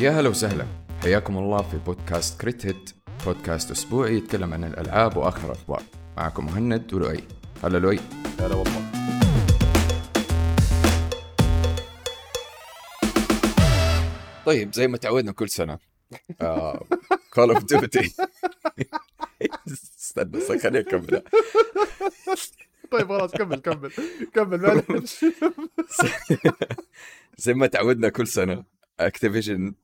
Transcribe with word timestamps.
يا 0.00 0.10
هلا 0.10 0.28
وسهلا. 0.28 0.66
حياكم 1.02 1.38
الله 1.38 1.62
في 1.62 1.76
بودكاست 1.76 2.40
Crit 2.40 2.66
Hit. 2.66 2.90
بودكاست 3.26 3.70
أسبوعي 3.70 4.16
يتكلم 4.16 4.52
عن 4.54 4.64
الألعاب 4.64 5.16
وآخر 5.16 5.46
الأخبار. 5.46 5.82
معكم 6.16 6.46
مهند 6.46 6.94
ولؤي. 6.94 7.24
هلا 7.64 7.78
لؤي. 7.78 8.00
هلا 8.40 8.54
والله. 8.54 8.90
طيب 14.46 14.74
زي 14.74 14.88
ما 14.88 14.96
تعودنا 14.96 15.32
كل 15.32 15.48
سنة. 15.48 15.78
Call 17.34 17.50
of 17.50 17.64
Duty 17.64 18.12
استنى 19.98 20.40
خليني 20.58 20.78
أكمل. 20.78 21.22
طيب 22.90 23.08
خلاص 23.08 23.30
كمل 23.30 23.58
كمل. 23.58 23.92
كمل 24.34 24.60
معلش 24.88 25.24
زي 27.44 27.54
ما 27.54 27.66
تعودنا 27.66 28.08
كل 28.08 28.26
سنة 28.26 28.64
Activision 29.00 29.74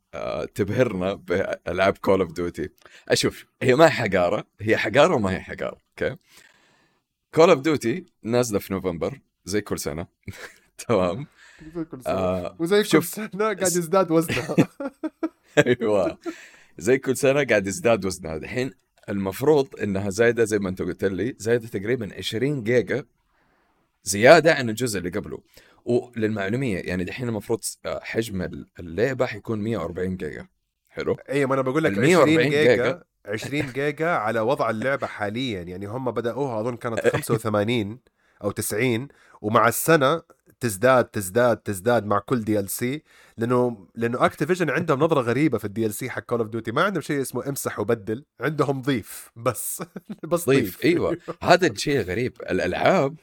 تبهرنا 0.54 1.14
بألعاب 1.14 1.98
Call 1.98 2.20
of 2.20 2.32
Duty 2.32 2.68
أشوف 3.08 3.46
هي 3.62 3.74
ما 3.74 3.84
هي 3.86 3.90
حقارة 3.90 4.46
هي 4.60 4.76
حقارة 4.76 5.14
وما 5.14 5.30
هي 5.30 5.40
حقارة 5.40 5.78
أوكي؟ 5.90 6.16
Call 7.34 7.50
of 7.50 7.60
Duty 7.60 8.06
نازلة 8.22 8.58
في 8.58 8.72
نوفمبر 8.72 9.20
زي 9.44 9.60
كل 9.60 9.78
سنة. 9.78 10.06
تمام؟ 10.88 11.26
زي 11.74 11.84
كل 11.84 12.02
سنة. 12.02 12.14
آه، 12.14 12.56
وزي 12.58 12.82
كل. 12.82 13.02
سنة 13.04 13.28
قاعد 13.38 13.62
يزداد 13.62 14.10
وزنها. 14.10 14.56
أيوه. 15.66 16.18
زي 16.78 16.98
كل 16.98 17.16
سنة 17.16 17.44
قاعد 17.44 17.66
يزداد 17.66 18.04
وزنها. 18.04 18.36
الحين 18.36 18.70
المفروض 19.08 19.68
إنها 19.82 20.10
زايدة 20.10 20.44
زي 20.44 20.58
ما 20.58 20.68
أنت 20.68 20.82
قلت 20.82 21.04
لي 21.04 21.34
زايدة 21.38 21.68
تقريبا 21.68 22.14
20 22.16 22.62
جيجا 22.64 23.04
زيادة 24.04 24.54
عن 24.54 24.68
الجزء 24.70 24.98
اللي 24.98 25.10
قبله. 25.10 25.40
وللمعلوميه 25.86 26.78
يعني 26.78 27.04
دحين 27.04 27.28
المفروض 27.28 27.60
حجم 27.86 28.66
اللعبة 28.80 29.26
حيكون 29.26 29.58
140 29.58 30.16
جيجا 30.16 30.48
حلو 30.88 31.16
اي 31.30 31.46
ما 31.46 31.54
أنا 31.54 31.62
بقول 31.62 31.84
لك 31.84 31.92
ال 31.92 31.98
20 31.98 32.08
140 32.08 32.50
جيجا 32.50 32.70
جيجا. 32.76 33.02
20 33.26 33.72
جيجا 33.72 34.08
على 34.08 34.40
وضع 34.40 34.70
اللعبة 34.70 35.06
حاليا 35.06 35.62
يعني 35.62 35.86
هم 35.86 36.10
بدأوها 36.10 36.60
أظن 36.60 36.76
كانت 36.76 37.08
85 37.16 38.00
أو 38.44 38.50
90 38.50 39.08
ومع 39.40 39.68
السنة 39.68 40.22
تزداد 40.60 41.04
تزداد 41.04 41.56
تزداد 41.56 42.06
مع 42.06 42.18
كل 42.18 42.44
DLC 42.44 43.02
لأنه 43.36 43.86
لأنه 43.94 44.24
Activision 44.26 44.70
عندهم 44.70 44.98
نظرة 44.98 45.20
غريبة 45.20 45.58
في 45.58 45.64
ال 45.64 45.94
DLC 45.94 46.10
حق 46.10 46.22
Call 46.22 46.38
of 46.38 46.48
Duty 46.48 46.72
ما 46.72 46.82
عندهم 46.82 47.02
شيء 47.02 47.20
اسمه 47.20 47.48
امسح 47.48 47.80
وبدل 47.80 48.24
عندهم 48.40 48.82
ضيف 48.82 49.30
بس 49.36 49.82
بس 50.30 50.46
ضيف 50.48 50.76
ضيف 50.76 50.84
أيوه 50.84 51.18
هذا 51.42 51.66
الشيء 51.66 52.00
غريب 52.00 52.32
الألعاب 52.50 53.16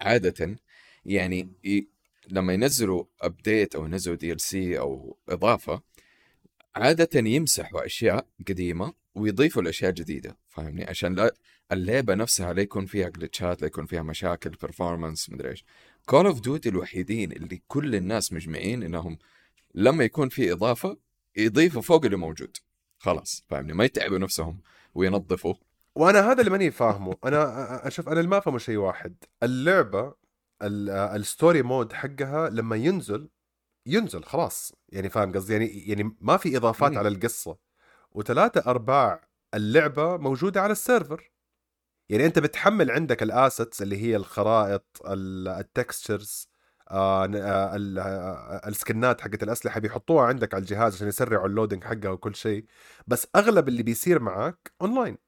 عادة 0.00 0.56
يعني. 1.06 1.52
لما 2.30 2.52
ينزلوا 2.52 3.04
update 3.22 3.74
أو 3.74 3.84
ينزلوا 3.84 4.16
DLC 4.16 4.78
أو 4.78 5.18
إضافة 5.28 5.82
عاده 6.76 7.28
يمسحوا 7.28 7.86
أشياء 7.86 8.26
قديمة 8.48 8.92
ويضيفوا 9.14 9.62
الأشياء 9.62 9.90
جديده 9.90 10.36
فاهمني؟ 10.48 10.84
عشان 10.84 11.14
لا 11.14 11.34
اللعبه 11.72 12.14
نفسها 12.14 12.52
لا 12.52 12.62
يكون 12.62 12.86
فيها 12.86 13.08
جلتشات 13.08 13.60
لا 13.60 13.66
يكون 13.66 13.86
فيها 13.86 14.02
مشاكل 14.02 14.50
performance 14.50 15.30
مدري 15.30 15.50
إيش. 15.50 15.64
Call 16.06 16.26
of 16.26 16.40
Duty 16.40 16.68
الوحيدين 16.68 17.32
اللي 17.32 17.62
كل 17.68 17.94
الناس 17.94 18.32
مجمعين 18.32 18.82
إنهم 18.82 19.18
لما 19.74 20.04
يكون 20.04 20.28
في 20.28 20.52
إضافة 20.52 20.96
يضيفوا 21.36 21.82
فوق 21.82 22.04
اللي 22.04 22.16
موجود. 22.16 22.56
خلاص 22.98 23.44
فاهمني؟ 23.48 23.72
ما 23.72 23.84
يتعبوا 23.84 24.18
نفسهم 24.18 24.60
وينظفوا. 24.94 25.54
وأنا 25.94 26.30
هذا 26.32 26.40
اللي 26.40 26.50
ماني 26.50 26.70
فاهمه. 26.70 27.16
أنا 27.24 27.86
أشوف 27.86 28.08
أنا 28.08 28.20
اللي 28.20 28.30
ما 28.30 28.40
فاهمه 28.40 28.58
شيء 28.58 28.76
واحد. 28.76 29.14
اللعبة 29.42 30.00
ال- 30.08 30.14
ال 30.62 30.79
story 30.79 31.62
mode 31.62 31.92
حقها 31.92 32.50
لما 32.50 32.76
ينزل 32.76 33.28
ينزل 33.86 34.24
خلاص. 34.24 34.72
يعني 34.88 35.08
فاهم 35.10 35.32
قصدي؟ 35.32 35.52
يعني 35.52 35.88
يعني 35.88 36.16
ما 36.20 36.36
في 36.36 36.56
إضافات 36.56 36.92
مم. 36.92 36.98
على 36.98 37.08
القصة. 37.08 37.56
وثلاثة 38.12 38.70
أرباع 38.70 39.28
اللعبة 39.54 40.16
موجودة 40.16 40.62
على 40.62 40.72
ال 40.72 40.79
server. 40.79 41.30
يعني 42.08 42.26
أنت 42.26 42.38
بتحمل 42.38 42.90
عندك 42.90 43.22
ال 43.22 43.31
assets 43.31 43.82
اللي 43.82 43.96
هي 44.02 44.16
الخرائط 44.16 45.02
ال 45.06 45.22
textures 45.22 46.48
السكنات 48.68 49.20
حقت 49.20 49.42
الأسلحة 49.42 49.80
بيحطوها 49.80 50.26
عندك 50.26 50.54
على 50.54 50.60
الجهاز 50.62 50.94
عشان 50.94 51.08
يسرعوا 51.08 51.46
ال 51.46 51.51
loading 51.51 51.84
حقها 51.84 52.10
وكل 52.10 52.34
شيء. 52.34 52.64
بس 53.06 53.26
أغلب 53.36 53.68
اللي 53.68 53.82
بيصير 53.82 54.20
معاك 54.20 54.72
اونلاين 54.82 55.18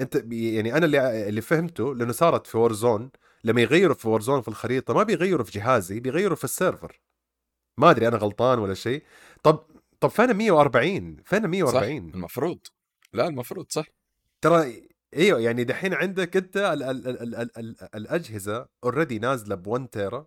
أنت 0.00 0.14
يعني 0.32 0.76
أنا 0.76 0.86
اللي 0.86 1.28
اللي 1.28 1.40
فهمته 1.40 1.94
لأنه 1.94 2.12
صارت 2.12 2.46
في 2.46 2.56
Warzone 2.58 3.10
لما 3.44 3.60
يغيروا 3.62 3.94
في 3.94 4.08
Warzone 4.08 4.42
في 4.42 4.48
الخريطة 4.48 4.94
ما 4.94 5.02
بيغيروا 5.02 5.44
في 5.44 5.52
جهازي 5.52 6.00
بيغيروا 6.00 6.36
في 6.36 6.44
ال 6.44 6.51
server. 6.51 7.00
ما 7.78 7.90
أدري 7.90 8.08
أنا 8.08 8.16
غلطان 8.16 8.58
ولا 8.58 8.74
شيء. 8.74 9.04
طب 9.42 9.66
طب 10.00 10.08
فين 10.10 10.34
140 10.34 11.16
فين 11.24 11.46
140 11.48 12.08
صح 12.10 12.14
المفروض. 12.16 12.58
لا 13.14 13.28
المفروض 13.28 13.66
صح. 13.70 13.86
ترى 14.42 14.82
إيوه 15.16 15.40
يعني 15.40 15.64
دحين 15.64 15.94
عندك 15.94 16.36
أنت 16.36 16.56
ال 16.56 16.82
ال 16.82 17.08
ال 17.08 17.22
ال 17.22 17.36
ال 17.36 17.50
ال 17.58 17.76
الأجهزة 17.94 18.68
already 18.84 19.18
نازلة 19.18 19.54
ب 19.54 19.66
1 19.66 19.88
تيرا 19.88 20.26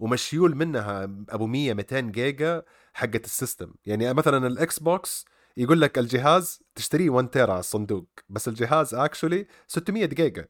ومشيول 0.00 0.56
منها 0.56 1.04
أبو 1.30 1.46
100 1.46 1.74
200 1.74 2.00
جيجا 2.00 2.62
حقت 2.94 3.24
ال 3.24 3.30
system. 3.30 3.74
يعني 3.86 4.14
مثلا 4.14 4.46
ال 4.46 4.78
Xbox 4.78 5.24
يقول 5.56 5.80
لك 5.80 5.98
الجهاز 5.98 6.62
تشتريه 6.74 7.10
1 7.10 7.28
تيرا 7.28 7.50
على 7.52 7.60
الصندوق 7.60 8.08
بس 8.28 8.48
الجهاز 8.48 8.94
actually 8.94 9.46
600 9.68 10.06
جيجا 10.06 10.48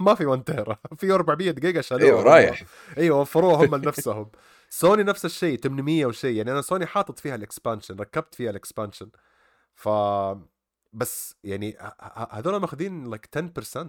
ما 0.00 0.14
في 0.14 0.26
1 0.26 0.42
تيرا 0.44 0.76
في 0.98 1.12
400 1.12 1.50
جيجا 1.50 1.80
شالوها 1.80 2.06
إيوه 2.10 2.22
رايح. 2.22 2.62
إيوه 2.98 3.20
وفروها 3.20 3.66
هم 3.66 3.74
لنفسهم. 3.82 4.30
سوني 4.70 5.02
نفس 5.02 5.24
الشيء 5.24 5.58
800 5.58 6.06
وشيء 6.06 6.36
يعني 6.36 6.52
أنا 6.52 6.62
سوني 6.62 6.86
حاطط 6.86 7.18
فيها 7.18 7.34
ال 7.34 7.40
expansion 7.40 7.96
ركبت 7.96 8.34
فيها 8.34 8.50
ال 8.50 8.56
expansion 8.56 9.10
ف 9.74 9.88
بس 10.92 11.34
يعني 11.44 11.76
هذول 12.30 12.56
ماخذين 12.60 13.10
لك 13.10 13.28
10% 13.76 13.86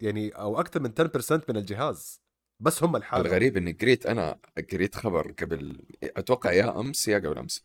يعني 0.00 0.30
أو 0.30 0.60
أكثر 0.60 0.80
من 0.80 0.92
10% 1.30 1.40
من 1.48 1.56
الجهاز. 1.56 2.20
بس 2.60 2.82
هم 2.82 2.96
الحالة. 2.96 3.26
الغريب 3.26 3.56
إني 3.56 3.72
قريت 3.72 4.06
أنا 4.06 4.38
قريت 4.72 4.94
خبر 4.94 5.32
قبل 5.42 5.86
أتوقع 6.02 6.52
يا 6.52 6.80
أمس 6.80 7.08
يا 7.08 7.18
قبل 7.18 7.38
أمس 7.38 7.62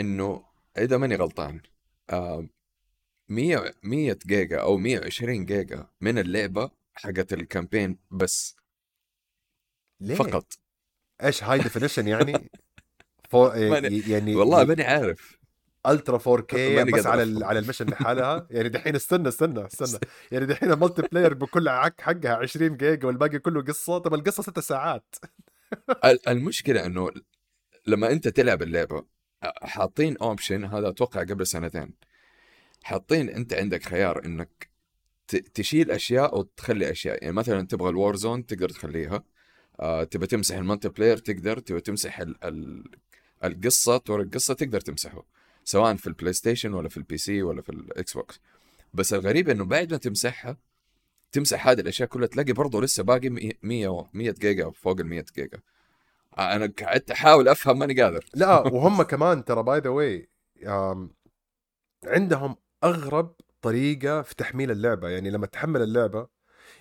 إنه 0.00 0.44
إذا 0.78 0.96
ماني 0.96 1.14
غلطان 1.16 1.60
آه 2.10 2.48
100 3.28 3.74
100 3.82 4.18
جيجا 4.26 4.60
أو 4.60 4.76
120 4.76 5.44
جيجا 5.44 5.86
من 6.00 6.18
اللعبة 6.18 6.70
حقت 6.94 7.32
ال 7.32 7.39
campaign 7.39 7.98
بس. 8.10 8.56
ليه؟ 10.00 10.14
فقط. 10.14 10.52
إيش 11.22 11.44
high 11.44 11.58
definition 11.58 12.08
يعني؟ 12.14 12.50
فو... 13.30 13.46
يعني 13.48 14.34
والله 14.34 14.64
ماني 14.64 14.82
عارف. 14.82 15.38
ultra 15.86 16.18
4K 16.18 16.54
ماني 16.76 16.92
بس 16.92 17.06
على. 17.06 17.22
ال- 17.22 17.44
على 17.44 17.58
ال 17.58 17.62
mission 17.62 17.86
لحالها. 17.86 18.46
يعني 18.50 18.68
دحين 18.68 18.94
استنى 18.94 19.28
استنى 19.28 19.66
استنى. 19.66 20.00
يعني 20.32 20.46
دحين 20.46 20.72
ال 20.72 21.02
multiplayer 21.02 21.34
بكل 21.34 21.68
عك 21.68 22.00
حقها 22.00 22.34
20 22.36 22.76
جيجا 22.76 23.06
والباقي 23.06 23.38
كله 23.38 23.62
قصة. 23.62 23.98
طب 23.98 24.14
القصة 24.14 24.42
ست 24.42 24.58
ساعات. 24.58 25.14
ال- 26.04 26.28
المشكلة 26.28 26.86
إنه 26.86 27.10
لما 27.86 28.12
أنت 28.12 28.28
تلعب 28.28 28.62
اللعبة 28.62 29.04
حاطين 29.42 30.16
option 30.16 30.64
هذا 30.64 30.88
أتوقع 30.88 31.20
قبل 31.20 31.46
سنتين. 31.46 31.94
حاطين 32.82 33.28
أنت 33.28 33.52
عندك 33.54 33.82
خيار 33.82 34.24
إنك 34.24 34.70
تشيل 35.54 35.90
أشياء 35.90 36.38
وتخلي 36.38 36.90
أشياء. 36.90 37.22
يعني 37.22 37.34
مثلا 37.34 37.66
تبغى 37.66 37.90
ال 37.90 38.16
Warzone 38.16 38.46
تقدر 38.46 38.68
تخليها. 38.68 39.24
آه 39.80 40.04
تبى 40.04 40.26
تمسح 40.26 40.56
ال 40.56 40.88
multiplayer 40.88 41.16
تقدر 41.16 41.58
تبى 41.58 41.80
تمسح 41.80 42.20
ال 42.20 42.44
ال 42.44 42.84
القصة 43.44 43.96
طور 43.96 44.20
القصة 44.22 44.54
تقدر 44.54 44.80
تمسحه 44.80 45.26
سواء 45.64 45.96
في 45.96 46.06
ال 46.06 46.32
PlayStation 46.32 46.74
ولا 46.74 46.88
في 46.88 46.96
ال 46.96 47.18
PC 47.18 47.42
ولا 47.42 47.62
في 47.62 47.68
ال 47.68 48.12
Xbox 48.14 48.40
بس 48.94 49.12
الغريب 49.14 49.48
إنه 49.48 49.64
بعد 49.64 49.92
ما 49.92 49.98
تمسحها 49.98 50.56
تمسح 51.32 51.68
هذه 51.68 51.80
الأشياء 51.80 52.08
كلها 52.08 52.26
تلاقي 52.26 52.52
برضه 52.52 52.82
لسه 52.82 53.02
باقي 53.02 53.28
100 53.62 54.10
100 54.12 54.30
جيجا 54.30 54.70
فوق 54.70 55.00
ال 55.00 55.06
100 55.06 55.24
جيجا 55.36 55.60
أنا 56.38 56.72
قعدت 56.82 57.10
أحاول 57.10 57.48
أفهم 57.48 57.78
ماني 57.78 58.02
قادر. 58.02 58.24
لا 58.34 58.60
وهم 58.60 59.02
كمان 59.02 59.44
ترى 59.44 59.62
by 59.62 59.78
the 59.80 59.90
way 59.90 60.30
عندهم 62.04 62.56
أغرب 62.84 63.34
طريقة 63.62 64.22
في 64.22 64.34
تحميل 64.34 64.70
اللعبة. 64.70 65.08
يعني 65.08 65.30
لما 65.30 65.46
تحمل 65.46 65.82
اللعبة 65.82 66.26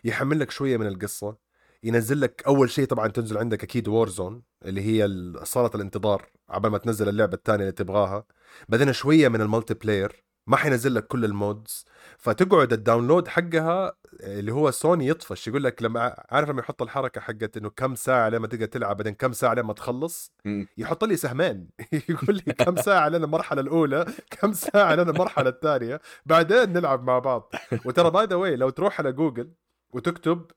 يحمل 0.03 0.39
لك 0.39 0.51
شوية 0.51 0.77
من 0.77 0.87
القصة 0.87 1.37
ينزل 1.83 2.21
لك 2.21 2.43
أول 2.47 2.69
شيء 2.69 2.85
طبعا 2.85 3.07
تنزل 3.07 3.37
عندك 3.37 3.63
أكيد 3.63 3.87
Warzone 3.87 4.43
اللي 4.65 4.81
هي 4.81 5.05
ال- 5.05 5.47
صاله 5.47 5.71
الانتظار 5.75 6.29
عبال 6.49 6.71
ما 6.71 6.77
تنزل 6.77 7.09
اللعبة 7.09 7.33
الثانية 7.33 7.61
اللي 7.61 7.71
تبغاها. 7.71 8.25
بعدين 8.69 8.93
شوية 8.93 9.27
من 9.27 9.41
ال 9.41 9.73
multiplayer 9.73 10.23
ما 10.49 10.57
حينزل 10.57 10.95
لك 10.95 11.07
كل 11.07 11.25
ال 11.25 11.34
modes. 11.34 11.85
فتقعد 12.17 12.73
ال 12.73 12.79
download 12.79 13.27
حقها 13.27 13.93
اللي 14.23 14.51
هو 14.53 14.71
سوني 14.71 15.07
يطفش 15.07 15.47
يقول 15.47 15.63
لك 15.63 15.83
لما 15.83 16.23
عارف 16.29 16.49
لما 16.49 16.59
يحط 16.59 16.81
الحركة 16.81 17.21
حقت 17.21 17.57
إنه 17.57 17.69
كم 17.69 17.95
ساعة 17.95 18.29
لما 18.29 18.47
تقدر 18.47 18.65
تلعب 18.65 18.97
بعدين 18.97 19.13
كم 19.13 19.33
ساعة 19.33 19.53
لما 19.53 19.73
تخلص. 19.73 20.31
يحط 20.77 21.03
لي 21.03 21.17
سهمين 21.17 21.69
يقول 22.09 22.35
لي 22.47 22.53
كم 22.65 22.75
ساعة 22.75 23.09
لنا 23.09 23.25
المرحلة 23.25 23.61
الأولى 23.61 24.05
كم 24.31 24.53
ساعة 24.53 24.95
لنا 24.95 25.11
المرحلة 25.11 25.49
الثانية 25.49 26.01
بعدين 26.25 26.73
نلعب 26.73 27.03
مع 27.03 27.19
بعض. 27.19 27.51
وترى 27.85 28.11
by 28.11 28.25
the 28.25 28.35
way 28.35 28.55
لو 28.55 28.69
تروح 28.69 28.99
على 28.99 29.11
جوجل 29.11 29.51
وتكتب 29.91 30.51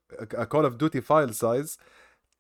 Call 0.49 0.65
of 0.65 0.75
Duty 0.75 1.01
file 1.01 1.35
size 1.35 1.79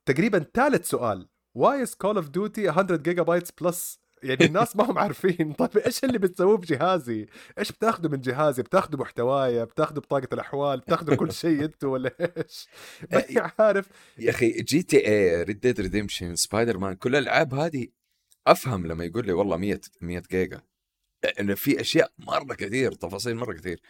تقريبا 0.06 0.46
ثالث 0.55 0.88
سؤال. 0.88 1.28
why 1.55 1.82
is 1.82 1.94
Call 1.94 2.17
of 2.17 2.29
Duty 2.29 2.70
100 2.70 2.82
gigabytes 2.82 3.50
plus 3.61 4.01
يعني 4.22 4.44
الناس 4.44 4.76
ما 4.76 4.90
هم 4.90 4.98
عارفين. 4.98 5.52
طيب 5.58 5.78
إيش 5.78 6.04
اللي 6.04 6.19
بتسووه 6.19 6.56
بجهازي؟ 6.56 7.26
إيش 7.58 7.72
بتاخذوا 7.72 8.10
من 8.10 8.20
جهازي؟ 8.20 8.62
بتاخذوا 8.62 9.00
محتوايا 9.00 9.64
بتاخذوا 9.64 10.02
بطاقة 10.02 10.28
الأحوال 10.32 10.80
بتاخذوا 10.80 11.14
كل 11.14 11.32
شيء 11.32 11.64
أنتوا 11.64 11.92
ولا 11.92 12.12
إيش؟ 12.20 12.69
ماني 13.12 13.50
عارف. 13.58 13.86
يا 14.19 14.30
أخي 14.30 14.50
GTA 14.50 15.06
Red 15.08 15.61
Dead 15.61 15.81
Redemption 15.81 16.37
Spider-Man 16.37 16.94
كل 16.94 17.16
الألعاب 17.16 17.54
هذه 17.54 17.86
أفهم 18.46 18.86
لما 18.86 19.04
يقول 19.04 19.26
لي 19.26 19.32
والله 19.32 19.56
100 19.56 19.80
100 20.00 20.22
جيجا. 20.30 20.60
انه 21.40 21.54
في 21.54 21.80
أشياء 21.80 22.12
مرة 22.19 22.54
كثير 22.54 22.92
تفاصيل 22.92 23.36
مرة 23.36 23.52
كثير. 23.52 23.80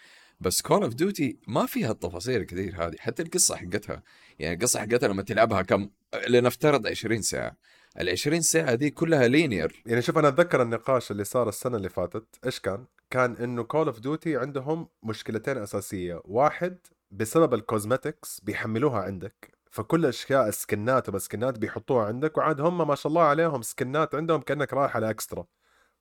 بس 0.41 0.63
Call 0.63 0.83
of 0.83 0.95
Duty 0.95 1.39
ما 1.49 1.67
فيها 1.67 1.91
التفاصيل 1.91 2.41
الكثير 2.41 2.87
هذه 2.87 2.97
حتى 2.99 3.23
القصة 3.23 3.57
حقتها. 3.57 4.03
يعني 4.39 4.55
القصة 4.55 4.81
حقتها 4.81 5.09
لما 5.09 5.23
تلعبها 5.23 5.63
كم 5.63 5.91
لنفترض 6.29 6.87
20 6.87 7.23
ساعة. 7.23 7.57
ال 8.01 8.09
20 8.11 8.41
ساعة 8.41 8.75
دي 8.75 8.91
كلها 8.91 9.29
linear 9.29 9.83
يعني 9.87 10.03
شوف 10.03 10.19
أنا 10.19 10.29
أتذكر 10.29 10.63
النقاش 10.63 11.11
اللي 11.11 11.25
صار 11.25 11.49
السنة 11.49 11.77
اللي 11.77 11.89
فاتت 11.89 12.27
إيش 12.47 12.61
كان؟ 12.61 12.85
كان 13.11 13.37
إنه 13.37 13.63
Call 13.63 13.87
of 13.87 14.01
Duty 14.01 14.37
عندهم 14.37 14.89
مشكلتين 15.03 15.59
أساسية. 15.59 16.21
واحد 16.25 16.79
بسبب 17.11 17.55
ال 17.55 17.63
cosmetics 17.63 18.41
بيحملوها 18.41 19.01
عندك. 19.01 19.59
فكل 19.71 20.07
أشياء 20.07 20.51
سكنات 20.51 21.09
وبسكنات 21.09 21.59
بيحطوها 21.59 22.07
عندك 22.07 22.39
وعاد 22.39 22.61
هم 22.61 22.89
ما 22.89 22.95
شاء 22.95 23.11
الله 23.11 23.23
عليهم 23.23 23.63
سكنات 23.63 24.15
عندهم 24.15 24.41
كأنك 24.41 24.73
رايح 24.73 24.97
على 24.97 25.11
اكسترا 25.11 25.45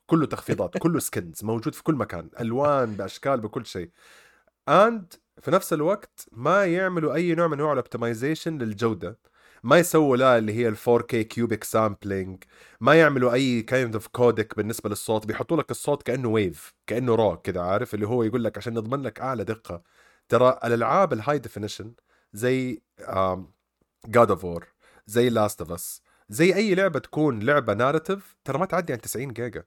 كله 0.05 0.25
تخفيضات 0.25 0.77
كله 0.77 0.99
skins 0.99 1.43
موجود 1.43 1.75
في 1.75 1.83
كل 1.83 1.95
مكان. 1.95 2.29
ألوان 2.39 2.93
بأشكال 2.93 3.41
بكل 3.41 3.65
شيء. 3.65 3.89
and 4.69 5.13
في 5.41 5.51
نفس 5.51 5.73
الوقت 5.73 6.25
ما 6.31 6.65
يعملوا 6.65 7.13
أي 7.13 7.35
نوع 7.35 7.47
من 7.47 7.53
انواع 7.53 7.71
ال 7.71 7.78
optimization 7.78 8.57
للجودة. 8.57 9.19
ما 9.63 9.79
يسووا 9.79 10.17
لا 10.17 10.37
اللي 10.37 10.53
هي 10.53 10.67
ال 10.67 10.77
4K 10.77 11.15
cubic 11.15 11.63
sampling 11.63 12.43
ما 12.79 12.95
يعملوا 12.95 13.33
أي 13.33 13.61
kind 13.61 13.93
of 13.95 14.07
codec 14.07 14.57
بالنسبة 14.57 14.89
للصوت 14.89 15.25
بيحطوا 15.25 15.57
لك 15.57 15.71
الصوت 15.71 16.03
كأنه 16.03 16.29
wave 16.29 16.73
كأنه 16.87 17.15
raw 17.15 17.38
كده 17.37 17.63
عارف؟ 17.63 17.93
اللي 17.93 18.07
هو 18.07 18.23
يقول 18.23 18.43
لك 18.43 18.57
عشان 18.57 18.73
نضمن 18.73 19.01
لك 19.03 19.19
أعلى 19.21 19.43
دقة. 19.43 19.83
ترى 20.29 20.59
الألعاب 20.63 21.13
ال 21.13 21.39
high 21.39 21.55
definition 21.55 21.93
زي 22.33 22.81
God 24.07 24.29
of 24.31 24.43
War 24.45 24.67
زي 25.07 25.29
Last 25.29 25.61
of 25.61 25.71
Us 25.71 26.01
زي 26.29 26.55
أي 26.55 26.75
لعبة 26.75 26.99
تكون 26.99 27.39
لعبة 27.39 27.73
narrative 27.73 28.35
ترى 28.45 28.57
ما 28.59 28.65
تعدي 28.65 28.93
عن 28.93 29.01
90 29.01 29.33
جيجا. 29.33 29.63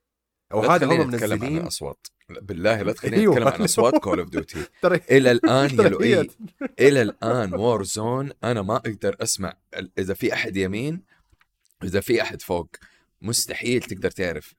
وهذا 0.55 0.87
هم 0.87 1.07
منزلين 1.07 1.59
عن 1.59 1.67
اصوات 1.67 2.07
بالله 2.29 2.83
لا 2.83 2.93
تخليني 2.93 3.17
أيوة. 3.17 3.35
اتكلم 3.35 3.49
عن 3.49 3.63
أصوات 3.63 3.95
Call 3.95 4.21
of 4.21 4.29
Duty 4.29 4.65
إلى 5.11 5.31
الآن 5.31 5.71
يا 5.71 5.89
لؤي 5.89 6.31
إلى 6.81 7.03
الآن 7.03 7.55
Warzone 7.55 8.33
أنا 8.45 8.63
ما 8.63 8.77
أقدر 8.77 9.17
أسمع 9.21 9.57
إذا 9.99 10.15
في 10.15 10.33
أحد 10.33 10.57
يمين 10.57 11.03
إذا 11.85 12.01
في 12.01 12.23
أحد 12.23 12.43
فوق 12.43 12.69
مستحيل 13.23 13.83
تقدر 13.83 14.11
تعرف. 14.11 14.55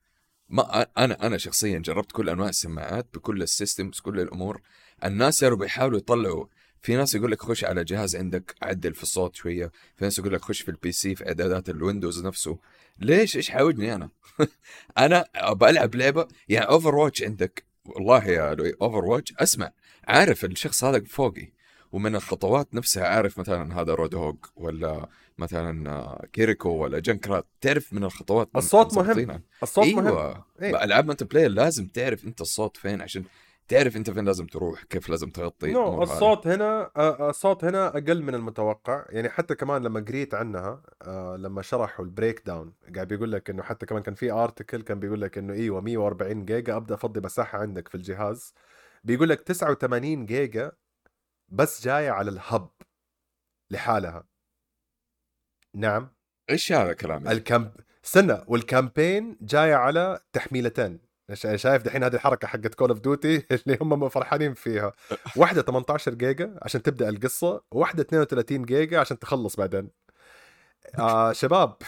ما 0.50 0.88
أنا 0.98 1.26
أنا 1.28 1.38
شخصيا 1.38 1.80
جربت 1.80 2.12
كل 2.12 2.30
أنواع 2.30 2.50
السماعات 2.50 3.08
بكل 3.14 3.42
ال 3.42 3.49
systems 3.49 4.00
كل 4.00 4.20
الأمور. 4.20 4.62
الناس 5.04 5.40
صاروا 5.40 5.58
بيحاولوا 5.58 5.98
يطلعوا 5.98 6.46
في 6.86 6.96
ناس 6.96 7.16
يقول 7.16 7.32
لك 7.32 7.42
خش 7.42 7.64
على 7.64 7.84
جهاز 7.84 8.16
عندك 8.16 8.56
عدل 8.62 8.94
في 8.94 9.04
الصوت 9.04 9.36
شوية. 9.36 9.72
في 9.96 10.04
ناس 10.06 10.20
يقول 10.20 10.34
لك 10.34 10.42
خش 10.42 10.62
في 10.62 10.70
ال 10.70 10.92
PC 10.92 11.16
في 11.16 11.28
إعدادات 11.28 11.70
ال 11.70 11.77
Windows 11.77 12.26
نفسه. 12.26 12.58
ليش؟ 13.00 13.36
إيش 13.36 13.50
حاوجني 13.50 13.96
أنا؟ 13.96 14.10
أنا 14.98 15.26
بلعب 15.52 15.96
لعبة 15.96 16.28
يعني 16.50 16.66
Overwatch 16.66 17.24
عندك. 17.24 17.64
والله 17.86 18.26
يا 18.26 18.54
لوي 18.54 18.74
Overwatch 18.82 19.34
أسمع. 19.40 19.72
عارف 20.08 20.46
الشخص 20.46 20.84
هذا 20.84 21.04
فوقي 21.04 21.52
ومن 21.92 22.16
الخطوات 22.16 22.76
نفسها 22.76 23.08
عارف 23.08 23.40
مثلا 23.40 23.82
هذا 23.82 23.94
Roadhog 23.94 24.38
ولا 24.56 25.10
مثلا 25.38 26.28
Kiriko 26.34 26.70
ولا 26.70 27.00
Junkrat 27.00 27.46
تعرف 27.62 27.94
من 27.94 28.04
الخطوات 28.04 28.50
الصوت 28.56 28.98
مهم. 28.98 29.42
الصوت 29.64 29.86
أيوة. 29.86 30.02
مهم 30.02 30.42
إيه؟ 30.62 30.84
ألعاب 30.84 31.08
multiplayer 31.08 31.50
لازم 31.50 31.88
تعرف 31.88 32.26
أنت 32.26 32.42
الصوت 32.42 32.78
فين 32.78 33.02
عشان 33.02 33.24
تعرف 33.68 33.96
انت 33.96 34.10
فين 34.10 34.26
لازم 34.26 34.46
تروح 34.46 34.84
كيف 34.84 35.10
لازم 35.10 35.30
تغطي 35.30 35.72
no 35.72 35.98
no, 35.98 36.02
الصوت 36.02 36.48
هنا 36.48 36.92
الصوت 37.30 37.64
هنا 37.64 37.88
أقل 37.88 38.24
من 38.24 38.36
المتوقع. 38.36 39.06
يعني 39.10 39.30
حتى 39.30 39.56
كمان 39.56 39.84
لما 39.84 40.00
قريت 40.00 40.34
عنها 40.34 40.82
لما 41.38 41.62
شرحوا 41.62 42.06
ال 42.06 42.42
breakdown 42.46 42.74
قاعد 42.96 43.08
بيقول 43.08 43.32
لك 43.32 43.50
إنه 43.50 43.64
حتى 43.64 43.86
كمان 43.86 44.04
كان 44.04 44.16
في 44.16 44.32
article 44.32 44.82
كان 44.82 45.00
بيقول 45.00 45.22
لك 45.22 45.38
إنه 45.38 45.54
إيوه 45.54 45.82
140 45.82 46.46
جيجا 46.46 46.76
أبدأ 46.76 46.96
أفضي 46.96 47.20
مساحة 47.20 47.60
عندك 47.60 47.88
في 47.88 47.96
الجهاز. 47.96 48.54
بيقول 49.04 49.30
لك 49.30 49.42
89 49.42 50.26
جيجا 50.26 50.72
بس 51.50 51.84
جاية 51.84 52.10
على 52.10 52.32
ال 52.32 52.41
hub 52.41 52.70
لحالها. 53.72 54.28
نعم. 55.74 56.16
إيش 56.50 56.72
هذا 56.72 56.94
كلام؟ 56.94 57.28
ال 57.28 57.37
camp 57.37 57.72
استنى 58.06 58.44
وال 58.48 58.66
campaign 58.66 59.38
جاية 59.42 59.76
على 59.76 60.20
تحميلتين. 60.34 61.00
شايف 61.34 61.84
دحين 61.84 62.04
هذه 62.04 62.14
الحركة 62.14 62.48
حقت 62.48 62.76
Call 62.76 62.90
of 62.90 63.00
Duty 63.00 63.44
اللي 63.52 63.78
هم 63.82 64.10
فرحانين 64.10 64.54
فيها. 64.54 64.92
واحدة 65.38 65.62
18 65.62 66.14
جيجا 66.14 66.56
عشان 66.62 66.82
تبدأ 66.82 67.10
القصة 67.10 67.64
وواحده 67.72 68.02
32 68.02 68.66
جيجا 68.66 69.00
عشان 69.00 69.20
تخلص 69.20 69.56
بعدين. 69.56 69.90
آه 71.00 71.32
شباب. 71.42 71.76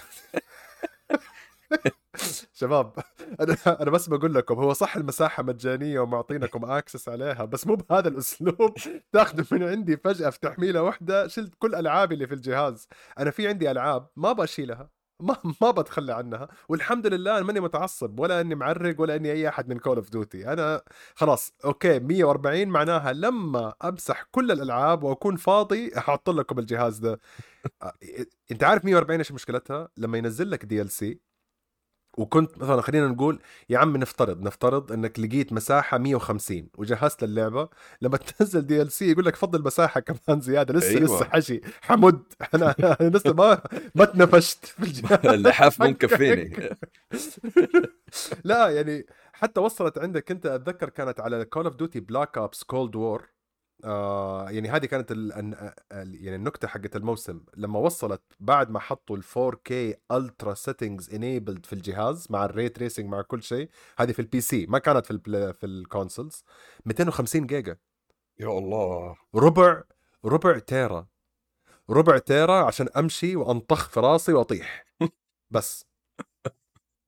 شباب 2.54 2.94
أنا 3.42 3.58
أنا 3.82 3.92
بس 3.92 4.08
بقول 4.10 4.34
لكم 4.36 4.56
هو 4.56 4.74
صح 4.74 4.96
المساحة 4.96 5.44
مجانية 5.44 6.00
ومعطينكم 6.00 6.66
access 6.72 7.10
عليها 7.10 7.46
بس 7.46 7.68
مو 7.68 7.76
بهذا 7.76 8.08
الأسلوب. 8.10 8.74
تاخذوا 9.12 9.46
من 9.52 9.64
عندي 9.64 9.98
فجأة 9.98 10.30
في 10.30 10.40
تحميلة 10.40 10.84
واحدة 10.84 11.28
شلت 11.28 11.54
كل 11.60 11.76
ألعابي 11.76 12.14
اللي 12.16 12.28
في 12.28 12.34
الجهاز. 12.34 12.88
أنا 13.20 13.32
في 13.32 13.48
عندي 13.48 13.72
ألعاب 13.72 14.08
ما 14.16 14.32
بشيلها 14.34 14.90
ما 15.20 15.36
ما 15.62 15.72
بتخلى 15.72 16.14
عنها. 16.14 16.48
والحمد 16.70 17.08
لله 17.08 17.42
ماني 17.44 17.60
متعصب 17.60 18.20
ولا 18.20 18.42
إني 18.42 18.56
معرق 18.56 19.02
ولا 19.02 19.16
إني 19.16 19.32
أي 19.32 19.48
أحد 19.50 19.70
من 19.70 19.80
Call 19.80 19.98
of 19.98 20.10
Duty 20.10 20.54
أنا 20.54 20.82
خلاص 21.16 21.54
okay 21.66 22.00
140 22.00 22.68
معناها 22.68 23.14
لما 23.14 23.74
أمسح 23.84 24.24
كل 24.32 24.52
الألعاب 24.52 25.04
وأكون 25.04 25.36
فاضي 25.36 25.92
أحط 25.98 26.30
لكم 26.30 26.60
الجهاز 26.60 26.98
ده. 27.00 27.20
إنت 28.52 28.64
عارف 28.64 28.86
140 28.86 29.20
إيش 29.20 29.32
مشكلتها؟ 29.32 29.90
لما 29.98 30.18
ينزل 30.18 30.52
لك 30.52 30.66
DLC 30.66 31.20
وكنت 32.18 32.58
مثلا 32.58 32.82
خلينا 32.82 33.08
نقول 33.08 33.40
يا 33.70 33.78
عم 33.78 33.98
نفترض 33.98 34.42
نفترض 34.42 34.92
إنك 34.92 35.20
لقيت 35.20 35.54
مساحة 35.54 35.98
150 35.98 36.68
وجهزت 36.78 37.24
اللعبه 37.24 37.70
لما 38.02 38.18
تنزل 38.40 38.62
DLC 38.68 39.12
يقول 39.12 39.26
لك 39.26 39.36
فضل 39.36 39.64
مساحه 39.64 40.00
كمان 40.00 40.42
زيادة 40.42 40.74
لسه 40.74 40.90
أيوة. 40.90 41.02
لسه 41.04 41.26
حشي 41.26 41.62
حمد 41.82 42.24
أنا 42.54 42.76
لسه 43.02 43.34
ما 43.34 43.62
ما 43.96 44.06
تنفشت 44.06 44.66
في 44.66 44.84
الجهاز. 44.84 45.26
اللحاف 45.34 45.82
مو 45.82 45.88
مكفيني. 45.90 46.78
لا 48.44 48.70
يعني 48.70 49.06
حتى 49.34 49.60
وصلت 49.60 49.98
عندك 49.98 50.32
انت 50.32 50.46
أتذكر 50.46 50.90
كانت 50.90 51.20
على 51.20 51.46
Call 51.46 51.66
of 51.66 51.76
Duty 51.76 52.00
Black 52.00 52.38
Ops 52.38 52.64
Cold 52.64 52.96
War 52.96 53.30
آه 53.86 54.50
يعني 54.50 54.70
هذه 54.70 54.86
كانت 54.86 55.12
ال 55.12 55.32
يعني 55.92 56.36
النكتة 56.36 56.68
حقت 56.68 56.96
الموسم. 56.96 57.42
لما 57.58 57.80
وصلت 57.80 58.22
بعد 58.40 58.70
ما 58.72 58.80
حطوا 58.80 59.18
ال 59.18 59.24
4K 59.24 59.72
ultra 60.12 60.54
settings 60.54 61.14
enabled 61.14 61.66
في 61.66 61.74
الجهاز 61.74 62.28
مع 62.30 62.46
ال 62.46 62.54
ray 62.54 62.80
tracing 62.80 63.06
مع 63.10 63.22
كل 63.22 63.44
شيء 63.44 63.70
هذه 64.00 64.12
في 64.12 64.20
ال 64.20 64.42
PC 64.42 64.66
ما 64.66 64.80
كانت 64.80 65.06
في 65.06 65.20
في 65.54 65.66
ال 65.66 65.75
consoles 65.75 66.44
250 66.86 67.48
جيجا. 67.48 67.78
يا 68.40 68.48
الله. 68.48 69.16
ربع 69.36 69.84
ربع 70.26 70.60
tera. 70.60 71.08
ربع 71.90 72.18
tera 72.18 72.64
عشان 72.66 72.88
أمشي 72.98 73.36
وأنطخ 73.36 73.90
في 73.90 74.00
راسي 74.00 74.34
وأطيح. 74.34 74.86
بس. 75.52 75.87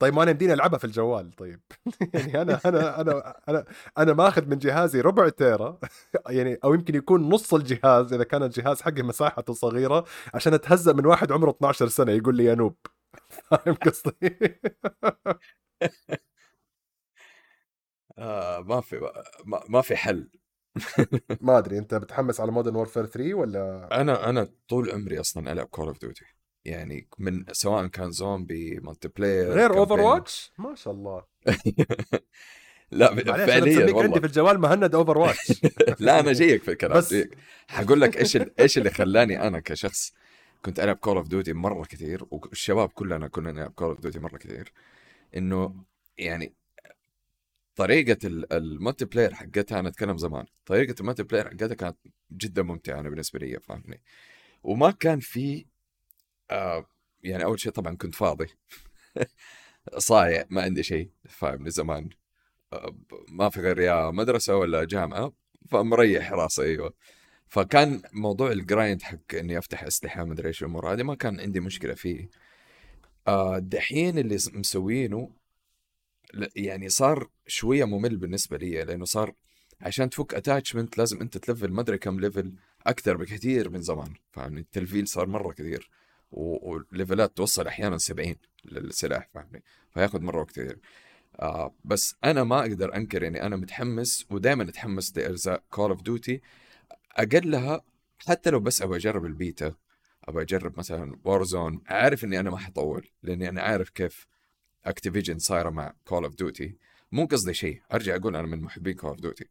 طيب 0.00 0.14
ما 0.14 0.22
أنا 0.22 0.30
يمديني 0.30 0.52
ألعبها 0.52 0.78
في 0.78 0.84
الجوال 0.84 1.32
طيب. 1.32 1.60
يعني 2.14 2.42
أنا 2.42 2.60
أنا 2.64 3.00
أنا 3.00 3.34
أنا 3.48 3.64
أنا 3.98 4.12
ماخذ 4.12 4.46
من 4.46 4.58
جهازي 4.58 5.00
ربع 5.00 5.28
tera 5.28 5.78
يعني 6.28 6.58
أو 6.64 6.74
يمكن 6.74 6.94
يكون 6.94 7.28
نص 7.28 7.54
الجهاز 7.54 8.12
إذا 8.12 8.24
كان 8.24 8.42
الجهاز 8.42 8.82
حقي 8.82 9.02
مساحته 9.02 9.52
صغيرة 9.52 10.04
عشان 10.34 10.54
أتهزأ 10.54 10.92
من 10.92 11.06
واحد 11.06 11.32
عمره 11.32 11.50
12 11.50 11.88
سنة 11.88 12.12
يقول 12.12 12.36
لي 12.36 12.44
يا 12.44 12.54
noob. 12.54 12.76
فاهم 13.50 13.74
قصدي؟ 13.74 14.38
آه 18.18 18.60
ما 18.60 18.80
في 18.80 19.00
ما, 19.44 19.60
ما 19.68 19.80
في 19.82 19.96
حل. 19.96 20.30
ما 21.40 21.58
أدري 21.58 21.78
أنت 21.78 21.94
بتحمس 21.94 22.40
على 22.40 22.52
Modern 22.52 22.76
Warfare 22.76 23.06
3 23.06 23.34
ولا؟ 23.34 23.88
أنا 24.00 24.28
أنا 24.28 24.48
طول 24.68 24.90
عمري 24.90 25.20
أصلا 25.20 25.52
ألعب 25.52 25.66
Call 25.66 25.86
of 25.86 26.00
Duty 26.00 26.24
يعني 26.64 27.08
من 27.18 27.44
سواء 27.52 27.86
كان 27.86 28.10
زومبي 28.10 28.80
multiplayer 28.82 29.52
غير 29.52 29.78
Overwatch 29.78 30.52
ما 30.58 30.74
شاء 30.74 30.94
الله. 30.94 31.24
لا 32.90 33.14
فعليا 33.46 33.86
والله 33.86 34.02
عندي 34.02 34.20
في 34.20 34.26
الجوال 34.26 34.60
مهند 34.60 34.94
Overwatch 34.94 35.62
لا 36.00 36.20
أنا 36.20 36.32
جايك 36.32 36.62
في 36.62 36.70
الكلام 36.70 36.98
بس 36.98 37.14
حقول 37.68 38.00
لك 38.00 38.16
إيش 38.16 38.38
إيش 38.60 38.78
اللي 38.78 38.90
خلاني 38.90 39.46
أنا 39.46 39.60
كشخص 39.60 40.12
كنت 40.64 40.80
ألعب 40.80 40.96
Call 40.96 41.16
of 41.16 41.28
Duty 41.28 41.52
مرة 41.52 41.84
كثير 41.84 42.24
والشباب 42.30 42.88
كلنا 42.88 43.28
كنا 43.28 43.52
نلعب 43.52 43.70
Call 43.70 43.88
of 43.88 44.00
Duty 44.00 44.18
مرة 44.18 44.36
كثير 44.36 44.72
إنه 45.36 45.84
يعني 46.18 46.54
طريقة 47.76 48.18
ال 48.52 49.04
multiplayer 49.04 49.34
حقتها 49.34 49.80
أنا 49.80 49.88
أتكلم 49.88 50.16
زمان، 50.16 50.44
طريقة 50.66 51.00
ال 51.00 51.22
multiplayer 51.22 51.48
حقتها 51.48 51.74
كانت 51.74 51.96
جدا 52.32 52.62
ممتعة 52.62 53.00
أنا 53.00 53.08
بالنسبة 53.08 53.38
لي 53.38 53.60
فاهمني؟ 53.60 54.02
وما 54.62 54.90
كان 54.90 55.20
في 55.20 55.66
آه 56.50 56.86
يعني 57.22 57.44
أول 57.44 57.60
شيء 57.60 57.72
طبعا 57.72 57.96
كنت 57.96 58.14
فاضي. 58.14 58.46
صايع 59.98 60.44
ما 60.50 60.62
عندي 60.62 60.82
شيء 60.82 61.10
فاهمني 61.28 61.70
زمان 61.70 62.10
آه، 62.72 62.96
ما 63.28 63.48
في 63.50 63.60
غير 63.60 63.78
يا 63.80 64.10
مدرسة 64.10 64.56
ولا 64.56 64.84
جامعة 64.84 65.32
فمريح 65.70 66.32
راسي 66.32 66.62
أيوه. 66.62 66.94
فكان 67.48 68.02
موضوع 68.12 68.52
ال 68.52 68.60
grind 68.60 69.02
حق 69.02 69.34
إني 69.34 69.58
أفتح 69.58 69.82
أسلحة 69.84 70.24
مدري 70.24 70.48
إيش 70.48 70.62
الأمور 70.62 70.92
هذه 70.92 71.02
ما 71.02 71.14
كان 71.14 71.40
عندي 71.40 71.60
مشكلة 71.60 71.94
فيه. 71.94 72.30
آه، 73.28 73.58
دحين 73.58 74.18
اللي 74.18 74.38
مسوينه 74.54 75.30
يعني 76.56 76.88
صار 76.88 77.28
شوية 77.46 77.84
ممل 77.84 78.16
بالنسبة 78.16 78.56
لي 78.58 78.84
لأنه 78.84 79.04
صار 79.04 79.34
عشان 79.80 80.10
تفك 80.10 80.34
attachment 80.34 80.98
لازم 80.98 81.20
أنت 81.20 81.38
تlevel 81.38 81.72
ما 81.72 81.80
أدري 81.80 81.98
كم 81.98 82.20
level 82.20 82.54
أكثر 82.86 83.16
بكثير 83.16 83.70
من 83.70 83.82
زمان 83.82 84.14
فاهمني؟ 84.32 84.60
التلفيل 84.60 85.08
صار 85.08 85.26
مرة 85.26 85.52
كثير. 85.52 85.90
و 86.32 86.47
levelات 86.47 87.36
توصل 87.36 87.66
أحيانا 87.66 87.98
70 87.98 88.34
للسلاح 88.64 89.28
فاهمني؟ 89.34 89.62
فياخذ 89.94 90.20
مرة 90.20 90.44
كثير 90.44 90.78
آه 91.40 91.74
بس 91.84 92.14
أنا 92.24 92.44
ما 92.44 92.60
أقدر 92.60 92.96
أنكر 92.96 93.26
إني 93.26 93.42
أنا 93.42 93.56
متحمس 93.56 94.26
ودائما 94.30 94.62
أتحمس 94.62 95.16
لاجزاء 95.16 95.62
Call 95.70 95.90
of 95.90 96.02
Duty 96.02 96.40
أقلها 97.16 97.84
حتى 98.26 98.50
لو 98.50 98.60
بس 98.60 98.82
أبغى 98.82 98.96
أجرب 98.96 99.24
البيتا 99.26 99.74
أبغى 100.24 100.42
أجرب 100.42 100.78
مثلا 100.78 101.18
Warzone 101.24 101.82
عارف 101.86 102.24
إني 102.24 102.40
أنا 102.40 102.50
ما 102.50 102.58
حطول 102.58 103.08
لأني 103.22 103.48
أنا 103.48 103.62
عارف 103.62 103.90
كيف 103.90 104.26
Activision 104.84 105.38
صايرة 105.38 105.70
مع 105.70 105.94
Call 106.04 106.24
of 106.24 106.34
Duty 106.34 106.76
مو 107.12 107.24
قصدي 107.26 107.54
شيء 107.54 107.82
أرجع 107.92 108.16
أقول 108.16 108.36
أنا 108.36 108.46
من 108.46 108.60
محبين 108.60 108.94
Call 108.94 109.10
of 109.10 109.20
Duty 109.20 109.44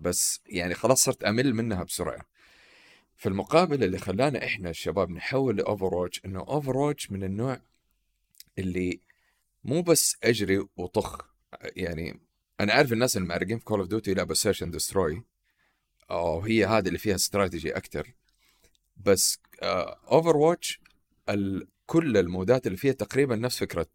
بس 0.00 0.40
يعني 0.46 0.74
خلاص 0.74 1.04
صرت 1.04 1.24
أمل 1.24 1.54
منها 1.54 1.82
بسرعة. 1.82 2.20
في 3.16 3.28
المقابل 3.28 3.84
اللي 3.84 3.98
خلانا 3.98 4.44
إحنا 4.44 4.70
الشباب 4.70 5.10
نحول 5.10 5.56
ل 5.56 5.94
Overwatch 5.94 6.24
إنه 6.24 6.40
Overwatch 6.40 7.10
من 7.10 7.24
النوع 7.24 7.60
اللي 8.58 9.00
مو 9.64 9.82
بس 9.82 10.16
أجري 10.24 10.66
وطخ 10.76 11.18
يعني 11.62 12.20
أنا 12.60 12.72
عارف 12.72 12.92
الناس 12.92 13.16
المعرقين 13.16 13.58
في 13.58 13.64
Call 13.64 13.80
of 13.80 13.88
Duty 13.88 14.14
لعبه 14.14 14.34
search 14.34 14.62
and 14.62 14.74
destroy 14.74 15.22
أو 16.10 16.40
هي 16.40 16.64
هذه 16.66 16.86
اللي 16.88 16.98
فيها 16.98 17.14
استراتيجي 17.14 17.76
أكثر 17.76 18.14
بس 18.96 19.38
Over 19.62 20.32
uh, 20.32 20.36
watch 20.36 20.80
كل 21.86 22.16
ال 22.16 22.24
modeات 22.24 22.66
اللي 22.66 22.78
فيها 22.78 22.92
تقريبا 22.92 23.36
نفس 23.36 23.58
فكرة 23.58 23.86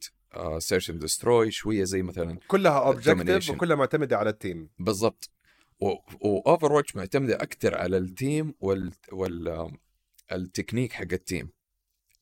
search 0.57 0.89
and 0.89 0.99
destroy 0.99 1.51
شوية 1.51 1.83
زي 1.83 2.01
مثلا 2.01 2.37
كلها 2.47 2.79
objective 2.79 3.49
وكلها 3.49 3.75
معتمدة 3.75 4.17
على 4.17 4.29
ال 4.29 4.37
team 4.37 4.69
بالضبط. 4.79 5.29
و 5.81 6.73
Overwatch 6.73 6.95
معتمدة 6.95 7.35
أكثر 7.35 7.77
على 7.77 7.97
ال 7.97 8.08
team 8.08 8.53
وال 8.59 9.71
التكنيك 10.31 10.93
حق 10.93 11.13
ال 11.13 11.20
team 11.20 11.49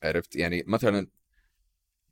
عرفت؟ 0.02 0.36
يعني 0.36 0.64
مثلا 0.66 1.06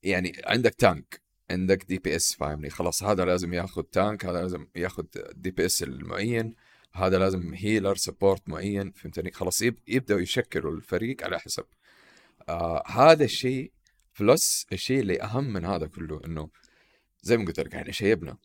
يعني 0.03 0.33
عندك 0.45 0.75
tank 0.75 1.23
عندك 1.51 1.85
DPS 1.85 2.35
فاهمني؟ 2.35 2.71
خلاص 2.71 3.03
هذا 3.03 3.25
لازم 3.25 3.55
ياخذ 3.55 3.83
tank 3.83 4.27
هذا 4.27 4.43
لازم 4.43 4.67
ياخذ 4.77 5.05
DPS 5.33 5.83
المعين 5.83 6.55
هذا 6.93 7.19
لازم 7.19 7.55
healer 7.55 7.97
support 7.97 8.49
معين 8.49 8.93
فهمتني؟ 8.93 9.31
خلاص 9.31 9.63
يبدأوا 9.89 10.21
يشكلوا 10.21 10.73
الفريق 10.73 11.25
على 11.25 11.39
حسب. 11.39 11.65
آه 12.49 12.83
هذا 12.87 13.25
الشيء 13.25 13.73
plus 14.21 14.67
الشيء 14.73 15.01
اللي 15.01 15.23
أهم 15.23 15.53
من 15.53 15.65
هذا 15.65 15.87
كله 15.87 16.21
إنه 16.25 16.51
زي 17.23 17.37
ما 17.37 17.45
قلت 17.45 17.61
لك 17.61 17.75
إحنا 17.75 17.93
شيبنا 17.93 18.37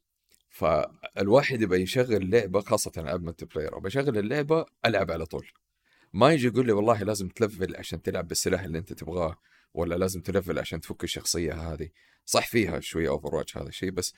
فالواحد 0.53 1.61
يبغى 1.61 1.81
يشغل 1.81 2.29
لعبة 2.29 2.61
خاصه 2.61 2.91
ألعاب 2.97 3.23
multiplayer 3.23 3.77
أبغى 3.77 3.87
أشغل 3.87 4.17
اللعبة 4.17 4.65
ألعب 4.85 5.11
على 5.11 5.25
طول. 5.25 5.47
ما 6.13 6.33
يجي 6.33 6.47
يقول 6.47 6.65
لي 6.65 6.71
والله 6.71 7.03
لازم 7.03 7.27
تlevel 7.27 7.75
عشان 7.75 8.01
تلعب 8.01 8.27
بالسلاح 8.27 8.61
اللي 8.61 8.77
أنت 8.77 8.93
تبغاه 8.93 9.37
ولا 9.73 9.95
لازم 9.95 10.21
تlevel 10.21 10.59
عشان 10.59 10.81
تفك 10.81 11.03
الشخصية 11.03 11.53
هذه. 11.53 11.89
صح 12.25 12.47
فيها 12.47 12.79
شوية 12.79 13.09
Overwatch 13.09 13.57
هذا 13.57 13.67
الشيء 13.67 13.91
بس 13.91 14.13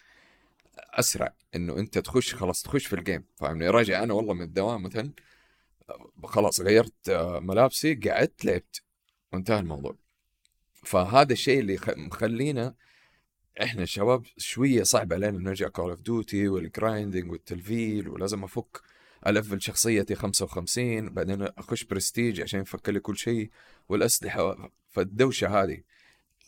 أسرع 0.78 1.34
إنه 1.56 1.80
أنت 1.80 1.98
تخش 1.98 2.36
خلاص 2.36 2.62
تخش 2.62 2.86
في 2.86 2.94
ال 2.96 3.02
game 3.02 3.26
فاهمني 3.36 3.70
راجع 3.70 4.04
أنا 4.04 4.14
والله 4.14 4.34
من 4.34 4.42
الدوام 4.42 4.84
مثلا 4.84 5.14
خلاص 6.24 6.62
غيرت 6.62 7.10
ملابسي 7.42 7.96
قعدت 7.96 8.46
لعبت. 8.46 8.82
وانتهى 9.34 9.60
الموضوع. 9.60 9.98
فهذا 10.74 11.34
الشيء 11.34 11.60
اللي 11.60 11.80
مخلينا 11.88 12.76
إحنا 13.64 13.84
الشباب 13.84 14.24
شوية 14.38 14.84
صعب 14.84 15.14
علينا 15.14 15.38
نرجع 15.38 15.68
Call 15.68 15.90
of 15.90 16.02
Duty 16.02 16.48
وال 16.48 16.64
grinding 16.64 17.32
والتلفيل 17.32 18.10
ولازم 18.10 18.44
أفك 18.44 18.82
الفل 19.28 19.62
شخصيتي 19.62 20.16
55 20.16 21.10
بعدين 21.10 21.42
أخش 21.42 21.84
برستيج 21.84 22.42
عشان 22.42 22.62
يفك 22.62 22.90
لي 22.90 23.00
كل 23.00 23.18
شيء 23.18 23.50
والأسلحة 23.90 24.72
فالدوشة 24.90 25.64
هذه 25.64 25.82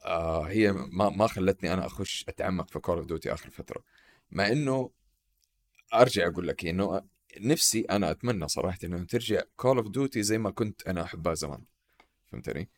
آه 0.05 0.43
هي 0.43 0.71
ما 0.71 1.09
ما 1.09 1.27
خلتني 1.27 1.73
أنا 1.73 1.85
أخش 1.85 2.25
أتعمق 2.29 2.69
في 2.69 2.79
Call 2.79 2.97
of 2.97 3.07
Duty 3.07 3.33
آخر 3.33 3.49
فترة 3.49 3.83
مع 4.31 4.47
إنه 4.47 4.91
أرجع 5.93 6.27
أقول 6.27 6.47
لك 6.47 6.65
إنه 6.65 7.01
نفسي 7.39 7.81
أنا 7.81 8.11
أتمنى 8.11 8.47
صراحة 8.47 8.77
إنه 8.83 9.03
ترجع 9.03 9.41
Call 9.55 9.77
of 9.77 9.87
Duty 9.87 10.23
زي 10.23 10.37
ما 10.37 10.51
كنت 10.51 10.87
أنا 10.87 11.03
أحبها 11.03 11.33
زمان 11.33 11.63
فهمتني؟ 12.31 12.69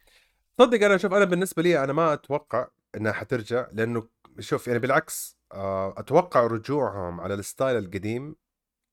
صدق 0.59 0.86
أنا 0.86 0.98
شوف 0.98 1.13
أنا 1.13 1.25
بالنسبة 1.25 1.63
لي 1.63 1.83
أنا 1.83 1.93
ما 1.93 2.13
أتوقع 2.13 2.67
إنها 2.95 3.12
حترجع 3.12 3.67
لأنه 3.74 4.07
شوف 4.39 4.67
يعني 4.67 4.79
بالعكس 4.79 5.39
آه، 5.51 5.95
أتوقع 5.98 6.48
رجوعهم 6.48 7.21
على 7.21 7.33
ال 7.34 7.41
style 7.41 7.77
القديم. 7.77 8.36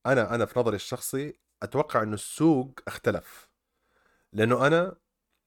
أنا 0.07 0.35
أنا 0.35 0.47
في 0.47 0.59
نظري 0.61 0.77
الشخصي 0.77 1.35
أتوقع 1.63 2.03
إنه 2.03 2.15
السوق 2.15 2.81
اختلف. 2.89 3.49
لأنه 4.33 4.67
أنا 4.67 4.97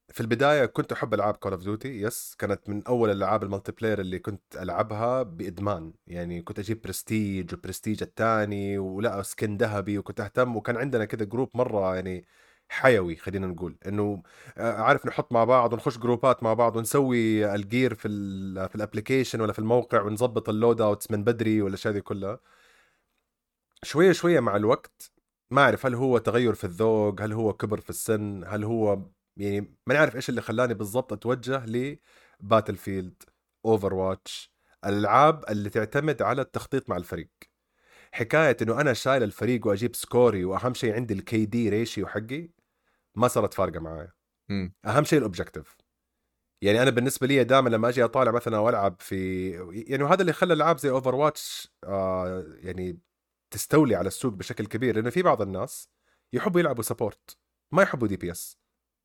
في 0.10 0.22
البداية 0.22 0.65
كنت 0.65 0.91
أحب 0.91 1.13
ألعاب 1.13 1.36
Call 1.36 1.51
of 1.51 1.62
Duty 1.63 2.01
بس 2.01 2.36
كانت 2.39 2.69
من 2.69 2.84
أول 2.88 3.10
الالعاب 3.12 3.43
ال 3.44 3.72
multiplayer 3.72 4.00
اللي 4.01 4.19
كنت 4.19 4.58
ألعبها 4.58 5.24
بإدمان. 5.24 5.93
يعني 6.08 6.41
كنت 6.41 6.60
أجيب 6.60 6.81
prestige 6.82 7.54
و 7.54 7.59
prestige 7.59 8.04
الثاني 8.03 8.77
ولا 8.77 9.22
skin 9.24 9.58
ذهبي 9.58 9.98
وكنت 9.98 10.22
أهتم 10.22 10.55
وكان 10.55 10.77
عندنا 10.77 11.05
كذا 11.05 11.25
group 11.25 11.50
مرة 11.55 11.96
يعني 11.96 12.25
حيوي 12.70 13.16
خلينا 13.16 13.48
نقول. 13.48 13.78
إنه 13.88 14.24
آه، 14.58 14.74
عارف 14.82 15.06
نحط 15.06 15.32
مع 15.34 15.44
بعض 15.44 15.74
ونخش 15.74 15.98
جروبات 15.98 16.44
مع 16.44 16.54
بعض 16.54 16.76
ونسوي 16.76 17.56
ال 17.56 17.63
gear 17.63 17.94
في 17.94 18.08
ال 18.08 18.70
في 18.70 18.76
ال 18.75 18.81
application 18.81 19.42
ولا 19.42 19.54
في 19.54 19.60
الموقع 19.60 20.02
ونظبط 20.02 20.50
ال 20.50 20.82
loadouts 20.82 21.12
من 21.12 21.24
بدري 21.24 21.62
والاشياء 21.62 21.94
دي 21.94 22.02
كلها. 22.02 22.40
شوية 23.84 24.12
شوية 24.12 24.40
مع 24.40 24.56
الوقت 24.56 25.12
ما 25.52 25.62
أعرف 25.62 25.86
هل 25.86 25.96
هو 25.96 26.18
تغير 26.18 26.54
في 26.54 26.64
الذوق 26.64 27.22
هل 27.22 27.34
هو 27.34 27.54
كبر 27.54 27.80
في 27.82 27.90
السن 27.90 28.44
هل 28.48 28.64
هو 28.64 29.02
يعني 29.38 29.62
ما 29.88 29.94
نعرف 29.94 30.16
إيش 30.16 30.30
اللي 30.30 30.42
خلاني 30.42 30.74
بالضبط 30.74 31.14
أتوجه 31.14 31.66
ل 31.66 32.75
Battlefield 32.78 33.24
Overwatch 33.66 34.54
الألعاب 34.86 35.46
اللي 35.50 35.70
تعتمد 35.70 36.22
على 36.22 36.42
التخطيط 36.42 36.90
مع 36.90 36.98
الفريق. 36.98 37.30
حكاية 38.12 38.58
إنه 38.62 38.82
أنا 38.82 38.94
شايل 38.94 39.24
الفريق 39.24 39.68
وأجيب 39.68 39.96
score 39.96 40.37
ي 40.37 40.46
وأهم 40.46 40.74
شيء 40.74 40.94
عندي 40.96 41.14
ال 41.13 41.46
KD 41.46 41.70
ratio 41.70 42.08
حقي 42.08 42.50
ما 43.20 43.28
صارت 43.28 43.54
فارقة 43.54 43.80
معايا. 43.80 44.12
أهم 44.86 45.04
شيء 45.04 45.20
ال 45.20 45.25
objective 45.25 45.78
يعني 46.64 46.82
أنا 46.82 46.90
بالنسبة 46.90 47.28
لي 47.28 47.44
دائما 47.44 47.70
لما 47.70 47.90
أجي 47.90 48.04
أطالع 48.04 48.32
مثلا 48.32 48.58
والعب 48.58 48.96
في 49.00 49.50
يعني 49.88 50.04
هذا 50.04 50.22
اللي 50.22 50.34
خلى 50.34 50.54
العاب 50.54 50.78
زي 50.78 50.90
Overwatch 50.89 51.68
آه 51.84 52.46
يعني 52.60 53.00
تستولي 53.52 53.96
على 53.96 54.08
السوق 54.08 54.34
بشكل 54.34 54.66
كبير. 54.66 54.96
لأنه 54.96 55.10
في 55.10 55.22
بعض 55.22 55.42
الناس 55.42 55.90
يحبوا 56.34 56.60
يلعبوا 56.60 56.84
support 56.84 57.38
ما 57.72 57.82
يحبوا 57.84 58.08
DPS 58.08 58.60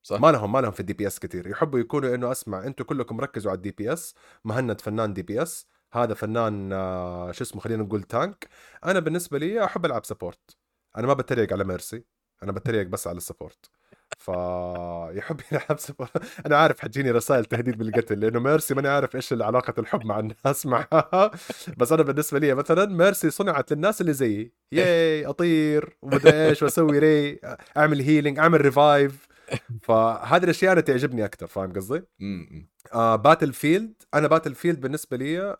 صح. 0.06 0.21
ما 0.21 0.33
لهم 0.33 0.52
ما 0.52 0.59
لهم 0.59 0.71
في 0.71 0.80
ال 0.80 0.92
DPS 0.92 1.18
كثير 1.18 1.47
يحبوا 1.49 1.78
يكونوا 1.78 2.14
إنه 2.14 2.33
أسمع 2.33 2.66
أنتم 2.66 2.85
كلكم 2.85 3.21
ركزوا 3.21 3.50
على 3.50 3.56
ال 3.56 3.70
DPS 3.70 4.14
مهند 4.44 4.80
فنان 4.80 5.12
DPS 5.14 5.66
هذا 5.92 6.14
فنان 6.14 6.73
آه 6.73 7.33
شو 7.33 7.44
اسمه 7.44 7.61
خلينا 7.61 7.83
نقول 7.83 8.02
tank 8.02 8.49
أنا 8.85 9.00
بالنسبة 9.00 9.38
لي 9.38 9.64
أحب 9.64 9.85
ألعب 9.87 10.04
support 10.04 10.56
أنا 10.97 11.06
ما 11.06 11.14
بتريق 11.14 11.52
على 11.52 11.64
Mercy 11.64 12.04
أنا 12.42 12.52
بتريق 12.52 12.87
بس 12.87 13.06
على 13.06 13.16
ال 13.16 13.23
support 13.23 13.70
فيحب 14.18 15.40
يلعب 15.52 15.78
support 15.78 16.11
أنا 16.46 16.56
عارف 16.56 16.80
حتجيني 16.80 17.11
رسائل 17.11 17.44
تهديد 17.44 17.78
بالقتل 17.78 18.20
لأنه 18.20 18.40
Mercy 18.40 18.75
ماني 18.75 18.88
عارف 18.88 19.16
إيش 19.16 19.32
علاقة 19.32 19.75
الحب 19.78 20.04
مع 20.06 20.18
الناس 20.18 20.66
معها 20.73 21.30
بس 21.76 21.92
أنا 21.92 22.02
بالنسبة 22.02 22.38
لي 22.38 22.54
مثلا 22.54 22.87
Mercy 22.87 23.30
صنعت 23.30 23.73
للناس 23.73 24.00
اللي 24.00 24.12
زيي. 24.12 24.52
ياي 24.73 25.26
أطير 25.26 25.96
ومدري 26.02 26.49
إيش 26.49 26.62
وأسوي 26.62 26.99
re 26.99 27.40
أعمل 27.76 28.00
healing 28.00 28.38
أعمل 28.38 28.61
revive 28.61 29.28
فهذه 29.87 30.44
الأشياء 30.44 30.73
أنا 30.73 30.80
تعجبني 30.80 31.25
أكثر 31.25 31.46
فاهم 31.46 31.73
قصدي؟ 31.73 32.02
آه 32.94 33.16
Battlefield 33.16 34.02
أنا 34.14 34.28
Battlefield 34.28 34.80
بالنسبة 34.80 35.16
لي 35.16 35.56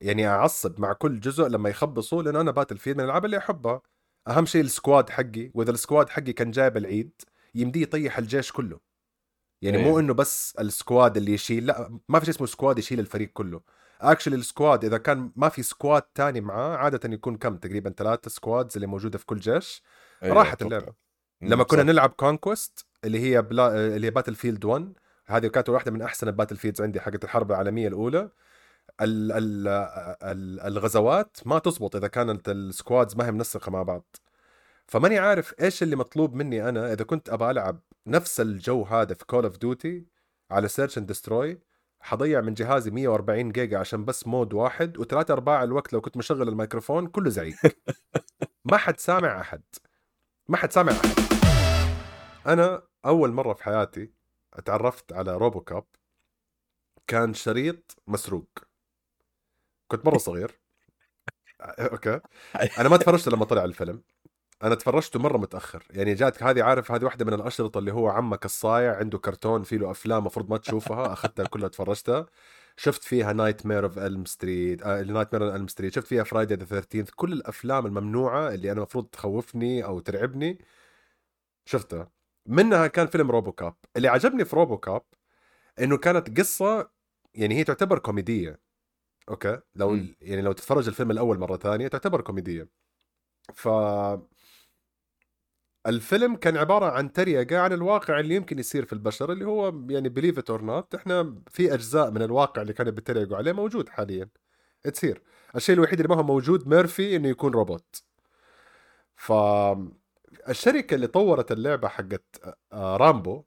يعني 0.00 0.28
أعصب 0.28 0.80
مع 0.80 0.92
كل 0.92 1.20
جزء 1.20 1.48
لما 1.48 1.68
يخبصوا 1.70 2.22
لأنه 2.22 2.40
أنا 2.40 2.50
Battlefield 2.50 2.96
من 2.96 3.04
الألعاب 3.04 3.24
اللي 3.24 3.38
أحبها. 3.38 3.82
أهم 4.28 4.46
شيء 4.46 4.60
ال 4.60 4.68
squad 4.68 5.10
حقي 5.10 5.50
وإذا 5.54 5.70
ال 5.70 5.76
squad 5.76 6.08
حقي 6.08 6.32
كان 6.32 6.50
جايب 6.50 6.76
العيد 6.76 7.12
يمديه 7.56 7.82
يطيح 7.82 8.18
الجيش 8.18 8.52
كله. 8.52 8.80
يعني 9.62 9.78
مو 9.78 9.98
إيه. 9.98 10.04
إنه 10.04 10.14
بس 10.14 10.56
ال 10.60 10.69
squad 10.69 11.16
اللي 11.16 11.32
يشيل 11.32 11.66
لا 11.66 12.00
ما 12.08 12.18
في 12.20 12.26
شيء 12.26 12.34
اسمه 12.34 12.46
squad 12.46 12.78
يشيل 12.78 13.00
الفريق 13.00 13.30
كله. 13.32 13.60
actually 14.00 14.36
ال 14.36 14.44
squad 14.44 14.84
إذا 14.84 14.98
كان 14.98 15.32
ما 15.36 15.48
في 15.48 15.62
squad 15.62 16.02
تاني 16.02 16.40
معاه 16.40 16.76
عادة 16.76 17.14
يكون 17.14 17.36
كم؟ 17.36 17.56
تقريبا 17.56 17.90
ثلاثة 17.90 18.30
squads 18.30 18.76
اللي 18.76 18.86
موجودة 18.86 19.18
في 19.18 19.26
كل 19.26 19.38
جيش. 19.38 19.82
أيه 20.22 20.32
راحت 20.32 20.62
اللعبة. 20.62 20.92
لما 21.42 21.64
كنا 21.64 21.80
صح. 21.80 21.86
نلعب 21.86 22.10
conquest 22.10 22.86
اللي 23.04 23.20
هي 23.20 23.42
بلا... 23.42 23.86
اللي 23.96 24.06
هي 24.06 24.10
Battlefield 24.10 24.64
1 24.64 24.92
هذه 25.26 25.46
كانت 25.46 25.68
واحدة 25.68 25.90
من 25.90 26.02
أحسن 26.02 26.28
ال 26.28 26.56
Battlefields 26.56 26.82
عندي 26.82 27.00
حقت 27.00 27.24
الحرب 27.24 27.50
العالمية 27.50 27.88
الأولى. 27.88 28.30
ال 29.00 29.32
ال 29.32 29.68
ال 30.22 30.60
الغزوات 30.60 31.36
ما 31.44 31.58
تزبط 31.58 31.96
إذا 31.96 32.08
كانت 32.08 32.48
ال 32.48 32.58
squads 32.58 33.16
ما 33.16 33.26
هي 33.26 33.32
منسقة 33.32 33.70
مع 33.70 33.82
بعض. 33.82 34.16
فماني 34.88 35.18
عارف 35.18 35.54
إيش 35.60 35.82
اللي 35.82 35.96
مطلوب 35.96 36.34
مني 36.34 36.68
أنا 36.68 36.92
إذا 36.92 37.04
كنت 37.04 37.28
ابى 37.28 37.50
ألعب 37.50 37.80
نفس 38.06 38.40
الجو 38.40 38.82
هذا 38.82 39.14
في 39.14 39.26
Call 39.26 39.44
of 39.44 39.56
Duty 39.58 40.06
على 40.50 40.68
search 40.68 40.98
and 40.98 41.06
destroy 41.06 41.60
حضيع 42.00 42.40
من 42.40 42.54
جهازي 42.54 42.90
140 42.90 43.52
جيجا 43.52 43.78
عشان 43.78 44.04
بس 44.04 44.26
mode 44.26 44.54
واحد 44.54 44.98
وثلاثة 44.98 45.34
أرباع 45.34 45.62
الوقت 45.62 45.92
لو 45.92 46.00
كنت 46.00 46.16
مشغل 46.16 46.48
الميكروفون 46.48 47.06
كله 47.06 47.30
زعيق. 47.30 47.56
ما 48.70 48.76
حد 48.76 49.00
سامع 49.00 49.40
أحد. 49.40 49.62
ما 50.48 50.56
حد 50.56 50.72
سامع 50.72 50.92
أحد. 50.92 51.26
أنا 52.46 52.82
أول 53.04 53.32
مرة 53.32 53.54
في 53.54 53.64
حياتي 53.64 54.12
اتعرفت 54.54 55.12
على 55.12 55.36
RoboCop 55.36 55.84
كان 57.06 57.34
شريط 57.34 57.96
مسروق. 58.06 58.48
كنت 59.88 60.06
مرة 60.06 60.18
صغير. 60.18 60.60
okay. 61.60 62.20
أنا 62.80 62.88
ما 62.88 62.96
تفرجت 62.96 63.28
لما 63.28 63.44
طلع 63.44 63.64
الفيلم. 63.64 64.02
أنا 64.62 64.74
تفرجته 64.74 65.18
مرة 65.20 65.38
متأخر. 65.38 65.84
يعني 65.90 66.14
جاتك 66.14 66.42
هذه 66.42 66.62
عارف 66.62 66.92
هذه 66.92 67.04
واحدة 67.04 67.24
من 67.24 67.32
الأشرطة 67.34 67.78
اللي 67.78 67.92
هو 67.92 68.08
عمك 68.08 68.44
الصايع 68.44 68.96
عنده 68.96 69.18
كرتون 69.18 69.62
فيه 69.62 69.76
له 69.76 69.90
أفلام 69.90 70.18
المفروض 70.18 70.50
ما 70.50 70.56
تشوفها 70.58 71.06
أخذتها 71.12 71.46
كلها 71.46 71.68
تفرجتها. 71.68 72.26
شفت 72.76 73.04
فيها 73.04 73.32
Nightmare 73.32 73.84
of 73.84 73.98
Elm 73.98 74.24
Street 74.24 74.86
Nightmare 74.86 75.56
Elm 75.56 75.68
Street 75.68 75.94
شفت 75.94 76.06
فيها 76.06 76.24
Friday 76.24 76.54
the 76.54 76.64
13 76.64 77.10
كل 77.16 77.32
الأفلام 77.32 77.86
الممنوعة 77.86 78.48
اللي 78.54 78.72
أنا 78.72 78.78
المفروض 78.78 79.06
تخوفني 79.06 79.84
أو 79.84 80.00
ترعبني 80.00 80.58
شفتها. 81.64 82.10
منها 82.46 82.86
كان 82.86 83.06
فيلم 83.06 83.30
RoboCop 83.30 83.74
اللي 83.96 84.08
عجبني 84.08 84.44
في 84.44 84.56
RoboCop 84.56 85.02
إنه 85.80 85.96
كانت 85.98 86.38
قصة 86.40 86.90
يعني 87.34 87.54
هي 87.54 87.64
تعتبر 87.64 87.98
كوميدية. 87.98 88.60
okay؟ 89.28 89.60
لو 89.74 89.90
م. 89.90 90.14
يعني 90.20 90.42
لو 90.42 90.52
تتفرج 90.52 90.88
الفيلم 90.88 91.10
الأول 91.10 91.38
مرة 91.38 91.56
ثانية 91.56 91.88
تعتبر 91.88 92.20
كوميدية. 92.20 92.68
ف 93.54 93.68
الفيلم 95.86 96.36
كان 96.36 96.56
عبارة 96.56 96.86
عن 96.86 97.12
تريقة 97.12 97.58
عن 97.58 97.72
الواقع 97.72 98.20
اللي 98.20 98.34
يمكن 98.34 98.58
يصير 98.58 98.84
في 98.84 98.92
البشر 98.92 99.32
اللي 99.32 99.44
هو 99.44 99.82
يعني 99.90 100.08
believe 100.08 100.38
it 100.38 100.50
or 100.50 100.62
not 100.62 100.94
إحنا 100.94 101.34
في 101.50 101.74
أجزاء 101.74 102.10
من 102.10 102.22
الواقع 102.22 102.62
اللي 102.62 102.72
كانوا 102.72 102.92
بيتريقوا 102.92 103.36
عليه 103.36 103.52
موجود 103.52 103.88
حاليا. 103.88 104.28
تصير. 104.84 105.22
الشيء 105.56 105.74
الوحيد 105.74 106.00
اللي 106.00 106.14
ما 106.14 106.20
هو 106.20 106.22
موجود 106.22 106.68
ميرفي 106.68 107.16
إنه 107.16 107.28
يكون 107.28 107.52
روبوت. 107.52 108.02
ف 109.16 109.32
الشركة 110.48 110.94
اللي 110.94 111.06
طورت 111.06 111.52
اللعبة 111.52 111.88
حقت 111.88 112.24
آه، 112.72 112.96
Rambo 112.96 113.44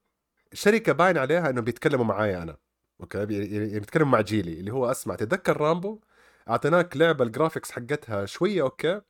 الشركة 0.54 0.94
باين 0.94 1.18
عليها 1.18 1.50
إنهم 1.50 1.64
بيتكلموا 1.64 2.06
معايا 2.06 2.44
أنا. 2.44 2.58
okay؟ 3.02 3.18
يعني 3.18 3.80
بيتكلموا 3.80 4.12
مع 4.12 4.22
جيلي 4.22 4.60
اللي 4.60 4.72
هو 4.74 4.92
أسمع 4.92 5.16
تتذكر 5.16 5.58
Rambo؟ 5.62 6.02
أعطيناك 6.50 6.98
لعبة 6.98 7.26
ال 7.26 7.31
graphics 7.31 7.72
حقتها 7.72 8.26
شوية 8.26 8.62
okay؟ 8.62 9.02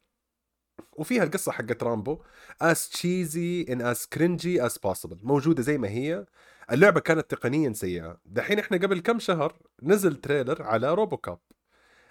وفيها 0.93 1.23
القصة 1.23 1.51
حقت 1.51 1.83
Rambo 1.83 2.19
as 2.63 2.77
cheesy 2.77 3.69
and 3.69 3.81
as 3.81 4.05
cringy 4.17 4.69
as 4.69 4.73
possible 4.87 5.17
موجودة 5.23 5.61
زي 5.61 5.77
ما 5.77 5.87
هي. 5.87 6.25
اللعبة 6.71 6.99
كانت 6.99 7.31
تقنيا 7.31 7.73
سيئة. 7.73 8.17
دحين 8.25 8.59
إحنا 8.59 8.77
قبل 8.77 8.99
كم 8.99 9.19
شهر 9.19 9.57
نزل 9.83 10.15
trailer 10.15 10.63
على 10.63 10.93
RoboCop 10.93 11.39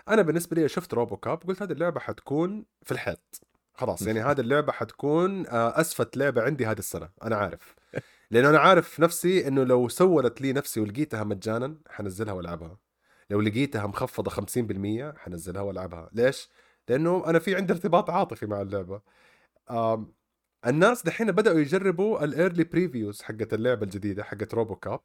أنا 0.08 0.22
بالنسبة 0.22 0.56
لي 0.62 0.68
شفت 0.68 0.94
RoboCop 0.94 1.38
قلت 1.42 1.62
هذه 1.62 1.72
اللعبة 1.72 2.00
حتكون 2.00 2.64
في 2.82 2.92
الحيط. 2.92 3.40
خلاص 3.74 4.02
يعني 4.02 4.20
هذه 4.20 4.40
اللعبة 4.40 4.72
حتكون 4.72 5.46
آه، 5.46 5.80
أسفت 5.80 6.16
لعبة 6.16 6.42
عندي 6.42 6.66
هذه 6.66 6.78
السنة 6.78 7.08
أنا 7.22 7.36
عارف. 7.36 7.74
لأنه 8.30 8.50
أنا 8.50 8.58
عارف 8.58 9.00
نفسي 9.00 9.48
إنه 9.48 9.64
لو 9.64 9.88
سولت 9.88 10.40
لي 10.40 10.52
نفسي 10.52 10.80
ولقيتها 10.80 11.24
مجانا 11.24 11.76
حنزلها 11.88 12.32
وألعبها. 12.32 12.78
لو 13.30 13.40
لقيتها 13.40 13.86
مخفضة 13.86 14.30
50% 14.30 15.18
حنزلها 15.18 15.62
وألعبها. 15.62 16.10
ليش؟ 16.12 16.48
لأنه 16.88 17.24
أنا 17.26 17.38
في 17.38 17.56
عندي 17.56 17.72
ارتباط 17.72 18.10
عاطفي 18.10 18.46
مع 18.46 18.62
اللعبة. 18.62 19.00
الناس 20.66 21.02
دحين 21.02 21.32
بدأوا 21.32 21.58
يجربوا 21.60 22.24
ال 22.24 22.31
early 22.31 22.64
previews 22.64 23.22
حقت 23.22 23.54
اللعبة 23.54 23.82
الجديدة 23.84 24.24
حقت 24.24 24.54
RoboCop 24.54 25.00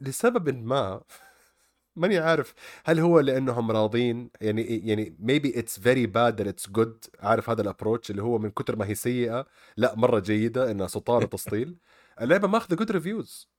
لسبب 0.00 0.48
ما 0.64 1.02
ماني 1.96 2.18
عارف 2.18 2.54
هل 2.86 3.00
هو 3.00 3.20
لأنهم 3.20 3.70
راضين؟ 3.70 4.30
يعني 4.40 4.62
يعني 4.88 5.16
maybe 5.22 5.48
it's 5.56 5.78
very 5.78 6.06
bad 6.06 6.36
that 6.38 6.46
it's 6.48 6.70
good. 6.72 7.08
عارف 7.20 7.50
هذا 7.50 7.62
ال 7.62 7.67
approach 7.67 8.10
اللي 8.10 8.22
هو 8.22 8.38
من 8.38 8.50
كتر 8.50 8.76
ما 8.76 8.86
هي 8.86 8.94
سيئة. 8.94 9.46
لا 9.76 9.94
مرة 9.96 10.20
جيدة 10.20 10.70
إنها 10.70 10.86
سطار 10.86 11.22
وتسطيل. 11.24 11.78
اللعبة 12.20 12.48
ماخذة 12.48 12.74
good 12.76 12.90
reviews 12.92 13.50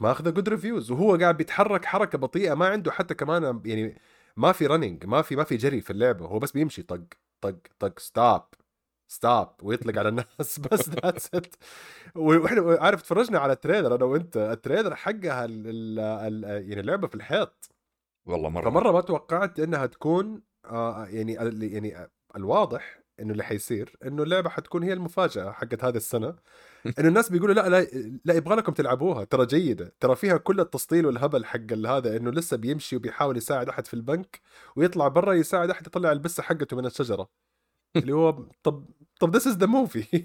ماخذة 0.00 0.30
good 0.30 0.48
reviews 0.48 0.90
وهو 0.90 1.16
قاعد 1.16 1.36
بيتحرك 1.36 1.84
حركة 1.84 2.18
بطيئة 2.18 2.54
ما 2.54 2.66
عنده 2.68 2.90
حتى 2.92 3.14
كمان 3.14 3.62
يعني 3.64 4.00
ما 4.36 4.52
في 4.52 4.66
running 4.66 5.06
ما 5.06 5.22
في 5.22 5.36
ما 5.36 5.44
في 5.44 5.56
جري 5.56 5.80
في 5.80 5.90
اللعبة 5.90 6.26
هو 6.26 6.38
بس 6.38 6.52
بيمشي 6.52 6.82
طق 6.82 7.00
طق 7.40 7.56
طق 7.78 7.98
stop 7.98 8.42
stop 9.08 9.48
ويطلق 9.62 9.98
على 9.98 10.08
الناس 10.08 10.58
بس 10.72 10.88
that's 10.88 11.34
it 11.34 11.54
وإحنا 12.14 12.76
عارف 12.80 13.02
تفرجنا 13.02 13.38
على 13.38 13.52
ال 13.52 13.57
trailer 13.57 13.94
أنا 13.94 14.04
وأنت 14.04 14.36
ال 14.36 14.43
trailer 14.43 14.94
حقها 14.96 15.44
ال 15.44 15.66
ال 15.68 15.98
ال 16.00 16.44
يعني 16.68 16.80
اللعبة 16.80 17.06
في 17.08 17.14
الحيط. 17.14 17.70
والله 18.26 18.48
مرة. 18.50 18.70
فمرة 18.70 18.92
ما 18.92 19.00
توقعت 19.00 19.60
إنها 19.60 19.86
تكون 19.86 20.42
آه 20.64 21.06
يعني 21.06 21.32
يعني 21.66 22.10
الواضح 22.36 23.00
إنه 23.20 23.32
اللي 23.32 23.44
حيصير 23.44 23.96
إنه 24.06 24.22
اللعبة 24.22 24.50
حتكون 24.50 24.82
هي 24.82 24.92
المفاجأة 24.92 25.50
حقت 25.52 25.84
هذه 25.84 25.96
السنة. 25.96 26.36
إنه 26.98 27.08
الناس 27.08 27.30
بيقولوا 27.30 27.54
لا 27.54 27.68
لا 27.68 27.86
لا 28.24 28.34
يبغى 28.34 28.56
لكم 28.56 28.72
تلعبوها. 28.72 29.24
ترى 29.24 29.46
جيدة. 29.46 29.94
ترى 30.00 30.16
فيها 30.16 30.36
كل 30.36 30.60
التسطيل 30.60 31.06
والهبل 31.06 31.44
حق 31.44 31.72
هذا 31.72 32.16
إنه 32.16 32.30
لسه 32.30 32.56
بيمشي 32.56 32.96
وبيحاول 32.96 33.36
يساعد 33.36 33.68
أحد 33.68 33.86
في 33.86 33.94
البنك 33.94 34.40
ويطلع 34.76 35.08
برا 35.08 35.32
يساعد 35.32 35.70
أحد 35.70 35.86
يطلع 35.86 36.12
البسة 36.12 36.42
حقته 36.42 36.76
من 36.76 36.86
الشجرة. 36.86 37.28
اللي 37.96 38.12
هو 38.12 38.30
طب 38.62 38.86
طب 39.20 39.36
this 39.36 39.46
is 39.46 39.56
the 39.56 39.66
movie 39.66 40.24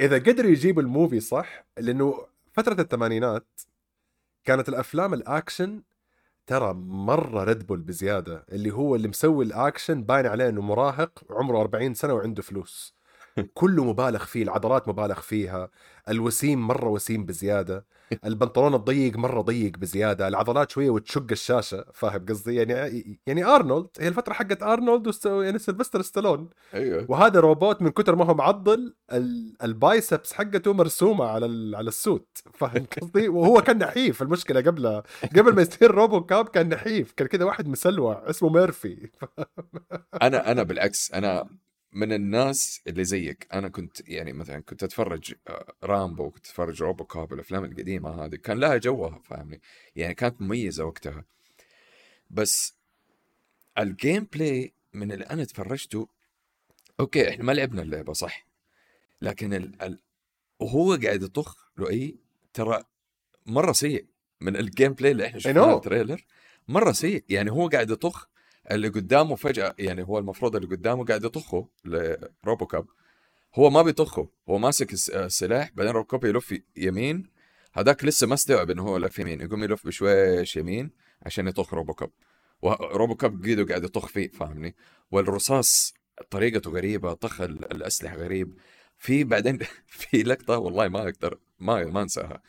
إذا 0.00 0.18
قدروا 0.18 0.50
يجيبوا 0.50 0.82
ال 0.82 0.88
movie 0.88 1.20
صح 1.20 1.66
لأنه 1.78 2.26
فترة 2.52 2.80
الثمانينات 2.80 3.60
كانت 4.44 4.68
الأفلام 4.68 5.14
الأكشن 5.14 5.82
ترى 6.46 6.74
مرة 6.74 7.44
Red 7.44 7.66
Bull 7.66 7.80
بزيادة 7.80 8.46
اللي 8.52 8.70
هو 8.70 8.94
اللي 8.96 9.08
مسوي 9.08 9.44
الاكشن 9.44 10.04
باين 10.04 10.26
عليه 10.26 10.48
إنه 10.48 10.60
مراهق 10.62 11.24
عمره 11.30 11.60
40 11.60 11.94
سنة 11.94 12.14
وعنده 12.14 12.42
فلوس. 12.42 12.96
كله 13.54 13.84
مبالغ 13.84 14.24
فيه 14.24 14.42
العضلات 14.42 14.88
مبالغ 14.88 15.20
فيها 15.20 15.70
الوسيم 16.08 16.66
مرة 16.66 16.88
وسيم 16.88 17.26
بزيادة. 17.26 17.86
البنطلون 18.24 18.74
الضيق 18.74 19.16
مرة 19.16 19.40
ضيق 19.40 19.78
بزيادة 19.78 20.28
العضلات 20.28 20.70
شوية 20.70 20.90
وتشق 20.90 21.26
الشاشة 21.30 21.84
فاهم 21.94 22.26
قصدي؟ 22.26 22.54
يعني 22.54 23.20
يعني 23.26 23.44
أرنولد 23.44 23.88
هي 24.00 24.08
الفترة 24.08 24.32
حقت 24.32 24.62
أرنولد 24.62 25.06
وستو 25.06 25.40
يعني 25.42 25.58
سيلفستر 25.58 26.02
ستالون. 26.02 26.48
أيوه. 26.74 27.06
وهذا 27.08 27.40
روبوت 27.40 27.82
من 27.82 27.90
كثر 27.90 28.16
ما 28.16 28.24
هو 28.24 28.34
معضل 28.34 28.94
ال 29.62 29.72
biceps 29.72 30.32
حقته 30.32 30.72
مرسومة 30.72 31.24
على 31.24 31.76
على 31.76 31.88
ال 31.88 31.98
suit 31.98 32.38
فاهم 32.54 32.86
قصدي؟ 33.00 33.28
وهو 33.40 33.62
كان 33.62 33.78
نحيف 33.78 34.22
المشكلة 34.22 34.60
قبل 34.60 35.02
قبل 35.36 35.54
ما 35.54 35.62
يصير 35.62 35.90
RoboCop 35.90 36.48
كان 36.48 36.68
نحيف 36.68 37.12
كان 37.12 37.28
كذا 37.28 37.44
واحد 37.44 37.68
مسلوع 37.68 38.30
اسمه 38.30 38.48
ميرفي 38.48 39.10
أنا 40.22 40.52
أنا 40.52 40.62
بالعكس 40.62 41.12
أنا 41.12 41.48
من 41.92 42.12
الناس 42.12 42.80
اللي 42.86 43.04
زيك. 43.04 43.46
أنا 43.52 43.68
كنت 43.68 44.08
يعني 44.08 44.32
مثلا 44.32 44.60
كنت 44.60 44.82
أتفرج 44.82 45.34
آه، 45.48 45.74
رامبو 45.84 46.30
كنت 46.30 46.46
أتفرج 46.46 46.82
RoboCop 46.82 47.32
الأفلام 47.32 47.64
القديمة 47.64 48.24
هذه 48.24 48.34
كان 48.36 48.58
لها 48.58 48.76
جوها 48.76 49.18
فاهمني؟ 49.24 49.60
يعني 49.96 50.14
كانت 50.14 50.42
مميزة 50.42 50.84
وقتها. 50.84 51.24
بس 52.30 52.74
ال 53.78 54.28
gameplay 54.32 54.72
من 54.92 55.12
اللي 55.12 55.24
أنا 55.24 55.44
تفرجته 55.44 56.08
okay 57.00 57.28
إحنا 57.28 57.44
ما 57.44 57.52
لعبنا 57.52 57.82
اللعبة 57.82 58.12
صح. 58.12 58.46
لكن 59.22 59.54
ال... 59.54 59.82
ال... 59.82 59.98
وهو 60.60 60.94
قاعد 60.94 61.22
يطخ 61.22 61.70
لؤي 61.76 62.16
ترى 62.52 62.84
مرة 63.46 63.72
سيء. 63.72 64.06
من 64.40 64.56
ال 64.56 64.92
gameplay 64.92 65.12
اللي 65.12 65.26
إحنا 65.26 65.38
شفناه 65.38 65.76
ال 65.76 65.82
trailer 65.82 66.24
مرة 66.68 66.92
سيء. 66.92 67.24
يعني 67.28 67.50
هو 67.50 67.68
قاعد 67.68 67.90
يطخ 67.90 68.28
اللي 68.70 68.88
قدامه 68.88 69.36
فجأة 69.36 69.74
يعني 69.78 70.02
هو 70.02 70.18
المفروض 70.18 70.56
اللي 70.56 70.68
قدامه 70.68 71.04
قاعد 71.04 71.24
يطخه 71.24 71.68
ل 71.84 71.97
RoboCop 71.97 72.86
هو 73.54 73.70
ما 73.70 73.82
بيطخه 73.82 74.28
هو 74.48 74.58
ماسك 74.58 74.92
السلاح 74.92 75.70
بعدين 75.74 75.92
RoboCop 75.92 76.24
يلف 76.24 76.54
يمين. 76.76 77.30
هذاك 77.72 78.04
لسه 78.04 78.26
ما 78.26 78.34
استوعب 78.34 78.70
إنه 78.70 78.82
هو 78.82 78.96
لف 78.96 79.18
يمين 79.18 79.40
يقوم 79.40 79.64
يلف 79.64 79.86
بشويش 79.86 80.56
يمين 80.56 80.90
عشان 81.22 81.48
يطخ 81.48 81.74
روبوكاب 81.74 82.10
وروبوكاب 82.62 83.44
قيده 83.44 83.64
قاعد 83.64 83.84
يطخ 83.84 84.06
فيه 84.06 84.28
فاهمني؟ 84.28 84.76
والرصاص 85.10 85.94
طريقته 86.30 86.70
غريبة 86.70 87.12
طخ 87.12 87.40
الأسلحة 87.40 88.16
غريب. 88.16 88.58
في 88.98 89.24
بعدين 89.24 89.58
في 89.86 90.22
لقطة 90.22 90.58
والله 90.58 90.88
ما 90.88 91.02
أقدر 91.02 91.38
ما 91.58 91.84
ما 91.84 92.02
أنساها. 92.02 92.42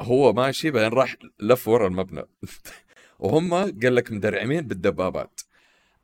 هو 0.00 0.32
ماشي 0.32 0.70
بعدين 0.70 0.98
راح 0.98 1.16
لف 1.40 1.68
ورا 1.68 1.86
المبنى. 1.86 2.22
وهم 3.18 3.54
قال 3.54 3.94
لك 3.94 4.12
مدرعمين 4.12 4.60
بالدبابات. 4.60 5.40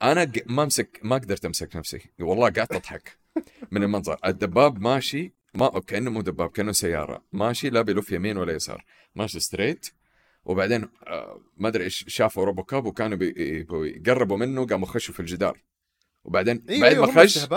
أنا 0.02 0.32
ما 0.46 0.62
امسك 0.62 1.00
ما 1.02 1.16
قدرت 1.16 1.44
أمسك 1.44 1.76
نفسي. 1.76 2.00
والله 2.20 2.50
قعدت 2.50 2.72
أضحك. 2.72 3.18
من 3.70 3.82
المنظر. 3.82 4.18
الدباب 4.26 4.80
ماشي. 4.80 5.32
ما 5.54 5.68
كأنه 5.86 6.10
مو 6.10 6.20
دباب 6.20 6.50
كأنه 6.50 6.72
سيارة. 6.72 7.24
ماشي 7.32 7.70
لا 7.70 7.82
بيلف 7.82 8.12
يمين 8.12 8.36
ولا 8.36 8.52
يسار. 8.52 8.84
ماشي 9.14 9.40
straight 9.40 9.86
وبعدين 10.44 10.88
آه، 11.06 11.40
ما 11.56 11.68
أدري 11.68 11.84
إيش 11.84 12.04
شافوا 12.08 12.44
RoboCop 12.44 12.86
وكانوا 12.86 13.16
بي- 13.18 13.62
بيقربوا 13.62 14.36
منه 14.36 14.66
قاموا 14.66 14.86
خشوا 14.86 15.14
في 15.14 15.20
الجدار. 15.20 15.62
وبعدين 16.24 16.64
إيوه 16.70 17.06
بعد 17.06 17.16
ما 17.16 17.22
خش 17.22 17.48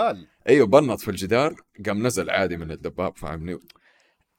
إيوه 0.48 0.66
بنط 0.66 1.00
في 1.00 1.10
الجدار 1.10 1.54
قام 1.86 2.06
نزل 2.06 2.30
عادي 2.30 2.56
من 2.56 2.70
الدباب 2.70 3.16
فاهمني؟ 3.16 3.58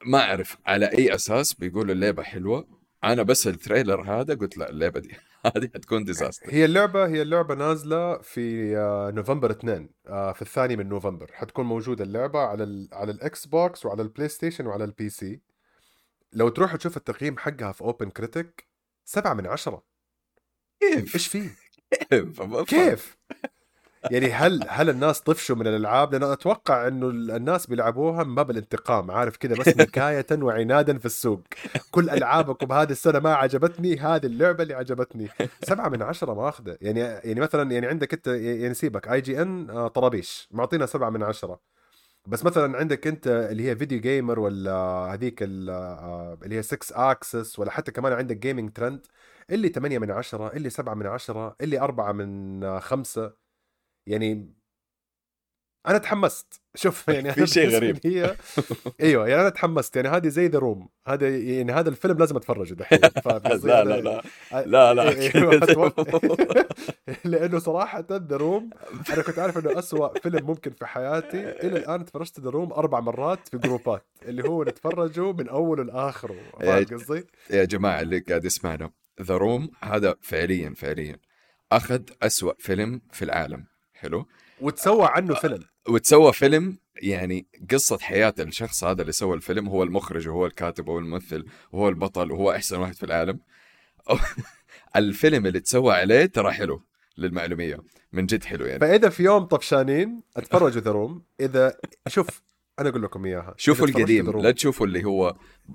ما 0.06 0.20
أعرف 0.20 0.58
على 0.66 0.86
أي 0.86 1.16
أساس. 1.16 1.54
بيقولوا 1.54 1.94
اللعبه 1.94 2.24
حلوة. 2.24 2.68
أنا 3.04 3.24
بس 3.24 3.48
ال 3.48 3.54
trailer 3.54 4.02
هذا 4.02 4.34
قلت 4.34 4.58
لا 4.58 4.70
اللعبه 4.70 5.00
دي. 5.00 5.16
هذه 5.56 5.70
حتكون 5.76 6.04
disaster 6.04 6.54
هي 6.54 6.66
اللعبة 6.66 7.08
هي 7.08 7.22
اللعبة 7.22 7.56
نازلة 7.56 8.18
في 8.18 8.78
آه، 8.78 9.12
نوفمبر 9.12 9.52
2 9.52 9.90
آه، 10.08 10.34
في 10.34 10.42
الثاني 10.42 10.76
من 10.76 10.90
نوفمبر 10.90 11.32
حتكون 11.34 11.66
موجودة 11.66 12.04
اللعبة 12.04 12.40
على 12.40 12.64
ال 12.64 12.90
على 12.94 13.12
ال 13.12 13.46
Xbox 13.46 13.86
وعلى 13.86 14.02
ال 14.02 14.30
PlayStation 14.30 14.68
وعلى 14.68 14.84
ال 14.84 15.10
PC 15.10 15.42
لو 16.34 16.50
تروح 16.50 16.76
تشوف 16.76 16.98
التقييم 16.98 17.38
حقها 17.38 17.72
في 17.72 17.82
OpenCritic 17.82 18.68
سبعة 19.06 19.34
من 19.34 19.48
عشرة 19.48 19.84
كيف 20.80 21.16
إيش 21.16 21.28
فيه؟ 21.28 21.50
كيف. 22.10 22.42
كيف؟ 22.68 23.18
يعني 24.12 24.32
هل 24.32 24.60
هل 24.70 24.90
الناس 24.90 25.22
طفشوا 25.22 25.56
من 25.56 25.68
الألعاب؟ 25.68 26.12
لأن 26.16 26.24
أتوقع 26.24 26.88
إنه 26.88 27.10
ال- 27.10 27.32
الناس 27.32 27.68
بيلعبوها 27.68 28.24
باب 28.24 28.52
الانتقام 28.52 29.12
عارف 29.12 29.38
كذا 29.38 29.56
بس 29.56 29.68
نكاية 29.78 30.26
وعنادا 30.32 30.98
في 30.98 31.06
السوق. 31.06 31.42
كل 31.92 32.10
العابكم 32.10 32.72
هذه 32.72 32.92
السنة 32.92 33.20
ما 33.20 33.34
عجبتني 33.36 33.98
هذه 34.00 34.26
اللعبة 34.26 34.64
اللي 34.64 34.74
عجبتني. 34.74 35.30
سبعة 35.64 35.90
من 35.90 36.02
عشرة 36.02 36.34
ماخذه 36.34 36.78
يعني 36.82 37.00
يعني 37.00 37.40
مثلا 37.40 37.72
يعني 37.72 37.88
عندك 37.88 38.14
أنت 38.14 38.28
يعني 38.28 38.74
سيبك 38.74 39.08
IGN 39.08 39.70
آه، 39.70 39.88
طرابيش. 39.88 40.48
معطينا 40.52 40.86
سبعة 40.86 41.10
من 41.10 41.24
عشرة. 41.24 41.60
بس 42.28 42.46
مثلا 42.46 42.78
عندك 42.78 43.08
أنت 43.08 43.28
اللي 43.28 43.70
هي 43.70 43.76
VideoGamer 43.76 44.40
ولا 44.40 44.72
هذيك 45.14 45.44
آه، 45.44 46.38
اللي 46.44 46.56
هي 46.56 46.62
6 46.64 46.92
Axis 47.12 47.60
ولا 47.60 47.72
حتى 47.72 47.92
كمان 47.92 48.14
عندك 48.14 48.38
Gaming 48.38 48.72
Trend 48.72 49.06
اللي 49.50 49.70
8 49.70 50.00
من 50.00 50.12
عشرة 50.12 50.48
اللي 50.54 50.70
7 50.70 50.94
من 50.94 51.08
عشرة 51.08 51.56
اللي 51.62 51.80
4 51.80 52.12
من 52.12 52.64
آه، 52.64 52.80
خمسة. 52.80 53.47
يعني 54.08 54.58
أنا 55.88 55.98
تحمست. 55.98 56.62
شوف 56.76 57.08
يعني 57.10 57.34
في 57.34 57.48
شيء 57.48 57.70
غريب. 57.70 58.00
لي 58.06 58.22
هي 58.22 58.36
أيوه 59.02 59.28
يعني 59.28 59.42
أنا 59.42 59.50
تحمست. 59.50 59.96
يعني 59.96 60.08
هذه 60.08 60.28
زي 60.28 60.48
The 60.48 60.60
Room 60.60 60.90
هذا 61.08 61.38
يعني 61.38 61.72
هذا 61.72 61.90
الفيلم 61.90 62.18
لازم 62.18 62.36
أتفرجه 62.36 62.74
دحين. 62.74 63.00
قصدي؟ 63.46 63.68
لا 63.68 63.84
لا 63.84 64.02
لا. 64.02 64.24
لا 64.66 64.94
لا. 64.94 65.92
لأنه 67.26 67.60
صراحة 67.60 68.06
The 68.12 68.38
Room 68.38 68.70
أنا 69.14 69.22
كنت 69.22 69.40
عارف 69.40 69.58
إنه 69.58 69.80
أسوأ 69.80 70.20
فيلم 70.20 70.46
ممكن 70.46 70.72
في 70.72 70.86
حياتي. 70.86 71.50
إلى 71.50 71.78
الآن 71.78 72.06
تفرجت 72.06 72.40
The 72.40 72.50
Room 72.50 72.74
أربع 72.74 73.00
مرات 73.00 73.48
في 73.48 73.58
جروبات. 73.58 74.06
اللي 74.26 74.50
هو 74.50 74.64
نتفرجه 74.64 75.32
من 75.32 75.50
أوله 75.50 75.84
لآخره. 75.84 76.36
فاهم. 76.60 76.86
قصدي؟ 76.86 77.24
يا 77.50 77.66
جماعة 77.66 78.02
اللي 78.02 78.20
قاعد 78.20 78.46
يسمعنا. 78.46 78.92
The 79.22 79.38
Room 79.38 79.70
هذا 79.84 80.16
فعليا 80.22 80.74
فعليا 80.78 81.20
أخذ 81.72 82.02
أسوأ 82.22 82.54
فيلم 82.60 83.02
في 83.12 83.26
العالم. 83.26 83.77
حلو. 83.98 84.26
وتسوى 84.62 85.08
عنه 85.12 85.34
فيلم. 85.34 85.64
وتسوى 85.90 86.34
فيلم 86.34 86.78
يعني 87.02 87.48
قصة 87.72 87.98
حياة 87.98 88.34
الشخص 88.40 88.84
هذا 88.84 89.02
اللي 89.02 89.12
سوى 89.12 89.36
الفيلم 89.36 89.70
هو 89.70 89.84
المخرج 89.84 90.28
وهو 90.28 90.46
الكاتب 90.46 90.88
وهو 90.88 91.00
الممثل 91.00 91.46
وهو 91.72 91.90
البطل 91.90 92.32
وهو 92.32 92.52
أحسن 92.52 92.80
واحد 92.80 92.96
في 92.96 93.04
العالم. 93.04 93.40
الفيلم 94.96 95.46
اللي 95.46 95.60
تسوى 95.60 95.94
عليه 95.94 96.26
ترى 96.26 96.52
حلو 96.52 96.84
للمعلومية 97.18 97.78
من 98.14 98.26
جد 98.26 98.44
حلو 98.44 98.66
يعني. 98.66 98.80
فإذا 98.80 99.10
في 99.10 99.24
يوم 99.24 99.44
طفشانين 99.44 100.24
اتفرجوا 100.38 100.82
The 100.82 100.92
Room. 100.92 101.24
إذا 101.40 101.78
شوف 102.08 102.42
أنا 102.80 102.90
أقول 102.90 103.04
لكم 103.04 103.26
إياها. 103.26 103.54
شوفوا 103.58 103.88
إذا 103.88 103.98
القديم 103.98 104.42
لا 104.42 104.52
تشوفوا 104.52 104.86
اللي 104.86 105.04
هو 105.04 105.28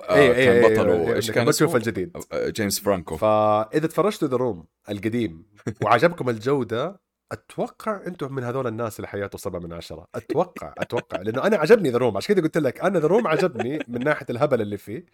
آه 0.02 0.14
إيه 0.14 0.32
إيه 0.32 0.44
كان 0.44 0.64
إيه 0.64 0.76
بطله 0.76 1.08
إيه 1.08 1.14
إيش 1.14 1.30
كان 1.30 1.48
اسمه؟ 1.48 1.76
الجديد. 1.76 2.16
آه، 2.32 2.48
جيمس 2.48 2.80
فرانكو. 2.80 3.16
فإذا 3.16 3.86
تفرجتوا 3.86 4.28
The 4.28 4.36
Room 4.36 4.66
القديم 4.90 5.46
وعجبكم 5.82 6.28
الجودة 6.28 7.00
أتوقع 7.32 8.00
أنتم 8.06 8.34
من 8.34 8.44
هذول 8.44 8.66
الناس 8.66 8.96
اللي 8.96 9.08
حياته 9.08 9.38
سبعة 9.38 9.58
من 9.60 9.72
عشرة. 9.72 10.06
أتوقع 10.14 10.74
أتوقع. 10.78 11.20
لأنه 11.22 11.46
أنا 11.46 11.56
عجبني 11.56 11.90
The 11.90 11.98
Room 11.98 12.16
عشان 12.16 12.34
كذا 12.34 12.44
قلت 12.44 12.58
لك 12.58 12.80
أنا 12.80 12.98
The 12.98 13.06
Room 13.06 13.26
عجبني 13.26 13.78
من 13.88 14.04
ناحية 14.04 14.26
الهبل 14.30 14.60
اللي 14.60 14.78
فيه. 14.78 15.04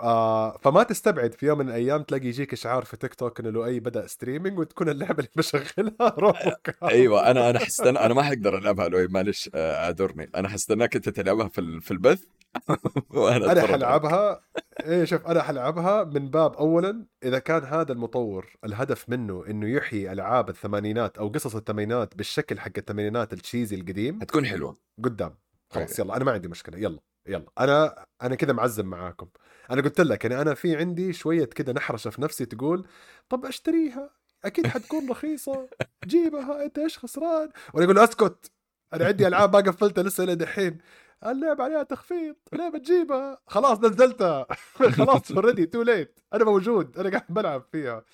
آه 0.00 0.58
فما 0.62 0.82
تستبعد 0.82 1.32
في 1.34 1.46
يوم 1.46 1.58
من 1.58 1.68
الأيام 1.68 2.02
تلاقي 2.02 2.26
يجيك 2.26 2.52
إشعار 2.52 2.84
في 2.84 2.96
تيك 2.96 3.14
توك 3.14 3.40
إنه 3.40 3.50
لؤي 3.50 3.80
بدأ 3.80 4.06
streaming 4.06 4.58
وتكون 4.58 4.88
اللعبة 4.88 5.18
اللي 5.18 5.30
بشغلها 5.36 6.14
RoboCop 6.18 6.74
أيوه 6.84 7.30
أنا 7.30 7.50
أنا 7.50 7.58
حستنى 7.58 7.98
أنا 7.98 8.14
ما 8.14 8.22
حقدر 8.22 8.58
ألعبها 8.58 8.88
لؤي 8.88 9.08
معلش 9.10 9.50
آه، 9.54 9.84
أعذرني. 9.84 10.30
أنا 10.34 10.48
حستناك 10.48 10.96
أنت 10.96 11.08
تلعبها 11.08 11.48
في 11.48 11.60
ال- 11.60 11.82
في 11.82 11.90
البث. 11.90 12.24
أنا. 13.50 13.66
حلعبها. 13.66 14.40
إيه 14.80 15.04
شوف 15.04 15.26
أنا 15.26 15.42
حلعبها 15.42 16.04
من 16.04 16.30
باب 16.30 16.54
اولا 16.54 17.06
إذا 17.24 17.38
كان 17.38 17.64
هذا 17.64 17.92
المطور 17.92 18.56
الهدف 18.64 19.08
منه 19.08 19.44
إنه 19.46 19.68
يحيي 19.68 20.12
ألعاب 20.12 20.48
الثمانينات 20.48 21.18
أو 21.18 21.28
قصص 21.28 21.56
الثمانينات 21.56 22.16
بالشكل 22.16 22.60
حق 22.60 22.72
الثمانينات 22.78 23.32
ال 23.32 23.38
cheesy 23.38 23.76
القديم. 23.76 24.20
حتكون 24.20 24.46
حلوة. 24.46 24.76
قدام. 25.04 25.34
خلاص 25.70 25.96
طيب. 25.96 26.06
يلا 26.06 26.16
أنا 26.16 26.24
ما 26.24 26.32
عندي 26.32 26.48
مشكلة. 26.48 26.78
يلا 26.78 26.98
يلا. 27.26 27.46
أنا 27.58 28.04
أنا 28.22 28.34
كذا 28.34 28.52
معزم 28.52 28.86
معاكم. 28.86 29.28
أنا 29.70 29.82
قلت 29.82 30.00
لك 30.00 30.24
يعني 30.24 30.42
أنا 30.42 30.54
في 30.54 30.76
عندي 30.76 31.12
شوية 31.12 31.44
كذا 31.44 31.72
نحرشة 31.72 32.10
في 32.10 32.22
نفسي 32.22 32.46
تقول 32.46 32.86
طب 33.28 33.44
أشتريها؟ 33.44 34.10
أكيد 34.44 34.66
حتكون 34.66 35.10
رخيصة. 35.10 35.68
جيبها 36.06 36.64
أنت 36.64 36.78
إيش 36.78 36.98
خسران؟ 36.98 37.50
وأنا 37.74 37.84
أقول 37.84 37.98
أسكت. 37.98 38.50
أنا 38.94 39.06
عندي 39.06 39.26
ألعاب 39.26 39.56
ما 39.56 39.62
قفلتها 39.62 40.02
لسه 40.02 40.24
إلى 40.24 40.34
دحين. 40.34 40.78
اللعبة 41.26 41.64
عليها 41.64 41.82
تخفيض 41.82 42.36
ليه 42.52 42.68
بتجيبها؟ 42.68 43.38
خلاص 43.46 43.80
نزلتها. 43.80 44.46
خلاص 44.98 45.30
already 45.32 45.66
too 45.66 45.82
late 45.82 46.20
أنا 46.34 46.44
موجود 46.44 46.98
أنا 46.98 47.10
قاعد 47.10 47.24
بلعب 47.28 47.64
فيها. 47.72 48.04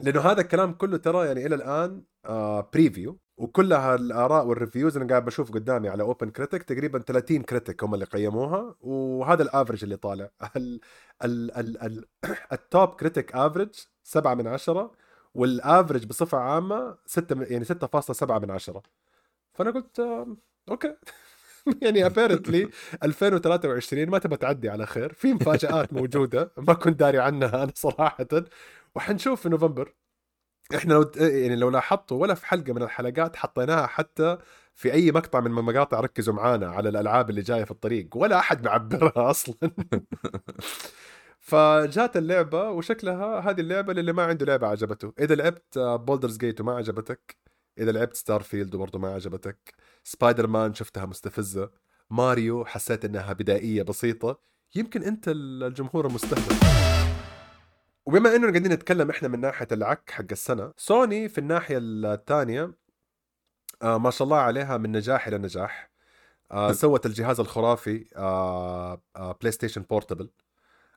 لأنه 0.00 0.20
هذا 0.20 0.40
الكلام 0.40 0.72
كله 0.72 0.96
ترى 0.96 1.26
يعني 1.26 1.46
إلى 1.46 1.54
الآن 1.54 2.02
آه 2.26 2.70
preview 2.74 3.18
وكلها 3.36 3.94
الآراء 3.94 4.46
وال 4.46 4.57
reviews 4.57 4.96
أنا 4.96 5.06
قاعد 5.06 5.24
بشوف 5.24 5.50
قدامي 5.52 5.88
على 5.88 6.02
OpenCritic 6.02 6.62
تقريبا 6.62 6.98
30 6.98 7.42
critic 7.42 7.84
هم 7.84 7.94
اللي 7.94 8.04
قيموها. 8.04 8.74
وهذا 8.80 9.42
ال 9.42 9.47
average 9.47 9.84
اللي 9.84 9.96
طالع. 9.96 10.30
ال 10.56 10.80
ال 11.24 11.50
ال 11.56 11.82
ال 11.82 12.04
ال 12.52 12.61
top 12.61 12.88
critic 12.88 13.34
average 13.34 13.70
7 14.04 14.34
من 14.34 14.46
10 14.46 14.92
وال 15.34 15.50
average 15.50 16.06
بصفة 16.06 16.38
عامة 16.38 16.98
6 17.06 17.42
يعني 17.42 17.64
6.7 17.64 18.30
من 18.30 18.50
10 18.50 18.82
فأنا 19.52 19.70
قلت 19.70 20.00
okay. 20.70 20.96
يعني 21.82 22.06
apparently 22.06 22.68
2023 23.02 24.08
ما 24.10 24.18
تبى 24.18 24.36
تعدي 24.36 24.68
على 24.68 24.86
خير. 24.86 25.12
في 25.12 25.32
مفاجآت 25.32 25.92
موجودة 26.00 26.52
ما 26.56 26.74
كنت 26.74 27.00
داري 27.00 27.18
عنها 27.18 27.62
أنا 27.62 27.72
صراحة. 27.74 28.26
وحنشوف 28.94 29.42
في 29.42 29.48
نوفمبر. 29.48 29.94
إحنا 30.74 30.94
لو 30.94 31.10
يعني 31.16 31.56
لو 31.56 31.70
لاحظتوا 31.70 32.20
ولا 32.22 32.34
في 32.34 32.46
حلقة 32.46 32.72
من 32.72 32.82
الحلقات 32.82 33.36
حطيناها 33.36 33.86
حتى 33.86 34.38
في 34.74 34.92
أي 34.92 35.12
مقطع 35.12 35.40
من 35.40 35.46
المقاطع 35.58 36.00
ركزوا 36.00 36.34
معانا 36.34 36.70
على 36.70 36.88
الألعاب 36.88 37.30
اللي 37.30 37.40
جاية 37.40 37.64
في 37.64 37.70
الطريق. 37.70 38.16
ولا 38.16 38.38
أحد 38.38 38.64
معبرها 38.64 39.12
أصلا. 39.30 39.54
فجات 41.40 42.16
اللعبة 42.16 42.70
وشكلها 42.70 43.40
هذه 43.40 43.60
اللعبة 43.60 43.92
للي 43.92 44.12
ما 44.12 44.22
عنده 44.24 44.46
لعبة 44.46 44.66
عجبته. 44.66 45.12
إذا 45.20 45.34
لعبت 45.34 45.78
Baldur's 45.78 46.38
Gate 46.38 46.60
وما 46.60 46.76
عجبتك 46.76 47.36
إذا 47.78 47.92
لعبت 47.92 48.16
Starfield 48.16 48.74
وبرضه 48.74 48.98
ما 48.98 49.14
عجبتك 49.14 49.74
سبايدر 50.04 50.46
مان 50.46 50.74
شفتها 50.74 51.06
مستفزة. 51.06 51.70
ماريو 52.10 52.64
حسيت 52.64 53.04
إنها 53.04 53.32
بدائية 53.32 53.82
بسيطة. 53.82 54.40
يمكن 54.74 55.02
أنت 55.02 55.24
الجمهور 55.28 56.06
المستهدف. 56.06 56.60
وبما 58.06 58.36
انه 58.36 58.48
قاعدين 58.50 58.72
نتكلم 58.72 59.10
إحنا 59.10 59.28
من 59.28 59.40
ناحية 59.40 59.68
العك 59.72 60.10
حق 60.10 60.24
السنة 60.32 60.72
سوني 60.76 61.28
في 61.28 61.38
الناحية 61.38 61.78
الثانية 61.82 62.74
آه 63.82 63.98
ما 63.98 64.10
شاء 64.10 64.24
الله 64.24 64.36
عليها 64.36 64.76
من 64.76 64.92
نجاح 64.92 65.26
إلى 65.26 65.38
نجاح. 65.38 65.90
آه 66.52 66.72
سوت 66.72 67.06
الجهاز 67.06 67.40
الخرافي 67.40 68.06
آه 68.16 69.02
آه 69.16 69.32
PlayStation 69.40 69.82
Portable 69.82 70.30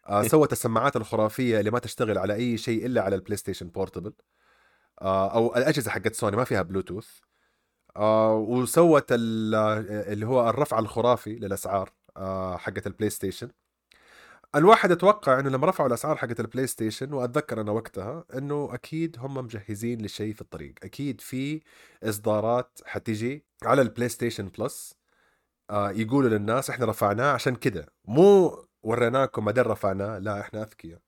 آه 0.08 0.24
سوت 0.24 0.52
السماعات 0.52 0.96
الخرافية 0.96 1.60
اللي 1.60 1.72
ما 1.72 1.80
تشتغل 1.80 2.18
على 2.18 2.34
أي 2.34 2.58
شيء 2.58 2.86
إلا 2.86 3.02
على 3.02 3.16
ال 3.16 3.38
PlayStation 3.38 3.68
Portable 3.70 4.14
آه 5.02 5.34
أو 5.34 5.56
الأجهزة 5.56 5.92
حقت 5.92 6.16
سوني 6.16 6.38
ما 6.38 6.44
فيها 6.44 6.62
بلوتوث 6.62 7.08
آه 7.98 8.36
وسوت 8.36 9.12
ال- 9.12 9.56
اللي 10.14 10.26
هو 10.26 10.50
الرفع 10.50 10.80
الخرافي 10.80 11.36
للأسعار 11.36 11.92
آه 12.18 12.58
حقت 12.58 12.88
ال 12.88 13.10
PlayStation. 13.10 13.50
الواحد 14.56 14.92
أتوقع 14.92 15.40
إنه 15.40 15.50
لما 15.50 15.68
رفعوا 15.68 15.88
الأسعار 15.90 16.16
حقت 16.18 16.40
ال 16.40 16.68
PlayStation 16.68 17.14
وأتذكر 17.14 17.62
أنا 17.62 17.72
وقتها 17.72 18.26
إنه 18.38 18.70
أكيد 18.74 19.18
هم 19.20 19.34
مجهزين 19.38 20.02
لشيء 20.06 20.34
في 20.34 20.42
الطريق. 20.42 20.74
أكيد 20.84 21.22
في 21.22 21.62
إصدارات 22.04 22.80
حتيجي 22.86 23.46
على 23.64 23.82
ال 23.82 24.10
PlayStation 24.10 24.48
Plus 24.60 24.96
آه 25.70 25.92
يقولوا 25.92 26.30
للناس 26.30 26.70
إحنا 26.70 26.86
رفعناه 26.86 27.32
عشان 27.34 27.56
كذا 27.56 27.86
مو 28.06 28.58
وريناكم 28.84 29.46
بعدين 29.46 29.64
رفعناه 29.64 30.18
لا 30.20 30.40
إحنا 30.42 30.64
أذكياء. 30.64 31.00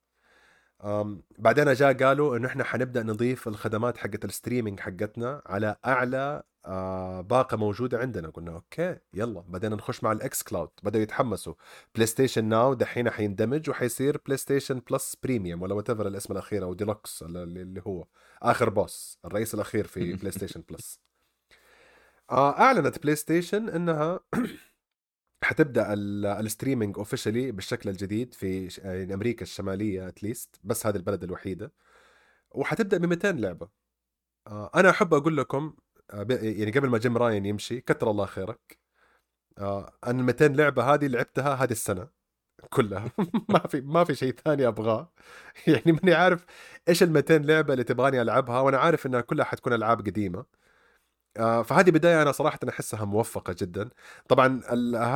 بعدين 1.40 1.74
جاء 1.74 1.94
قالوا 2.04 2.38
إنه 2.38 2.48
إحنا 2.48 2.64
حنبدأ 2.64 3.04
نضيف 3.04 3.48
الخدمات 3.48 3.98
حقت 3.98 4.26
ال 4.26 4.31
streaming 4.31 4.80
حقتنا 4.80 5.42
على 5.46 5.76
أعلى 5.86 6.44
آه 6.66 7.22
باقة 7.22 7.58
موجودة 7.58 7.98
عندنا. 8.00 8.30
قلنا 8.30 8.52
okay 8.56 8.98
يلا 9.14 9.42
بدينا 9.42 9.76
نخش 9.76 10.04
مع 10.04 10.12
ال 10.12 10.44
xCloud. 10.44 10.70
بدأوا 10.84 11.04
يتحمسوا. 11.04 11.54
PlayStation 11.96 12.46
Now 12.46 12.74
دحين 12.74 13.10
حيندمج 13.10 13.70
وحيصير 13.70 14.18
PlayStation 14.26 14.82
Plus 14.92 15.16
Premium 15.24 15.62
ولا 15.62 15.74
what 15.74 15.90
الاسم 15.90 16.34
الأخير 16.34 16.64
أو 16.64 16.74
ديلوكس 16.74 17.24
اللي 17.24 17.82
هو. 17.88 18.08
آخر 18.42 18.70
boss 18.70 19.20
الرئيس 19.26 19.54
الأخير 19.54 19.88
في 19.88 20.14
PlayStation 20.14 20.64
Plus 20.70 21.00
آه 22.32 22.60
أعلنت 22.60 23.00
PlayStation 23.04 23.70
إنها 23.70 24.20
حتبدأ 25.44 25.94
ال 25.94 26.04
streaming 26.04 26.98
officially 26.98 27.52
بالشكل 27.52 27.90
الجديد 27.90 28.34
في 28.34 28.68
يعني 28.84 29.14
أمريكا 29.14 29.44
الشمالية 29.44 30.08
at 30.08 30.23
least 30.23 30.60
بس 30.64 30.86
هذه 30.88 30.96
البلد 30.96 31.24
الوحيدة. 31.24 31.74
وحتبدأ 32.52 32.98
ب 32.98 33.06
200 33.06 33.32
لعبة. 33.32 33.70
آه 34.48 34.72
أنا 34.76 34.90
أحب 34.90 35.14
أقول 35.14 35.38
لكم 35.38 35.74
يعني 36.14 36.72
قبل 36.72 36.90
ما 36.90 36.98
Jim 36.98 37.18
Ryan 37.18 37.46
يمشي 37.46 37.82
كتر 37.82 38.12
الله 38.12 38.26
خيرك. 38.26 38.80
آه 39.58 39.94
أنا 40.08 40.24
200 40.24 40.48
لعبة 40.48 40.94
هذه 40.94 41.08
لعبتها 41.08 41.56
هذه 41.56 41.72
السنة 41.72 42.08
كلها. 42.70 43.12
ما 43.50 43.60
في 43.60 43.82
ما 43.82 44.04
في 44.04 44.16
شيء 44.16 44.36
ثاني 44.46 44.68
أبغاه. 44.68 45.14
يعني 45.68 45.92
ماني 45.92 46.14
عارف 46.14 46.46
إيش 46.90 47.04
ال 47.04 47.12
200 47.12 47.38
لعبة 47.38 47.74
اللي 47.74 47.84
تبغاني 47.84 48.22
ألعبها 48.22 48.60
وأنا 48.60 48.78
عارف 48.78 49.06
إنها 49.06 49.22
كلها 49.22 49.46
حتكون 49.46 49.74
ألعاب 49.74 50.00
قديمة. 50.02 50.46
آه، 51.38 51.62
فهذه 51.64 51.92
بداية 51.92 52.22
أنا 52.22 52.32
صراحة 52.32 52.60
أحسها 52.70 53.06
موفقة 53.06 53.56
جدا. 53.60 53.90
طبعا 54.30 54.62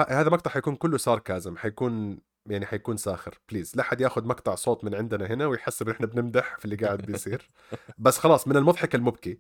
هذا 0.10 0.30
مقطع 0.30 0.52
حيكون 0.52 0.76
كله 0.76 0.98
ساركازم 0.98 1.58
حيكون 1.58 2.20
يعني 2.46 2.66
حيكون 2.66 2.98
ساخر. 2.98 3.40
بليز 3.50 3.72
لا 3.76 3.84
حد 3.84 4.02
ياخذ 4.02 4.26
مقطع 4.28 4.56
صوت 4.56 4.84
من 4.86 4.96
عندنا 4.96 5.26
هنا 5.28 5.48
ويحسب 5.48 5.90
إن 5.90 5.96
إحنا 5.96 6.06
بنمدح 6.08 6.58
في 6.60 6.66
اللي 6.66 6.76
قاعد 6.76 7.02
بيصير. 7.02 7.50
بس 7.98 8.18
خلاص 8.18 8.48
من 8.48 8.58
المضحك 8.58 8.96
المبكي. 8.96 9.40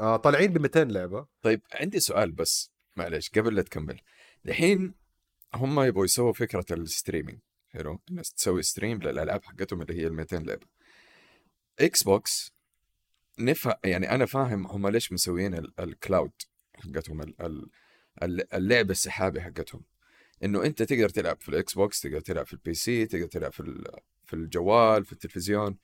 آه 0.00 0.16
طالعين 0.16 0.52
ب 0.52 0.58
200 0.58 0.84
لعبة. 0.84 1.26
طيب 1.42 1.60
عندي 1.72 2.00
سؤال 2.00 2.32
بس 2.32 2.70
معلش 2.96 3.28
قبل 3.30 3.54
لا 3.54 3.62
تكمل. 3.62 4.00
الحين 4.46 4.94
هم 5.54 5.80
يبغوا 5.80 6.04
يسووا 6.04 6.32
فكرة 6.32 6.64
ال 6.70 6.77
streaming 6.77 7.38
حلو؟ 7.68 8.00
الناس 8.10 8.32
تسوي 8.32 8.62
stream 8.62 9.02
للألعاب 9.02 9.44
حقتهم 9.44 9.82
اللي 9.82 9.94
هي 10.02 10.06
ال 10.06 10.12
200 10.14 10.36
لعبة. 10.36 10.66
Xbox 11.80 12.52
نفهم 13.38 13.74
يعني 13.84 14.10
أنا 14.10 14.26
فاهم 14.26 14.66
هم 14.66 14.88
ليش 14.88 15.12
مسويين 15.12 15.54
ال 15.78 15.87
cloud 15.87 16.32
حقتهم 16.74 17.34
اللعبة 18.22 18.90
السحابي 18.90 19.40
حقتهم. 19.40 19.82
إنه 20.44 20.64
أنت 20.64 20.82
تقدر 20.82 21.08
تلعب 21.08 21.40
في 21.40 21.48
ال 21.48 21.74
Xbox 21.74 22.00
تقدر 22.00 22.20
تلعب 22.20 22.46
في 22.46 22.52
ال 22.52 22.74
PC 22.74 23.06
تقدر 23.06 23.26
تلعب 23.26 23.52
في 23.52 23.84
في 24.24 24.34
الجوال 24.34 25.04
في 25.04 25.12
التلفزيون. 25.12 25.76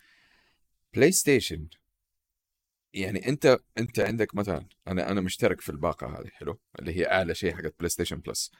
PlayStation 0.94 1.68
يعني 2.94 3.28
أنت 3.28 3.58
أنت 3.78 4.00
عندك 4.00 4.34
مثلا 4.34 4.66
أنا 4.88 5.10
أنا 5.10 5.20
مشترك 5.20 5.60
في 5.60 5.70
الباقة 5.70 6.06
هذه 6.06 6.28
حلو؟ 6.28 6.58
اللي 6.78 6.96
هي 6.96 7.10
أعلى 7.10 7.34
شيء 7.34 7.54
حقت 7.54 7.74
PlayStation 7.78 8.16
Plus 8.16 8.52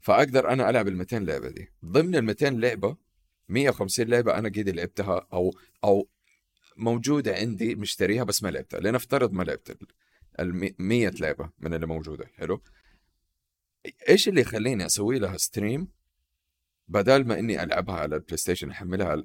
فأقدر 0.00 0.48
أنا 0.48 0.70
ألعب 0.70 0.88
ال 0.88 0.96
200 0.96 1.18
لعبة 1.18 1.48
دي. 1.48 1.72
ضمن 1.84 2.16
ال 2.16 2.24
200 2.24 2.48
لعبه 2.48 2.96
150 3.48 4.06
لعبة 4.06 4.38
أنا 4.38 4.48
قد 4.48 4.68
لعبتها 4.68 5.26
أو 5.32 5.54
أو 5.84 6.08
موجودة 6.76 7.34
عندي 7.34 7.74
مشتريها 7.74 8.24
بس 8.24 8.42
ما 8.42 8.48
لعبتها. 8.48 8.80
لنفترض 8.80 9.32
ما 9.32 9.42
لعبت 9.42 9.78
ال 10.40 10.72
100 10.78 11.08
لعبة 11.08 11.50
من 11.58 11.74
اللي 11.74 11.86
موجودة 11.86 12.26
حلو؟ 12.34 12.62
إيش 14.08 14.28
اللي 14.28 14.40
يخليني 14.40 14.86
أسوي 14.86 15.18
لها 15.18 15.36
stream 15.36 15.88
بدل 16.88 17.24
ما 17.26 17.38
إني 17.38 17.62
ألعبها 17.62 17.94
على 17.94 18.16
ال 18.16 18.36
PlayStation 18.36 18.70
احملها 18.70 19.08
على 19.08 19.24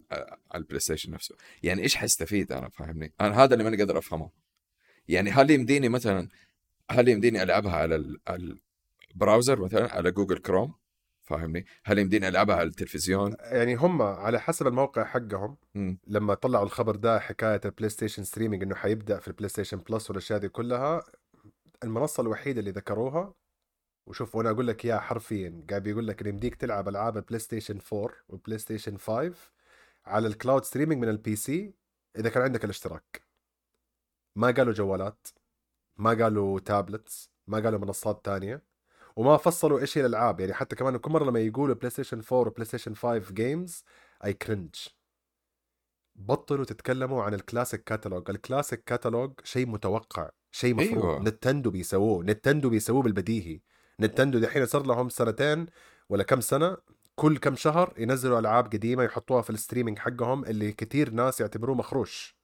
ال 0.55 0.79
PlayStation 0.79 1.11
نفسه 1.11 1.35
يعني 1.63 1.81
إيش 1.81 1.95
حستفيد 1.95 2.51
أنا 2.51 2.69
فاهمني 2.69 3.13
أنا 3.21 3.43
هذا 3.43 3.53
اللي 3.53 3.63
ماني 3.63 3.77
قادر 3.77 3.97
أفهمه 3.97 4.29
يعني 5.07 5.31
هل 5.31 5.51
يمديني 5.51 5.89
مثلا 5.89 6.27
هل 6.91 7.07
يمديني 7.07 7.43
ألعبها 7.43 7.75
على 7.75 8.17
ال 9.11 9.17
browser 9.18 9.61
مثلا 9.61 9.93
على 9.95 10.11
Google 10.11 10.37
Chrome 10.37 10.73
فاهمني؟ 11.23 11.65
هل 11.83 11.99
يمديني 11.99 12.27
ألعبها 12.27 12.55
على 12.55 12.67
التلفزيون؟ 12.67 13.35
يعني 13.39 13.75
هم 13.75 14.01
على 14.01 14.39
حسب 14.39 14.67
الموقع 14.67 15.03
حقهم 15.03 15.57
م. 15.75 15.95
لما 16.07 16.33
طلعوا 16.33 16.65
الخبر 16.65 16.95
ده 16.95 17.19
حكاية 17.19 17.61
ال 17.65 17.89
PlayStation 17.89 18.23
streaming 18.23 18.63
إنه 18.63 18.75
حيبدأ 18.75 19.19
في 19.19 19.27
ال 19.27 19.49
PlayStation 19.49 19.77
Plus 19.77 20.09
والأشياء 20.09 20.39
دي 20.39 20.49
كلها 20.49 21.03
المنصة 21.83 22.21
الوحيدة 22.21 22.59
اللي 22.59 22.71
ذكروها 22.71 23.33
وشوف 24.05 24.35
وأنا 24.35 24.49
أقول 24.49 24.67
لك 24.67 24.85
إياها 24.85 24.99
حرفيا 24.99 25.65
قاعد 25.69 25.83
بيقول 25.83 26.07
لك 26.07 26.21
انه 26.21 26.29
يمديك 26.29 26.55
تلعب 26.55 26.89
ألعاب 26.89 27.17
ال 27.17 27.39
PlayStation 27.39 27.79
4 27.93 28.15
وال 28.29 28.57
PlayStation 28.57 28.97
5 28.97 29.33
على 30.05 30.27
ال 30.27 30.33
cloud 30.33 30.63
streaming 30.63 31.01
من 31.01 31.09
ال 31.09 31.35
PC 31.35 31.73
إذا 32.17 32.29
كان 32.29 32.43
عندك 32.43 32.63
الاشتراك. 32.65 33.21
ما 34.35 34.51
قالوا 34.51 34.73
جوالات 34.73 35.27
ما 35.97 36.09
قالوا 36.09 36.59
tablets 36.59 37.31
ما 37.47 37.59
قالوا 37.59 37.79
منصات 37.79 38.25
تانية 38.25 38.63
وما 39.15 39.37
فصلوا 39.37 39.79
إيش 39.79 39.97
هي 39.97 40.01
الالعاب 40.01 40.39
يعني 40.39 40.53
حتى 40.53 40.75
كمان 40.75 40.97
كل 40.97 41.11
مرة 41.11 41.23
لما 41.23 41.39
يقولوا 41.39 41.75
PlayStation 41.75 42.21
4 42.31 42.47
و 42.47 42.65
PlayStation 42.65 42.95
5 42.95 43.33
games 43.33 43.83
I 44.25 44.33
cringe 44.33 44.75
بطلوا 46.15 46.65
تتكلموا 46.65 47.23
عن 47.23 47.33
ال 47.33 47.39
classic 47.40 47.83
catalog 47.83 48.29
ال 48.29 48.36
classic 48.36 48.83
catalog 48.83 49.33
شيء 49.43 49.67
متوقع 49.67 50.29
شيء 50.51 50.73
مفروض. 50.75 51.05
أيوة. 51.05 51.19
نتندو 51.19 51.71
بيسووه 51.71 52.23
نتندو 52.23 52.69
بيسووه 52.69 53.01
بالبديهي. 53.01 53.61
نتندو 53.99 54.39
دحين 54.39 54.65
صار 54.65 54.85
لهم 54.85 55.09
سنتين 55.09 55.65
ولا 56.09 56.23
كم 56.23 56.41
سنة 56.41 56.77
كل 57.15 57.37
كم 57.37 57.55
شهر 57.55 57.93
ينزلوا 57.97 58.39
ألعاب 58.39 58.65
قديمة 58.65 59.03
يحطوها 59.03 59.41
في 59.41 59.49
ال 59.49 59.54
streaming 59.54 59.99
حقهم 59.99 60.45
اللي 60.45 60.71
كثير 60.71 61.09
ناس 61.09 61.41
يعتبروه 61.41 61.75
مخروش. 61.75 62.37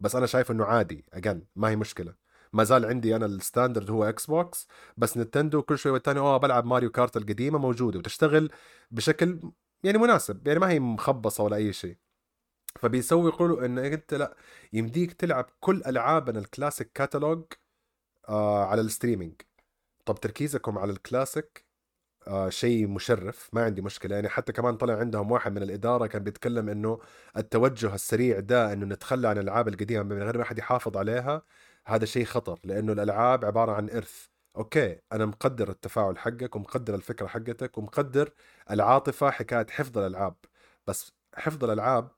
بس 0.00 0.16
أنا 0.16 0.26
شايف 0.26 0.50
إنه 0.50 0.64
عادي 0.64 1.04
أجل 1.12 1.44
ما 1.56 1.68
هي 1.70 1.76
مشكلة. 1.76 2.14
ما 2.52 2.64
زال 2.64 2.86
عندي 2.86 3.16
أنا 3.16 3.26
ال 3.26 3.33
standard 3.33 3.90
هو 3.90 4.04
Xbox 4.04 4.68
بس 4.96 5.18
نتندو 5.18 5.62
كل 5.62 5.78
شوي 5.78 5.92
والتاني 5.92 6.18
أوه 6.18 6.36
بلعب 6.36 6.64
Mario 6.64 6.90
Kart 6.90 7.16
القديمة 7.16 7.58
موجودة. 7.58 7.98
وتشتغل 7.98 8.50
بشكل 8.90 9.40
يعني 9.84 9.98
مناسب 9.98 10.46
يعني 10.48 10.58
ما 10.58 10.70
هي 10.70 10.80
مخبصة 10.80 11.44
ولا 11.44 11.56
أي 11.56 11.72
شيء. 11.72 11.96
فبيسوي 12.80 13.30
يقولوا 13.30 13.66
انه 13.66 13.86
أنت 13.86 14.14
لا 14.14 14.36
يمديك 14.72 15.12
تلعب 15.12 15.46
كل 15.60 15.82
ألعابنا 15.86 16.38
ال 16.38 16.45
classic 16.45 16.92
catalog 16.94 17.44
آه 18.28 18.64
على 18.64 18.80
ال 18.80 18.85
streaming. 18.85 19.34
طب 20.04 20.20
تركيزكم 20.20 20.78
على 20.78 20.92
الكلاسيك 20.92 21.66
آه 22.28 22.48
شيء 22.50 22.88
مشرف 22.88 23.50
ما 23.54 23.64
عندي 23.64 23.82
مشكلة. 23.82 24.14
يعني 24.14 24.28
حتى 24.28 24.52
كمان 24.52 24.76
طلع 24.76 24.94
عندهم 24.98 25.32
واحد 25.32 25.52
من 25.52 25.62
الإدارة 25.62 26.06
كان 26.06 26.24
بيتكلم 26.24 26.68
إنه 26.68 27.00
التوجه 27.36 27.94
السريع 27.94 28.40
ده 28.40 28.72
إنه 28.72 28.86
نتخلى 28.86 29.28
عن 29.28 29.38
الألعاب 29.38 29.68
القديمة 29.68 30.02
من 30.02 30.22
غير 30.22 30.38
ما 30.38 30.44
حد 30.44 30.58
يحافظ 30.58 30.96
عليها 30.96 31.42
هذا 31.86 32.04
شيء 32.04 32.24
خطر. 32.24 32.60
لأنه 32.64 32.92
الألعاب 32.92 33.44
عبارة 33.44 33.72
عن 33.72 33.90
إرث. 33.90 34.26
okay 34.56 35.00
أنا 35.12 35.26
مقدر 35.26 35.70
التفاعل 35.70 36.18
حقك 36.18 36.56
ومقدر 36.56 36.94
الفكرة 36.94 37.26
حقتك 37.26 37.78
ومقدر 37.78 38.32
العاطفة 38.70 39.30
حكاية 39.30 39.66
حفظ 39.70 39.98
الألعاب. 39.98 40.36
بس 40.86 41.12
حفظ 41.34 41.64
الألعاب 41.64 42.10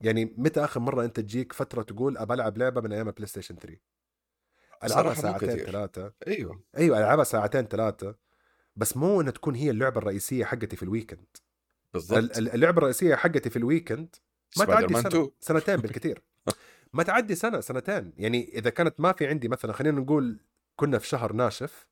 يعني 0.00 0.34
متى 0.38 0.64
آخر 0.64 0.80
مرة 0.80 1.04
أنت 1.04 1.20
تجيك 1.20 1.52
فترة 1.52 1.82
تقول 1.82 2.18
أبى 2.18 2.34
ألعب 2.34 2.58
لعبة 2.58 2.80
من 2.80 2.92
أيام 2.92 3.08
ال 3.08 3.26
PlayStation 3.26 3.56
3 3.56 3.95
ألعبها 4.84 5.14
ساعتين 5.14 5.56
ثلاثة 5.56 6.12
أيوه. 6.26 6.62
أيوه 6.76 6.98
ألعبها 6.98 7.24
ساعتين 7.24 7.62
ثلاثة 7.64 8.14
بس 8.76 8.96
مو 8.96 9.20
انها 9.20 9.32
تكون 9.32 9.54
هي 9.54 9.70
اللعبة 9.70 9.98
الرئيسية 9.98 10.44
حقتي 10.44 10.76
في 10.76 10.82
ال 10.82 10.88
weekend 10.88 11.26
بالضبط. 11.94 12.38
اللعبة 12.38 12.78
الرئيسية 12.78 13.14
حقتي 13.14 13.50
في 13.50 13.56
ال 13.56 13.63
weekend 13.63 14.16
ما 14.58 14.64
تعدي 14.64 14.94
سنة. 14.94 15.30
سنتين 15.40 15.76
بالكثير. 15.82 16.22
ما 16.92 17.02
تعدي 17.02 17.34
سنة 17.34 17.60
سنتين. 17.60 18.12
يعني 18.16 18.58
إذا 18.58 18.70
كانت 18.70 19.00
ما 19.00 19.12
في 19.12 19.26
عندي 19.26 19.48
مثلا 19.48 19.72
خلينا 19.72 20.00
نقول 20.00 20.40
كنا 20.76 20.98
في 20.98 21.06
شهر 21.08 21.32
ناشف 21.32 21.88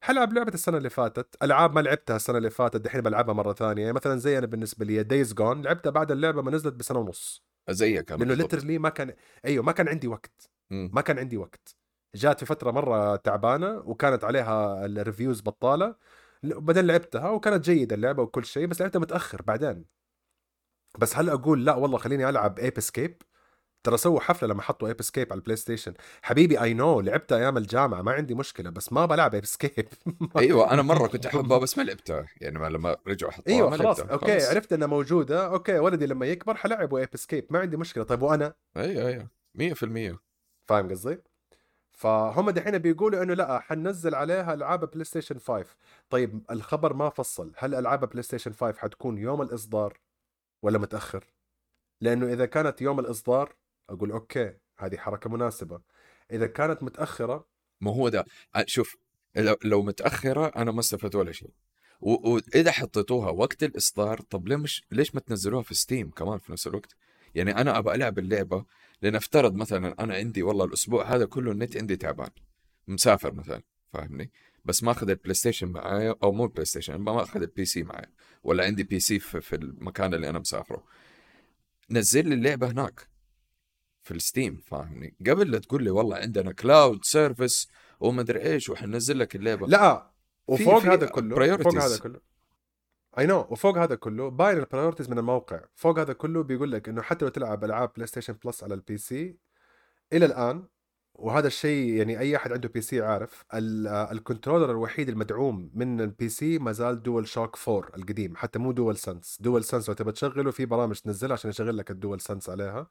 حلعب 0.00 0.32
لعبة 0.32 0.54
السنة 0.54 0.76
اللي 0.78 0.90
فاتت، 0.90 1.36
ألعاب 1.42 1.74
ما 1.74 1.80
لعبتها 1.80 2.16
السنة 2.16 2.38
اللي 2.38 2.50
فاتت 2.50 2.76
دحين 2.76 3.00
بلعبها 3.00 3.34
مرة 3.34 3.52
ثانية، 3.52 3.82
يعني 3.82 3.92
مثلا 3.94 4.16
زي 4.18 4.38
أنا 4.38 4.46
بالنسبة 4.46 4.84
لي 4.84 5.02
Days 5.02 5.32
Gone 5.34 5.62
لعبتها 5.62 5.90
بعد 5.90 6.10
اللعبة 6.10 6.42
ما 6.42 6.50
نزلت 6.50 6.74
بسنة 6.74 6.98
ونص. 6.98 7.44
زيك 7.70 8.12
لأنه 8.12 8.34
literally 8.34 8.78
ما 8.78 8.88
كان 8.88 9.14
أيوه 9.44 9.64
ما 9.64 9.72
كان 9.72 9.88
عندي 9.88 10.08
وقت. 10.08 10.50
م. 10.70 10.88
ما 10.92 11.00
كان 11.00 11.18
عندي 11.18 11.36
وقت. 11.36 11.76
جات 12.14 12.40
في 12.40 12.46
فترة 12.46 12.70
مرة 12.70 13.16
تعبانة 13.16 13.78
وكانت 13.78 14.24
عليها 14.24 14.86
ال 14.86 14.93
reviews 14.93 15.40
بطالة، 15.40 15.96
بعدين 16.42 16.86
لعبتها 16.86 17.30
وكانت 17.30 17.64
جيدة 17.64 17.96
اللعبة 17.96 18.22
وكل 18.22 18.44
شيء 18.44 18.66
بس 18.66 18.80
لعبتها 18.80 18.98
متأخر 19.00 19.42
بعدين. 19.42 19.84
بس 20.98 21.16
هل 21.16 21.30
أقول 21.30 21.64
لا 21.64 21.74
والله 21.74 21.98
خليني 21.98 22.28
ألعب 22.28 22.58
Ape 22.58 22.78
Escape 22.78 23.22
ترى 23.84 23.96
سووا 23.96 24.20
حفلة 24.20 24.48
لما 24.48 24.62
حطوا 24.62 24.88
Ape 24.88 25.00
Escape 25.00 25.32
على 25.32 25.38
ال 25.38 25.56
PlayStation 25.56 25.94
حبيبي 26.22 26.60
I 26.62 26.74
know 26.74 27.00
لعبتها 27.00 27.38
أيام 27.38 27.56
الجامعة 27.56 28.02
ما 28.02 28.12
عندي 28.12 28.34
مشكلة 28.34 28.70
بس 28.70 28.92
ما 28.92 29.06
بلعب 29.06 29.34
Ape 29.34 29.42
Escape 29.42 29.88
أيوه 30.36 30.72
أنا 30.72 30.82
مرة 30.82 31.06
كنت 31.06 31.26
أحبها 31.26 31.58
بس 31.58 31.78
ما 31.78 31.82
لعبتها 31.82 32.26
يعني 32.40 32.68
لما 32.68 32.96
رجعوا 33.06 33.32
حطوها 33.32 33.56
أيوه 33.56 33.70
خلاص 33.70 34.00
okay 34.00 34.26
خلاص. 34.26 34.50
عرفت 34.50 34.72
إنها 34.72 34.86
موجودة 34.86 35.46
okay 35.46 35.78
ولدي 35.78 36.06
لما 36.06 36.26
يكبر 36.26 36.54
حلعبه 36.54 36.98
Ape 36.98 37.08
Escape 37.14 37.46
ما 37.50 37.58
عندي 37.58 37.76
مشكلة 37.76 38.04
طيب 38.04 38.22
وأنا 38.22 38.54
أيوه 38.76 39.08
أيوه 39.08 39.30
100% 39.54 40.18
فاهم 40.68 40.90
قصدي؟ 40.90 41.33
فهم 41.94 42.50
دحين 42.50 42.78
بيقولوا 42.78 43.22
إنه 43.22 43.34
لا 43.34 43.58
حننزل 43.58 44.14
عليها 44.14 44.54
ألعاب 44.54 44.90
PlayStation 44.90 45.38
5 45.38 45.64
طيب 46.10 46.42
الخبر 46.50 46.92
ما 46.92 47.08
فصل. 47.08 47.52
هل 47.56 47.74
ألعاب 47.74 48.08
PlayStation 48.08 48.52
5 48.52 48.78
حتكون 48.78 49.18
يوم 49.18 49.42
الإصدار 49.42 49.98
ولا 50.62 50.78
متأخر؟ 50.78 51.24
لأنه 52.00 52.32
إذا 52.32 52.46
كانت 52.46 52.82
يوم 52.82 53.00
الإصدار 53.00 53.54
أقول 53.90 54.10
okay 54.10 54.54
هذه 54.78 54.96
حركة 54.96 55.30
مناسبة. 55.30 55.80
إذا 56.30 56.46
كانت 56.46 56.82
متأخرة 56.82 57.46
ما 57.80 57.90
هو 57.90 58.08
ده 58.08 58.24
شوف 58.66 58.96
لو, 59.64 59.82
متأخرة 59.82 60.46
أنا 60.46 60.70
ما 60.70 60.80
استفدت 60.80 61.14
ولا 61.14 61.32
شيء. 61.32 61.50
واذا 62.00 62.70
حطيتوها 62.70 63.30
وقت 63.30 63.62
الإصدار 63.62 64.20
طب 64.20 64.48
ليه 64.48 64.56
مش 64.56 64.82
ليش 64.90 65.14
ما 65.14 65.20
تنزلوها 65.20 65.62
في 65.62 65.74
Steam 65.74 66.10
كمان 66.10 66.38
في 66.38 66.52
نفس 66.52 66.66
الوقت؟ 66.66 66.96
يعني 67.34 67.60
أنا 67.60 67.78
أبغى 67.78 67.94
ألعب 67.94 68.18
اللعبة 68.18 68.64
لنفترض 69.04 69.54
مثلا 69.54 70.04
أنا 70.04 70.14
عندي 70.14 70.42
والله 70.42 70.64
الأسبوع 70.64 71.14
هذا 71.14 71.24
كله 71.24 71.52
النت 71.52 71.76
عندي 71.76 71.96
تعبان 71.96 72.30
مسافر 72.88 73.34
مثلا 73.34 73.62
فاهمني؟ 73.92 74.32
بس 74.64 74.82
ما 74.82 74.90
أخذ 74.90 75.10
ال 75.10 75.34
PlayStation 75.34 75.68
معايا 75.68 76.14
أو 76.22 76.32
مو 76.32 76.44
ال 76.44 76.64
PlayStation 76.64 76.96
ما 76.96 77.22
أخذ 77.22 77.40
ال 77.40 77.64
PC 77.64 77.82
معايا 77.82 78.12
ولا 78.42 78.64
عندي 78.64 78.82
PC 78.82 79.18
في, 79.18 79.40
في 79.40 79.56
المكان 79.56 80.14
اللي 80.14 80.28
أنا 80.28 80.38
مسافره. 80.38 80.84
نزل 81.90 82.28
لي 82.28 82.34
اللعبة 82.34 82.70
هناك 82.70 83.08
في 84.02 84.14
ال 84.14 84.22
Steam 84.22 84.62
فاهمني؟ 84.66 85.14
قبل 85.26 85.50
لا 85.50 85.58
تقول 85.58 85.84
لي 85.84 85.90
والله 85.90 86.16
عندنا 86.16 86.52
cloud 86.52 87.04
service 87.04 87.68
وما 88.00 88.20
أدري 88.20 88.42
إيش 88.42 88.68
وحنزل 88.68 89.18
لك 89.18 89.36
اللعبة. 89.36 89.66
لا 89.66 90.10
وفوق 90.46 90.78
في 90.78 90.88
هذا 90.88 91.06
كله. 91.06 91.56
فوق 91.56 91.74
هذا 91.82 91.98
كله. 91.98 92.20
I 93.18 93.26
know 93.26 93.46
وفوق 93.50 93.78
هذا 93.78 93.94
كله 93.94 94.28
باين 94.30 94.58
ال 94.58 94.63
priorities 94.63 95.10
من 95.10 95.18
الموقع. 95.18 95.60
فوق 95.74 95.98
هذا 95.98 96.12
كله 96.12 96.42
بيقول 96.42 96.72
لك 96.72 96.88
إنه 96.88 97.02
حتى 97.02 97.24
لو 97.24 97.30
تلعب 97.30 97.64
ألعاب 97.64 97.92
PlayStation 97.96 98.32
Plus 98.44 98.64
على 98.64 98.74
ال 98.74 98.96
PC 98.98 99.38
إلى 100.12 100.26
الآن 100.26 100.64
وهذا 101.14 101.46
الشيء 101.46 101.88
يعني 101.94 102.18
أي 102.20 102.36
أحد 102.36 102.52
عنده 102.52 102.68
PC 102.68 103.02
عارف 103.02 103.44
آه، 103.52 104.12
ال 104.12 104.17
controller 104.17 104.70
الوحيد 104.70 105.08
المدعوم 105.08 105.70
من 105.74 106.00
ال 106.00 106.28
PC 106.28 106.58
ما 106.58 106.72
زال 106.72 107.02
DualShock 107.02 107.58
4 107.68 107.88
القديم 107.96 108.36
حتى 108.36 108.58
مو 108.58 108.72
DualSense 108.72 109.38
DualSense 109.40 109.88
لو 109.88 109.94
تبى 109.94 110.12
تشغله 110.12 110.50
في 110.50 110.66
برامج 110.66 110.96
تنزلها 111.00 111.32
عشان 111.32 111.50
يشغل 111.50 111.76
لك 111.78 111.90
ال 111.90 112.20
DualSense 112.20 112.50
عليها. 112.50 112.90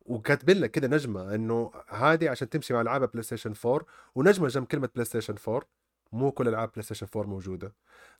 وكاتبين 0.00 0.60
لك 0.60 0.70
كده 0.70 0.88
نجمة 0.88 1.34
إنه 1.34 1.70
هذه 1.88 2.30
عشان 2.30 2.48
تمشي 2.48 2.74
مع 2.74 2.80
العاب 2.80 3.10
PlayStation 3.10 3.54
4 3.66 3.86
ونجمة 4.14 4.48
جنب 4.48 4.66
كلمة 4.66 4.88
PlayStation 4.94 5.34
4 5.48 5.62
مو 6.12 6.32
كل 6.32 6.48
العاب 6.48 6.70
PlayStation 6.72 7.06
4 7.16 7.28
موجودة. 7.30 7.74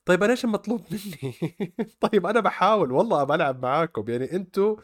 طيب 0.05 0.23
أنا 0.23 0.31
إيش 0.31 0.45
المطلوب 0.45 0.81
مني؟ 0.91 1.33
طيب 2.01 2.25
أنا 2.25 2.39
بحاول 2.39 2.91
والله 2.91 3.21
أبى 3.21 3.35
ألعب 3.35 3.61
معاكم. 3.63 4.05
يعني 4.09 4.31
أنتوا 4.31 4.75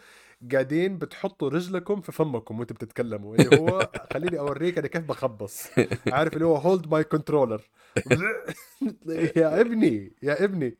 قاعدين 0.51 0.97
بتحطوا 0.97 1.49
رجلكم 1.49 2.01
في 2.01 2.11
فمكم 2.11 2.59
وأنتوا 2.59 2.75
بتتكلموا. 2.75 3.35
اللي 3.35 3.57
هو 3.57 3.89
خليني 4.13 4.39
أوريك 4.39 4.77
أنا 4.77 4.87
كيف 4.87 5.03
بخبص. 5.03 5.67
عارف 6.07 6.33
اللي 6.33 6.45
هو 6.45 6.55
hold 6.55 6.87
my 6.87 7.03
controller 7.03 7.61
يا 9.35 9.61
ابني 9.61 10.13
يا 10.23 10.43
ابني. 10.43 10.77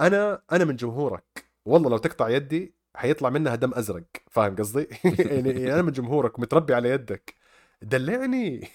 أنا 0.00 0.42
أنا 0.52 0.64
من 0.64 0.76
جمهورك. 0.76 1.44
والله 1.64 1.90
لو 1.90 1.98
تقطع 1.98 2.28
يدي 2.28 2.74
حيطلع 2.96 3.30
منها 3.30 3.54
دم 3.54 3.74
أزرق. 3.74 4.04
فاهم 4.30 4.56
قصدي؟ 4.56 4.86
يعني 5.18 5.74
أنا 5.74 5.82
من 5.82 5.92
جمهورك 5.92 6.38
ومتربي 6.38 6.74
على 6.74 6.90
يدك. 6.90 7.34
دلعني. 7.82 8.68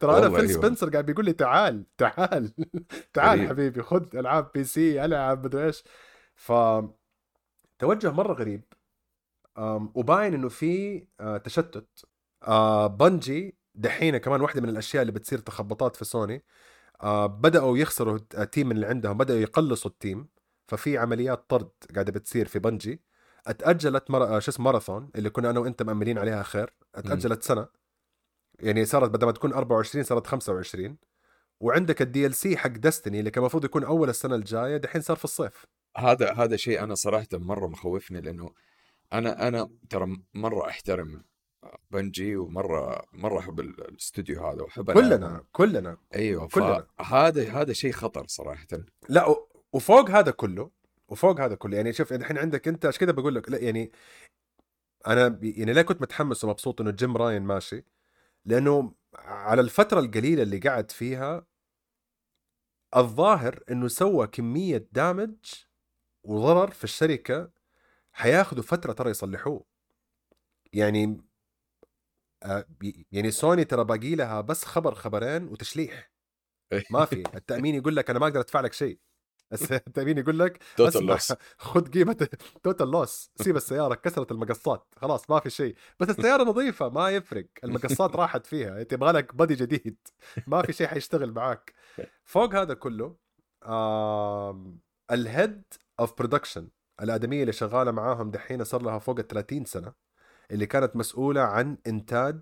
ترى 0.00 0.18
أنا 0.18 0.30
Phil 0.30 0.40
أيوة. 0.40 0.52
سبنسر 0.52 0.90
قاعد 0.90 1.06
بيقول 1.06 1.24
لي 1.24 1.32
تعال 1.32 1.84
تعال 1.96 2.52
تعال 3.14 3.38
غريب. 3.38 3.48
حبيبي 3.48 3.82
خذ 3.82 4.16
ألعاب 4.16 4.50
PC 4.54 5.04
ألعب 5.04 5.44
مدري 5.44 5.66
إيش. 5.66 5.84
ف 6.34 6.52
توجه 7.78 8.10
مرة 8.12 8.32
غريب. 8.32 8.64
وباين 9.94 10.34
إنه 10.34 10.48
في 10.48 11.04
آه، 11.20 11.36
تشتت. 11.38 12.04
آه، 12.42 12.86
Bungie 12.86 13.58
دحين 13.74 14.16
كمان 14.16 14.40
واحدة 14.40 14.60
من 14.60 14.68
الأشياء 14.68 15.02
اللي 15.02 15.12
بتصير 15.12 15.38
تخبطات 15.38 15.96
في 15.96 16.04
سوني. 16.04 16.44
آه، 17.02 17.26
بدأوا 17.26 17.78
يخسروا 17.78 18.18
ال 18.38 18.44
team 18.44 18.70
اللي 18.70 18.86
عندهم 18.86 19.18
بدأوا 19.18 19.38
يقلصوا 19.38 19.90
ال 19.90 19.96
team. 19.96 20.28
ففي 20.68 20.98
عمليات 20.98 21.50
طرد 21.50 21.70
قاعدة 21.94 22.12
بتصير 22.12 22.46
في 22.48 22.58
Bungie. 22.58 23.02
اتأجلت 23.46 24.10
مر... 24.10 24.40
شو 24.40 24.50
اسمه 24.50 24.64
ماراثون 24.64 25.10
اللي 25.16 25.30
كنا 25.30 25.50
أنا 25.50 25.60
وأنت 25.60 25.82
مأملين 25.82 26.18
عليها 26.18 26.42
خير. 26.42 26.74
اتأجلت 26.94 27.42
سنة. 27.42 27.77
يعني 28.62 28.84
صارت 28.84 29.10
بدل 29.10 29.26
ما 29.26 29.32
تكون 29.32 29.52
24 29.52 30.04
صارت 30.04 30.26
25 30.26 30.96
وعندك 31.60 32.02
ال 32.02 32.34
DLC 32.34 32.56
حق 32.56 32.68
Destiny 32.70 33.18
اللي 33.20 33.30
كان 33.30 33.42
المفروض 33.42 33.64
يكون 33.64 33.84
أول 33.84 34.08
السنة 34.08 34.34
الجاية 34.34 34.76
دحين 34.76 35.02
صار 35.02 35.16
في 35.16 35.24
الصيف 35.24 35.64
هذا 35.96 36.32
هذا 36.32 36.56
شيء 36.56 36.82
أنا 36.82 36.94
صراحة 36.94 37.26
مرة 37.32 37.66
مخوفني 37.66 38.20
لأنه 38.20 38.50
أنا 39.12 39.48
أنا 39.48 39.70
ترى 39.90 40.16
مرة 40.34 40.68
أحترم 40.68 41.24
Bungie 41.90 42.36
ومرة 42.36 43.04
مرة 43.12 43.38
أحب 43.38 43.60
ال- 43.60 43.88
الاستوديو 43.88 44.46
هذا 44.46 44.62
وأحب 44.62 44.90
كلنا. 44.92 45.44
كلنا 45.52 45.96
أيوه 46.14 46.48
كلنا. 46.48 46.86
فهذا 46.98 47.52
هذا 47.52 47.72
شيء 47.72 47.92
خطر 47.92 48.26
صراحة 48.26 48.66
لا 49.08 49.36
وفوق 49.72 50.10
هذا 50.10 50.30
كله 50.30 50.70
وفوق 51.08 51.40
هذا 51.40 51.54
كله 51.54 51.76
يعني 51.76 51.92
شوف 51.92 52.12
الحين 52.12 52.38
عندك 52.38 52.68
أنت 52.68 52.86
عشان 52.86 53.00
كذا 53.00 53.12
بقول 53.12 53.34
لك 53.34 53.50
لا 53.50 53.58
يعني 53.58 53.92
أنا 55.06 55.38
يعني 55.42 55.72
ليه 55.72 55.82
كنت 55.82 56.02
متحمس 56.02 56.44
ومبسوط 56.44 56.80
إنه 56.80 56.90
جيم 56.90 57.16
راين 57.16 57.42
ماشي 57.42 57.84
لأنه 58.48 58.94
على 59.14 59.60
الفترة 59.60 60.00
القليلة 60.00 60.42
اللي 60.42 60.58
قعد 60.58 60.90
فيها 60.90 61.46
الظاهر 62.96 63.62
إنه 63.70 63.88
سوى 63.88 64.26
كمية 64.26 64.88
دامج 64.92 65.36
وضرر 66.24 66.70
في 66.70 66.84
الشركة 66.84 67.52
حياخذوا 68.12 68.62
فترة 68.62 68.92
ترى 68.92 69.10
يصلحوه. 69.10 69.66
يعني 70.72 71.20
آه، 72.42 72.64
يعني 73.12 73.30
سوني 73.30 73.64
ترى 73.64 73.84
باقي 73.84 74.14
لها 74.14 74.40
بس 74.40 74.64
خبر 74.64 74.94
خبرين 74.94 75.48
وتشليح. 75.48 76.10
ما 76.90 77.06
في 77.06 77.28
التأمين 77.36 77.76
يقول 77.76 77.96
لك 77.96 78.10
أنا 78.10 78.18
ما 78.18 78.26
أقدر 78.28 78.40
أدفع 78.40 78.60
لك 78.60 78.74
شيء. 78.74 79.00
بس 79.50 79.72
التامين 79.72 80.18
يقول 80.18 80.38
لك 80.38 80.62
total 80.76 81.06
loss 81.06 81.32
خذ 81.58 81.90
قيمة 81.90 82.28
total 82.62 82.90
loss 82.90 83.30
سيب 83.36 83.56
السيارة 83.56 83.94
كسرت 83.94 84.32
المقصات. 84.32 84.94
خلاص 84.96 85.30
ما 85.30 85.40
في 85.40 85.50
شيء. 85.50 85.74
بس 86.00 86.10
السيارة 86.10 86.42
نظيفة 86.42 86.88
ما 86.88 87.10
يفرق. 87.10 87.46
المقصات 87.64 88.16
راحت 88.16 88.46
فيها. 88.46 88.82
تبغى 88.90 89.12
لك 89.12 89.34
body 89.34 89.54
جديد. 89.54 89.96
ما 90.46 90.62
في 90.62 90.72
شيء 90.72 90.86
حيشتغل 90.86 91.32
معاك. 91.32 91.74
فوق 92.24 92.54
هذا 92.54 92.74
كله 92.74 93.16
ال 95.10 95.20
head 95.20 95.62
of 96.00 96.18
production 96.18 96.68
الأدمية 97.02 97.40
اللي 97.40 97.52
شغالة 97.52 97.90
معاهم 97.90 98.30
دحين 98.30 98.64
صار 98.64 98.82
لها 98.82 98.98
فوق 98.98 99.18
ال 99.18 99.26
30 99.26 99.64
سنة 99.64 99.92
اللي 100.50 100.66
كانت 100.66 100.96
مسؤولة 100.96 101.40
عن 101.40 101.78
إنتاج 101.86 102.40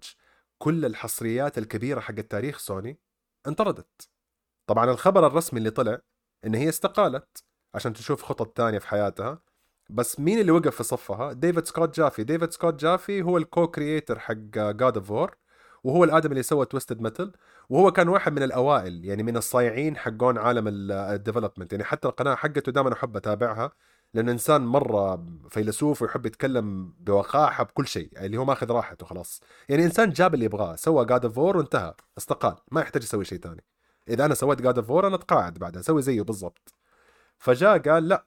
كل 0.58 0.84
الحصريات 0.84 1.58
الكبيرة 1.58 2.00
حق 2.00 2.14
تاريخ 2.14 2.58
سوني 2.58 2.98
انطردت. 3.46 4.08
طبعا 4.66 4.90
الخبر 4.90 5.26
الرسمي 5.26 5.58
اللي 5.58 5.70
طلع 5.70 6.00
إن 6.46 6.54
هي 6.54 6.68
استقالت 6.68 7.44
عشان 7.74 7.92
تشوف 7.92 8.22
خطط 8.22 8.46
تانية 8.56 8.78
في 8.78 8.88
حياتها. 8.88 9.38
بس 9.90 10.20
مين 10.20 10.40
اللي 10.40 10.52
وقف 10.52 10.76
في 10.76 10.82
صفها؟ 10.82 11.32
David 11.32 11.64
Scott 11.66 11.96
Jaffe. 11.96 12.24
David 12.24 12.50
Scott 12.52 12.74
Jaffe 12.80 13.22
هو 13.22 13.36
ال 13.38 13.66
co-creator 13.66 14.18
حق 14.18 14.34
God 14.54 14.96
of 14.96 15.10
War 15.10 15.36
وهو 15.84 16.04
الآدم 16.04 16.30
اللي 16.30 16.42
سوى 16.42 16.66
Twisted 16.66 17.00
Metal 17.00 17.32
وهو 17.70 17.92
كان 17.92 18.08
واحد 18.08 18.32
من 18.32 18.42
الأوائل 18.42 19.04
يعني 19.04 19.22
من 19.22 19.36
الصايعين 19.36 19.96
حقون 19.96 20.38
عالم 20.38 20.64
ال 20.90 20.97
development 20.97 21.72
يعني 21.72 21.84
حتى 21.84 22.08
القناة 22.08 22.34
حقته 22.34 22.72
دائما 22.72 22.92
أحب 22.92 23.16
أتابعها 23.16 23.70
لأنه 24.14 24.32
إنسان 24.32 24.66
مرة 24.66 25.26
فيلسوف 25.50 26.02
ويحب 26.02 26.26
يتكلم 26.26 26.94
بوقاحة 27.00 27.64
بكل 27.64 27.86
شيء 27.86 28.10
اللي 28.24 28.36
هو 28.36 28.44
ماخذ 28.44 28.70
راحته 28.72 29.06
خلاص. 29.06 29.40
يعني 29.68 29.84
إنسان 29.84 30.10
جاب 30.10 30.34
اللي 30.34 30.44
يبغاه 30.44 30.76
سوى 30.76 31.04
God 31.04 31.24
of 31.24 31.38
War 31.38 31.56
وانتهى 31.56 31.94
استقال 32.18 32.56
ما 32.72 32.80
يحتاج 32.80 33.02
يسوي 33.02 33.24
شيء 33.24 33.38
ثاني 33.38 33.64
إذا 34.08 34.24
أنا 34.24 34.34
سويت 34.34 34.62
God 34.62 34.78
of 34.78 35.04
أنا 35.04 35.14
أتقاعد 35.14 35.54
بعدها 35.54 35.80
أسوي 35.80 36.02
زيه 36.02 36.22
بالضبط. 36.22 36.74
فجاء 37.38 37.78
قال 37.78 38.08
لا 38.08 38.26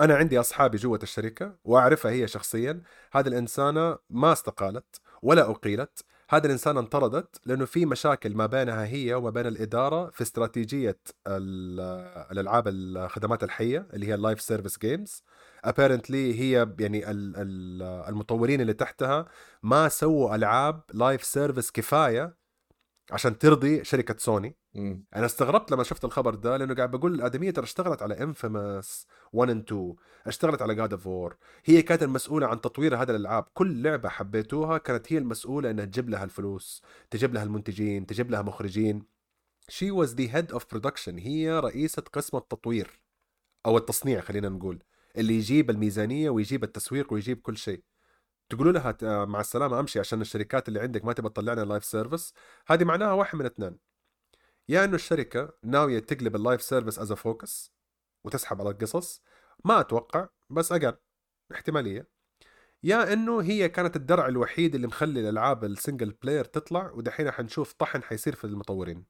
أنا 0.00 0.14
عندي 0.14 0.40
أصحابي 0.40 0.76
جوة 0.76 0.98
الشركة 1.02 1.56
وأعرفها 1.64 2.10
هي 2.12 2.28
شخصيا. 2.28 2.82
هذه 3.12 3.28
الإنسانة 3.28 3.98
ما 4.10 4.32
استقالت 4.32 5.00
ولا 5.22 5.50
أقيلت. 5.50 6.04
هذه 6.30 6.46
الإنسانة 6.46 6.80
انطردت 6.80 7.40
لأنه 7.46 7.64
في 7.64 7.86
مشاكل 7.86 8.34
ما 8.34 8.46
بينها 8.46 8.86
هي 8.86 9.14
وما 9.14 9.30
بين 9.30 9.46
الإدارة 9.46 10.10
في 10.10 10.22
استراتيجية 10.22 10.98
ال- 11.26 11.80
الألعاب 12.32 12.68
الخدمات 12.68 13.44
الحية 13.44 13.88
اللي 13.94 14.06
هي 14.08 14.14
ال 14.14 14.19
live 14.19 14.40
service 14.40 14.78
games 14.78 15.24
apparently 15.64 16.40
هي 16.40 16.74
يعني 16.80 17.10
ال- 17.10 17.34
ال- 17.36 17.82
المطورين 18.08 18.60
اللي 18.60 18.72
تحتها 18.72 19.26
ما 19.62 19.88
سووا 19.88 20.34
ألعاب 20.34 20.82
live 20.94 21.24
service 21.24 21.70
كفاية 21.70 22.39
عشان 23.10 23.38
ترضي 23.38 23.84
شركة 23.84 24.14
سوني. 24.18 24.56
مم. 24.74 25.04
أنا 25.16 25.26
استغربت 25.26 25.70
لما 25.72 25.82
شفت 25.82 26.04
الخبر 26.04 26.34
ده 26.34 26.56
لأنه 26.56 26.74
قاعد 26.74 26.90
بقول 26.90 27.14
الأدمية 27.14 27.50
ترى 27.50 27.64
اشتغلت 27.64 28.02
على 28.02 28.22
Infamous 28.22 29.06
1 29.32 29.50
and 29.50 29.62
2 29.72 29.94
اشتغلت 30.26 30.62
على 30.62 30.74
God 30.74 30.92
of 30.92 31.06
War 31.06 31.36
هي 31.64 31.82
كانت 31.82 32.02
المسؤولة 32.02 32.46
عن 32.46 32.60
تطوير 32.60 32.96
هذه 32.96 33.10
الألعاب. 33.10 33.44
كل 33.54 33.82
لعبة 33.82 34.08
حبيتوها 34.08 34.78
كانت 34.78 35.12
هي 35.12 35.18
المسؤولة 35.18 35.70
إنها 35.70 35.84
تجيب 35.84 36.08
لها 36.10 36.24
الفلوس 36.24 36.82
تجيب 37.10 37.34
لها 37.34 37.42
المنتجين 37.42 38.06
تجيب 38.06 38.30
لها 38.30 38.42
مخرجين. 38.42 39.02
she 39.68 39.90
was 39.90 40.14
the 40.14 40.36
head 40.36 40.52
of 40.52 40.70
production 40.70 41.18
هي 41.18 41.60
رئيسة 41.60 42.02
قسم 42.12 42.36
التطوير 42.36 43.02
أو 43.66 43.76
التصنيع 43.78 44.20
خلينا 44.20 44.48
نقول 44.48 44.82
اللي 45.16 45.34
يجيب 45.34 45.70
الميزانية 45.70 46.30
ويجيب 46.30 46.64
التسويق 46.64 47.12
ويجيب 47.12 47.40
كل 47.40 47.56
شيء. 47.56 47.82
تقولوا 48.50 48.72
لها 48.72 48.92
ت- 48.92 49.04
مع 49.04 49.40
السلامة 49.40 49.80
أمشي 49.80 50.00
عشان 50.00 50.20
الشركات 50.20 50.68
اللي 50.68 50.80
عندك 50.80 51.04
ما 51.04 51.12
تبى 51.12 51.28
تطلع 51.28 51.52
لنا 51.52 51.64
live 51.64 51.84
service 51.84 52.34
هذه 52.68 52.84
معناها 52.84 53.12
واحد 53.12 53.38
من 53.38 53.46
اثنين. 53.46 53.78
يا 54.68 54.84
إنه 54.84 54.94
الشركة 54.94 55.52
ناويه 55.64 55.98
تقلب 55.98 56.36
ال 56.36 56.41
live 56.41 56.62
service 56.62 56.98
as 56.98 57.12
focus 57.12 57.72
وتسحب 58.24 58.60
على 58.60 58.70
القصص. 58.70 59.22
ما 59.64 59.80
أتوقع 59.80 60.28
بس 60.50 60.72
أقل 60.72 60.96
احتمالية. 61.52 62.08
يا 62.82 63.12
إنه 63.12 63.40
هي 63.42 63.68
كانت 63.68 63.96
الدرع 63.96 64.28
الوحيد 64.28 64.74
اللي 64.74 64.86
مخلي 64.86 65.20
الألعاب 65.20 65.64
ال 65.64 65.71
single 65.71 66.10
player 66.22 66.44
تطلع 66.44 66.90
ودحين 66.90 67.30
حنشوف 67.30 67.72
طحن 67.72 68.02
حيصير 68.02 68.34
في 68.34 68.44
المطورين. 68.44 69.04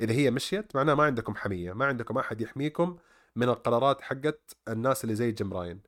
إذا 0.00 0.12
هي 0.12 0.30
مشيت 0.30 0.76
معناها 0.76 0.94
ما 0.94 1.04
عندكم 1.04 1.34
حمية 1.36 1.72
ما 1.72 1.86
عندكم 1.86 2.18
أحد 2.18 2.40
يحميكم 2.40 2.98
من 3.36 3.48
القرارات 3.48 4.00
حقت 4.02 4.56
الناس 4.68 5.04
اللي 5.04 5.14
زي 5.14 5.32
جيم 5.32 5.54
راين. 5.54 5.82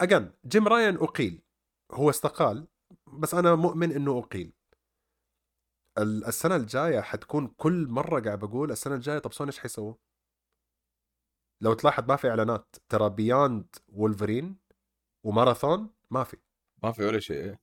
again 0.00 0.32
جيم 0.46 0.68
راين 0.68 0.96
أقيل. 0.96 1.42
هو 1.94 2.10
استقال 2.10 2.68
بس 3.06 3.34
أنا 3.34 3.54
مؤمن 3.54 3.92
إنه 3.92 4.18
أقيل. 4.18 4.52
ال- 5.98 6.24
السنة 6.24 6.56
الجاية 6.56 7.00
حتكون 7.00 7.46
كل 7.46 7.86
مرة 7.88 8.20
قاعد 8.20 8.38
بقول 8.38 8.70
السنة 8.70 8.94
الجاية 8.94 9.18
طب 9.18 9.32
سوني 9.32 9.50
إيش 9.50 9.58
حيسووا؟ 9.58 9.94
لو 11.60 11.74
تلاحظ 11.74 12.04
ما 12.08 12.16
في 12.16 12.28
إعلانات. 12.30 12.76
ترى 12.88 13.10
beyond 13.10 13.76
Wolverine 13.88 14.56
و 15.24 15.31
Marathon 15.31 15.90
ما 16.10 16.24
في. 16.24 16.36
ما 16.82 16.92
في 16.92 17.04
ولا 17.04 17.20
شيء 17.20 17.36
إيه. 17.36 17.60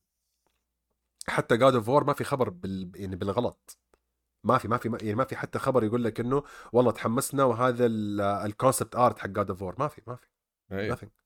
حتى 1.28 1.56
God 1.56 1.74
of 1.74 1.88
War 1.88 2.04
ما 2.04 2.12
في 2.12 2.24
خبر 2.24 2.48
بال... 2.50 2.92
يعني 2.94 3.16
بالغلط. 3.16 3.78
ما 4.44 4.58
في 4.58 4.68
ما 4.68 4.76
في 4.78 4.88
يعني 5.02 5.14
ما 5.14 5.24
في 5.24 5.36
حتى 5.36 5.58
خبر 5.58 5.84
يقول 5.84 6.04
لك 6.04 6.20
إنه 6.20 6.42
والله 6.72 6.90
تحمسنا 6.92 7.44
وهذا 7.44 7.86
ال 8.46 8.52
concept 8.52 8.96
art 8.96 9.18
حق 9.18 9.26
God 9.26 9.50
of 9.50 9.62
War 9.62 9.74
ما 9.78 9.88
في 9.88 10.02
ما 10.06 10.16
في 10.16 10.26
إيه. 10.72 10.94
nothing. 10.94 11.19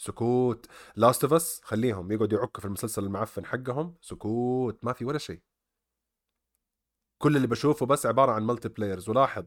سكوت. 0.00 0.66
Last 0.96 1.24
of 1.24 1.32
Us 1.32 1.60
خليهم 1.64 2.12
يقعدوا 2.12 2.38
يعكوا 2.38 2.60
في 2.60 2.66
المسلسل 2.66 3.04
المعفن 3.04 3.46
حقهم. 3.46 3.94
سكوت 4.00 4.84
ما 4.84 4.92
في 4.92 5.04
ولا 5.04 5.18
شيء. 5.18 5.40
كل 7.18 7.36
اللي 7.36 7.46
بشوفه 7.46 7.86
بس 7.86 8.06
عبارة 8.06 8.32
عن 8.32 8.46
multiplayers 8.46 9.08
ولاحظ 9.08 9.46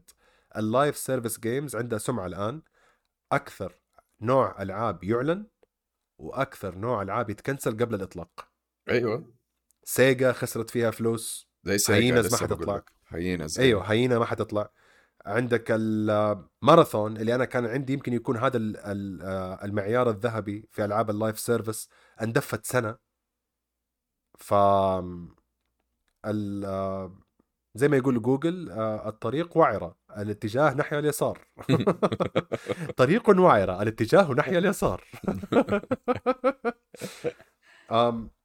ال 0.57 0.65
live 0.65 0.97
service 0.97 1.39
games 1.39 1.75
عندها 1.75 1.99
سمعة 1.99 2.25
الآن. 2.25 2.61
أكثر 3.31 3.81
نوع 4.21 4.61
ألعاب 4.61 5.03
يعلن 5.03 5.47
وأكثر 6.17 6.75
نوع 6.75 7.01
ألعاب 7.01 7.29
يتكنسل 7.29 7.71
قبل 7.71 7.95
الإطلاق. 7.95 8.51
أيوه. 8.89 9.33
سيجا 9.83 10.31
خسرت 10.31 10.69
فيها 10.69 10.91
فلوس. 10.91 11.49
زي 11.63 11.77
سيجا 11.77 12.21
ما 12.21 12.37
حتطلع. 12.37 12.75
لك. 12.75 12.91
Hyenas 13.07 13.59
أيوه 13.59 13.83
Hyenas 13.83 14.19
ما 14.19 14.25
حتطلع 14.25 14.71
عندك 15.25 15.65
الماراثون 15.71 17.17
اللي 17.17 17.35
أنا 17.35 17.45
كان 17.45 17.65
عندي 17.65 17.93
يمكن 17.93 18.13
يكون 18.13 18.37
هذا 18.37 18.57
ال- 18.57 18.77
ال- 18.77 19.21
آه، 19.21 19.65
المعيار 19.65 20.09
الذهبي 20.09 20.67
في 20.71 20.85
ألعاب 20.85 21.09
ال 21.09 21.15
live 21.15 21.39
service 21.39 21.89
اندفت 22.21 22.65
سنة. 22.65 22.97
ف 24.39 24.53
آه، 26.65 27.11
زي 27.75 27.87
ما 27.87 27.97
يقول 27.97 28.21
جوجل 28.21 28.69
آه، 28.71 29.09
الطريق 29.09 29.57
وعرة 29.57 29.95
الاتجاه 30.17 30.73
نحو 30.73 30.99
اليسار. 30.99 31.47
طريق 32.97 33.29
وعرة 33.39 33.81
الاتجاه 33.81 34.31
نحو 34.33 34.51
اليسار. 34.51 35.03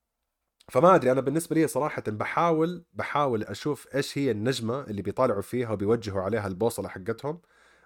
فما 0.69 0.95
أدري 0.95 1.13
أنا 1.13 1.21
بالنسبة 1.21 1.57
لي 1.57 1.67
صراحة 1.67 2.03
بحاول 2.07 2.85
بحاول 2.93 3.45
أشوف 3.45 3.95
إيش 3.95 4.19
هي 4.19 4.31
النجمة 4.31 4.81
اللي 4.81 5.03
بيطالعوا 5.03 5.43
فيها 5.43 5.71
وبيوجهوا 5.71 6.23
عليها 6.23 6.47
البوصلة 6.47 6.89
حقتهم. 6.89 7.41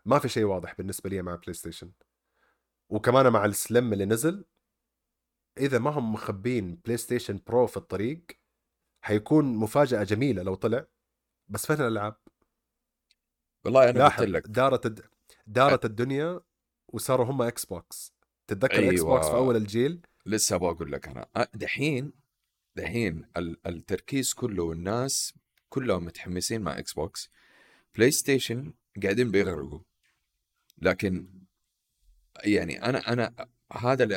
ما 0.05 0.18
في 0.18 0.28
شيء 0.28 0.45
واضح 0.45 0.74
بالنسبة 0.78 1.11
لي 1.11 1.22
مع 1.22 1.35
بلاي 1.35 1.55
ستيشن 1.55 1.93
وكمان 2.89 3.33
مع 3.33 3.45
ال 3.45 3.54
slim 3.54 3.93
اللي 3.93 4.05
نزل 4.05 4.45
إذا 5.59 5.78
ما 5.78 5.91
هم 5.91 6.12
مخبين 6.12 6.74
PlayStation 6.74 7.40
Pro 7.47 7.66
في 7.66 7.76
الطريق 7.76 8.22
حيكون 9.05 9.45
مفاجأة 9.45 10.03
جميلة 10.03 10.43
لو 10.43 10.55
طلع. 10.55 10.87
بس 11.49 11.66
فين 11.66 11.76
الألعاب؟ 11.76 12.16
والله 13.64 13.91
أنا 13.91 14.09
قلت 14.09 14.28
لك. 14.28 14.47
دارت 14.47 14.87
الد... 14.87 15.01
دارت 15.47 15.85
الدنيا 15.85 16.41
وصاروا 16.89 17.26
هم 17.26 17.43
إكس 17.43 17.64
بوكس 17.64 18.14
تتذكر 18.47 18.78
أيوة. 18.78 18.93
إكس 18.93 19.03
بوكس 19.03 19.26
في 19.26 19.35
أول 19.35 19.57
الجيل؟ 19.57 20.07
لسه 20.26 20.57
بقول 20.57 20.93
لك 20.93 21.09
أنا. 21.09 21.49
دحين 21.55 22.22
دحين 22.77 23.25
ال- 23.37 23.66
التركيز 23.66 24.33
كله 24.35 24.62
والناس 24.62 25.35
كلهم 25.68 26.05
متحمسين 26.05 26.61
مع 26.62 26.79
إكس 26.79 26.93
بوكس 26.93 27.31
بلاي 27.97 28.11
ستيشن 28.11 28.73
قاعدين 29.03 29.31
بيغرقوا. 29.31 29.81
لكن 30.79 31.29
يعني 32.45 32.85
أنا 32.85 33.12
أنا 33.12 33.49
هذا 33.73 34.05
ال 34.05 34.12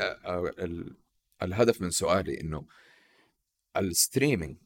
ال 0.60 0.98
الهدف 1.44 1.82
من 1.82 1.90
سؤالي 1.90 2.42
إنه 2.42 2.66
ال 3.78 3.86
streaming 3.86 4.58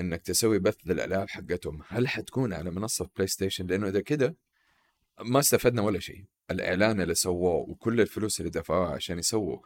إنك 0.00 0.22
تسوي 0.22 0.58
بث 0.58 0.76
للألعاب 0.86 1.28
حقتهم 1.28 1.82
هل 1.88 2.08
حتكون 2.08 2.52
على 2.52 2.70
منصة 2.70 3.10
بلاي 3.16 3.26
ستيشن 3.28 3.66
لأنه 3.66 3.88
إذا 3.88 4.00
كده 4.00 4.36
ما 5.20 5.38
استفدنا 5.38 5.82
ولا 5.82 5.98
شيء. 5.98 6.24
الإعلان 6.50 7.00
اللي 7.00 7.14
سووه 7.14 7.54
وكل 7.54 8.00
الفلوس 8.00 8.40
اللي 8.40 8.50
دفعوها 8.50 8.94
عشان 8.94 9.18
يسووا 9.18 9.58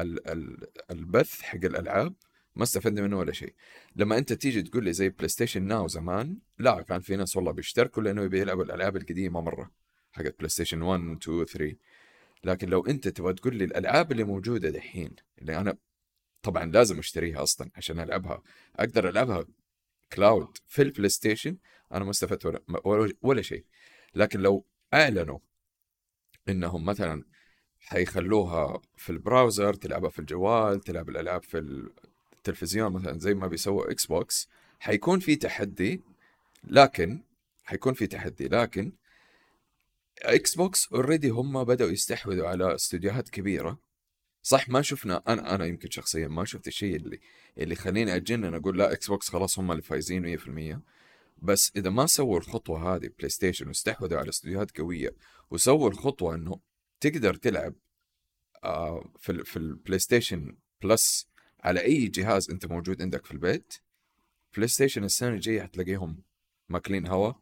ال 0.00 0.28
ال 0.28 0.66
البث 0.90 1.40
حق 1.40 1.64
الألعاب 1.64 2.14
ما 2.58 2.64
استفدنا 2.64 3.02
منه 3.02 3.18
ولا 3.18 3.32
شيء. 3.32 3.54
لما 3.96 4.18
أنت 4.18 4.32
تيجي 4.32 4.62
تقول 4.62 4.84
لي 4.84 4.92
زي 4.92 5.08
PlayStation 5.08 5.62
Now 5.62 5.88
زمان 5.88 6.38
لا 6.58 6.82
كان 6.82 7.00
في 7.00 7.16
ناس 7.16 7.36
والله 7.36 7.52
بيشتركوا 7.52 8.02
لأنه 8.02 8.22
يبي 8.22 8.40
يلعبوا 8.40 8.64
الألعاب 8.64 8.96
القديمة 8.96 9.40
مرة 9.40 9.70
حقت 10.12 10.34
بلاي 10.38 10.48
ستيشن 10.48 10.82
1 10.82 11.00
2 11.22 11.44
3 11.44 11.76
لكن 12.44 12.68
لو 12.68 12.86
أنت 12.86 13.08
تبغى 13.08 13.32
تقول 13.32 13.56
لي 13.56 13.64
الألعاب 13.64 14.12
اللي 14.12 14.24
موجودة 14.24 14.70
دحين 14.70 15.16
اللي 15.38 15.56
أنا 15.56 15.76
طبعا 16.42 16.64
لازم 16.64 16.98
أشتريها 16.98 17.42
أصلا 17.42 17.70
عشان 17.76 18.00
ألعبها 18.00 18.42
أقدر 18.76 19.08
ألعبها 19.08 19.44
cloud 20.12 20.58
في 20.66 20.82
البلاي 20.82 21.08
ستيشن 21.08 21.58
أنا 21.92 22.04
ما 22.04 22.10
استفدت 22.10 22.46
ولا, 22.46 22.62
ولا, 22.84 23.12
ولا 23.22 23.42
شيء. 23.42 23.64
لكن 24.14 24.40
لو 24.40 24.66
أعلنوا 24.94 25.38
إنهم 26.48 26.84
مثلا 26.84 27.24
حيخلوها 27.80 28.82
في 28.96 29.10
ال 29.10 29.18
browser 29.18 29.74
تلعبها 29.74 30.10
في 30.10 30.18
الجوال 30.18 30.80
تلعب 30.80 31.08
الألعاب 31.08 31.42
في 31.42 31.58
التلفزيون 32.38 32.92
مثلا 32.92 33.18
زي 33.18 33.34
ما 33.34 33.46
بيسووا 33.46 33.90
إكس 33.90 34.06
بوكس 34.06 34.48
حيكون 34.80 35.20
في 35.20 35.36
تحدي 35.36 36.02
لكن 36.64 37.22
حيكون 37.64 37.94
في 37.94 38.06
تحدي 38.06 38.48
لكن 38.48 38.92
إكس 40.22 40.54
بوكس 40.54 40.92
already 40.92 41.28
هم 41.28 41.64
بدأوا 41.64 41.90
يستحوذوا 41.90 42.48
على 42.48 42.74
استديوهات 42.74 43.28
كبيرة. 43.28 43.78
صح 44.42 44.68
ما 44.68 44.82
شفنا 44.82 45.22
أنا 45.28 45.54
أنا 45.54 45.66
يمكن 45.66 45.90
شخصيا 45.90 46.28
ما 46.28 46.44
شفت 46.44 46.66
الشيء 46.66 46.96
اللي 46.96 47.20
اللي 47.58 47.74
خليني 47.74 48.16
اجنن 48.16 48.54
أقول 48.54 48.78
لا 48.78 48.92
إكس 48.92 49.08
بوكس 49.08 49.28
خلاص 49.28 49.58
هم 49.58 49.72
اللي 49.72 49.82
فايزين 49.82 50.38
100% 50.38 50.80
بس 51.42 51.72
إذا 51.76 51.90
ما 51.90 52.06
سووا 52.06 52.38
الخطوة 52.38 52.94
هذه 52.94 53.10
بلاي 53.18 53.28
ستيشن 53.28 53.68
واستحوذوا 53.68 54.18
على 54.18 54.28
استديوهات 54.28 54.78
قوية 54.78 55.14
وسووا 55.50 55.90
الخطوة 55.90 56.34
إنه 56.34 56.60
تقدر 57.00 57.34
تلعب 57.34 57.74
آه 58.64 59.12
في 59.18 59.44
في 59.44 59.56
ال 59.56 59.98
PlayStation 59.98 60.56
Plus 60.82 61.27
على 61.64 61.80
أي 61.80 62.06
جهاز 62.06 62.50
أنت 62.50 62.66
موجود 62.66 63.02
عندك 63.02 63.24
في 63.26 63.32
البيت 63.32 63.74
بلاي 64.56 64.68
ستيشن 64.68 65.04
السنة 65.04 65.28
الجاية 65.28 65.62
حتلاقيهم 65.62 66.22
ماكلين 66.68 67.06
هوا 67.06 67.32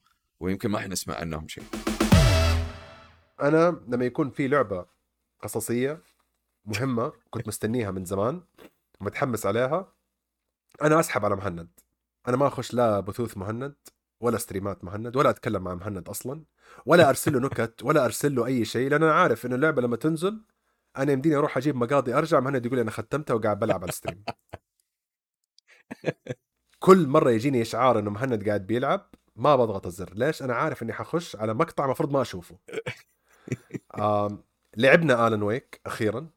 ويمكن 0.40 0.70
ما 0.70 0.78
حنسمع 0.78 1.14
عنهم 1.14 1.48
شيء. 1.48 1.64
أنا 3.42 3.80
لما 3.88 4.04
يكون 4.04 4.30
في 4.30 4.48
لعبة 4.48 4.86
قصصية 5.42 6.02
مهمة 6.64 7.12
كنت 7.30 7.48
مستنيها 7.48 7.90
من 7.90 8.04
زمان 8.04 8.42
ومتحمس 9.00 9.46
عليها 9.46 9.92
أنا 10.82 11.00
أسحب 11.00 11.24
على 11.24 11.36
مهند. 11.36 11.68
أنا 12.28 12.36
ما 12.36 12.46
أخش 12.46 12.74
لا 12.74 13.00
بثوث 13.00 13.36
مهند 13.36 13.74
ولا 14.20 14.38
ستريمات 14.38 14.84
مهند 14.84 15.16
ولا 15.16 15.30
أتكلم 15.30 15.64
مع 15.64 15.74
مهند 15.74 16.08
أصلا 16.08 16.44
ولا 16.86 17.08
أرسل 17.08 17.32
له 17.32 17.40
نكت 17.40 17.82
ولا 17.82 18.04
أرسل 18.04 18.34
له 18.34 18.46
أي 18.46 18.64
شيء 18.64 18.90
لأن 18.90 19.02
أنا 19.02 19.12
عارف 19.12 19.46
إنه 19.46 19.54
اللعبة 19.54 19.82
لما 19.82 19.96
تنزل 19.96 20.42
أنا 20.98 21.12
يمديني 21.12 21.36
أروح 21.36 21.56
أجيب 21.56 21.76
مقاضي 21.76 22.14
أرجع 22.14 22.40
مهند 22.40 22.66
يقول 22.66 22.78
أنا 22.78 22.90
ختمتها 22.90 23.34
وقاعد 23.34 23.58
بلعب 23.58 23.82
على 23.82 23.88
الستريم. 23.88 24.24
كل 26.78 27.06
مرة 27.08 27.30
يجيني 27.30 27.62
إشعار 27.62 27.98
إنه 27.98 28.10
مهند 28.10 28.48
قاعد 28.48 28.66
بيلعب 28.66 29.10
ما 29.36 29.56
بضغط 29.56 29.86
الزر. 29.86 30.14
ليش؟ 30.14 30.42
أنا 30.42 30.54
عارف 30.54 30.82
إني 30.82 30.92
حخش 30.92 31.36
على 31.36 31.54
مقطع 31.54 31.84
المفروض 31.84 32.12
ما 32.12 32.22
أشوفه. 32.22 32.58
آم، 33.98 34.44
لعبنا 34.76 35.28
Alan 35.28 35.42
Wake 35.42 35.80
أخيرا. 35.86 36.30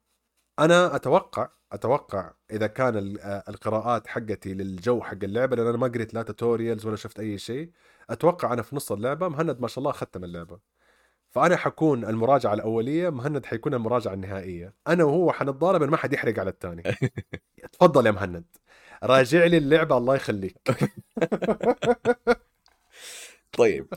أنا 0.60 0.95
أتوقع 0.95 1.49
أتوقع 1.72 2.34
إذا 2.51 2.68
كان 2.68 3.18
آه، 3.22 3.43
القراءات 3.49 4.07
حقتي 4.07 4.53
للجو 4.53 5.01
حق 5.01 5.18
اللعبة 5.24 5.55
لأن 5.55 5.68
أنا 5.68 5.78
ما 5.78 5.88
قريت 5.88 6.14
لا 6.14 6.22
tutorials 6.23 6.86
ولا 6.86 6.95
شفت 6.95 7.20
أي 7.20 7.38
شيء 7.38 7.72
أتوقع 8.10 8.53
أنا 8.53 8.62
في 8.62 8.76
نص 8.76 8.91
اللعبة 8.91 9.28
مهند 9.30 9.60
ما 9.62 9.68
شاء 9.68 9.80
الله 9.80 9.91
ختم 9.91 10.24
اللعبة. 10.24 10.60
فأنا 11.30 11.55
حكون 11.57 12.05
المراجعة 12.05 12.53
الأولية 12.53 13.09
مهند 13.09 13.45
حيكون 13.45 13.73
المراجعة 13.73 14.13
النهائية. 14.13 14.73
أنا 14.88 15.03
وهو 15.03 15.32
حنتضارب 15.32 15.84
ما 15.84 15.97
حد 15.97 16.13
يحرق 16.13 16.39
على 16.39 16.49
الثاني. 16.49 16.84
تفضل 17.71 18.05
يا 18.05 18.11
مهند. 18.11 18.45
راجع 19.03 19.45
لي 19.45 19.57
اللعبة 19.57 19.97
الله 19.97 20.15
يخليك. 20.15 20.57
طيب. 23.57 23.88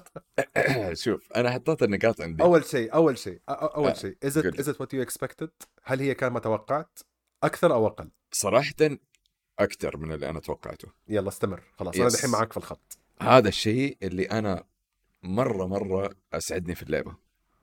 شوف 0.93 1.33
أنا 1.37 1.51
حطيت 1.51 1.83
النقاط 1.83 2.21
عندي. 2.21 2.43
أول 2.43 2.65
شيء 2.65 2.95
أول 2.95 3.19
شيء 3.19 3.41
أول 3.49 3.91
آه، 3.91 3.95
شيء 3.95 4.17
it 4.27 4.35
قول. 4.39 4.53
is 4.59 4.67
it 4.67 4.75
what 4.77 4.87
you 4.95 5.09
expected 5.11 5.49
هل 5.85 6.01
هي 6.01 6.15
كان 6.15 6.33
ما 6.33 6.41
توقعت؟ 6.41 6.99
أكثر 7.43 7.73
أو 7.75 7.87
أقل؟ 7.87 8.11
صراحة 8.33 8.75
أكثر 9.59 9.97
من 9.97 10.13
اللي 10.13 10.31
أنا 10.31 10.41
توقعته. 10.41 10.89
يلا 11.09 11.29
استمر. 11.29 11.63
خلاص 11.79 11.97
أنا 11.97 12.09
Yes. 12.09 12.13
دحين 12.13 12.31
معاك 12.31 12.51
في 12.53 12.57
الخط. 12.57 12.99
هذا 13.23 13.49
الشيء 13.49 13.97
اللي 14.03 14.25
أنا 14.25 14.65
مرة 15.23 15.67
مرة 15.67 16.15
أسعدني 16.33 16.75
في 16.75 16.83
اللعبة. 16.83 17.17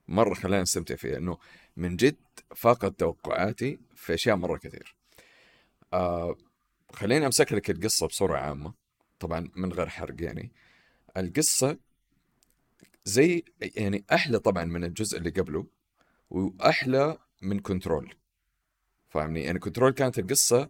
مرة 0.07 0.33
خلاني 0.33 0.63
أستمتع 0.63 0.95
فيها 0.95 1.17
إنه 1.17 1.37
من 1.77 1.95
جد 1.95 2.15
فاقت 2.55 2.99
توقعاتي 2.99 3.79
في 3.95 4.13
أشياء 4.13 4.35
مرة 4.35 4.57
كثير. 4.57 4.95
آه 5.93 6.35
خليني 6.93 7.25
أمسك 7.25 7.53
لك 7.53 7.69
القصة 7.69 8.07
بصورة 8.07 8.37
عامة 8.37 8.73
طبعا 9.19 9.51
من 9.55 9.73
غير 9.73 9.89
حرق 9.89 10.15
يعني. 10.23 10.51
القصة 11.17 11.77
زي 13.05 13.43
يعني 13.61 14.05
أحلى 14.13 14.39
طبعا 14.39 14.65
من 14.65 14.83
الجزء 14.83 15.17
اللي 15.17 15.29
قبله 15.29 15.67
وأحلى 16.29 17.17
من 17.41 17.59
Control. 17.59 18.13
فاهمني؟ 19.09 19.43
يعني 19.43 19.59
Control 19.59 19.91
كانت 19.91 20.19
القصة 20.19 20.69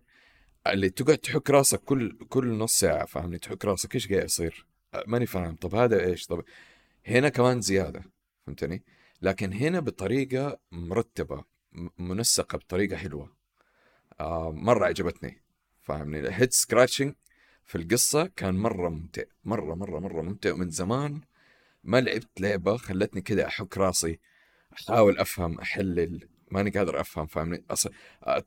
اللي 0.68 0.90
تقعد 0.90 1.18
تحك 1.18 1.50
راسك 1.50 1.80
كل 1.84 2.18
كل 2.30 2.58
نص 2.58 2.80
ساعة 2.80 3.06
فاهمني؟ 3.06 3.38
تحك 3.38 3.66
راسك 3.66 3.96
إيش 3.96 4.08
قاعد 4.12 4.24
يصير؟ 4.24 4.66
ماني 5.08 5.26
فاهم. 5.26 5.56
طب 5.56 5.76
هذا 5.76 6.06
إيش؟ 6.06 6.26
طب 6.28 6.44
هنا 7.10 7.30
كمان 7.30 7.62
زيادة 7.62 8.03
فهمتني؟ 8.45 8.84
لكن 9.22 9.53
هنا 9.53 9.80
بطريقة 9.80 10.60
مرتبة 10.72 11.43
منسقة 11.97 12.57
بطريقة 12.57 12.97
حلوة. 12.97 13.36
آه 14.20 14.51
مرة 14.51 14.86
عجبتني 14.86 15.41
فاهمني؟ 15.82 16.20
ال 16.20 16.26
head 16.26 16.54
scratching 16.54 17.14
في 17.66 17.78
القصة 17.78 18.26
كان 18.36 18.55
مرة 18.55 18.89
ممتع 18.89 19.24
مرة 19.43 19.76
مرة 19.76 19.99
مرة 19.99 20.22
ممتع 20.22 20.53
من 20.53 20.70
زمان 20.70 21.22
ما 21.84 22.01
لعبت 22.01 22.41
لعبة 22.41 22.78
خلتني 22.78 23.22
كذا 23.22 23.47
أحك 23.47 23.78
راسي 23.78 24.20
أحاول 24.74 25.18
أفهم 25.18 25.60
أحلل 25.60 26.30
ماني 26.51 26.70
قادر 26.70 27.01
أفهم 27.01 27.26
فاهمني؟ 27.28 27.64
أصلا 27.72 27.93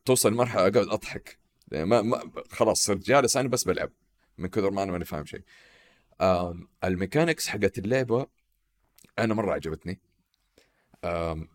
توصل 0.05 0.35
مرحله 0.35 0.61
أقعد 0.61 0.77
أضحك. 0.77 1.39
ما, 1.73 2.03
ما 2.03 2.33
خلاص 2.51 2.85
صرت 2.85 2.99
جالس 3.07 3.37
أنا 3.37 3.49
بس 3.49 3.65
بلعب 3.65 3.93
من 4.39 4.49
كثر 4.49 4.71
ما 4.71 4.83
أنا 4.83 4.93
ماني 4.93 5.05
فاهم 5.05 5.25
شيء. 5.25 5.43
ال 6.85 6.91
mechanics 6.91 7.49
حقت 7.49 7.79
اللعبة 7.79 8.27
أنا 9.19 9.35
مرة 9.35 9.53
عجبتني. 9.53 10.01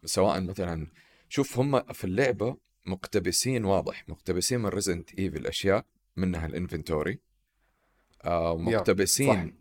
سواء 0.05 0.41
مثلا 0.41 0.87
شوف 1.29 1.59
هم 1.59 1.93
في 1.93 2.03
اللعبة 2.03 2.57
مقتبسين 2.85 3.65
واضح 3.65 4.09
مقتبسين 4.09 4.59
من 4.59 4.69
Resident 4.69 5.19
Evil 5.19 5.47
أشياء 5.47 5.85
منها 6.15 6.45
ال 6.45 6.52
inventory. 6.52 7.19
مقتبسين 8.25 9.59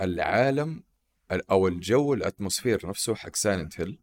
العالم 0.00 0.82
أو 1.30 1.68
الجو 1.68 2.14
ال 2.14 2.21
atmosphere 2.21 2.88
نفسه 2.88 3.14
حق 3.14 3.36
Silent 3.36 3.80
Hill 3.80 3.98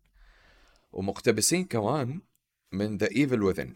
ومقتبسين 0.92 1.66
كمان 1.66 2.22
من 2.72 2.98
The 2.98 3.08
Evil 3.12 3.44
Within 3.44 3.74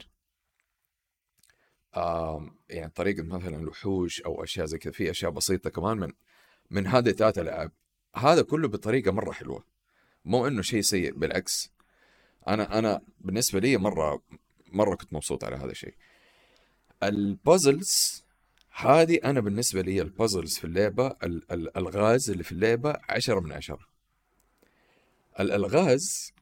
يعني 2.69 2.91
طريقة 2.95 3.23
مثلا 3.23 3.55
الوحوش 3.55 4.21
أو 4.21 4.43
أشياء 4.43 4.65
زي 4.65 4.77
كذا. 4.77 4.93
في 4.93 5.11
أشياء 5.11 5.31
بسيطة 5.31 5.69
كمان 5.69 5.97
من 5.97 6.13
من 6.69 6.87
هذه 6.87 7.11
ثلاث 7.11 7.37
العاب 7.39 7.71
هذا 8.17 8.41
كله 8.41 8.67
بطريقة 8.67 9.11
مرة 9.11 9.31
حلوة 9.31 9.63
مو 10.25 10.47
إنه 10.47 10.61
شيء 10.61 10.81
سيء 10.81 11.13
بالعكس. 11.13 11.71
أنا 12.47 12.79
أنا 12.79 13.01
بالنسبة 13.21 13.59
لي 13.59 13.77
مرة 13.77 14.21
مرة 14.71 14.95
كنت 14.95 15.13
مبسوط 15.13 15.43
على 15.43 15.55
هذا 15.55 15.71
الشيء. 15.71 15.93
ال 17.03 17.18
puzzles 17.18 18.23
هذه 18.71 19.19
أنا 19.23 19.39
بالنسبة 19.39 19.81
لي 19.81 20.01
ال 20.01 20.08
puzzles 20.08 20.57
في 20.57 20.65
اللعبة 20.65 21.07
الألغاز 21.23 22.29
اللي 22.29 22.43
في 22.43 22.51
اللعبة 22.51 22.93
عشرة 23.09 23.39
من 23.39 23.51
عشرة. 23.51 23.87
الألغاز 25.39 26.33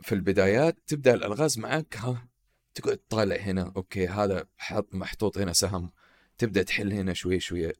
في 0.00 0.14
البدايات 0.14 0.76
تبدأ 0.86 1.14
الألغاز 1.14 1.58
معك 1.58 1.96
ها 1.96 2.28
تقعد 2.74 2.96
تطالع 2.96 3.36
هنا 3.36 3.72
okay 3.76 4.06
هذا 4.06 4.46
حط 4.58 4.94
محطوط 4.94 5.38
هنا 5.38 5.52
سهم 5.52 5.90
تبدأ 6.38 6.62
تحل 6.62 6.92
هنا 6.92 7.12
شوي 7.12 7.40
شوي. 7.40 7.72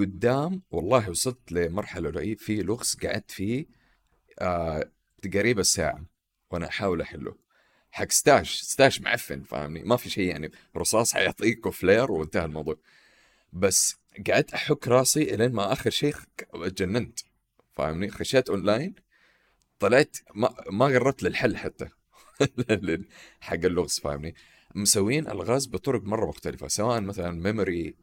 قدام 0.00 0.62
والله 0.70 1.10
وصلت 1.10 1.52
لمرحلة 1.52 2.10
رهيب 2.10 2.38
في 2.38 2.62
لغز 2.62 2.96
قعدت 3.02 3.30
فيه 3.30 3.66
آه 4.38 4.90
الساعة 5.60 6.04
وأنا 6.50 6.68
أحاول 6.68 7.00
أحله. 7.00 7.36
حق 7.90 8.10
stash 8.10 8.60
stash 8.60 9.00
معفن 9.00 9.42
فاهمني؟ 9.42 9.82
ما 9.82 9.96
في 9.96 10.10
شيء 10.10 10.28
يعني 10.28 10.50
رصاص 10.76 11.14
حيعطيك 11.14 11.68
flare 11.68 12.12
وانتهى 12.12 12.44
الموضوع. 12.44 12.76
بس 13.52 13.96
قعدت 14.28 14.54
أحك 14.54 14.88
راسي 14.88 15.34
إلين 15.34 15.52
ما 15.52 15.72
آخر 15.72 15.90
شيء 15.90 16.14
جننت 16.54 17.20
فاهمني؟ 17.72 18.10
خشيت 18.10 18.50
أونلاين 18.50 18.94
طلعت 19.78 20.16
ما 20.34 20.54
ما 20.70 20.84
قربت 20.86 21.22
للحل 21.22 21.56
حتى 21.56 21.88
حق 23.40 23.54
اللغز 23.64 24.00
فاهمني؟ 24.00 24.34
مسوين 24.74 25.28
ألغاز 25.28 25.66
بطرق 25.66 26.02
مرة 26.02 26.26
مختلفة 26.28 26.68
سواء 26.68 27.00
مثلا 27.00 27.30
memory 27.30 27.94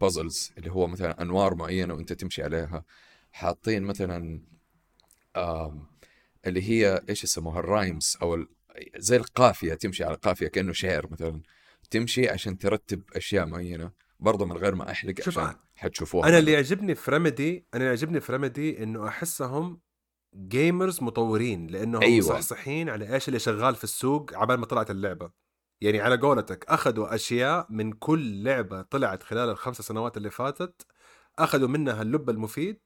puzzles 0.00 0.52
اللي 0.58 0.70
هو 0.70 0.86
مثلا 0.86 1.22
أنوار 1.22 1.54
معينة 1.54 1.94
وأنت 1.94 2.12
تمشي 2.12 2.42
عليها. 2.42 2.84
حاطين 3.32 3.82
مثلا 3.82 4.42
آه 5.36 5.88
اللي 6.46 6.70
هي 6.70 7.02
إيش 7.08 7.24
يسموها؟ 7.24 7.60
ال 7.60 7.68
rhymes 7.68 8.16
أو 8.22 8.46
زي 8.96 9.16
القافية 9.16 9.74
تمشي 9.74 10.04
على 10.04 10.14
قافيه 10.14 10.48
كأنه 10.48 10.72
شعر 10.72 11.10
مثلا. 11.10 11.42
تمشي 11.90 12.28
عشان 12.28 12.58
ترتب 12.58 13.02
أشياء 13.16 13.46
معينة 13.46 13.90
برضه 14.20 14.46
من 14.46 14.56
غير 14.56 14.74
ما 14.74 14.90
احرق 14.90 15.20
شوف 15.20 15.38
عشان 15.38 15.56
حتشوفوها. 15.74 16.28
أنا 16.28 16.38
اللي 16.38 16.52
يعجبني 16.52 16.94
في 16.94 17.10
رمدي 17.10 17.66
أنا 17.74 17.82
اللي 17.82 17.86
يعجبني 17.86 18.20
في 18.20 18.32
رمدي 18.32 18.82
إنه 18.82 19.08
أحسهم 19.08 19.80
gamers 20.36 21.02
مطورين 21.02 21.66
لأنهم 21.66 22.02
أيوة. 22.02 22.18
مصحصحين 22.18 22.88
على 22.88 23.14
إيش 23.14 23.28
اللي 23.28 23.38
شغال 23.38 23.74
في 23.74 23.84
السوق 23.84 24.34
عبال 24.34 24.56
ما 24.56 24.66
طلعت 24.66 24.90
اللعبة. 24.90 25.43
يعني 25.80 26.00
على 26.00 26.16
قولتك 26.16 26.64
أخذوا 26.64 27.14
أشياء 27.14 27.66
من 27.70 27.92
كل 27.92 28.42
لعبة 28.44 28.82
طلعت 28.82 29.22
خلال 29.22 29.48
الخمس 29.48 29.80
سنوات 29.82 30.16
اللي 30.16 30.30
فاتت 30.30 30.86
أخذوا 31.38 31.68
منها 31.68 32.02
اللب 32.02 32.30
المفيد 32.30 32.80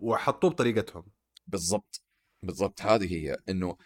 وحطوه 0.00 0.50
بطريقتهم. 0.50 1.04
بالضبط 1.46 2.02
بالضبط. 2.42 2.82
هذه 2.82 3.14
هي 3.14 3.36
إنه 3.48 3.76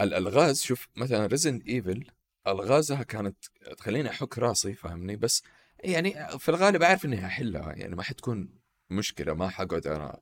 الالغاز 0.00 0.62
شوف 0.62 0.88
مثلا 0.96 1.26
Resident 1.26 1.62
Evil 1.68 2.10
ألغازها 2.46 3.02
كانت 3.02 3.44
تخليني 3.76 4.10
أحك 4.10 4.38
راسي 4.38 4.74
فاهمني؟ 4.74 5.16
بس 5.16 5.42
يعني 5.84 6.38
في 6.38 6.48
الغالب 6.48 6.82
أعرف 6.82 7.04
إني 7.04 7.26
أحلها 7.26 7.72
يعني 7.72 7.96
ما 7.96 8.02
حتكون 8.02 8.58
مشكلة 8.90 9.34
ما 9.34 9.48
حقعد 9.48 9.86
أنا 9.86 10.20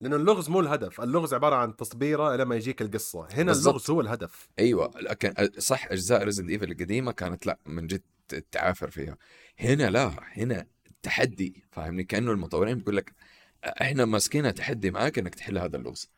لأنه 0.00 0.16
اللغز 0.16 0.48
مو 0.48 0.60
الهدف. 0.60 1.00
اللغز 1.00 1.34
عبارة 1.34 1.56
عن 1.56 1.76
تصبيرة 1.76 2.36
لما 2.36 2.56
يجيك 2.56 2.82
القصة. 2.82 3.28
هنا 3.30 3.44
بالزبط. 3.44 3.68
اللغز 3.68 3.90
هو 3.90 4.00
الهدف. 4.00 4.48
أيوه. 4.58 4.90
لكن 5.00 5.50
صح 5.58 5.86
أجزاء 5.86 6.24
Resident 6.24 6.50
Evil 6.50 6.72
القديمة 6.72 7.12
كانت 7.12 7.46
لا 7.46 7.58
من 7.66 7.86
جد 7.86 8.02
تعافر 8.50 8.90
فيها. 8.90 9.16
هنا 9.58 9.90
لا. 9.90 10.12
هنا 10.32 10.66
تحدي. 11.02 11.64
فاهمني؟ 11.70 12.04
كأنه 12.04 12.32
المطورين 12.32 12.78
بيقول 12.78 12.96
لك 12.96 13.12
إحنا 13.64 14.04
ماسكينها 14.04 14.50
تحدي 14.50 14.90
معاك 14.90 15.18
إنك 15.18 15.34
تحل 15.34 15.58
هذا 15.58 15.76
اللغز. 15.76 16.10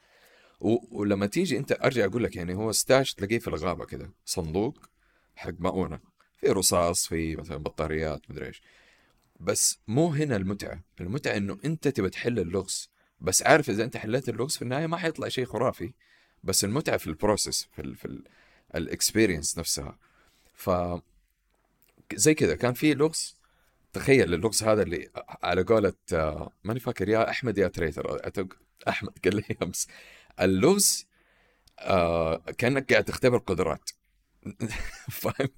و... 0.60 0.98
ولما 1.00 1.26
تيجي 1.26 1.58
أنت 1.58 1.72
أرجع 1.72 2.04
أقول 2.04 2.24
لك 2.24 2.36
يعني 2.36 2.54
هو 2.54 2.72
stash 2.72 3.14
تلاقيه 3.14 3.38
في 3.38 3.48
الغابة 3.48 3.84
كذا 3.84 4.10
صندوق 4.24 4.78
حق 5.36 5.54
مؤونة. 5.58 6.00
في 6.36 6.48
رصاص 6.48 7.06
في 7.06 7.36
مثلا 7.36 7.56
بطاريات 7.56 8.30
مدري 8.30 8.46
إيش. 8.46 8.62
بس 9.40 9.78
مو 9.88 10.08
هنا 10.08 10.36
المتعة. 10.36 10.84
المتعة 11.00 11.36
إنه 11.36 11.58
أنت 11.64 11.88
تبى 11.88 12.10
تحل 12.10 12.38
اللغز 12.38 12.90
بس 13.20 13.42
عارف 13.42 13.70
إذا 13.70 13.84
أنت 13.84 13.96
حليت 13.96 14.28
اللغز 14.28 14.56
في 14.56 14.62
النهاية 14.62 14.86
ما 14.86 14.96
حيطلع 14.96 15.28
شيء 15.28 15.44
خرافي 15.44 15.92
بس 16.44 16.64
المتعة 16.64 16.96
في 16.96 17.06
ال 17.06 17.14
process 17.14 17.68
في 17.72 17.82
ال 17.82 17.96
في 17.96 18.22
ال 18.74 18.82
experience 18.82 19.58
نفسها. 19.58 19.98
ف 20.54 20.70
زي 22.14 22.34
كذا 22.34 22.54
كان 22.56 22.74
في 22.74 22.94
لغز 22.94 23.36
تخيل 23.92 24.34
اللغز 24.34 24.62
هذا 24.62 24.82
اللي 24.82 25.10
على 25.42 25.62
قولة 25.62 25.92
آه، 26.12 26.52
ماني 26.64 26.80
فاكر 26.80 27.08
يا 27.08 27.30
أحمد 27.30 27.58
يا 27.58 27.68
تريتر 27.68 28.20
أحمد 28.88 29.12
قال 29.24 29.36
لي 29.36 29.56
أمس. 29.62 29.88
اللغز 30.40 31.06
آه 31.78 32.36
كأنك 32.58 32.92
قاعد 32.92 33.04
تختبر 33.04 33.38
قدرات. 33.38 33.90
فاهم؟ 35.10 35.48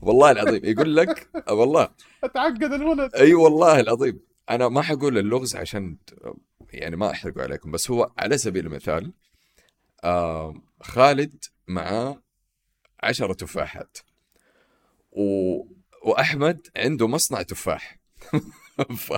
والله 0.00 0.30
العظيم 0.30 0.60
يقول 0.64 0.96
لك 0.96 1.28
والله. 1.50 1.88
أتعقد 2.24 2.62
الولد. 2.72 3.14
أي 3.14 3.34
والله 3.34 3.80
العظيم. 3.80 4.20
أنا 4.50 4.68
ما 4.68 4.82
حقول 4.82 5.18
اللغز 5.18 5.56
عشان 5.56 5.96
يعني 6.72 6.96
ما 6.96 7.10
أحرقه 7.10 7.42
عليكم 7.42 7.70
بس 7.70 7.90
هو 7.90 8.12
على 8.18 8.38
سبيل 8.38 8.66
المثال 8.66 9.12
آه 10.04 10.54
خالد 10.80 11.44
معاه 11.68 12.22
عشرة 13.02 13.32
تفاحات 13.32 13.98
و... 15.12 15.56
وأحمد 16.02 16.66
عنده 16.76 17.08
مصنع 17.08 17.42
تفاح. 17.42 17.98
ف... 19.06 19.12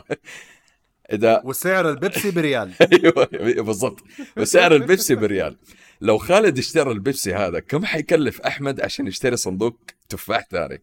إذا 1.12 1.42
وسعر 1.46 1.90
البيبسي 1.90 2.30
بريال. 2.30 2.72
أيوه 2.92 3.64
بالضبط. 3.64 4.04
وسعر 4.36 4.74
البيبسي 4.74 5.14
بريال. 5.14 5.56
لو 6.00 6.18
خالد 6.18 6.58
اشترى 6.58 6.92
البيبسي 6.92 7.34
هذا 7.34 7.60
كم 7.60 7.84
حيكلف 7.84 8.40
أحمد 8.40 8.80
عشان 8.80 9.06
يشتري 9.06 9.36
صندوق 9.36 9.78
تفاح 10.08 10.46
ثاني؟ 10.50 10.82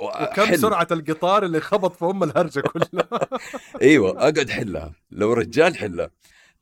وكم 0.00 0.44
حل. 0.44 0.58
سرعة 0.58 0.88
القطار 0.90 1.44
اللي 1.44 1.60
خبط 1.60 1.96
في 1.96 2.04
أم 2.04 2.22
الهرجة 2.22 2.60
كلها. 2.60 3.08
إيوه 3.82 4.10
أقعد 4.10 4.50
حلها. 4.50 4.92
لو 5.10 5.32
رجال 5.32 5.76
حلها. 5.76 6.10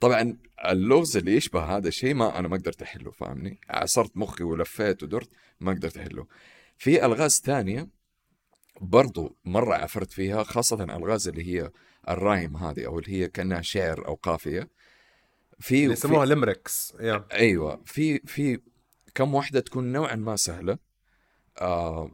طبعا 0.00 0.36
اللغز 0.64 1.16
اللي 1.16 1.36
يشبه 1.36 1.60
هذا 1.76 1.88
الشيء 1.88 2.14
ما 2.14 2.38
أنا 2.38 2.48
ما 2.48 2.56
قدرت 2.56 2.82
أحله 2.82 3.10
فاهمني؟ 3.10 3.60
عصرت 3.70 4.16
مخي 4.16 4.44
ولفيت 4.44 5.02
ودرت 5.02 5.30
ما 5.60 5.72
قدرت 5.72 5.96
أحله. 5.96 6.26
في 6.78 7.04
ألغاز 7.04 7.40
ثانية 7.44 7.88
برضو 8.80 9.36
مرة 9.44 9.74
عافرت 9.74 10.10
فيها 10.12 10.42
خاصة 10.42 10.84
الألغاز 10.84 11.28
اللي 11.28 11.46
هي 11.54 11.70
ال 12.08 12.16
rhyme 12.16 12.56
هذه 12.56 12.86
أو 12.86 12.98
اللي 12.98 13.12
هي 13.12 13.28
كأنها 13.28 13.62
شعر 13.62 14.06
أو 14.06 14.14
قافية. 14.14 14.68
في 15.60 15.84
يسموها 15.84 16.26
limericks 16.26 16.92
أيوة. 17.32 17.82
في 17.84 18.18
في 18.18 18.60
كم 19.14 19.34
واحدة 19.34 19.60
تكون 19.60 19.92
نوعا 19.92 20.14
ما 20.14 20.36
سهلة. 20.36 20.78
آه 21.60 22.10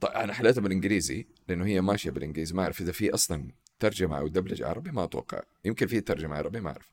طيب 0.00 0.12
أنا 0.12 0.32
حليتها 0.32 0.60
بالإنجليزي 0.60 1.26
لأنه 1.48 1.66
هي 1.66 1.80
ماشية 1.80 2.10
بالإنجليزي 2.10 2.54
ما 2.54 2.62
أعرف 2.62 2.80
إذا 2.80 2.92
في 2.92 3.14
أصلا 3.14 3.48
ترجمة 3.80 4.18
أو 4.18 4.28
دبلجة 4.28 4.68
عربي 4.68 4.90
ما 4.90 5.04
أتوقع. 5.04 5.42
يمكن 5.64 5.86
في 5.86 6.00
ترجمة 6.00 6.36
عربي 6.36 6.60
ما 6.60 6.70
أعرف. 6.70 6.90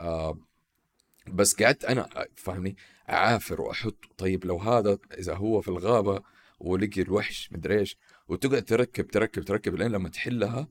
آه 0.00 0.38
بس 1.28 1.62
قعدت 1.62 1.84
أنا 1.84 2.08
فاهمني؟ 2.36 2.76
أعافر 3.10 3.60
وأحط 3.60 4.04
طيب 4.18 4.44
لو 4.44 4.58
هذا 4.58 4.98
إذا 5.18 5.34
هو 5.34 5.60
في 5.60 5.68
الغابة 5.68 6.22
ولقي 6.60 7.02
الوحش 7.02 7.52
مدري 7.52 7.78
إيش 7.78 7.98
وتقعد 8.28 8.62
تركب 8.64 9.06
تركب 9.08 9.42
تركب 9.42 9.74
لين 9.74 9.92
لما 9.92 10.08
تحلها 10.08 10.68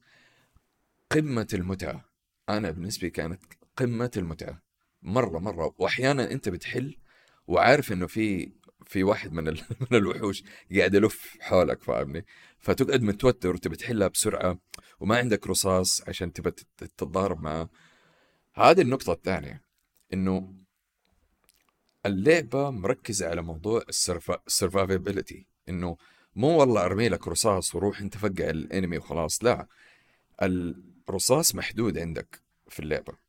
قمة 1.12 1.48
المتعة. 1.54 2.06
أنا 2.50 2.72
بالنسبة 2.72 3.08
كانت 3.08 3.44
قمة 3.78 4.12
المتعة. 4.18 4.62
مرة 5.02 5.40
مرة. 5.40 5.76
واحيانا 5.78 6.32
أنت 6.32 6.50
بتحل 6.50 6.98
وعارف 7.48 7.92
إنه 7.92 8.08
في 8.08 8.52
في 8.86 9.04
واحد 9.04 9.34
من 9.34 9.48
ال... 9.48 9.62
من 9.92 9.98
الوحوش 9.98 10.44
قاعد 10.78 10.94
يلف 10.94 11.38
حولك 11.40 11.84
فاهمني؟ 11.84 12.26
فتقعد 12.60 13.02
متوتر 13.02 13.54
وتبي 13.54 13.76
تحلها 13.76 14.08
بسرعة 14.08 14.60
وما 15.00 15.18
عندك 15.18 15.48
رصاص 15.48 16.02
عشان 16.08 16.34
تبى 16.34 16.52
تتضارب 16.78 17.42
معاه. 17.42 17.70
هذه 18.54 18.82
النقطة 18.82 19.14
الثانية 19.14 19.62
إنه 20.14 20.54
اللعبة 22.06 22.70
مركزة 22.70 23.30
على 23.30 23.42
موضوع 23.42 23.84
ال 24.48 24.55
survivability 24.55 25.46
إنه 25.70 25.98
مو 26.36 26.60
والله 26.60 26.86
أرمي 26.86 27.10
لك 27.10 27.28
رصاص 27.28 27.76
وروح 27.76 28.02
أنت 28.02 28.18
فقع 28.18 28.50
ال 28.50 28.58
enemy 28.58 28.98
وخلاص 28.98 29.44
لا 29.44 29.68
الرصاص 30.42 31.56
محدود 31.56 31.98
عندك 31.98 32.42
في 32.68 32.80
اللعبة. 32.80 33.25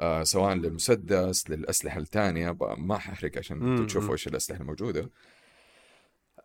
آه 0.00 0.22
سواء 0.22 0.54
للمسدس 0.54 1.50
للأسلحة 1.50 1.98
الثانية 2.00 2.56
ما 2.78 2.98
ححرق 2.98 3.38
عشان 3.38 3.86
تشوفوا 3.86 4.12
إيش 4.12 4.26
الأسلحة 4.26 4.60
الموجودة. 4.60 5.10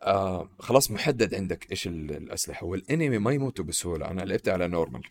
آه 0.02 0.50
خلاص 0.58 0.90
محدد 0.90 1.34
عندك 1.34 1.70
إيش 1.70 1.86
الأسلحة. 1.86 2.66
وال 2.66 2.81
enemy 2.81 3.18
ما 3.18 3.32
يموتوا 3.32 3.64
بسهولة. 3.64 4.10
أنا 4.10 4.22
لعبت 4.22 4.48
على 4.48 4.68
normal 4.68 5.02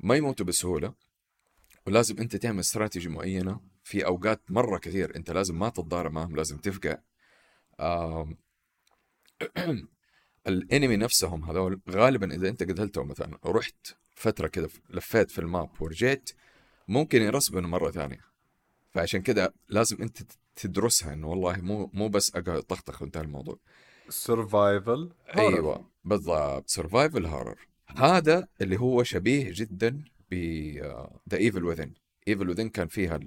ما 0.00 0.16
يموتوا 0.16 0.46
بسهولة. 0.46 0.94
ولازم 1.86 2.18
أنت 2.18 2.36
تعمل 2.36 2.60
استراتيجي 2.60 3.08
معينة. 3.08 3.60
في 3.84 4.06
أوقات 4.06 4.40
مرة 4.50 4.78
كثير 4.78 5.16
أنت 5.16 5.30
لازم 5.30 5.58
ما 5.58 5.68
تتضارب 5.68 6.12
معهم 6.12 6.36
لازم 6.36 6.58
تفقع. 6.58 6.98
آه 7.80 8.28
ال 10.48 10.56
enemy 10.56 10.96
نفسهم 10.96 11.44
هذول 11.44 11.80
غالبا 11.90 12.34
إذا 12.34 12.48
أنت 12.48 12.62
قتلتهم 12.62 13.08
مثلا 13.08 13.38
ورحت 13.42 13.96
فترة 14.14 14.48
كذا 14.48 14.68
لفيت 14.90 15.30
في 15.30 15.38
ال 15.38 15.46
map 15.46 15.70
ورجعت 15.80 16.30
ممكن 16.88 17.22
ي 17.22 17.27
respawn 17.27 17.62
مرة 17.66 17.90
ثانية. 17.90 18.20
فعشان 18.90 19.22
كذا 19.22 19.52
لازم 19.68 20.02
أنت 20.02 20.18
تدرسها 20.56 21.12
إنه 21.12 21.28
والله 21.28 21.56
مو 21.56 21.90
مو 21.94 22.08
بس 22.08 22.36
أقعد 22.36 22.62
طخطخ 22.62 23.02
وانتهى 23.02 23.22
الموضوع. 23.22 23.58
survival 24.08 25.10
أيوه 25.36 25.90
بالضبط. 26.04 26.68
survival 26.68 27.26
horror 27.26 27.68
هذا 27.86 28.48
اللي 28.60 28.80
هو 28.80 29.02
شبيه 29.02 29.52
جدا 29.54 30.04
ب 30.30 30.34
The 31.30 31.36
Evil 31.36 31.64
Within 31.64 31.92
Evil 32.28 32.50
Within 32.50 32.68
كان 32.68 32.88
فيها 32.88 33.20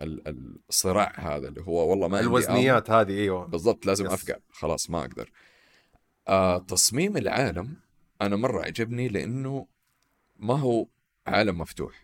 الصراع 0.00 1.12
هذا 1.16 1.48
اللي 1.48 1.60
هو 1.60 1.90
والله 1.90 2.08
ما 2.08 2.20
الوزنيات 2.20 2.90
هذه 2.90 3.12
أيوه. 3.12 3.46
بالضبط 3.46 3.86
لازم. 3.86 4.06
أفقع. 4.06 4.36
خلاص 4.50 4.90
ما 4.90 5.00
أقدر. 5.00 5.30
آه 6.28 6.58
تصميم 6.58 7.16
العالم 7.16 7.76
أنا 8.22 8.36
مرة 8.36 8.62
عجبني 8.62 9.08
لأنه 9.08 9.66
ما 10.36 10.54
هو 10.54 10.86
عالم 11.26 11.58
مفتوح. 11.58 12.03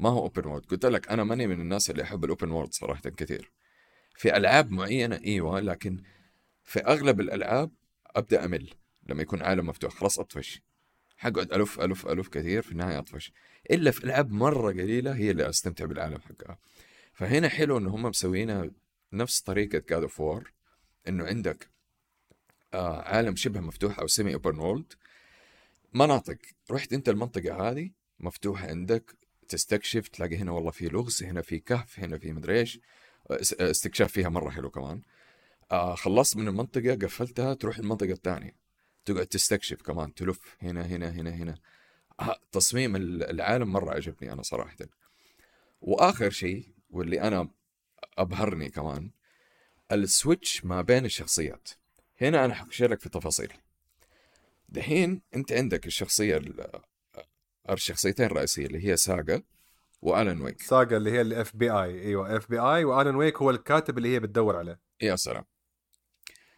ما 0.00 0.08
هو 0.08 0.22
open 0.22 0.46
world 0.46 0.66
قلت 0.66 0.86
لك 0.86 1.08
أنا 1.08 1.24
ماني 1.24 1.46
من 1.46 1.60
الناس 1.60 1.90
اللي 1.90 2.02
احب 2.02 2.24
ال 2.24 2.29
open 2.29 2.50
world 2.50 2.72
صراحة 2.72 3.02
كثير. 3.02 3.52
في 4.16 4.36
ألعاب 4.36 4.70
معينة 4.70 5.20
إيوه 5.24 5.60
لكن 5.60 6.02
في 6.64 6.80
أغلب 6.80 7.20
الألعاب 7.20 7.70
أبدأ 8.06 8.44
أمل 8.44 8.70
لما 9.06 9.22
يكون 9.22 9.42
عالم 9.42 9.66
مفتوح. 9.66 9.94
خلاص 9.94 10.18
أطفش. 10.18 10.62
حقعد 11.16 11.52
ألف 11.52 11.80
ألف 11.80 12.06
ألف 12.06 12.28
كثير 12.28 12.62
في 12.62 12.72
النهاية 12.72 12.98
أطفش. 12.98 13.32
إلا 13.70 13.90
في 13.90 14.04
ألعاب 14.04 14.32
مرة 14.32 14.72
قليلة 14.72 15.14
هي 15.14 15.30
اللي 15.30 15.48
أستمتع 15.48 15.84
بالعالم 15.84 16.20
حقها. 16.20 16.58
فهنا 17.12 17.48
حلو 17.48 17.78
ان 17.78 17.86
هم 17.86 18.02
مسوينها 18.02 18.70
نفس 19.12 19.40
طريقة 19.40 19.82
God 19.90 20.02
of 20.02 20.20
War 20.20 20.52
إنه 21.08 21.26
عندك 21.26 21.70
آه 22.74 23.02
عالم 23.02 23.36
شبه 23.36 23.60
مفتوح 23.60 23.98
أو 23.98 24.06
semi 24.06 24.34
open 24.34 24.58
world 24.58 24.92
مناطق. 25.94 26.38
رحت 26.70 26.92
أنت 26.92 27.08
المنطقة 27.08 27.70
هذه 27.70 27.90
مفتوحة 28.20 28.68
عندك. 28.68 29.19
تستكشف 29.50 30.08
تلاقي 30.08 30.36
هنا 30.36 30.52
والله 30.52 30.70
في 30.70 30.88
لغز 30.88 31.22
هنا 31.22 31.42
في 31.42 31.58
كهف 31.58 32.00
هنا 32.00 32.18
في 32.18 32.32
مدري 32.32 32.60
إيش. 32.60 32.80
استكشاف 33.60 34.12
فيها 34.12 34.28
مرة 34.28 34.50
حلو 34.50 34.70
كمان. 34.70 35.02
آه 35.72 35.94
خلصت 35.94 36.36
من 36.36 36.48
المنطقة 36.48 36.94
قفلتها 36.94 37.54
تروح 37.54 37.78
المنطقة 37.78 38.12
الثانية. 38.12 38.56
تقعد 39.04 39.26
تستكشف 39.26 39.82
كمان 39.82 40.14
تلف 40.14 40.56
هنا 40.62 40.86
هنا 40.86 41.10
هنا 41.10 41.30
هنا. 41.30 41.54
آه 42.20 42.36
تصميم 42.52 42.96
العالم 42.96 43.72
مرة 43.72 43.94
عجبني 43.94 44.32
أنا 44.32 44.42
صراحة. 44.42 44.76
وآخر 45.80 46.30
شيء 46.30 46.74
واللي 46.90 47.20
أنا 47.20 47.48
أبهرني 48.18 48.70
كمان 48.70 49.10
السويتش 49.92 50.64
ما 50.64 50.82
بين 50.82 51.04
الشخصيات. 51.04 51.68
هنا 52.20 52.44
أنا 52.44 52.54
حخش 52.54 52.82
لك 52.82 53.00
في 53.00 53.08
تفاصيل. 53.08 53.52
دحين 54.68 55.22
أنت 55.34 55.52
عندك 55.52 55.86
الشخصية 55.86 56.40
الشخصيتين 57.76 58.26
الرئيسيه 58.26 58.66
اللي 58.66 58.88
هي 58.88 58.96
ساجا 58.96 59.42
وآلان 60.02 60.40
ويك. 60.40 60.62
ساجا 60.62 60.96
اللي 60.96 61.10
هي 61.10 61.20
ال 61.20 61.56
FBI 61.56 62.02
أيوه 62.02 62.36
FBI 62.36 62.84
وآلان 62.84 63.16
ويك 63.16 63.36
هو 63.36 63.50
الكاتب 63.50 63.98
اللي 63.98 64.14
هي 64.14 64.20
بتدور 64.20 64.56
عليه. 64.56 64.80
يا 65.00 65.16
سلام. 65.16 65.44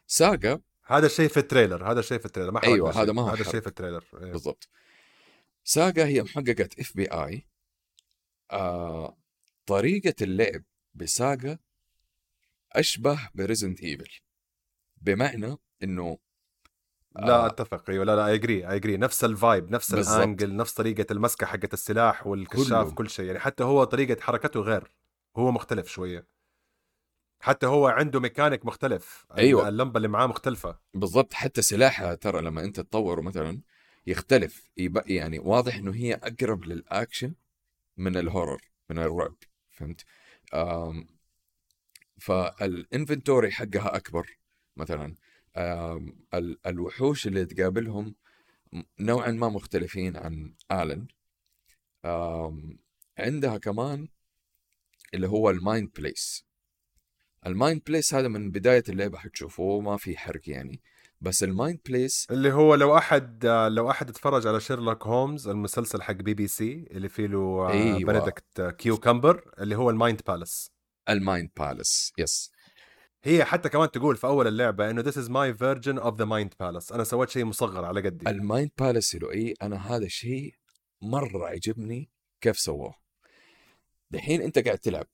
ساجا 0.07 0.61
هذا 0.85 1.07
الشيء 1.07 1.29
في 1.29 1.37
ال 1.37 1.43
trailer 1.44 1.91
هذا 1.93 2.01
الشيء 2.01 2.19
في 2.19 2.27
ال 2.27 2.29
trailer. 2.29 2.51
ما 2.51 2.63
أيوه 2.63 3.03
هذا 3.03 3.13
ما 3.13 3.23
هو 3.23 3.29
هذا 3.29 3.41
الشيء 3.41 3.61
في 3.61 3.67
ال 3.67 3.71
trailer. 3.71 4.05
أيوه. 4.15 4.33
بالضبط. 4.33 4.69
ساجا 5.65 6.07
هي 6.07 6.23
محققة 6.23 6.69
FBI 6.81 7.47
آه 8.51 9.17
طريقة 9.67 10.15
اللعب 10.23 10.63
بساجا 10.95 11.59
أشبه 12.73 13.31
ب 13.35 13.40
Resident 13.40 13.83
Evil 13.83 14.11
بمعنى 14.97 15.57
إنه 15.83 16.19
لا 17.17 17.45
آه. 17.45 17.47
أتفق. 17.47 17.91
أيوه 17.91 18.05
لا 18.05 18.17
لا 18.17 18.27
I 18.27 18.35
agree 18.35 18.69
I 18.69 18.77
agree 18.77 18.97
نفس 18.97 19.25
ال 19.25 19.34
vibe 19.34 19.71
نفس 19.71 19.95
بالزبط. 19.95 20.17
ال 20.17 20.23
angle 20.23 20.57
نفس 20.57 20.75
طريقة 20.75 21.07
المسكة 21.13 21.47
حقت 21.47 21.73
السلاح 21.75 22.27
والكشاف 22.27 22.87
كله. 22.87 22.95
كل 22.95 23.11
شيء. 23.11 23.25
يعني 23.27 23.39
حتى 23.39 23.65
هو 23.65 23.85
طريقة 23.85 24.21
حركته 24.21 24.61
غير 24.61 24.93
هو 25.37 25.53
مختلف 25.53 25.89
شوية. 25.89 26.27
حتى 27.41 27.67
هو 27.67 27.87
عنده 27.87 28.21
ميكانيك 28.21 28.67
مختلف 28.67 29.27
أيوه. 29.39 29.69
اللمبة 29.69 29.97
اللي 29.97 30.09
معاه 30.09 30.27
مختلفة. 30.27 30.79
بالضبط. 30.95 31.33
حتى 31.33 31.63
سلاحها 31.63 32.15
ترى 32.15 32.41
لما 32.43 32.65
أنت 32.65 32.81
تطوره 32.81 33.21
مثلا 33.21 33.61
يختلف 34.07 34.71
يبقى 34.77 35.15
يعني 35.15 35.39
واضح 35.39 35.77
إنه 35.77 35.95
هي 35.95 36.15
أقرب 36.15 36.65
للاكشن 36.65 37.35
من 37.97 38.17
ال 38.17 38.23
horror 38.23 38.61
من 38.91 38.99
الرعب. 38.99 39.35
فهمت؟ 39.71 40.05
فال 42.21 42.44
inventory 42.44 43.51
حقها 43.51 43.97
أكبر 43.97 44.39
مثلا. 44.77 45.15
الوحوش 46.67 47.27
اللي 47.27 47.45
تقابلهم 47.45 48.15
نوعا 49.01 49.31
ما 49.31 49.49
مختلفين 49.49 50.17
عن 50.17 50.55
آلن. 50.73 51.07
عندها 53.19 53.59
كمان 53.59 54.09
اللي 55.15 55.29
هو 55.29 55.51
ال 55.51 55.59
mind 55.59 55.91
palace. 55.99 56.45
ال 57.47 57.54
mind 57.54 57.83
palace 57.87 58.15
هذا 58.15 58.29
من 58.29 58.51
بداية 58.51 58.85
اللعبة 58.89 59.19
حتشوفوه 59.19 59.81
ما 59.81 59.97
في 59.97 60.17
حرق 60.17 60.41
يعني. 60.47 60.83
بس 61.21 61.43
ال 61.45 61.52
mind 61.52 61.79
palace 61.89 62.27
اللي 62.31 62.53
هو 62.53 62.75
لو 62.75 62.99
أحد 62.99 63.47
لو 63.47 63.91
أحد 63.91 64.09
اتفرج 64.09 64.47
على 64.47 64.61
شيرلوك 64.61 65.07
هومز 65.07 65.49
المسلسل 65.49 66.03
حق 66.03 66.13
بي 66.13 66.35
بي 66.35 66.47
سي 66.49 66.89
اللي 66.91 67.09
فيه 67.09 67.27
له 67.27 67.71
أيوة. 67.71 68.13
بندكت 68.13 68.61
كيوكمبر 68.79 69.55
اللي 69.59 69.77
هو 69.77 69.91
ال 69.91 69.97
mind 69.97 70.23
palace. 70.27 70.71
ال 71.09 71.17
mind 71.17 71.51
palace 71.59 72.13
yes. 72.19 72.53
هي 73.25 73.45
حتى 73.45 73.69
كمان 73.69 73.91
تقول 73.91 74.17
في 74.17 74.27
أول 74.27 74.47
اللعبة 74.47 74.91
إنه 74.91 75.03
this 75.03 75.15
is 75.15 75.29
my 75.29 75.59
version 75.59 76.03
of 76.03 76.17
the 76.17 76.27
mind 76.27 76.55
palace. 76.59 76.93
أنا 76.93 77.05
سويت 77.05 77.29
شيء 77.29 77.45
مصغر 77.45 77.85
على 77.85 78.01
قدي. 78.01 78.31
ال 78.31 78.39
mind 78.39 78.71
palace 78.79 79.17
اي 79.33 79.55
أنا 79.63 79.77
هذا 79.77 80.05
الشيء 80.05 80.55
مرة 81.03 81.47
عجبني 81.47 82.11
كيف 82.41 82.59
سووه. 82.59 82.95
دحين 84.11 84.43
أنت 84.43 84.59
قاعد 84.59 84.79
تلعب 84.79 85.07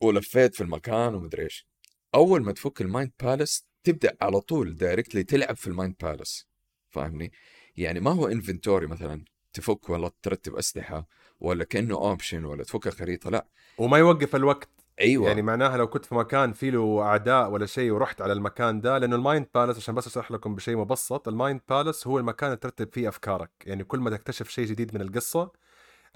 ولفيت 0.00 0.54
في 0.54 0.60
المكان 0.60 1.14
ومدري 1.14 1.42
إيش. 1.42 1.66
أول 2.14 2.42
ما 2.42 2.52
تفك 2.52 2.80
ال 2.80 2.86
mind 2.86 3.12
palace 3.22 3.66
تبدأ 3.84 4.16
على 4.20 4.40
طول 4.40 4.76
directly 4.76 5.24
تلعب 5.24 5.56
في 5.56 5.66
ال 5.66 5.72
mind 5.72 5.94
palace 6.02 6.46
فاهمني؟ 6.90 7.32
يعني 7.76 8.00
ما 8.00 8.10
هو 8.10 8.28
inventory 8.28 8.86
مثلا 8.86 9.24
تفك 9.52 9.90
ولا 9.90 10.10
ترتب 10.22 10.54
أسلحة 10.54 11.08
ولا 11.40 11.64
كأنه 11.64 11.94
option 11.94 12.44
ولا 12.44 12.64
تفك 12.64 12.88
خريطة 12.88 13.30
لا. 13.30 13.46
وما 13.78 13.98
يوقف 13.98 14.36
الوقت. 14.36 14.68
أيوه. 15.00 15.28
يعني 15.28 15.42
معناها 15.42 15.76
لو 15.76 15.86
كنت 15.88 16.04
في 16.04 16.14
مكان 16.14 16.52
فيه 16.52 16.70
له 16.70 17.02
أعداء 17.02 17.50
ولا 17.50 17.66
شيء 17.66 17.90
ورحت 17.92 18.22
على 18.22 18.32
المكان 18.32 18.80
ده 18.80 18.98
لأنه 18.98 19.16
ال 19.16 19.22
mind 19.22 19.46
palace 19.54 19.76
عشان 19.76 19.94
بس 19.94 20.06
أشرح 20.06 20.30
لكم 20.32 20.54
بشيء 20.54 20.76
مبسط 20.76 21.28
ال 21.28 21.34
mind 21.34 21.60
palace 21.68 22.06
هو 22.06 22.18
المكان 22.18 22.46
اللي 22.48 22.56
ترتب 22.60 22.92
فيه 22.92 23.08
أفكارك. 23.08 23.50
يعني 23.66 23.84
كل 23.84 23.98
ما 23.98 24.10
تكتشف 24.10 24.48
شيء 24.48 24.66
جديد 24.66 24.94
من 24.94 25.00
القصة 25.00 25.52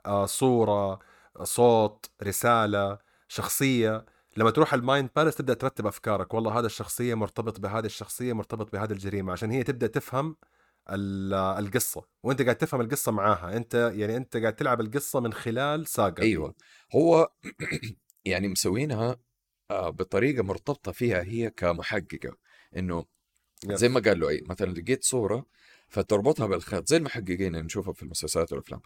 آه 0.07 0.27
صورة 0.27 0.99
صوت 1.43 2.07
رسالة 2.23 2.99
شخصية 3.29 4.05
لما 4.37 4.51
تروح 4.51 4.75
ال 4.75 4.82
mind 4.82 5.11
palace 5.17 5.35
تبدأ 5.37 5.55
ترتب 5.55 5.87
أفكارك. 5.87 6.35
والله 6.35 6.59
هذا 6.59 6.67
الشخصية 6.67 7.15
مرتبط 7.15 7.61
بهذه 7.61 7.87
الشخصية 7.87 8.33
مرتبط 8.33 8.73
بهذه 8.73 8.93
الجريمة. 8.93 9.33
عشان 9.33 9.51
هي 9.51 9.63
تبدأ 9.63 9.87
تفهم 9.87 10.37
ال- 10.91 11.35
القصة. 11.35 12.03
وأنت 12.23 12.43
قاعد 12.43 12.57
تفهم 12.57 12.81
القصة 12.81 13.13
معاها. 13.13 13.57
أنت 13.57 13.93
يعني 13.95 14.17
أنت 14.17 14.37
قاعد 14.37 14.57
تلعب 14.57 14.81
القصة 14.81 15.21
من 15.21 15.33
خلال 15.33 15.87
ساقا 15.87 16.23
أيوه. 16.23 16.55
هو 16.97 17.31
يعني 18.25 18.49
مسوينها 18.49 19.17
آه، 19.71 19.91
بطريقة 19.91 20.43
مرتبطة 20.43 20.93
فيها 20.93 21.23
هي 21.23 21.51
كمحققة 21.51 22.37
إنه. 22.77 23.05
زي 23.65 23.89
ما 23.89 24.01
قال 24.01 24.21
له 24.21 24.29
اي 24.29 24.43
مثلا 24.47 24.73
لقيت 24.73 25.05
صورة 25.05 25.47
فتربطها 25.89 26.47
بالخيط 26.47 26.89
زي 26.89 26.97
المحققين 26.97 27.47
اللي 27.47 27.63
نشوفها 27.63 27.93
في 27.93 28.03
المسلسلات 28.03 28.53
والأفلام 28.53 28.81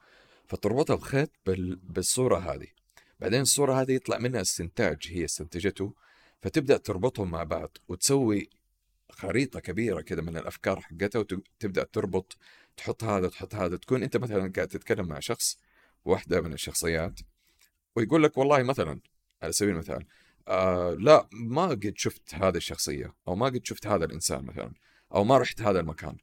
فتربطها 0.48 0.96
بخيط 0.96 1.30
بال... 1.46 1.76
بالصورة 1.76 2.38
هذه 2.38 2.66
بعدين 3.20 3.40
الصورة 3.40 3.80
هذه 3.80 3.92
يطلع 3.92 4.18
منها 4.18 4.40
استنتاج 4.40 4.98
هي 5.08 5.24
استنتجته 5.24 5.94
فتبدأ 6.42 6.76
تربطهم 6.76 7.30
مع 7.30 7.42
بعض 7.42 7.76
وتسوي 7.88 8.50
خريطة 9.10 9.60
كبيرة 9.60 10.00
كده 10.00 10.22
من 10.22 10.36
الأفكار 10.36 10.80
حقتها 10.80 11.18
وتبدا 11.18 11.84
تربط 11.84 12.36
تحط 12.76 13.04
هذا 13.04 13.28
تحط 13.28 13.54
هذا 13.54 13.76
تكون 13.76 14.02
أنت 14.02 14.16
مثلا 14.16 14.52
قاعد 14.56 14.68
تتكلم 14.68 15.06
مع 15.06 15.20
شخص 15.20 15.58
واحدة 16.04 16.40
من 16.40 16.52
الشخصيات 16.52 17.20
ويقول 17.96 18.22
لك 18.22 18.38
والله 18.38 18.62
مثلا 18.62 19.00
على 19.42 19.52
سبيل 19.52 19.74
المثال. 19.74 20.04
آه 20.48 20.94
لا 20.94 21.28
ما 21.32 21.66
قد 21.66 21.92
شفت 21.96 22.34
هذه 22.34 22.56
الشخصية 22.56 23.14
أو 23.28 23.34
ما 23.34 23.46
قد 23.46 23.60
شفت 23.64 23.86
هذا 23.86 24.04
الإنسان 24.04 24.44
مثلا 24.44 24.72
أو 25.14 25.24
ما 25.24 25.38
رحت 25.38 25.62
هذا 25.62 25.80
المكان. 25.80 26.16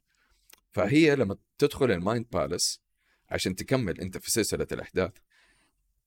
فهي 0.70 1.16
لما 1.16 1.36
تدخل 1.58 1.90
ال 1.90 1.97
mind 1.97 2.26
palace 2.32 2.80
عشان 3.30 3.56
تكمل 3.56 4.00
أنت 4.00 4.18
في 4.18 4.30
سلسلة 4.30 4.66
الأحداث 4.72 5.12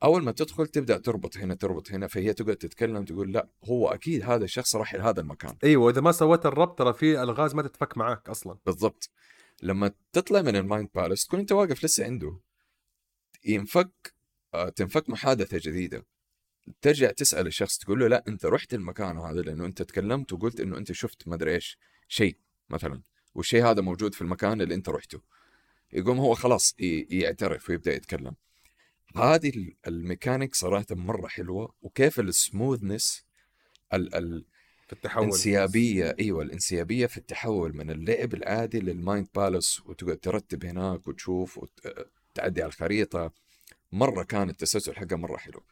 أول 0.03 0.24
ما 0.24 0.32
تدخل 0.32 0.68
تبدأ 0.68 0.97
تربط 0.97 1.38
هنا 1.38 1.55
تربط 1.55 1.91
هنا 1.91 2.07
فهي 2.07 2.34
تقعد 2.34 2.55
تتكلم 2.55 3.05
تقول 3.05 3.32
لا 3.32 3.49
هو 3.64 3.88
أكيد 3.88 4.24
هذا 4.24 4.43
الشخص 4.43 4.76
راح 4.76 4.95
لهذا 4.95 5.22
المكان. 5.22 5.57
أيوه 5.64 5.89
إذا 5.89 6.01
ما 6.01 6.11
سويت 6.11 6.45
الربط 6.45 6.80
ترى 6.80 6.93
في 6.93 7.24
ألغاز 7.24 7.55
ما 7.55 7.61
تتفك 7.61 7.97
معاك 7.97 8.30
أصلا. 8.30 8.57
بالضبط. 8.66 9.09
لما 9.61 9.91
تطلع 10.14 10.41
من 10.41 10.55
ال 10.55 10.62
mind 10.62 10.89
palace 10.95 11.26
تكون 11.26 11.39
أنت 11.39 11.51
واقف 11.51 11.86
لسه 11.86 12.05
عنده 12.05 12.39
ينفك 13.45 14.14
آه، 14.53 14.70
تنفك 14.70 15.09
محادثة 15.09 15.57
جديدة. 15.64 16.05
ترجع 16.82 17.11
تسأل 17.11 17.47
الشخص 17.47 17.78
تقول 17.78 17.99
له 17.99 18.07
لا 18.07 18.24
أنت 18.28 18.45
رحت 18.45 18.74
المكان 18.74 19.18
هذا 19.18 19.41
لأنه 19.41 19.66
أنت 19.66 19.82
تكلمت 19.82 20.34
وقلت 20.34 20.59
إنه 20.59 20.78
أنت 20.78 20.91
شفت 20.91 21.28
ما 21.28 21.36
أدري 21.36 21.53
إيش 21.53 21.78
شيء 22.07 22.38
مثلا 22.70 23.01
والشيء 23.36 23.66
هذا 23.66 23.82
موجود 23.82 24.14
في 24.14 24.22
المكان 24.22 24.61
اللي 24.61 24.76
أنت 24.76 24.89
رحته. 24.89 25.22
يقوم 25.93 26.18
هو 26.18 26.34
خلاص 26.34 26.76
يعترف 26.80 27.70
ويبدأ 27.70 27.93
يتكلم. 27.93 28.36
هذه 29.16 29.49
ال- 29.49 29.76
الميكانيك 29.88 30.55
صراحة 30.55 30.86
مرة 30.91 31.28
حلوة 31.28 31.74
وكيف 31.82 32.20
ال 32.20 32.29
smoothness 32.29 33.26
ال 33.93 34.16
ال 34.16 34.45
في 34.88 34.93
التحول. 34.93 35.24
الانسيابية 35.24 36.16
إيوه 36.20 36.43
الانسيابية 36.43 37.05
في 37.05 37.18
التحول 37.18 37.76
من 37.76 37.89
اللعب 37.91 38.34
العادي 38.34 38.80
لل 38.80 38.95
mind 38.95 39.28
palace 39.36 39.82
وتقعد 39.86 40.18
ترتب 40.18 40.66
هناك 40.66 41.07
وتشوف 41.07 41.57
وتعدي 41.57 42.61
على 42.61 42.70
الخريطة. 42.70 43.32
مرة 43.91 44.24
كان 44.24 44.49
التسلسل 44.49 44.95
حقه 44.95 45.16
مرة 45.16 45.38
حلو. 45.38 45.64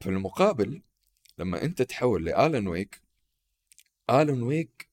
في 0.00 0.08
المقابل 0.08 0.82
لما 1.38 1.62
أنت 1.62 1.82
تحول 1.82 2.24
ل 2.24 2.33
Alan 2.33 2.68
Wake 2.68 3.02
Alan 4.10 4.42
Wake 4.42 4.88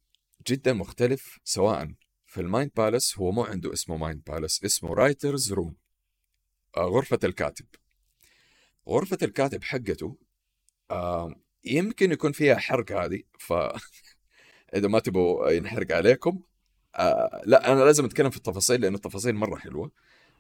جدا 0.48 0.74
مختلف 0.74 1.40
سواء 1.44 1.94
في 2.26 2.42
ال 2.42 2.48
mind 2.48 2.72
palace 2.76 3.18
هو 3.18 3.32
مو 3.32 3.44
عنده 3.44 3.74
اسمه 3.74 3.98
mind 3.98 4.24
palace 4.24 4.64
اسمه 4.64 4.94
writer's 4.94 5.54
room 5.54 5.76
غرفة 6.78 7.20
الكاتب. 7.24 7.66
غرفة 8.88 9.18
الكاتب 9.24 9.64
حقته 9.64 10.18
آه 10.92 11.36
يمكن 11.66 12.12
يكون 12.12 12.32
فيها 12.32 12.56
حرق 12.56 12.92
هذه 12.92 13.24
ف 13.40 13.54
إذا 14.76 14.88
ما 14.88 15.00
تبغوا 15.00 15.50
ينحرق 15.50 15.92
عليكم 15.92 16.42
آه 16.96 17.42
لا 17.46 17.74
أنا 17.74 17.84
لازم 17.84 18.06
أتكلم 18.06 18.30
في 18.30 18.38
التفاصيل 18.38 18.82
لأن 18.82 18.96
التفاصيل 18.96 19.36
مرة 19.36 19.56
حلوة. 19.56 19.92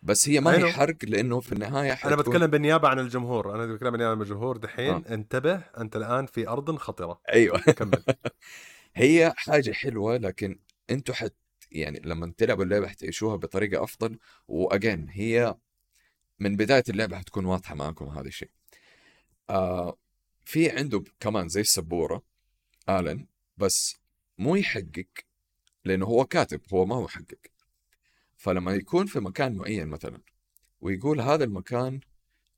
بس 0.03 0.29
هي 0.29 0.39
ما 0.39 0.51
هي 0.51 0.57
أيوه. 0.57 0.71
حرق 0.71 0.95
لأنه 1.03 1.39
في 1.39 1.51
النهاية 1.51 1.93
أنا 2.05 2.15
بتكلم 2.15 2.47
بالنيابة 2.47 2.87
عن 2.87 2.99
الجمهور 2.99 3.55
أنا 3.55 3.65
بتكلم 3.65 3.91
بالنيابة 3.91 4.11
عن 4.11 4.21
الجمهور 4.21 4.57
دحين 4.57 4.93
آه. 4.93 5.13
انتبه 5.13 5.55
أنت 5.55 5.95
الآن 5.95 6.25
في 6.25 6.47
أرض 6.47 6.75
خطرة 6.75 7.21
أيوه 7.33 7.59
كمل 7.59 8.03
هي 8.95 9.33
حاجة 9.37 9.71
حلوة 9.71 10.17
لكن 10.17 10.59
أنتوا 10.89 11.15
حت 11.15 11.33
يعني 11.71 12.01
لما 12.05 12.33
تلعبوا 12.37 12.63
اللعبة 12.63 12.87
حتعيشوها 12.87 13.35
بطريقة 13.35 13.83
أفضل 13.83 14.19
وأجين 14.47 15.09
هي 15.09 15.55
من 16.39 16.55
بداية 16.55 16.83
اللعبة 16.89 17.17
حتكون 17.17 17.45
واضحة 17.45 17.75
معاكم 17.75 18.05
هذا 18.05 18.27
الشيء. 18.27 18.49
آه 19.49 19.97
في 20.45 20.69
عنده 20.69 21.03
كمان 21.19 21.49
زي 21.49 21.61
السبورة 21.61 22.23
آلن 22.89 23.27
بس 23.57 23.95
مو 24.37 24.55
يحقق 24.55 25.07
لأنه 25.85 26.05
هو 26.05 26.25
كاتب 26.25 26.61
هو 26.73 26.85
ما 26.85 26.95
هو 26.95 27.03
محقق. 27.03 27.56
فلما 28.37 28.73
يكون 28.73 29.05
في 29.05 29.19
مكان 29.19 29.55
معين 29.55 29.87
مثلا 29.87 30.21
ويقول 30.81 31.21
هذا 31.21 31.43
المكان 31.43 31.99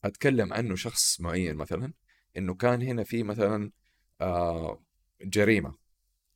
أتكلم 0.03 0.53
عنه 0.53 0.75
شخص 0.75 1.21
معين 1.21 1.55
مثلا 1.55 1.93
إنه 2.37 2.53
كان 2.53 2.81
هنا 2.81 3.03
في 3.03 3.23
مثلا 3.23 3.71
آه 4.21 4.83
جريمة 5.21 5.75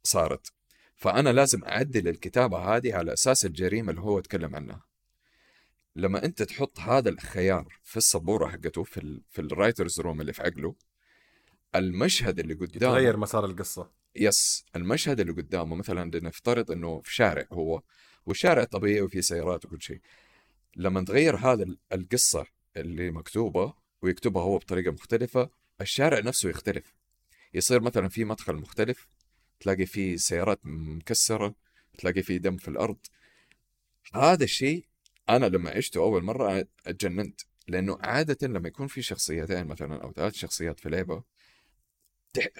صارت. 0.04 0.54
فأنا 0.96 1.30
لازم 1.30 1.64
أعدل 1.64 2.08
الكتابة 2.08 2.58
هذه 2.58 2.96
على 2.96 3.14
أساس 3.14 3.46
الجريمة 3.46 3.90
اللي 3.90 4.02
هو 4.02 4.20
اتكلم 4.20 4.56
عنها. 4.56 4.84
لما 5.96 6.26
أنت 6.26 6.44
تحط 6.44 6.80
هذا 6.80 7.10
الخيار 7.10 7.80
في 7.84 7.98
السبورة 7.98 8.48
حقته 8.48 8.84
في 8.84 8.98
ال 8.98 9.22
في 9.30 9.42
ال 9.42 9.48
writer's 9.48 10.00
room 10.00 10.22
اللي 10.22 10.34
في 10.34 10.42
عقله 10.42 10.76
المشهد 11.76 12.40
اللي 12.40 12.54
قدامه 12.54 12.94
تغير 12.94 13.18
مسار 13.18 13.46
القصة. 13.46 13.92
yes 14.16 14.66
المشهد 14.76 15.20
اللي 15.20 15.34
قدامه 15.34 15.76
مثلا 15.76 16.18
لنفترض 16.18 16.72
إنه 16.72 17.02
في 17.02 17.16
شارع 17.16 17.46
هو 17.52 17.82
والشارع 18.26 18.64
طبيعي 18.64 19.02
وفيه 19.02 19.22
سيارات 19.22 19.66
وكل 19.66 19.82
شيء. 19.82 20.02
لما 20.76 21.06
تغير 21.06 21.36
هذا 21.36 21.64
ال- 21.64 21.78
القصة 21.94 22.46
اللي 22.78 23.12
مكتوبة 23.12 23.74
ويكتبها 24.02 24.44
هو 24.44 24.58
بطريقة 24.58 24.92
مختلفة 24.92 25.50
الشارع 25.82 26.20
نفسه 26.20 26.50
يختلف. 26.50 26.94
يصير 27.54 27.82
مثلا 27.82 28.10
في 28.10 28.26
مدخل 28.26 28.56
مختلف 28.56 29.08
تلاقي 29.60 29.86
فيه 29.86 30.16
سيارات 30.18 30.60
مكسرة 30.64 31.56
تلاقي 31.98 32.24
فيه 32.24 32.38
دم 32.38 32.58
في 32.58 32.68
الأرض. 32.68 32.98
هذا 34.14 34.44
الشيء 34.44 34.86
أنا 35.30 35.46
لما 35.46 35.70
عشته 35.70 36.00
أول 36.00 36.24
مرة 36.24 36.68
أتجننت. 36.88 37.42
لأنه 37.68 37.98
عادة 38.02 38.48
لما 38.48 38.68
يكون 38.68 38.88
في 38.88 39.02
شخصيتين 39.02 39.66
مثلا 39.66 40.04
أو 40.04 40.12
ثلاث 40.12 40.34
شخصيات 40.34 40.80
في 40.80 40.90
لعبة 40.90 41.24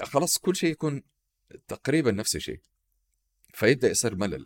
خلاص 0.02 0.38
كل 0.38 0.56
شيء 0.56 0.72
يكون 0.72 1.04
تقريبا 1.68 2.12
نفس 2.12 2.36
الشيء. 2.36 2.60
فيبدأ 3.54 3.90
يصير 3.90 4.16
ملل. 4.16 4.46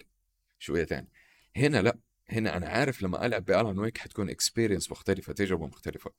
شويتين 0.59 1.07
هنا 1.57 1.81
لأ 1.81 1.97
هنا 2.29 2.57
أنا 2.57 2.67
عارف 2.67 3.03
لما 3.03 3.25
ألعب 3.25 3.45
ب 3.45 3.52
Alan 3.52 3.79
Wake 3.79 3.97
حتكون 3.97 4.29
experience 4.29 4.91
مختلفة 4.91 5.33
تجربة 5.33 5.67
مختلفة. 5.67 6.11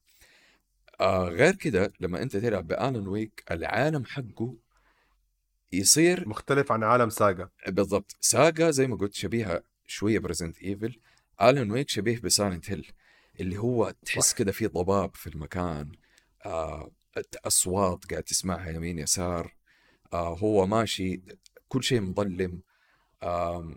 آه 0.99 1.29
غير 1.29 1.55
كده 1.55 1.93
لما 1.99 2.21
أنت 2.21 2.37
تلعب 2.37 2.67
ب 2.67 2.75
Alan 2.75 3.07
Wake 3.07 3.43
العالم 3.51 4.05
حقه 4.05 4.55
يصير 5.73 6.29
مختلف 6.29 6.71
عن 6.71 6.83
عالم 6.83 7.09
ساقا 7.09 7.49
بالضبط. 7.67 8.17
ساجا 8.21 8.71
زي 8.71 8.87
ما 8.87 8.95
قلت 8.95 9.13
شبيهه 9.13 9.63
شوية 9.87 10.19
ب 10.19 10.23
Resident 10.23 10.57
Evil 10.63 10.99
Alan 11.41 11.71
Wake 11.71 11.89
شبيه 11.89 12.19
ب 12.19 12.26
Silent 12.26 12.69
Hill 12.69 12.91
اللي 13.39 13.57
هو 13.57 13.93
تحس. 14.05 14.33
كده 14.33 14.51
في 14.51 14.67
ضباب 14.67 15.15
في 15.15 15.27
المكان. 15.27 15.91
آه 16.45 16.91
أصوات 17.45 18.05
قاعد 18.11 18.23
تسمعها 18.23 18.69
يمين 18.69 18.99
يسار. 18.99 19.55
آه 20.13 20.37
هو 20.37 20.67
ماشي 20.67 21.21
كل 21.67 21.83
شيء 21.83 22.01
مظلم. 22.01 22.61
آه 23.23 23.75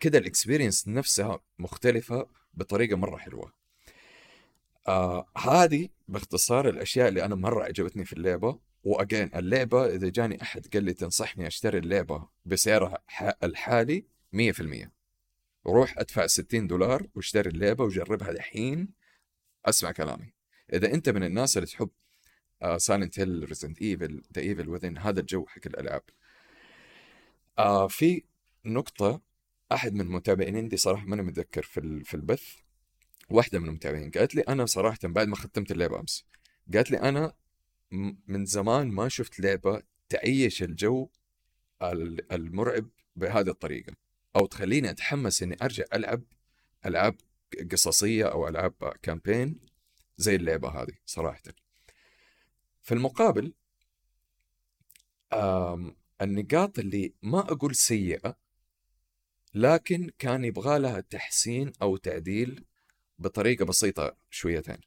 كده 0.00 0.18
ال 0.18 0.24
experience 0.24 0.88
نفسها 0.88 1.40
مختلفة 1.58 2.26
بطريقة 2.54 2.96
مرة 2.96 3.16
حلوة. 3.16 3.52
آه 4.88 5.26
هذه 5.38 5.88
باختصار 6.08 6.68
الأشياء 6.68 7.08
اللي 7.08 7.24
أنا 7.24 7.34
مرة 7.34 7.64
عجبتني 7.64 8.04
في 8.04 8.12
اللعبة 8.12 8.58
و 8.84 8.92
again 8.92 9.30
اللعبة 9.34 9.86
إذا 9.86 10.08
جاني 10.08 10.42
أحد 10.42 10.66
قال 10.74 10.84
لي 10.84 10.92
تنصحني 10.92 11.46
أشتري 11.46 11.78
اللعبة 11.78 12.28
بسعرها 12.46 12.98
الحالي 13.42 14.04
100% 14.32 14.88
روح 15.66 15.98
أدفع 15.98 16.26
60 16.26 16.66
دولار 16.66 17.06
واشتري 17.14 17.50
اللعبة 17.50 17.84
وجربها 17.84 18.30
الحين 18.30 18.88
أسمع 19.66 19.92
كلامي. 19.92 20.32
إذا 20.72 20.94
أنت 20.94 21.08
من 21.08 21.24
الناس 21.24 21.56
اللي 21.56 21.66
تحب 21.66 21.90
Silent 22.76 23.20
Hill 23.20 23.44
Resident 23.48 23.82
Evil 23.82 24.22
The 24.34 24.42
Evil 24.42 24.68
Within 24.68 24.98
هذا 24.98 25.20
الجو 25.20 25.46
حق 25.46 25.60
الألعاب. 25.66 26.02
آه 27.58 27.88
في 27.88 28.22
نقطة 28.64 29.20
أحد 29.72 29.94
من 29.94 30.00
المتابعين 30.00 30.56
عندي 30.56 30.76
صراحة 30.76 31.04
ماني 31.06 31.22
متذكر 31.22 31.62
في 31.62 32.04
في 32.04 32.14
البث 32.14 32.54
واحدة 33.30 33.58
من 33.58 33.68
المتابعين. 33.68 34.10
قالت 34.10 34.34
لي 34.34 34.40
أنا 34.42 34.66
صراحة 34.66 34.98
بعد 35.04 35.28
ما 35.28 35.36
ختمت 35.36 35.70
اللعبة 35.70 36.00
أمس 36.00 36.24
قالت 36.74 36.90
لي 36.90 36.96
أنا 36.98 37.32
من 38.26 38.46
زمان 38.46 38.88
ما 38.88 39.08
شفت 39.08 39.40
لعبة 39.40 39.82
تعيش 40.08 40.62
الجو 40.62 41.08
ال- 41.82 42.32
المرعب 42.32 42.88
بهذه 43.16 43.48
الطريقة. 43.48 43.92
أو 44.36 44.46
تخليني 44.46 44.90
أتحمس 44.90 45.42
إني 45.42 45.56
أرجع 45.62 45.84
ألعب 45.94 46.22
ألعاب 46.86 47.16
قصصية 47.72 48.24
أو 48.24 48.48
ألعاب 48.48 48.74
كامبين 49.02 49.60
زي 50.16 50.34
اللعبة 50.36 50.68
هذه 50.68 50.92
صراحة. 51.06 51.42
في 52.82 52.94
المقابل 52.94 53.52
النقاط 56.22 56.78
اللي 56.78 57.14
ما 57.22 57.38
أقول 57.40 57.74
سيئة 57.74 58.36
لكن 59.54 60.10
كان 60.18 60.44
يبغى 60.44 60.78
لها 60.78 61.00
تحسين 61.00 61.72
أو 61.82 61.96
تعديل 61.96 62.64
بطريقة 63.18 63.64
بسيطة 63.64 64.16
شويتين. 64.30 64.78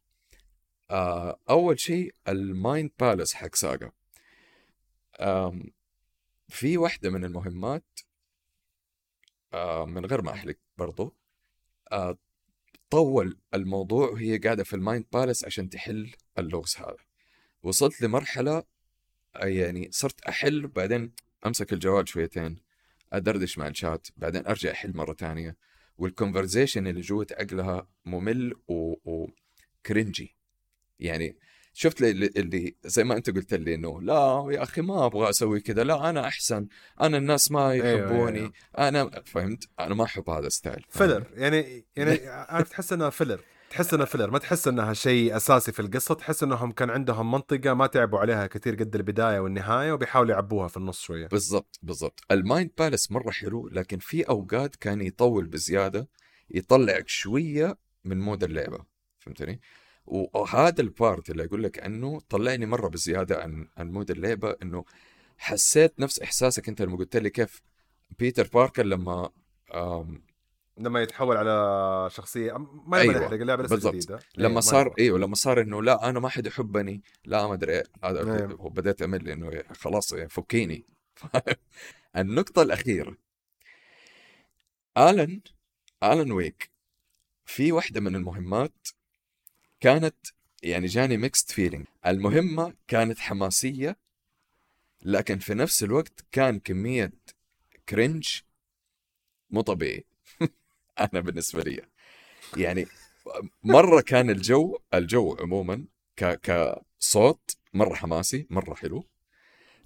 آه، 0.91 1.39
أول 1.49 1.79
شيء 1.79 2.15
ال 2.27 2.40
mind 2.40 2.91
palace 2.99 3.33
حق 3.33 3.55
ساقا 3.55 3.91
في 6.49 6.77
واحدة 6.77 7.09
من 7.09 7.25
المهمات 7.25 7.99
آه، 9.53 9.85
من 9.85 10.05
غير 10.05 10.21
ما 10.21 10.31
أحرق 10.31 10.55
برضو 10.77 11.15
آه، 11.91 12.17
طول 12.89 13.37
الموضوع 13.53 14.09
وهي 14.09 14.37
قاعدة 14.37 14.63
في 14.63 14.75
ال 14.75 14.81
mind 14.81 15.05
palace 15.13 15.45
عشان 15.45 15.69
تحل 15.69 16.11
اللغز 16.37 16.77
هذا. 16.77 16.97
وصلت 17.63 18.01
لمرحلة 18.01 18.63
يعني 19.35 19.89
صرت 19.91 20.21
أحل 20.21 20.67
بعدين 20.67 21.11
أمسك 21.45 21.73
الجوال 21.73 22.09
شويتين. 22.09 22.59
أدردش 23.13 23.57
مع 23.57 23.67
الشات 23.67 24.07
بعدين 24.17 24.47
أرجع 24.47 24.71
أحل 24.71 24.97
مرة 24.97 25.13
ثانية 25.13 25.57
وال 25.97 26.10
conversation 26.10 26.87
اللي 26.87 27.01
جوة 27.01 27.27
عقلها 27.31 27.87
ممل. 28.05 28.53
و 28.67 28.91
cringy 28.91 30.35
يعني 30.99 31.37
شفت 31.73 32.01
اللي, 32.01 32.29
اللي 32.37 32.75
زي 32.83 33.03
ما 33.03 33.17
أنت 33.17 33.29
قلت 33.29 33.53
لي 33.53 33.75
إنه 33.75 34.01
لا 34.01 34.47
يا 34.51 34.63
أخي 34.63 34.81
ما 34.81 35.05
أبغى 35.05 35.29
أسوي 35.29 35.59
كذا 35.59 35.83
لا 35.83 36.09
أنا 36.09 36.27
أحسن. 36.27 36.67
أنا 37.01 37.17
الناس 37.17 37.51
ما 37.51 37.69
أيوة، 37.71 37.87
يحبوني. 37.87 38.39
أيوة. 38.39 38.53
أنا 38.77 39.21
فهمت؟ 39.25 39.63
أنا 39.79 39.95
ما 39.95 40.03
أحب 40.03 40.29
هذا 40.29 40.47
ال 40.47 40.54
style 40.54 40.85
filler 40.89 41.27
يعني 41.33 41.85
يعني 41.95 42.27
عارف 42.53 42.69
تحس 42.69 42.93
إنها 42.93 43.09
filler 43.09 43.41
تحس 43.73 43.93
إنها 43.93 44.05
filler 44.05 44.31
ما 44.31 44.39
تحس 44.39 44.67
إنها 44.67 44.93
شيء 44.93 45.35
أساسي 45.35 45.71
في 45.71 45.79
القصة 45.79 46.15
تحس 46.15 46.43
إنهم 46.43 46.71
كان 46.71 46.89
عندهم 46.89 47.31
منطقة 47.31 47.73
ما 47.73 47.87
تعبوا 47.87 48.19
عليها 48.19 48.47
كثير 48.47 48.75
قد 48.75 48.95
البداية 48.95 49.39
والنهاية 49.39 49.91
وبيحاولوا 49.91 50.33
يعبوها 50.33 50.67
في 50.67 50.77
النص 50.77 51.01
شوية. 51.01 51.27
بالضبط 51.27 51.79
بالضبط. 51.83 52.19
ال 52.31 52.39
mind 52.39 52.71
palace 52.77 53.11
مرة 53.11 53.31
حلو 53.31 53.67
لكن 53.67 53.97
في 53.99 54.23
أوقات 54.23 54.75
كان 54.75 55.01
يطول 55.01 55.45
بزيادة 55.45 56.09
يطلعك 56.49 57.09
شوية 57.09 57.77
من 58.03 58.19
mood 58.19 58.43
اللعبة. 58.43 58.85
فهمتني؟ 59.19 59.61
وهذا 60.05 60.81
ال 60.81 60.91
part 60.91 61.29
اللي 61.29 61.45
أقول 61.45 61.63
لك 61.63 61.79
انه 61.79 62.19
طلعني 62.29 62.65
مرة 62.65 62.87
بزيادة 62.87 63.41
عن 63.41 63.67
عن 63.77 63.91
mood 63.91 64.11
اللعبة 64.11 64.55
إنه 64.61 64.85
حسيت 65.37 65.99
نفس 65.99 66.19
إحساسك 66.19 66.69
أنت 66.69 66.81
لما 66.81 66.97
قلت 66.97 67.17
لي 67.17 67.29
كيف 67.29 67.61
بيتر 68.19 68.49
باركر 68.53 68.85
لما 68.85 69.29
لما 70.77 71.01
يتحول 71.01 71.37
على 71.37 72.09
شخصية 72.11 72.57
ما 72.87 72.97
أيوة،. 72.97 73.13
نحرق 73.13 73.41
اللعبة 73.41 73.63
لسه 73.63 73.75
بالضبط. 73.75 73.93
جديدة 73.95 74.15
إيه، 74.15 74.21
لما 74.37 74.53
ما 74.53 74.61
صار. 74.61 74.93
إيوه 74.99 75.19
لما 75.19 75.35
صار 75.35 75.61
إنه 75.61 75.83
لا 75.83 76.09
أنا 76.09 76.19
ما 76.19 76.29
حد 76.29 76.45
يحبني 76.47 77.01
لا 77.25 77.47
ما 77.47 77.53
أدري 77.53 77.73
إيه، 77.73 77.83
هذا 78.03 78.19
أيوة. 78.19 78.61
وبدأت 78.61 79.01
أمل 79.01 79.29
إنه 79.29 79.63
خلاص 79.79 80.13
فكيني 80.13 80.85
النقطة 82.17 82.61
الأخيرة 82.61 83.17
آلن 84.97 85.41
آلن 86.03 86.31
ويك 86.31 86.71
في 87.45 87.71
واحدة 87.71 88.01
من 88.01 88.15
المهمات 88.15 88.87
كانت 89.79 90.15
يعني 90.63 90.87
جاني 90.87 91.17
mixed 91.17 91.51
feeling 91.51 91.85
المهمة 92.05 92.73
كانت 92.87 93.19
حماسية 93.19 93.97
لكن 95.01 95.39
في 95.39 95.53
نفس 95.53 95.83
الوقت 95.83 96.25
كان 96.31 96.59
كمية 96.59 97.11
cringe 97.89 98.39
مو 99.49 99.61
طبيعي 99.61 100.05
أنا 101.13 101.19
بالنسبة 101.21 101.63
لي. 101.63 101.81
يعني 102.57 102.85
مرة 103.63 104.01
كان 104.01 104.29
الجو 104.29 104.77
الجو 104.93 105.37
عموما 105.39 105.85
ك 106.17 106.39
كصوت 106.41 107.57
مرة 107.73 107.93
حماسي 107.95 108.47
مرة 108.49 108.73
حلو. 108.73 109.07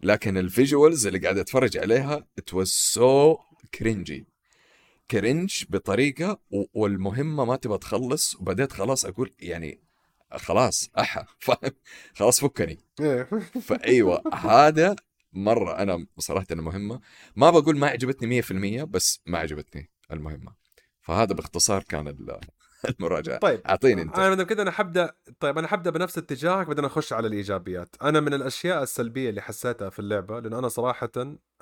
لكن 0.03 0.37
ال 0.37 0.46
visuals 0.46 1.07
اللي 1.07 1.19
قاعد 1.19 1.37
أتفرج 1.37 1.77
عليها 1.77 2.27
it 2.41 2.53
was 2.53 2.67
so 2.97 3.37
cringy. 3.77 4.21
cringe 5.11 5.65
بطريقة 5.69 6.39
و- 6.51 6.63
والمهمة 6.73 7.45
ما 7.45 7.55
تبغى 7.55 7.77
تخلص. 7.77 8.35
وبديت 8.35 8.71
خلاص 8.71 9.05
أقول 9.05 9.33
يعني 9.39 9.79
خلاص 10.31 10.89
أحا 10.99 11.25
فاهم؟ 11.39 11.71
خلاص 12.15 12.39
فكني. 12.39 12.79
إيه. 12.99 13.23
فأيوة 13.67 14.23
هذا 14.33 14.95
مرة 15.33 15.77
أنا 15.77 16.05
صراحة 16.17 16.45
المهمة. 16.51 17.01
ما 17.35 17.49
بقول 17.49 17.77
ما 17.77 17.87
عجبتني 17.87 18.27
100% 18.27 18.83
بس 18.83 19.21
ما 19.25 19.37
عجبتني 19.37 19.89
المهمة. 20.11 20.66
فهذا 21.07 21.33
باختصار 21.33 21.83
كان 21.83 22.07
ال- 22.07 22.39
المراجعة. 22.99 23.37
طيب 23.37 23.61
أعطيني 23.65 24.01
أنت. 24.01 24.19
أنا 24.19 24.43
كده 24.43 24.63
أنا 24.63 24.71
حبدا 24.71 25.13
طيب 25.39 25.57
أنا 25.57 25.67
حبدا 25.67 25.89
بنفس 25.89 26.17
اتجاهك 26.17 26.67
بعدين 26.67 26.85
أخش 26.85 27.13
على 27.13 27.27
الإيجابيات. 27.27 27.95
أنا 28.01 28.19
من 28.19 28.33
الأشياء 28.33 28.83
السلبية 28.83 29.29
اللي 29.29 29.41
حسيتها 29.41 29.89
في 29.89 29.99
اللعبة 29.99 30.39
لأنه 30.39 30.59
أنا 30.59 30.67
صراحة 30.67 31.11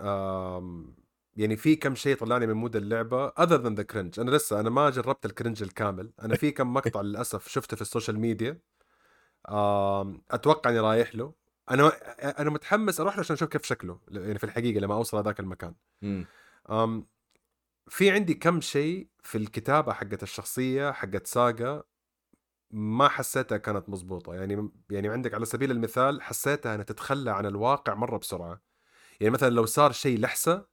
آم 0.01 0.95
يعني 1.35 1.55
في 1.55 1.75
كم 1.75 1.95
شيء 1.95 2.15
طلعني 2.17 2.47
من 2.47 2.53
mood 2.53 2.75
اللعبة 2.75 3.29
other 3.29 3.59
than 3.63 3.77
the 3.79 3.83
cringe. 3.93 4.19
أنا 4.19 4.31
لسه 4.31 4.59
أنا 4.59 4.69
ما 4.69 4.89
جربت 4.89 5.25
ال 5.25 5.31
cringe 5.31 5.63
الكامل. 5.63 6.11
أنا 6.21 6.35
في 6.35 6.51
كم 6.51 6.73
مقطع 6.73 7.01
للأسف 7.07 7.47
شفته 7.47 7.75
في 7.75 7.81
السوشيال 7.81 8.19
ميديا. 8.19 8.59
آم 9.49 10.21
أتوقع 10.31 10.69
إني 10.69 10.79
رايح 10.79 11.15
له. 11.15 11.33
أنا 11.71 11.91
أنا 12.41 12.49
متحمس 12.49 12.99
أروح 12.99 13.13
له 13.13 13.19
عشان 13.19 13.33
أشوف 13.35 13.49
كيف 13.49 13.63
شكله 13.65 13.99
يعني 14.11 14.37
في 14.39 14.43
الحقيقة 14.43 14.79
لما 14.79 14.93
أوصل 14.93 15.17
هذاك 15.17 15.39
المكان. 15.39 15.73
مم. 16.01 16.25
في 17.87 18.11
عندي 18.11 18.33
كم 18.33 18.61
شيء 18.61 19.09
في 19.23 19.37
الكتابة 19.37 19.93
حقت 19.93 20.23
الشخصية 20.23 20.91
حقت 20.91 21.27
ساجا 21.27 21.83
ما 22.71 23.07
حسيتها 23.09 23.57
كانت 23.57 23.89
مزبوطة 23.89 24.33
يعني 24.35 24.69
يعني 24.89 25.09
عندك 25.09 25.33
على 25.33 25.45
سبيل 25.45 25.71
المثال 25.71 26.21
حسيتها 26.21 26.75
إنها 26.75 26.83
تتخلى 26.83 27.31
عن 27.31 27.45
الواقع 27.45 27.93
مرة 27.93 28.17
بسرعة. 28.17 28.61
يعني 29.19 29.33
مثلا 29.33 29.49
لو 29.49 29.65
صار 29.65 29.91
شيء 29.91 30.19
لحسة 30.19 30.67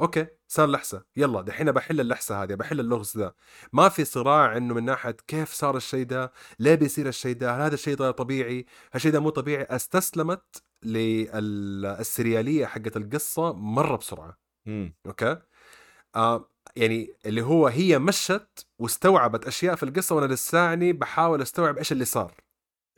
okay 0.00 0.26
صار 0.48 0.68
لحسة 0.68 1.04
يلا 1.16 1.42
دحين 1.42 1.72
بحل 1.72 2.00
اللحسة 2.00 2.42
هذه 2.42 2.54
بحل 2.54 2.80
اللغز 2.80 3.18
ذا. 3.18 3.34
ما 3.72 3.88
في 3.88 4.04
صراع 4.04 4.56
إنه 4.56 4.74
من 4.74 4.84
ناحية 4.84 5.16
كيف 5.26 5.52
صار 5.52 5.76
الشيء 5.76 6.06
ده 6.06 6.32
ليه 6.58 6.74
بيصير 6.74 7.08
الشيء 7.08 7.36
ده 7.36 7.56
هل 7.56 7.60
هذا 7.60 7.74
الشيء 7.74 7.96
ده 7.96 8.10
طبيعي 8.10 8.66
هالشيء 8.92 9.12
ده 9.12 9.20
مو 9.20 9.30
طبيعي 9.30 9.62
استسلمت 9.62 10.62
للسريالية 10.82 12.66
حقت 12.66 12.96
القصة 12.96 13.52
مرة 13.52 13.96
بسرعة. 13.96 14.38
مم. 14.66 14.96
أوكي؟ 15.06 15.36
آه 16.16 16.50
يعني 16.76 17.14
اللي 17.26 17.42
هو 17.42 17.66
هي 17.66 17.98
مشت 17.98 18.66
واستوعبت 18.78 19.46
أشياء 19.46 19.74
في 19.74 19.82
القصة 19.82 20.14
وأنا 20.16 20.34
لساني 20.34 20.92
بحاول 20.92 21.42
أستوعب 21.42 21.78
إيش 21.78 21.92
اللي 21.92 22.04
صار. 22.04 22.34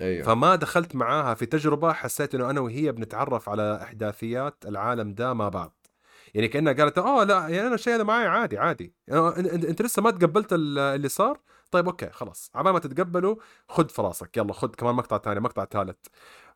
أيوة. 0.01 0.27
فما 0.27 0.57
دخلت 0.57 0.95
معاها 0.97 1.35
في 1.35 1.47
تجربة 1.47 1.93
حسيت 1.93 2.35
إنه 2.35 2.51
أنا 2.51 2.61
وهي 2.61 2.93
بنتعرف 2.93 3.49
على 3.49 3.81
أحداثيات 3.83 4.65
العالم 4.67 5.15
ده 5.15 5.35
مع 5.35 5.49
بعض. 5.49 5.87
يعني 6.35 6.49
كأنها 6.49 6.73
قالت 6.73 6.99
آه 6.99 7.25
لا 7.25 7.35
يعني 7.49 7.67
أنا 7.67 7.75
الشيء 7.75 7.95
هذا 7.95 8.03
معي 8.03 8.27
عادي 8.27 8.59
عادي. 8.59 8.95
يعني 9.09 9.29
أنت, 9.55 9.83
لسه 9.83 10.03
ما 10.03 10.11
تقبلت 10.11 10.53
ال- 10.53 10.79
اللي 10.79 11.09
صار؟ 11.09 11.41
طيب 11.71 11.87
أوكي 11.87 12.11
خلاص. 12.11 12.51
عبال 12.55 12.73
ما 12.73 12.79
تتقبلوا 12.79 13.37
خد 13.69 13.91
في 13.91 14.03
راسك 14.03 14.37
يلا 14.37 14.53
خد 14.53 14.75
كمان 14.77 14.95
مقطع 14.95 15.19
ثاني 15.19 15.41
مقطع 15.41 15.65
ثالث. 15.65 15.97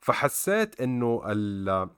فحسيت 0.00 0.80
إنه 0.80 1.22
ال- 1.26 1.88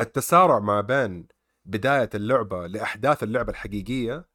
التسارع 0.00 0.58
ما 0.58 0.80
بين 0.80 1.26
بداية 1.64 2.10
اللعبة 2.14 2.66
لأحداث 2.66 3.22
اللعبة 3.22 3.50
الحقيقية 3.52 4.28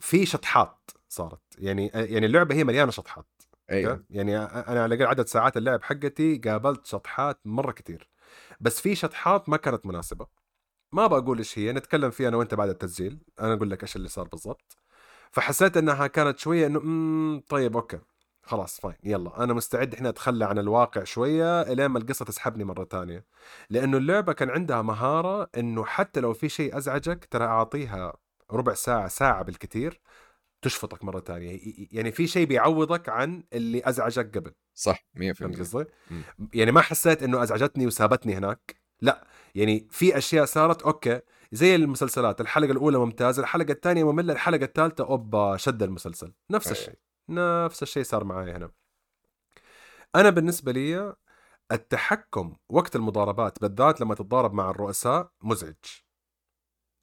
في 0.00 0.26
شطحات 0.26 0.90
صارت. 1.08 1.40
يعني 1.58 1.86
يعني 1.94 2.26
اللعبة 2.26 2.54
هي 2.54 2.64
مليانة 2.64 2.90
شطحات 2.90 3.26
أيوة؟ 3.70 4.04
يعني 4.10 4.36
أنا 4.38 4.82
على 4.82 5.04
عدد 5.04 5.26
ساعات 5.26 5.56
اللعب 5.56 5.82
حقتي 5.82 6.36
قابلت 6.38 6.86
شطحات 6.86 7.40
مرة 7.44 7.72
كتير. 7.72 8.10
بس 8.60 8.80
في 8.80 8.94
شطحات 8.94 9.48
ما 9.48 9.56
كانت 9.56 9.86
مناسبة. 9.86 10.26
ما 10.92 11.06
بقول 11.06 11.38
إيش 11.38 11.58
هي 11.58 11.72
نتكلم 11.72 12.10
فيها 12.10 12.28
أنا 12.28 12.36
وأنت 12.36 12.54
بعد 12.54 12.68
التسجيل. 12.68 13.18
أنا 13.40 13.54
أقول 13.54 13.70
لك 13.70 13.82
إيش 13.82 13.96
اللي 13.96 14.08
صار 14.08 14.28
بالضبط. 14.28 14.76
فحسيت 15.32 15.76
إنها 15.76 16.06
كانت 16.06 16.38
شوية 16.38 16.66
إنه 16.66 16.80
"مم، 16.80 17.42
طيب 17.48 17.76
okay. 17.76 17.98
خلاص 18.48 18.80
fine. 18.80 18.94
يلا 19.04 19.44
أنا 19.44 19.54
مستعد 19.54 19.94
إحنا 19.94 20.08
اتخلى 20.08 20.44
عن 20.44 20.58
الواقع 20.58 21.04
شوية 21.04 21.62
إلين 21.62 21.86
ما 21.86 21.98
القصة 21.98 22.24
تسحبني 22.24 22.64
مرة 22.64 22.84
تانية 22.84 23.24
لأنه 23.70 23.96
اللعبة 23.96 24.32
كان 24.32 24.50
عندها 24.50 24.82
مهارة 24.82 25.50
إنه 25.56 25.84
حتى 25.84 26.20
لو 26.20 26.32
في 26.32 26.48
شيء 26.48 26.76
أزعجك 26.76 27.24
ترى 27.30 27.44
أعطيها 27.44 28.12
ربع 28.52 28.74
ساعة 28.74 29.08
ساعة 29.08 29.42
بالكثير 29.42 30.00
تشفطك 30.62 31.04
مرة 31.04 31.18
تانية 31.18 31.50
ي- 31.52 31.88
يعني 31.92 32.12
في 32.12 32.26
شيء 32.26 32.46
بيعوضك 32.46 33.08
عن 33.08 33.42
اللي 33.52 33.82
أزعجك 33.84 34.36
قبل. 34.38 34.52
صح 34.74 35.06
100% 35.14 35.32
فهمت 35.32 35.58
قصدي؟ 35.58 35.84
يعني 36.54 36.72
ما 36.72 36.80
حسيت 36.80 37.22
إنه 37.22 37.42
أزعجتني 37.42 37.86
وسابتني 37.86 38.34
هناك. 38.36 38.76
لا 39.00 39.26
يعني 39.54 39.86
في 39.90 40.18
أشياء 40.18 40.44
صارت 40.44 40.82
أوكي 40.82 41.20
زي 41.52 41.74
المسلسلات 41.74 42.40
الحلقة 42.40 42.70
الأولى 42.72 42.98
ممتازة 42.98 43.42
الحلقة 43.42 43.72
الثانية 43.72 44.12
مملة 44.12 44.32
الحلقة 44.32 44.64
الثالثة 44.64 45.04
أوبا 45.04 45.56
شد 45.56 45.82
المسلسل. 45.82 46.32
نفس. 46.50 46.70
الشيء. 46.70 46.94
نفس 47.28 47.82
الشيء 47.82 48.02
صار 48.02 48.24
معي 48.24 48.52
هنا. 48.52 48.70
أنا 50.16 50.30
بالنسبة 50.30 50.72
لي 50.72 51.14
التحكم 51.72 52.56
وقت 52.68 52.96
المضاربات 52.96 53.60
بالذات 53.60 54.00
لما 54.00 54.14
تتضارب 54.14 54.54
مع 54.54 54.70
الرؤساء 54.70 55.30
مزعج. 55.42 55.74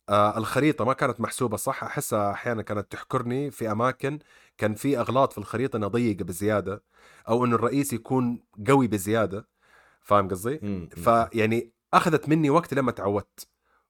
آه 0.10 0.38
الخريطة 0.38 0.86
ما 0.86 0.94
كانت 0.94 1.22
محسوبة 1.22 1.58
صح. 1.58 1.84
أحسها 1.84 2.32
أحيانا 2.32 2.62
كانت 2.62 2.92
تحكرني 2.92 3.52
في 3.52 3.72
أماكن 3.72 4.20
كان 4.58 4.76
في 4.76 5.00
أغلاط 5.00 5.32
في 5.32 5.38
الخريطة 5.38 5.78
إنها 5.78 5.88
ضيقة 5.88 6.24
بزيادة 6.24 6.84
أو 7.30 7.46
إنه 7.46 7.56
الرئيس 7.56 7.94
يكون 7.94 8.44
قوي 8.68 8.88
بزيادة. 8.88 9.48
فاهم 10.02 10.28
قصدي؟ 10.30 10.60
فيعني 10.90 11.72
أخذت 11.94 12.30
مني 12.30 12.50
وقت 12.50 12.74
لما 12.74 12.92
تعودت. 12.92 13.48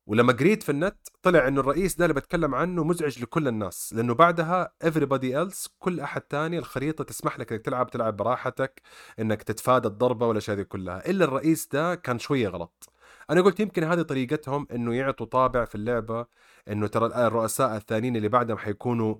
ولما 0.08 0.34
قريت 0.34 0.64
في 0.64 0.72
النت 0.72 0.98
طلع 1.22 1.48
إنه 1.48 1.62
الرئيس 1.62 1.96
ده 1.96 2.06
اللي 2.06 2.14
بتكلم 2.14 2.56
عنه 2.56 2.84
مزعج 2.84 3.22
لكل 3.22 3.48
الناس 3.48 3.94
لأنه 3.94 4.14
بعدها 4.14 4.74
everybody 4.84 5.34
else 5.34 5.68
كل 5.80 6.00
أحد 6.00 6.22
تاني 6.22 6.58
الخريطة 6.58 7.04
تسمح 7.04 7.40
لك 7.40 7.52
إنك 7.52 7.62
تلعب 7.62 7.90
تلعب 7.90 8.18
براحتك 8.18 8.82
إنك 9.20 9.44
تتفادى 9.44 9.88
الضربة 9.88 10.28
ولا 10.28 10.42
هذه 10.50 10.62
كلها. 10.62 11.10
إلا 11.10 11.26
الرئيس 11.26 11.68
ده 11.68 11.96
كان 11.96 12.20
شوية 12.20 12.48
غلط. 12.48 12.90
أنا 13.30 13.42
قلت 13.42 13.60
يمكن 13.60 13.84
هذه 13.84 14.02
طريقتهم 14.02 14.68
إنه 14.72 14.96
يعطوا 14.96 15.26
طابع 15.26 15.66
في 15.66 15.76
اللعبة 15.76 16.26
إنه 16.70 16.88
ترى 16.88 17.06
الرؤساء 17.28 17.76
الثانيين 17.76 18.16
اللي 18.16 18.30
بعدهم 18.30 18.58
حيكونوا 18.58 19.16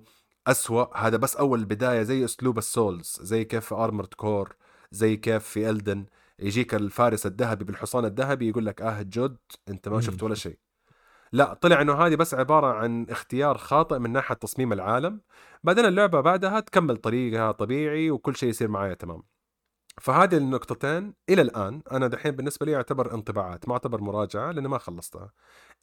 أسوأ. 0.46 0.96
هذا 0.98 1.16
بس 1.16 1.36
أول 1.36 1.64
بداية 1.64 2.02
زي 2.02 2.24
أسلوب 2.24 2.58
ال 2.58 2.68
Souls 2.68 3.18
زي 3.22 3.44
كيف 3.44 3.64
في 3.66 3.74
Armored 3.74 4.14
Core 4.14 4.56
زي 4.90 5.16
كيف 5.16 5.44
في 5.44 5.70
Elden 5.70 6.06
يجيك 6.38 6.74
الفارس 6.74 7.26
الذهبي 7.26 7.64
بالحصان 7.64 8.04
الذهبي 8.04 8.48
يقول 8.48 8.66
لك 8.66 8.82
آه 8.82 9.02
جد 9.02 9.36
أنت 9.68 9.88
ما 9.88 10.00
شفت 10.00 10.22
ولا 10.22 10.34
شيء. 10.34 10.65
لا 11.32 11.54
طلع 11.54 11.80
إنه 11.82 11.94
هذه 11.94 12.14
بس 12.14 12.34
عبارة 12.34 12.66
عن 12.66 13.06
اختيار 13.10 13.58
خاطئ 13.58 13.98
من 13.98 14.12
ناحية 14.12 14.34
تصميم 14.34 14.72
العالم. 14.72 15.20
بعدين 15.64 15.84
اللعبة 15.84 16.20
بعدها 16.20 16.60
تكمل 16.60 16.96
طريقها 16.96 17.52
طبيعي 17.52 18.10
وكل 18.10 18.36
شيء 18.36 18.48
يصير 18.48 18.68
معايا 18.68 18.94
تمام. 18.94 19.22
فهذه 20.00 20.36
النقطتين 20.36 21.14
إلى 21.28 21.42
الآن 21.42 21.82
أنا 21.92 22.06
دحين 22.06 22.32
بالنسبة 22.32 22.66
لي 22.66 22.72
يعتبر 22.72 23.14
انطباعات 23.14 23.68
ما 23.68 23.74
أعتبر 23.74 24.00
مراجعة 24.00 24.52
لأني 24.52 24.68
ما 24.68 24.78
خلصتها. 24.78 25.32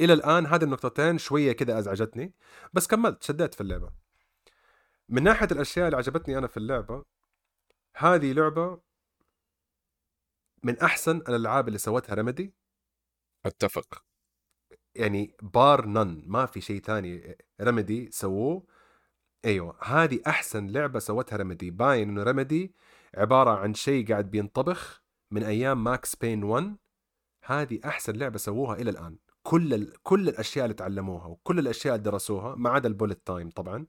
إلى 0.01 0.13
الآن 0.13 0.45
هذه 0.45 0.63
النقطتين 0.63 1.17
شوية 1.17 1.51
كذا 1.53 1.79
أزعجتني 1.79 2.33
بس 2.73 2.87
كملت 2.87 3.23
شديت 3.23 3.53
في 3.55 3.61
اللعبة. 3.61 3.89
من 5.09 5.23
ناحية 5.23 5.47
الأشياء 5.51 5.85
اللي 5.85 5.97
عجبتني 5.97 6.37
أنا 6.37 6.47
في 6.47 6.57
اللعبة 6.57 7.05
هذه 7.97 8.33
لعبة 8.33 8.79
من 10.63 10.79
أحسن 10.79 11.17
الألعاب 11.17 11.67
اللي 11.67 11.79
سوتها 11.79 12.15
رمدي. 12.15 12.53
أتفق. 13.45 14.03
يعني 14.95 15.35
بار 15.41 15.85
نن 15.85 16.23
ما 16.27 16.45
في 16.45 16.61
شيء 16.61 16.81
ثاني 16.81 17.37
رمدي 17.61 18.11
سووه. 18.11 18.63
أيوه 19.45 19.77
هذه 19.83 20.19
أحسن 20.27 20.67
لعبة 20.67 20.99
سوتها 20.99 21.37
رمدي 21.37 21.71
باين 21.71 22.09
إنه 22.09 22.23
رمدي 22.23 22.75
عبارة 23.15 23.51
عن 23.51 23.73
شيء 23.73 24.07
قاعد 24.09 24.31
بينطبخ 24.31 25.03
من 25.31 25.43
أيام 25.43 25.83
Max 25.83 26.15
Payne 26.15 26.43
1 26.43 26.77
هذه 27.45 27.79
أحسن 27.85 28.13
لعبة 28.15 28.37
سووها 28.37 28.75
إلى 28.75 28.89
الآن. 28.89 29.17
كل. 29.43 29.93
كل 30.03 30.29
الأشياء 30.29 30.65
اللي 30.65 30.73
تعلموها 30.75 31.25
وكل 31.27 31.59
الأشياء 31.59 31.95
اللي 31.95 32.03
درسوها 32.03 32.55
ما 32.55 32.69
عدا 32.69 32.89
ال 32.89 32.95
bullet 32.95 33.27
time 33.27 33.49
طبعا. 33.49 33.85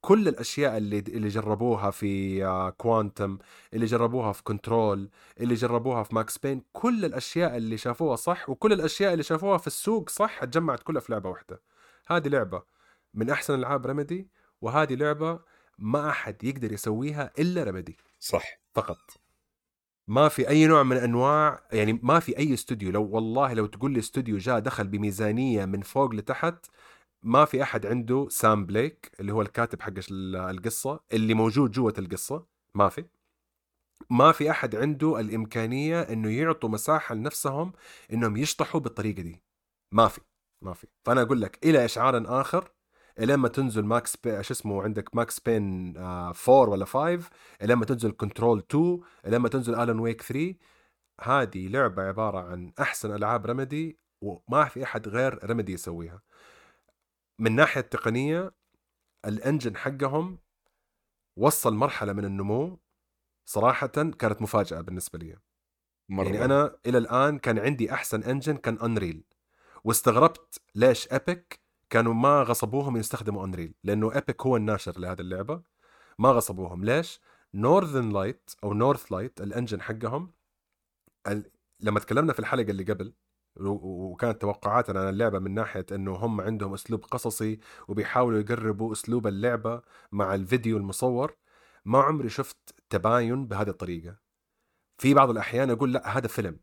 كل 0.00 0.28
الأشياء 0.28 0.76
اللي 0.76 0.98
اللي 0.98 1.28
جربوها 1.28 1.90
في 1.90 2.72
Quantum 2.78 3.32
آه، 3.32 3.76
اللي 3.76 3.86
جربوها 3.86 4.32
في 4.32 4.42
Control 4.42 5.10
اللي 5.40 5.54
جربوها 5.54 6.02
في 6.02 6.14
Max 6.14 6.38
Payne 6.38 6.62
كل 6.72 7.04
الأشياء 7.04 7.56
اللي 7.56 7.76
شافوها 7.76 8.16
صح 8.16 8.50
وكل 8.50 8.72
الأشياء 8.72 9.12
اللي 9.12 9.22
شافوها 9.22 9.58
في 9.58 9.66
السوق 9.66 10.08
صح 10.08 10.42
اتجمعت 10.42 10.82
كلها 10.82 11.00
في 11.00 11.12
لعبة 11.12 11.30
واحدة. 11.30 11.62
هذه 12.06 12.28
لعبة 12.28 12.62
من 13.14 13.30
أحسن 13.30 13.54
ألعاب 13.54 13.86
Remedy 13.86 14.28
وهذه 14.60 14.94
لعبة 14.94 15.40
ما 15.78 16.10
أحد 16.10 16.44
يقدر 16.44 16.72
يسويها 16.72 17.32
إلا 17.38 17.64
Remedy 17.64 17.96
صح. 18.20 18.44
فقط. 18.74 18.98
ما 20.08 20.28
في 20.28 20.48
أي 20.48 20.66
نوع 20.66 20.82
من 20.82 20.96
أنواع 20.96 21.62
يعني 21.72 22.00
ما 22.02 22.20
في 22.20 22.38
أي 22.38 22.54
استوديو 22.54 22.90
لو 22.90 23.04
والله 23.04 23.52
لو 23.52 23.66
تقول 23.66 23.92
لي 23.92 23.98
استوديو 23.98 24.38
جاء 24.38 24.58
دخل 24.58 24.86
بميزانية 24.86 25.64
من 25.64 25.80
فوق 25.80 26.14
لتحت 26.14 26.66
ما 27.22 27.44
في 27.44 27.62
أحد 27.62 27.86
عنده 27.86 28.28
Sam 28.30 28.66
Lake 28.66 29.12
اللي 29.20 29.32
هو 29.32 29.42
الكاتب 29.42 29.82
حق 29.82 29.92
القصة 30.34 31.00
اللي 31.12 31.34
موجود 31.34 31.70
جوة 31.70 31.94
القصة 31.98 32.46
ما 32.74 32.88
في. 32.88 33.04
ما 34.10 34.32
في 34.32 34.50
أحد 34.50 34.76
عنده 34.76 35.20
الإمكانية 35.20 36.00
إنه 36.00 36.30
يعطوا 36.30 36.68
مساحة 36.68 37.14
لنفسهم 37.14 37.72
إنهم 38.12 38.36
يشطحوا 38.36 38.80
بالطريقة 38.80 39.22
دي. 39.22 39.42
ما 39.92 40.08
في 40.08 40.20
ما 40.62 40.74
في. 40.74 40.86
فأنا 41.04 41.22
أقول 41.22 41.40
لك 41.40 41.58
إلى 41.64 41.84
إشعار 41.84 42.40
آخر 42.40 42.72
إلين 43.18 43.36
ما 43.36 43.48
تنزل 43.48 43.84
Max 43.84 44.16
Pay 44.16 44.42
شو 44.42 44.54
اسمه 44.54 44.82
عندك 44.82 45.16
Max 45.16 45.40
Payne 45.40 45.96
4 45.96 46.34
ولا 46.48 46.84
5 46.84 47.30
إلين 47.62 47.76
ما 47.76 47.84
تنزل 47.84 48.12
Control 48.12 48.58
2 48.58 49.00
إلين 49.26 49.40
ما 49.40 49.48
تنزل 49.48 49.74
Alan 49.74 49.98
Wake 49.98 50.22
3 50.22 50.54
هذه 51.20 51.68
لعبة 51.68 52.02
عبارة 52.02 52.38
عن 52.38 52.72
أحسن 52.80 53.14
ألعاب 53.14 53.46
Remedy 53.46 53.98
وما 54.22 54.64
في 54.64 54.84
أحد 54.84 55.08
غير 55.08 55.50
Remedy 55.50 55.72
يسويها. 55.72 56.22
من 57.38 57.56
ناحية 57.56 57.80
التقنيه 57.80 58.54
ال 59.24 59.31
engine 59.31 59.76
حقهم 59.76 60.38
وصل 61.36 61.74
مرحلة 61.74 62.12
من 62.12 62.24
النمو 62.24 62.78
صراحة 63.44 63.86
كانت 63.86 64.42
مفاجأة 64.42 64.80
بالنسبة 64.80 65.18
لي. 65.18 65.38
مرة. 66.08 66.24
يعني 66.24 66.44
أنا 66.44 66.78
إلى 66.86 66.98
الآن 66.98 67.38
كان 67.38 67.58
عندي 67.58 67.92
أحسن 67.92 68.22
engine 68.22 68.56
كان 68.56 68.78
Unreal 68.78 69.24
واستغربت 69.84 70.60
ليش 70.74 71.12
Epic 71.12 71.60
كانوا 71.90 72.14
ما 72.14 72.42
غصبوهم 72.42 72.96
يستخدموا 72.96 73.44
Unreal 73.44 73.74
لأنه 73.84 74.14
Epic 74.14 74.46
هو 74.46 74.56
الناشر 74.56 74.98
لهذه 74.98 75.20
اللعبة. 75.20 75.62
ما 76.18 76.28
غصبوهم. 76.28 76.84
ليش؟ 76.84 77.20
Northern 77.54 78.12
Light 78.12 78.50
أو 78.64 78.74
Northlight 78.74 79.12
ال 79.12 79.40
engine 79.40 79.82
حقهم 79.82 80.32
لما 81.80 82.00
تكلمنا 82.00 82.32
في 82.32 82.38
الحلقة 82.38 82.70
اللي 82.70 82.84
قبل 82.84 83.14
وكانت 83.60 84.42
توقعاتنا 84.42 85.00
عن 85.00 85.08
اللعبة 85.08 85.38
من 85.38 85.54
ناحية 85.54 85.86
إنه 85.92 86.12
هم 86.12 86.40
عندهم 86.40 86.74
أسلوب 86.74 87.04
قصصي 87.04 87.60
وبيحاولوا 87.88 88.40
يقربوا 88.40 88.92
أسلوب 88.92 89.26
اللعبة 89.26 89.82
مع 90.12 90.34
الفيديو 90.34 90.76
المصور 90.76 91.36
ما 91.84 92.00
عمري 92.02 92.28
شفت 92.28 92.56
تباين 92.90 93.46
بهذه 93.46 93.68
الطريقة. 93.68 94.18
في 94.98 95.14
بعض 95.14 95.30
الأحيان 95.30 95.70
أقول 95.70 95.92
لا 95.92 96.18
هذا 96.18 96.28
فيلم. 96.28 96.60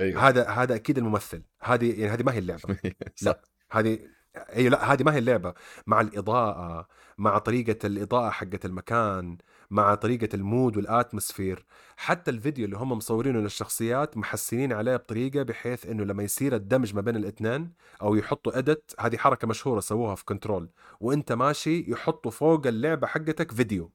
أيوه. 0.00 0.28
هذا 0.28 0.48
هذا 0.48 0.74
أكيد 0.74 0.98
الممثل. 0.98 1.44
هذه 1.62 2.00
يعني 2.00 2.12
هذه 2.12 2.22
ما 2.22 2.32
هي 2.32 2.38
اللعبة. 2.38 2.78
لا 3.22 3.42
هذه 3.72 3.98
أيوه 4.36 4.70
لا 4.70 4.92
هذه 4.92 5.02
ما 5.02 5.14
هي 5.14 5.18
اللعبة. 5.18 5.54
مع 5.86 6.00
الإضاءة 6.00 6.88
مع 7.18 7.38
طريقة 7.38 7.86
الإضاءة 7.86 8.30
حقت 8.30 8.64
المكان 8.64 9.38
مع 9.70 9.94
طريقة 9.94 10.28
ال 10.34 10.42
mood 10.42 10.76
وال 10.76 10.91
atmosphere 10.91 11.66
حتى 11.96 12.30
الفيديو 12.30 12.64
اللي 12.64 12.76
هم 12.76 12.92
مصورينه 12.92 13.38
للشخصيات 13.38 14.16
محسنين 14.16 14.72
عليه 14.72 14.96
بطريقة 14.96 15.42
بحيث 15.42 15.86
إنه 15.86 16.04
لما 16.04 16.22
يصير 16.22 16.54
الدمج 16.54 16.94
ما 16.94 17.00
بين 17.00 17.16
الاثنين 17.16 17.72
أو 18.02 18.14
يحطوا 18.14 18.58
edit 18.58 18.94
هذه 19.00 19.16
حركة 19.16 19.48
مشهورة 19.48 19.80
سووها 19.80 20.14
في 20.14 20.24
Control 20.24 20.70
وأنت 21.00 21.32
ماشي 21.32 21.90
يحطوا 21.90 22.30
فوق 22.30 22.66
اللعبة 22.66 23.06
حقتك 23.06 23.52
فيديو 23.52 23.92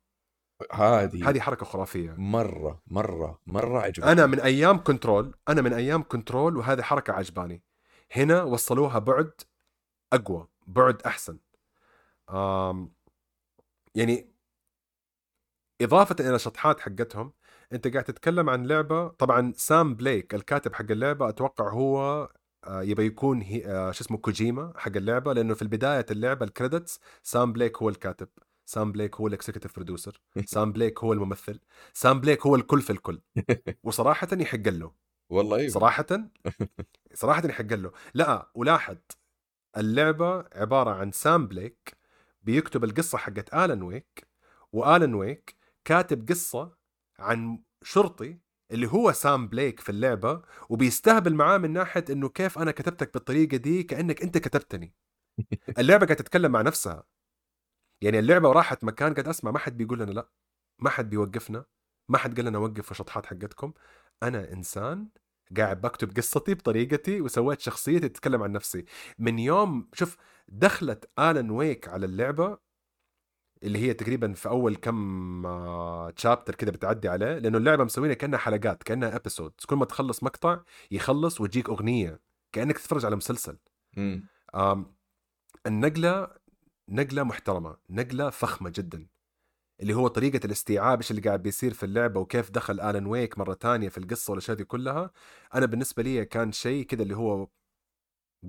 هذه 0.71 1.29
هذه 1.29 1.39
حركة 1.39 1.65
خرافية. 1.65 2.15
مرة 2.17 2.81
مرة 2.87 3.39
مرة 3.47 3.79
عجبتني. 3.79 4.11
أنا 4.11 4.25
من 4.25 4.39
أيام 4.39 4.83
Control 4.83 5.35
أنا 5.49 5.61
من 5.61 5.73
أيام 5.73 6.03
Control 6.03 6.57
وهذه 6.57 6.81
حركة 6.81 7.13
عجباني. 7.13 7.63
هنا 8.11 8.43
وصلوها 8.43 8.99
بعد 8.99 9.31
أقوى 10.13 10.47
بعد 10.67 11.01
أحسن. 11.01 11.39
آم 12.29 12.91
يعني 13.95 14.29
إضافة 15.81 16.15
إلى 16.19 16.35
الشطحات 16.35 16.79
حقتهم 16.79 17.33
أنت 17.73 17.87
قاعد 17.87 18.03
تتكلم 18.03 18.49
عن 18.49 18.65
لعبة 18.67 19.07
طبعا 19.07 19.53
سام 19.55 19.95
ليك 19.95 20.35
الكاتب 20.35 20.73
حق 20.73 20.91
اللعبة 20.91 21.29
أتوقع 21.29 21.69
هو 21.69 22.29
آه، 22.63 22.81
يبى 22.83 23.05
يكون 23.05 23.41
هي 23.41 23.65
آه، 23.65 23.91
شو 23.91 24.03
اسمه 24.03 24.17
كوجيما 24.17 24.73
حق 24.77 24.91
اللعبة 24.97 25.33
لأنه 25.33 25.53
في 25.53 25.61
البداية 25.61 26.05
اللعبة 26.11 26.45
ال 26.45 26.52
credits 26.52 26.99
سام 27.23 27.53
ليك 27.53 27.77
هو 27.77 27.89
الكاتب 27.89 28.29
سام 28.65 28.91
ليك 28.91 29.15
هو 29.15 29.27
ال 29.27 29.32
executive 29.32 29.75
producer 29.75 30.21
سام 30.45 30.71
ليك 30.71 30.99
هو 31.03 31.13
الممثل 31.13 31.59
سام 31.93 32.19
ليك 32.19 32.45
هو 32.45 32.55
الكل 32.55 32.81
في 32.81 32.89
الكل 32.89 33.21
وصراحه 33.83 34.27
يحق 34.33 34.67
له. 34.69 34.91
والله 35.29 35.57
أيوه. 35.57 35.69
صراحة؟ 35.69 36.05
صراحة 37.13 37.47
يحق 37.47 37.73
له. 37.73 37.91
لا 38.13 38.51
ولاحظ 38.55 38.97
اللعبة 39.77 40.45
عبارة 40.55 40.89
عن 40.91 41.11
سام 41.11 41.47
ليك 41.47 41.97
بيكتب 42.43 42.83
القصة 42.83 43.17
حقت 43.17 43.53
Alan 43.53 43.81
Wake 43.83 44.27
و 44.71 44.80
Alan 44.80 45.13
Wake 45.13 45.58
كاتب 45.85 46.29
قصة 46.29 46.77
عن 47.19 47.63
شرطي 47.83 48.39
اللي 48.71 48.87
هو 48.87 49.11
سام 49.11 49.47
ليك 49.47 49.79
في 49.79 49.89
اللعبة 49.89 50.41
وبيستهبل 50.69 51.33
معاه 51.35 51.57
من 51.57 51.73
ناحية 51.73 52.05
إنه 52.09 52.29
كيف 52.29 52.59
أنا 52.59 52.71
كتبتك 52.71 53.13
بالطريقة 53.13 53.57
دي 53.57 53.83
كأنك 53.83 54.21
أنت 54.21 54.37
كتبتني. 54.37 54.93
اللعبة 55.79 56.05
قاعدة 56.05 56.23
تتكلم 56.23 56.51
مع 56.51 56.61
نفسها. 56.61 57.03
يعني 58.01 58.19
اللعبة 58.19 58.51
راحت 58.51 58.83
مكان 58.83 59.13
قاعد 59.13 59.27
أسمع 59.27 59.51
ما 59.51 59.59
حد 59.59 59.77
بيقول 59.77 59.99
لنا 59.99 60.11
لا 60.11 60.29
ما 60.79 60.89
حد 60.89 61.09
بيوقفنا 61.09 61.65
ما 62.09 62.17
حد 62.17 62.35
قال 62.37 62.45
لنا 62.45 62.57
وقفوا 62.59 62.91
الشطحات 62.91 63.25
حقتكم. 63.25 63.73
أنا 64.23 64.53
إنسان 64.53 65.09
قاعد 65.57 65.81
بكتب 65.81 66.17
قصتي 66.17 66.53
بطريقتي 66.53 67.21
وسويت 67.21 67.59
شخصيتي 67.61 68.09
تتكلم 68.09 68.43
عن 68.43 68.51
نفسي. 68.51 68.85
من 69.19 69.39
يوم 69.39 69.89
شوف 69.93 70.17
دخلت 70.47 71.11
Alan 71.19 71.51
Wake 71.51 71.87
على 71.89 72.05
اللعبة 72.05 72.57
اللي 73.63 73.79
هي 73.79 73.93
تقريبا 73.93 74.33
في 74.33 74.49
أول 74.49 74.75
كم 74.75 75.41
chapter 76.09 76.55
كده 76.55 76.71
بتعدي 76.71 77.09
عليه 77.09 77.37
لأنه 77.39 77.57
اللعبة 77.57 77.83
مسوينها 77.83 78.13
كأنها 78.15 78.39
حلقات 78.39 78.83
كأنها 78.83 79.15
episode 79.15 79.53
كل 79.65 79.75
ما 79.75 79.85
تخلص 79.85 80.23
مقطع 80.23 80.59
يخلص 80.91 81.41
وتجيك 81.41 81.69
أغنية 81.69 82.19
كأنك 82.51 82.77
تتفرج 82.77 83.05
على 83.05 83.15
مسلسل. 83.15 83.57
النقلة 85.67 86.27
نقلة 86.89 87.23
محترمة 87.23 87.77
نقلة 87.89 88.29
فخمة 88.29 88.69
جدا. 88.75 89.07
اللي 89.81 89.93
هو 89.93 90.07
طريقة 90.07 90.45
الاستيعاب 90.45 90.97
إيش 90.97 91.11
اللي 91.11 91.21
قاعد 91.21 91.43
بيصير 91.43 91.73
في 91.73 91.83
اللعبة 91.85 92.19
وكيف 92.19 92.51
دخل 92.51 92.79
Alan 92.81 93.05
Wake 93.05 93.37
مرة 93.37 93.53
تانية 93.53 93.89
في 93.89 93.97
القصة 93.97 94.31
والأشياء 94.31 94.57
دي 94.57 94.63
كلها. 94.63 95.11
أنا 95.55 95.65
بالنسبة 95.65 96.03
لي 96.03 96.25
كان 96.25 96.51
شيء 96.51 96.85
كده 96.85 97.03
اللي 97.03 97.15
هو 97.15 97.47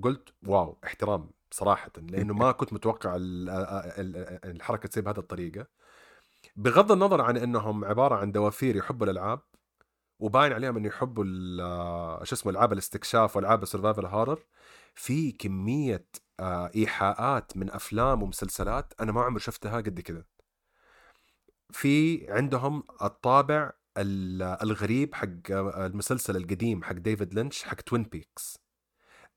قلت 0.03 0.29
wow 0.47 0.79
احترام. 0.83 1.29
صراحة 1.51 1.91
لأنه 1.97 2.33
ما 2.33 2.51
كنت 2.51 2.73
متوقع 2.73 3.15
ال- 3.15 3.49
ال- 3.49 4.17
ال- 4.17 4.45
الحركة 4.55 4.87
تصير 4.89 5.03
بهذه 5.03 5.17
الطريقة. 5.19 5.67
بغض 6.55 6.91
النظر 6.91 7.21
عن 7.21 7.37
إنهم 7.37 7.85
عبارة 7.85 8.15
عن 8.15 8.31
دوافير 8.31 8.75
يحبوا 8.75 9.05
الألعاب 9.05 9.39
وباين 10.19 10.53
عليهم 10.53 10.77
إنه 10.77 10.87
يحبوا 10.87 11.23
ال- 11.27 12.27
شو 12.27 12.35
اسمه 12.35 12.51
ألعاب 12.51 12.73
الاستكشاف 12.73 13.35
وألعاب 13.35 13.63
ال 13.63 13.68
survival 13.68 14.05
horror 14.05 14.39
في 14.95 15.31
كمية 15.31 16.05
آه، 16.39 16.71
إيحاءات 16.75 17.57
من 17.57 17.71
أفلام 17.71 18.23
ومسلسلات 18.23 18.93
أنا 19.01 19.11
ما 19.11 19.21
عمري 19.21 19.39
شفتها 19.39 19.75
قد 19.77 19.99
كده. 19.99 20.27
في 21.71 22.25
عندهم 22.31 22.83
الطابع 23.01 23.71
ال- 23.97 24.41
الغريب 24.41 25.15
حق 25.15 25.51
المسلسل 25.51 26.35
القديم 26.37 26.83
حق 26.83 26.91
ديفيد 26.93 27.33
لينش 27.33 27.63
حق 27.63 27.75
Twin 27.81 28.03
Peaks 28.03 28.60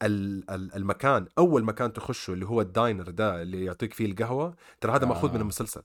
المكان 0.05 1.27
أول 1.39 1.65
مكان 1.65 1.93
تخشه 1.93 2.33
اللي 2.33 2.47
هو 2.47 2.61
ال 2.61 2.69
diner 2.69 3.11
ده 3.11 3.43
اللي 3.43 3.65
يعطيك 3.65 3.95
فيه 3.95 4.07
القهوة 4.07 4.55
ترى 4.81 4.93
هذا 4.93 5.07
مأخوذ 5.07 5.31
من 5.31 5.37
آه. 5.37 5.41
المسلسل. 5.41 5.83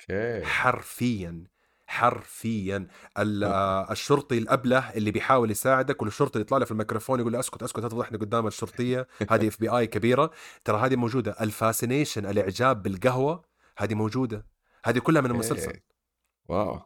okay. 0.00 0.44
حرفيا 0.44 1.44
حرفيا. 1.86 2.86
ال- 3.18 3.44
آه، 3.44 3.92
الشرطي 3.92 4.38
الأبلة 4.38 4.78
اللي 4.78 5.10
بيحاول 5.10 5.50
يساعدك 5.50 6.02
والشرطي 6.02 6.32
اللي 6.34 6.42
يطلع 6.42 6.58
له 6.58 6.64
في 6.64 6.70
الميكروفون 6.70 7.20
يقول 7.20 7.32
له 7.32 7.40
أسكت 7.40 7.62
أسكت 7.62 7.78
لا 7.78 7.88
تفضحني 7.88 8.18
قدام 8.18 8.46
الشرطية 8.46 9.06
هذه 9.30 9.48
FBI 9.48 9.86
كبيرة. 9.86 10.30
ترى 10.64 10.78
هذه 10.78 10.96
موجودة. 10.96 11.36
ال 11.40 11.47
fascination 11.47 12.26
الإعجاب 12.26 12.82
بالقهوة 12.82 13.44
هذه 13.78 13.94
موجودة. 13.94 14.46
هذه 14.84 14.98
كلها 14.98 15.22
من 15.22 15.30
المسلسل. 15.30 15.80
wow. 16.48 16.80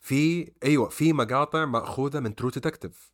في 0.00 0.52
أيوه 0.64 0.88
في 0.88 1.12
مقاطع 1.12 1.64
مأخوذة 1.64 2.20
من 2.20 2.34
True 2.34 2.50
Detective 2.50 3.12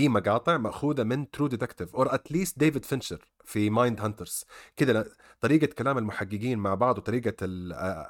في 0.00 0.08
مقاطع 0.08 0.56
مأخوذة 0.56 1.02
من 1.02 1.30
True 1.30 1.46
Detective 1.46 1.96
or 1.96 2.14
at 2.14 2.27
least 2.27 2.58
ديفيد 2.58 2.84
فينشر 2.84 3.24
في 3.44 3.70
Mind 3.70 4.00
Hunters 4.00 4.44
كده 4.76 5.06
طريقة 5.40 5.66
كلام 5.66 5.98
المحققين 5.98 6.58
مع 6.58 6.74
بعض 6.74 6.98
وطريقة 6.98 7.34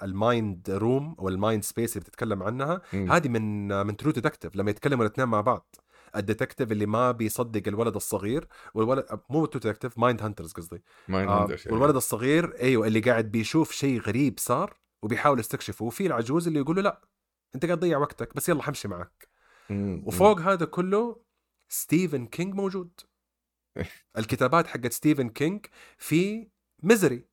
ال 0.02 0.16
mind 0.16 0.70
room 0.70 1.16
أو 1.18 1.28
ال 1.28 1.36
mind 1.36 1.64
space 1.64 1.96
اللي 1.96 2.04
بتتكلم 2.04 2.42
عنها. 2.42 2.82
هذه 2.92 3.28
من 3.28 3.68
من 3.86 3.96
True 3.96 4.10
Detective 4.10 4.56
لما 4.56 4.70
يتكلموا 4.70 5.04
الاثنين 5.04 5.28
مع 5.28 5.40
بعض. 5.40 5.76
ال 6.16 6.22
detective 6.22 6.72
اللي 6.72 6.86
ما 6.86 7.12
بيصدق 7.12 7.62
الولد 7.68 7.96
الصغير 7.96 8.48
والولد 8.74 9.06
مو 9.30 9.46
True 9.46 9.60
Detective 9.60 9.98
Mind 9.98 10.22
Hunters 10.22 10.52
قصدي. 10.52 10.82
ما 11.08 11.28
آه 11.28 11.56
شيء 11.56 11.72
والولد 11.72 11.96
الصغير 11.96 12.54
أيوه 12.60 12.86
اللي 12.86 13.00
قاعد 13.00 13.30
بيشوف 13.30 13.72
شيء 13.72 14.00
غريب 14.00 14.38
صار 14.38 14.76
وبيحاول 15.02 15.40
يستكشفه. 15.40 15.84
وفي 15.84 16.06
العجوز 16.06 16.46
اللي 16.46 16.58
يقول 16.58 16.76
له 16.76 16.82
لا 16.82 17.00
أنت 17.54 17.66
قاعد 17.66 17.78
تضيع 17.78 17.98
وقتك 17.98 18.34
بس 18.36 18.48
يلا 18.48 18.62
حمشي 18.62 18.88
معك. 18.88 19.28
مم. 19.70 20.02
وفوق 20.06 20.40
هذا 20.40 20.64
كله 20.64 21.29
ستيفن 21.72 22.26
كينج 22.26 22.54
موجود. 22.54 23.00
الكتابات 24.18 24.66
حقت 24.66 24.92
ستيفن 24.92 25.28
كينج 25.28 25.66
في 25.98 26.50
Misery 26.82 27.28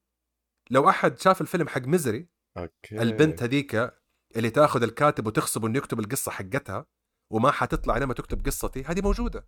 لو 0.71 0.89
أحد 0.89 1.19
شاف 1.19 1.41
الفيلم 1.41 1.67
حق 1.67 1.81
Misery 1.81 2.27
okay. 2.57 3.01
البنت 3.01 3.43
هذيك 3.43 3.93
اللي 4.35 4.49
تاخذ 4.49 4.83
الكاتب 4.83 5.27
وتغصبه 5.27 5.67
إنه 5.67 5.77
يكتب 5.77 5.99
القصة 5.99 6.31
حقتها 6.31 6.85
وما 7.33 7.51
حتطلع 7.51 7.97
لما 7.97 8.13
تكتب 8.13 8.45
قصتي 8.45 8.83
هذه 8.83 9.01
موجودة. 9.01 9.47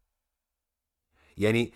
يعني 1.38 1.74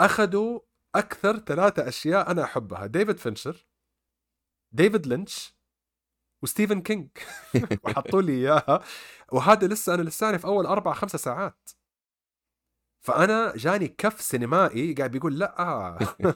أخذوا 0.00 0.60
أكثر 0.94 1.38
ثلاثة 1.38 1.88
أشياء 1.88 2.30
أنا 2.30 2.44
أحبها 2.44 2.86
ديفيد 2.86 3.18
فينشر 3.18 3.66
ديفيد 4.72 5.06
لينش 5.06 5.56
وستيفن 6.42 6.82
كينج 6.82 7.08
وحطوا 7.84 8.22
لي 8.22 8.32
إياها. 8.32 8.84
وهذا 9.32 9.66
لسه 9.66 9.94
أنا 9.94 10.02
لساني 10.02 10.38
في 10.38 10.44
أول 10.44 10.66
أربع 10.66 10.92
خمسة 10.92 11.18
ساعات. 11.18 11.70
فأنا 13.06 13.52
جاني 13.56 13.88
كف 13.88 14.20
سينمائي 14.20 14.92
قاعد 14.94 15.10
بيقول 15.10 15.38
لا. 15.38 15.98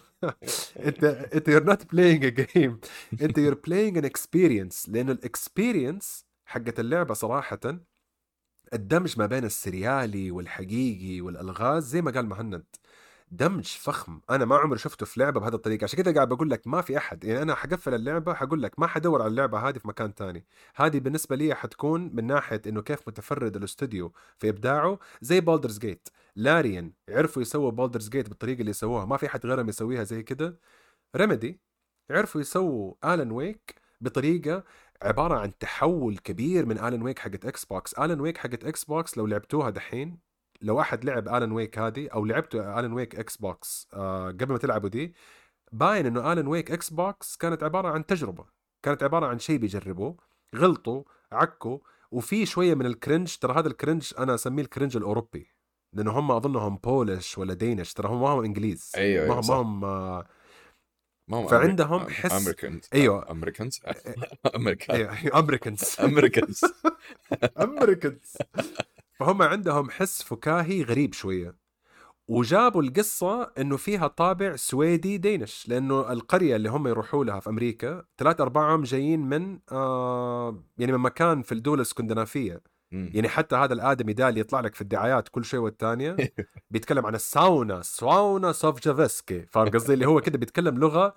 أنت 0.86 1.04
أنت 1.04 1.50
you're 1.50 1.66
not 1.70 1.80
playing 1.80 2.22
a 2.24 2.30
game. 2.30 2.88
أنت 3.22 3.38
you're 3.40 3.60
playing 3.68 3.96
an 4.02 4.04
experience. 4.04 4.88
لأنه 4.88 5.12
ال 5.12 5.22
experience 5.22 6.24
حقت 6.46 6.80
اللعبة 6.80 7.14
صراحة 7.14 7.60
الدمج 8.72 9.18
ما 9.18 9.26
بين 9.26 9.44
السريالي 9.44 10.30
والحقيقي 10.30 11.20
والألغاز 11.20 11.84
زي 11.84 12.02
ما 12.02 12.10
قال 12.10 12.26
مهند. 12.26 12.64
دمج 13.30 13.66
فخم. 13.66 14.20
أنا 14.30 14.44
ما 14.44 14.56
عمري 14.56 14.78
شفته 14.78 15.06
في 15.06 15.20
لعبة 15.20 15.40
بهذه 15.40 15.54
الطريقة. 15.54 15.84
عشان 15.84 15.98
كده 15.98 16.12
قاعد 16.12 16.28
بقول 16.28 16.50
لك 16.50 16.66
ما 16.66 16.80
في 16.82 16.96
أحد. 16.98 17.24
يعني 17.24 17.42
أنا 17.42 17.54
حقفل 17.54 17.94
اللعبة 17.94 18.34
حقول 18.34 18.62
لك 18.62 18.78
ما 18.78 18.86
حدور 18.86 19.22
على 19.22 19.30
اللعبة 19.30 19.58
هذه 19.68 19.78
في 19.78 19.88
مكان 19.88 20.14
تاني. 20.14 20.46
هذه 20.76 20.98
بالنسبة 20.98 21.36
لي 21.36 21.54
حتكون 21.54 22.10
من 22.14 22.26
ناحية 22.26 22.62
إنه 22.66 22.82
كيف 22.82 23.08
متفرد 23.08 23.56
الاستوديو 23.56 24.12
في 24.38 24.48
إبداعه. 24.48 24.98
زي 25.20 25.40
Baldur's 25.40 25.78
Gate 25.78 26.08
Larian 26.36 26.92
عرفوا 27.08 27.42
يسووا 27.42 27.70
Baldur's 27.70 28.08
Gate 28.08 28.28
بالطريقة 28.28 28.60
اللي 28.60 28.72
سووها 28.72 29.04
ما 29.04 29.16
في 29.16 29.28
حد 29.28 29.46
غيرهم 29.46 29.68
يسويها 29.68 30.04
زي 30.04 30.22
كده. 30.22 30.58
Remedy 31.16 31.60
عرفوا 32.10 32.40
يسووا 32.40 32.94
Alan 33.04 33.30
Wake 33.32 33.74
بطريقة 34.00 34.64
عبارة 35.02 35.34
عن 35.38 35.58
تحول 35.58 36.18
كبير 36.18 36.66
من 36.66 36.78
Alan 36.78 37.02
Wake 37.02 37.18
حقت 37.18 37.46
Xbox 37.46 37.94
Alan 37.94 38.20
Wake 38.20 38.38
حقت 38.38 38.64
Xbox 38.64 39.18
لو 39.18 39.26
لعبتوها 39.26 39.70
دحين 39.70 40.29
لو 40.62 40.80
أحد 40.80 41.04
لعب 41.04 41.28
Alan 41.28 41.52
Wake 41.52 41.78
هذه 41.78 42.08
أو 42.08 42.24
لعبتوا 42.24 42.80
Alan 42.80 42.92
Wake 42.92 43.16
Xbox 43.16 43.88
آه 43.94 44.28
قبل 44.30 44.52
ما 44.52 44.58
تلعبوا 44.58 44.88
دي 44.88 45.14
باين 45.72 46.06
إنه 46.06 46.32
Alan 46.32 46.46
Wake 46.46 46.70
Xbox 46.70 47.36
كانت 47.36 47.62
عبارة 47.62 47.88
عن 47.88 48.06
تجربة. 48.06 48.44
كانت 48.82 49.02
عبارة 49.02 49.26
عن 49.26 49.38
شيء 49.38 49.58
بيجربوه 49.58 50.16
غلطوا 50.56 51.02
عكوا 51.32 51.78
وفي 52.10 52.46
شوية 52.46 52.74
من 52.74 52.86
ال 52.86 52.93
cringe 52.93 53.36
ترى 53.36 53.52
هذا 53.58 53.68
ال 53.68 53.74
cringe 53.74 54.12
أنا 54.18 54.34
أسميه 54.34 54.62
ال 54.62 54.67
cringe 54.67 54.96
الأوروبي. 54.96 55.50
لأنه 55.92 56.10
هم 56.18 56.30
أظنهم 56.30 56.76
Polish 56.76 57.38
ولا 57.38 57.54
Danish 57.54 57.92
ترى 57.92 58.08
هم 58.08 58.20
ما 58.22 58.28
هم 58.28 58.44
إنجليز. 58.44 58.92
أيوة، 58.96 59.26
ما 59.26 59.32
أيوة، 59.34 59.40
هم. 59.40 59.46
ما 59.48 59.54
هم 59.54 59.84
آه، 59.84 60.26
ما 61.28 61.36
هم 61.36 61.46
فعندهم 61.48 62.08
حس- 62.08 62.32
Americans 62.32 62.88
أيوة. 62.94 63.30
Americans 63.30 63.80
American 64.54 64.96
أيوه 64.96 65.38
Americans 65.38 65.96
Americans 66.00 66.60
Americans 67.60 68.36
فهم 69.20 69.42
عندهم 69.42 69.90
حس 69.90 70.22
فكاهي 70.22 70.82
غريب 70.82 71.14
شوية. 71.14 71.56
وجابوا 72.28 72.82
القصة 72.82 73.42
إنه 73.58 73.76
فيها 73.76 74.06
طابع 74.06 74.56
سويدي 74.56 75.18
Danish 75.18 75.68
لأنه 75.68 76.12
القرية 76.12 76.56
اللي 76.56 76.68
هم 76.68 76.88
يروحوا 76.88 77.24
لها 77.24 77.40
في 77.40 77.50
أمريكا 77.50 78.04
ثلاث 78.18 78.40
أرباعهم 78.40 78.82
جايين 78.82 79.20
من 79.20 79.58
آه 79.72 80.64
يعني 80.78 80.92
من 80.92 80.98
مكان 80.98 81.42
في 81.42 81.52
الدول 81.52 81.76
الإسكندنافية. 81.76 82.62
يعني 83.14 83.28
حتى 83.28 83.56
هذا 83.56 83.74
الآدمي 83.74 84.12
ده 84.12 84.28
اللي 84.28 84.40
يطلع 84.40 84.60
لك 84.60 84.74
في 84.74 84.80
الدعايات 84.80 85.28
كل 85.28 85.44
شوي 85.44 85.60
والتانية 85.60 86.16
بيتكلم 86.70 87.06
عن 87.06 87.14
الساونا 87.14 87.82
ساونا 87.82 88.52
سوفجافسكي 88.52 89.46
فاهم 89.46 89.68
قصدي؟ 89.68 89.94
اللي 89.94 90.06
هو 90.06 90.20
كده 90.20 90.38
بيتكلم 90.38 90.78
لغة 90.78 91.14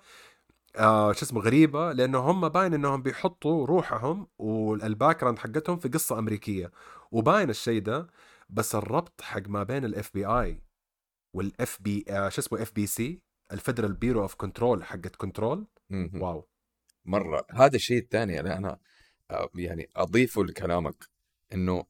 آه 0.76 1.12
شو 1.12 1.24
اسمه 1.26 1.40
غريبة 1.40 1.92
لأنه 1.92 2.18
هم 2.18 2.48
باين 2.48 2.74
إنهم 2.74 3.02
بيحطوا 3.02 3.66
روحهم 3.66 4.26
وال 4.38 5.20
background 5.20 5.38
حقتهم 5.38 5.78
في 5.78 5.88
قصة 5.88 6.18
أمريكية. 6.18 6.72
وباين 7.12 7.50
الشيء 7.50 7.82
ده 7.82 8.06
بس 8.48 8.74
الربط 8.74 9.20
حق 9.20 9.48
ما 9.48 9.62
بين 9.62 9.84
ال 9.84 10.10
FBI 10.14 10.26
وال 10.26 11.78
FB 11.82 12.04
آه 12.08 12.28
شو 12.28 12.40
اسمه 12.40 12.62
FBC 12.62 13.22
ال 13.52 13.57
Federal 13.57 13.92
Bureau 13.94 14.22
of 14.22 14.34
Control 14.34 14.84
حقت 14.84 15.16
Control. 15.16 15.66
wow. 16.14 16.48
مرة. 17.04 17.46
هذا 17.50 17.76
الشيء 17.76 17.98
الثاني 17.98 18.40
اللي 18.40 18.52
أنا 18.56 18.78
آه، 19.30 19.50
يعني 19.54 19.90
أضيفه 19.96 20.44
لكلامك 20.44 21.04
إنه 21.52 21.84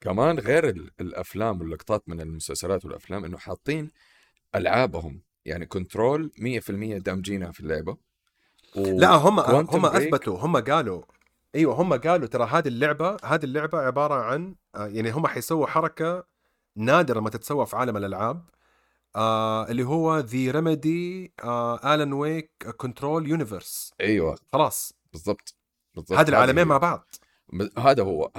كمان 0.00 0.38
غير 0.38 0.68
ال- 0.68 0.90
الأفلام 1.00 1.60
واللقطات 1.60 2.08
من 2.08 2.20
المسلسلات 2.20 2.84
والأفلام 2.84 3.24
إنه 3.24 3.38
حاطين 3.38 3.90
ألعابهم 4.54 5.22
يعني 5.44 5.66
Control 5.66 6.32
100% 6.38 6.98
دامجينها 6.98 7.52
في 7.52 7.60
اللعبة. 7.60 7.96
و... 8.76 8.98
لا 8.98 9.10
هم 9.10 9.40
هم. 9.40 9.86
أثبتوا 9.86 10.38
هم 10.38 10.56
قالوا 10.56 11.02
إيوه 11.54 11.74
هم 11.74 11.94
قالوا 11.94 12.26
ترى 12.26 12.44
هذه 12.44 12.68
اللعبة 12.68 13.16
هذه 13.24 13.44
اللعبة 13.44 13.78
عبارة 13.78 14.14
عن 14.14 14.54
آه، 14.74 14.86
يعني 14.86 15.10
هم 15.10 15.26
حيسووا 15.26 15.66
حركة 15.66 16.24
نادرة 16.76 17.20
ما 17.20 17.30
تتسوى 17.30 17.66
في 17.66 17.76
عالم 17.76 17.96
الألعاب 17.96 18.44
آه 19.16 19.68
اللي 19.68 19.82
هو 19.82 20.18
the 20.18 20.50
Remedy 20.50 21.32
Alan 21.84 22.12
Wake 22.12 22.50
Control 22.76 23.28
universe 23.28 23.92
إيوه. 24.00 24.38
خلاص. 24.52 24.92
بالضبط. 25.12 25.56
بالضبط. 25.94 26.18
هذه 26.18 26.28
العالمين. 26.28 26.66
مع 26.66 26.78
بعض. 26.78 27.14
هذا 27.78 28.02
هو. 28.02 28.30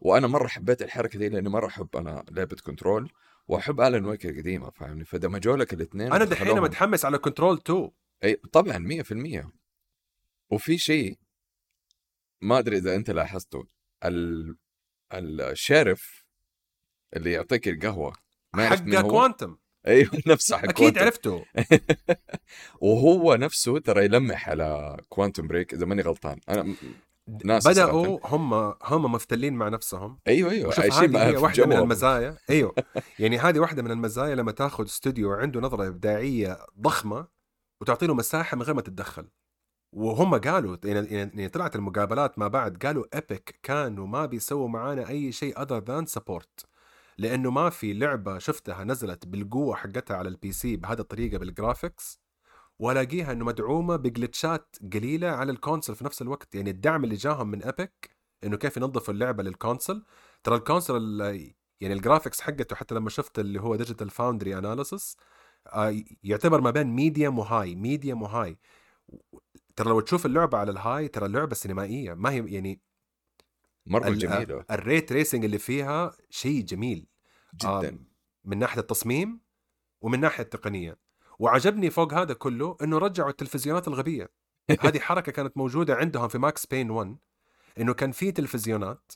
وأنا 0.00 0.26
مرة 0.26 0.46
حبيت 0.46 0.82
الحركة 0.82 1.18
دي 1.18 1.28
لأني 1.28 1.48
مرة 1.48 1.66
أحب 1.66 1.88
أنا 1.96 2.24
لعبة 2.30 2.56
Control 2.66 3.12
وأحب 3.48 3.80
Alan 3.80 4.04
Wake 4.04 4.26
القديمة 4.26 4.70
فاهمني؟ 4.70 5.04
فدمجوا 5.04 5.56
لك 5.56 5.74
الاثنين 5.74 6.12
أنا 6.12 6.24
دحين 6.24 6.60
متحمس 6.60 7.04
على 7.04 7.18
Control 7.18 7.56
2 7.56 7.90
إي 8.24 8.40
طبعا 8.52 9.02
100% 9.02 9.46
وفي 10.50 10.78
شيء 10.78 11.18
ما 12.42 12.58
أدري 12.58 12.76
إذا 12.76 12.96
أنت 12.96 13.10
لاحظته 13.10 13.66
ال... 14.04 14.56
ال 15.12 15.26
sheriff 15.26 16.24
اللي 17.16 17.32
يعطيك 17.32 17.68
القهوة 17.68 18.12
ما 18.54 18.68
حق 18.68 19.00
Quantum. 19.00 19.56
أيوه 19.86 20.10
نفسه 20.26 20.56
حق 20.56 20.64
أكيد 20.64 20.76
Quantum. 20.76 21.00
عرفته. 21.00 21.44
وهو 22.80 23.34
نفسه 23.34 23.78
ترى 23.78 24.04
يلمح 24.04 24.48
على 24.48 24.96
Quantum 25.08 25.46
Break 25.46 25.74
إذا 25.74 25.86
ماني 25.86 26.02
غلطان. 26.02 26.40
أنا 26.48 26.74
ناس 27.44 27.68
بدأوا 27.68 28.18
هم 28.24 28.54
هم 28.82 29.12
مفتلين 29.12 29.54
مع 29.54 29.68
نفسهم. 29.68 30.18
أيوه 30.28 30.50
أيوه 30.50 30.74
عايشين 30.78 31.02
هذه 31.02 31.10
معها 31.10 31.38
واحدة 31.38 31.66
من. 31.66 31.76
المزايا. 31.76 32.36
أيوه. 32.50 32.74
يعني 33.18 33.38
هذه 33.38 33.58
واحدة 33.58 33.82
من 33.82 33.90
المزايا 33.90 34.34
لما 34.34 34.52
تاخذ 34.52 34.84
استوديو 34.84 35.32
عنده 35.32 35.60
نظرة 35.60 35.86
إبداعية 35.88 36.58
ضخمة 36.80 37.28
وتعطي 37.80 38.06
له 38.06 38.14
مساحة 38.14 38.56
من 38.56 38.62
غير 38.62 38.74
ما 38.74 38.82
تتدخل. 38.82 39.28
وهم 39.96 40.34
قالوا 40.34 40.76
يعني 40.84 41.08
يعني 41.08 41.48
طلعت 41.48 41.76
المقابلات 41.76 42.38
ما 42.38 42.48
بعد 42.48 42.76
قالوا 42.86 43.04
Epic 43.14 43.58
كانوا 43.62 44.06
ما 44.06 44.26
بيسووا 44.26 44.68
معانا 44.68 45.08
أي 45.08 45.32
شيء 45.32 45.62
other 45.62 45.78
than 45.78 46.06
support 46.06 46.66
لأنه 47.18 47.50
ما 47.50 47.70
في 47.70 47.92
لعبة 47.92 48.38
شفتها 48.38 48.84
نزلت 48.84 49.26
بالقوة 49.26 49.76
حقتها 49.76 50.16
على 50.16 50.28
ال 50.28 50.52
PC 50.52 50.76
بهذه 50.76 51.00
الطريقة 51.00 51.38
بال 51.38 51.54
graphics 51.54 52.20
والاقيها 52.78 53.32
إنه 53.32 53.44
مدعومة 53.44 53.96
ب 53.96 54.06
glitchات 54.06 54.76
قليلة 54.94 55.28
على 55.28 55.52
ال 55.52 55.57
console 55.57 55.94
في 55.94 56.04
نفس 56.04 56.22
الوقت. 56.22 56.54
يعني 56.54 56.70
الدعم 56.70 57.04
اللي 57.04 57.14
جاهم 57.14 57.48
من 57.50 57.62
Epic 57.62 58.16
إنه 58.44 58.56
كيف 58.56 58.76
ينظفوا 58.76 59.14
اللعبة 59.14 59.42
لل 59.42 59.56
console 59.56 60.04
ترى 60.44 60.54
ال 60.56 60.61
console 60.61 60.96
ال- 60.96 61.54
يعني 61.80 61.94
ال 61.94 61.99
graphics 61.99 62.40
حقته 62.40 62.76
حتى 62.76 62.94
لما 62.94 63.10
شفت 63.10 63.38
اللي 63.38 63.60
هو 63.60 63.76
Digital 63.76 64.10
Foundry 64.10 64.58
analysis 64.58 65.16
يعتبر 66.24 66.60
ما 66.60 66.70
بين 66.70 66.86
medium 66.86 67.38
و 67.38 67.74
high 67.74 67.93
medium 67.93 68.22
و 68.22 68.29
high 68.29 68.58
ترى 69.76 69.88
لو 69.88 70.00
تشوف 70.00 70.26
اللعبة 70.26 70.58
على 70.58 70.70
ال 70.70 70.78
high 70.78 71.08
ترى 71.08 71.26
اللعبة 71.26 71.54
سينمائيه 71.54 72.14
ما 72.14 72.30
هي 72.30 72.54
يعني 72.54 72.80
مرة 73.86 74.08
جميلة. 74.10 74.64
ال 74.70 74.81
ray 74.81 75.12
tracing 75.12 75.44
اللي 75.44 75.58
فيها 75.58 76.12
شيء 76.30 76.64
جميل. 76.64 77.06
جدا. 77.54 77.98
من 78.44 78.58
ناحية 78.58 78.80
التصميم 78.80 79.40
ومن 80.00 80.20
ناحية 80.20 80.44
التقنية. 80.44 80.98
وعجبني 81.38 81.90
فوق 81.90 82.14
هذا 82.14 82.34
كله 82.34 82.76
إنه 82.82 82.98
رجعوا 82.98 83.30
التلفزيونات 83.30 83.88
الغبية. 83.88 84.30
هذه 84.80 84.98
حركة 84.98 85.32
كانت 85.32 85.56
موجودة 85.56 85.94
عندهم 85.94 86.28
في 86.28 86.38
Max 86.38 86.66
Payne 86.66 86.90
1 86.90 87.16
إنه 87.80 87.94
كان 87.94 88.12
في 88.12 88.32
تلفزيونات 88.32 89.12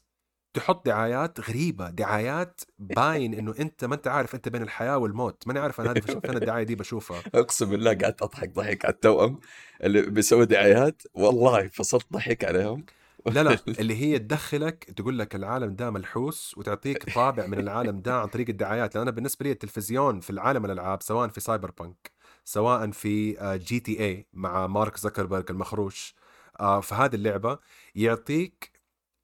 تحط 0.55 0.86
دعايات 0.86 1.51
غريبة 1.51 1.90
دعايات 1.90 2.60
باين 2.78 3.35
إنه 3.35 3.55
أنت 3.60 3.85
ما 3.85 3.94
أنت 3.94 4.09
عارف 4.09 4.35
أنت 4.35 4.48
بين 4.48 4.62
الحياة 4.62 4.98
والموت. 4.98 5.43
ماني 5.47 5.59
عارف 5.59 5.81
أنا 5.81 5.90
هذه 5.90 6.01
فين 6.01 6.36
الدعاية 6.36 6.62
دي 6.64 6.74
بشوفها. 6.74 7.22
أقسم 7.35 7.70
بالله 7.70 7.94
قعدت 7.94 8.22
أضحك 8.22 8.55
ضحك 8.55 8.85
على 8.85 8.94
التوأم 8.94 9.40
اللي 9.85 10.02
بيسوي 10.02 10.47
دعايات. 10.47 11.02
والله 11.14 11.68
فصلت 11.68 12.06
ضحك 12.12 12.44
عليهم. 12.44 12.85
لا 13.27 13.43
لا 13.43 13.59
اللي 13.81 13.97
هي 13.97 14.18
تدخلك 14.18 14.85
تقول 14.97 15.18
لك 15.18 15.35
العالم 15.35 15.74
ده 15.74 15.90
ملحوس 15.90 16.55
وتعطيك 16.59 17.14
طابع 17.14 17.47
من 17.47 17.59
العالم 17.59 18.01
ده 18.01 18.20
عن 18.20 18.28
طريق 18.28 18.48
الدعايات. 18.48 18.94
لأن 18.94 19.02
أنا 19.02 19.10
بالنسبة 19.10 19.44
لي 19.44 19.52
التلفزيون 19.52 20.20
في 20.20 20.31
العالم 20.31 20.64
الألعاب 20.64 21.02
سواء 21.02 21.28
في 21.28 21.40
Cyberpunk 21.40 22.10
سواء 22.44 22.90
في 22.90 23.40
آه، 23.40 23.56
GTA 23.56 24.26
مع 24.32 24.66
مارك 24.66 24.97
زكربرج 24.97 25.44
المخروش 25.51 26.14
آه، 26.60 26.81
في 26.81 26.94
هذه 26.94 27.14
اللعبة 27.14 27.59
يعطيك 27.94 28.69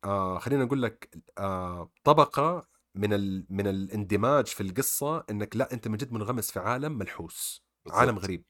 آه، 0.07 0.39
خلينا 0.39 0.65
نقول 0.65 0.83
لك 0.83 1.19
آه، 1.39 1.91
طبقة 2.05 2.69
من 2.95 3.13
ال... 3.13 3.47
من 3.51 3.67
الاندماج 3.67 4.47
في 4.47 4.63
القصة 4.63 5.25
إنك 5.31 5.57
لا 5.57 5.73
أنت 5.73 5.89
من 5.89 5.97
جد 5.97 6.13
منغمس 6.13 6.51
في 6.51 6.61
عالم 6.61 6.99
ملحوس 6.99 7.65
عالم 7.91 8.11
بالضبط. 8.13 8.25
غريب. 8.25 8.45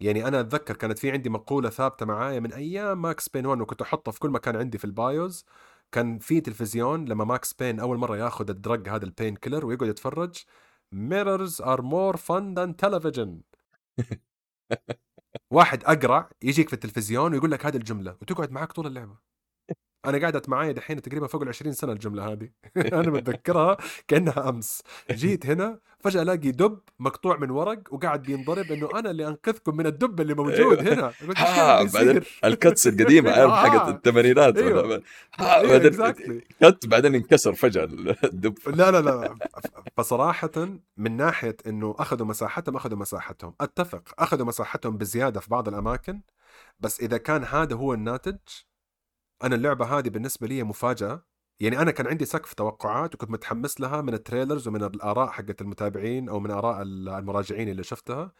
يعني 0.00 0.28
أنا 0.28 0.40
أتذكر 0.40 0.76
كانت 0.76 0.98
في 0.98 1.10
عندي 1.10 1.30
مقولة 1.30 1.70
ثابتة 1.70 2.06
معايا 2.06 2.40
من 2.40 2.52
أيام 2.52 3.02
Max 3.02 3.28
Payne 3.28 3.46
1 3.46 3.60
وكنت 3.60 3.82
أحطها 3.82 4.12
في 4.12 4.20
كل 4.20 4.30
مكان 4.30 4.56
عندي 4.56 4.78
في 4.78 4.84
ال 4.84 4.94
bios. 4.94 5.44
كان 5.92 6.18
في 6.18 6.40
تلفزيون 6.40 7.04
لما 7.04 7.24
Max 7.24 7.52
Payne 7.52 7.80
أول 7.80 7.98
مرة 7.98 8.16
ياخذ 8.16 8.50
الدرج 8.50 8.88
هذا 8.88 9.04
ال 9.04 9.36
painkiller 9.36 9.66
ويقعد 9.66 9.88
يتفرج 9.88 10.36
mirrors 10.94 11.60
are 11.60 11.82
more 11.82 12.16
fun 12.16 12.54
than 12.54 12.74
television. 12.86 13.28
واحد 15.50 15.84
أقرع 15.84 16.30
يجيك 16.42 16.68
في 16.68 16.74
التلفزيون 16.74 17.32
ويقول 17.32 17.50
لك 17.50 17.66
هذه 17.66 17.76
الجملة 17.76 18.16
وتقعد 18.22 18.52
معك 18.52 18.72
طول 18.72 18.86
اللعبة. 18.86 19.31
أنا 20.06 20.18
قعدت 20.18 20.48
معايا 20.48 20.72
دحين 20.72 21.02
تقريبا 21.02 21.26
فوق 21.26 21.42
ال 21.42 21.48
20 21.48 21.72
سنة 21.72 21.92
الجملة 21.92 22.32
هذه 22.32 22.48
أنا 23.00 23.10
متذكرها 23.10 23.76
كأنها 24.08 24.48
أمس 24.48 24.82
جيت 25.10 25.46
هنا 25.46 25.78
فجأة 26.00 26.22
ألاقي 26.22 26.50
دب 26.50 26.78
مقطوع 26.98 27.36
من 27.36 27.50
ورق 27.50 27.78
وقاعد 27.90 28.22
بينضرب 28.22 28.72
إنه 28.72 28.88
أنا 28.94 29.10
اللي 29.10 29.28
أنقذكم 29.28 29.76
من 29.76 29.86
الدب 29.86 30.20
اللي 30.20 30.34
موجود 30.34 30.78
هنا 30.88 31.06
قلت 31.06 31.38
ها 31.38 31.82
بعدين؟ 31.82 32.22
الكتس 32.44 32.86
القديمة 32.86 33.30
آه. 33.42 33.56
حقت 33.56 33.88
الثمانينات 33.88 34.56
أيوه. 34.56 35.02
أيوه، 35.40 35.88
بعدين. 35.88 36.42
كت 36.60 36.86
بعدين 36.86 37.14
انكسر 37.14 37.52
فجأة 37.52 37.84
الدب 38.24 38.54
لا 38.66 38.90
لا 38.90 39.00
لا 39.00 39.36
فصراحة 39.96 40.68
من 40.96 41.16
ناحية 41.16 41.56
إنه 41.66 41.94
أخذوا 41.98 42.26
مساحتهم 42.26 42.76
أخذوا 42.76 42.98
مساحتهم 42.98 43.54
أتفق 43.60 44.02
أخذوا 44.18 44.46
مساحتهم 44.46 44.96
بزيادة 44.96 45.40
في 45.40 45.50
بعض 45.50 45.68
الأماكن 45.68 46.20
بس 46.80 47.00
إذا 47.00 47.16
كان 47.16 47.44
هذا 47.44 47.76
هو 47.76 47.94
الناتج 47.94 48.36
أنا 49.42 49.54
اللعبة 49.54 49.98
هذه 49.98 50.08
بالنسبة 50.08 50.46
لي 50.46 50.62
مفاجأة. 50.62 51.22
يعني 51.60 51.78
أنا 51.78 51.90
كان 51.90 52.06
عندي 52.06 52.24
سقف 52.24 52.54
توقعات 52.54 53.14
وكنت 53.14 53.30
متحمس 53.30 53.80
لها 53.80 54.00
من 54.00 54.14
ال 54.14 54.20
trailers 54.20 54.68
ومن 54.68 54.84
الآراء 54.84 55.30
حقت 55.30 55.60
المتابعين 55.60 56.28
أو 56.28 56.40
من 56.40 56.50
آراء 56.50 56.82
المراجعين 56.82 57.68
اللي 57.68 57.82
شفتها. 57.84 58.32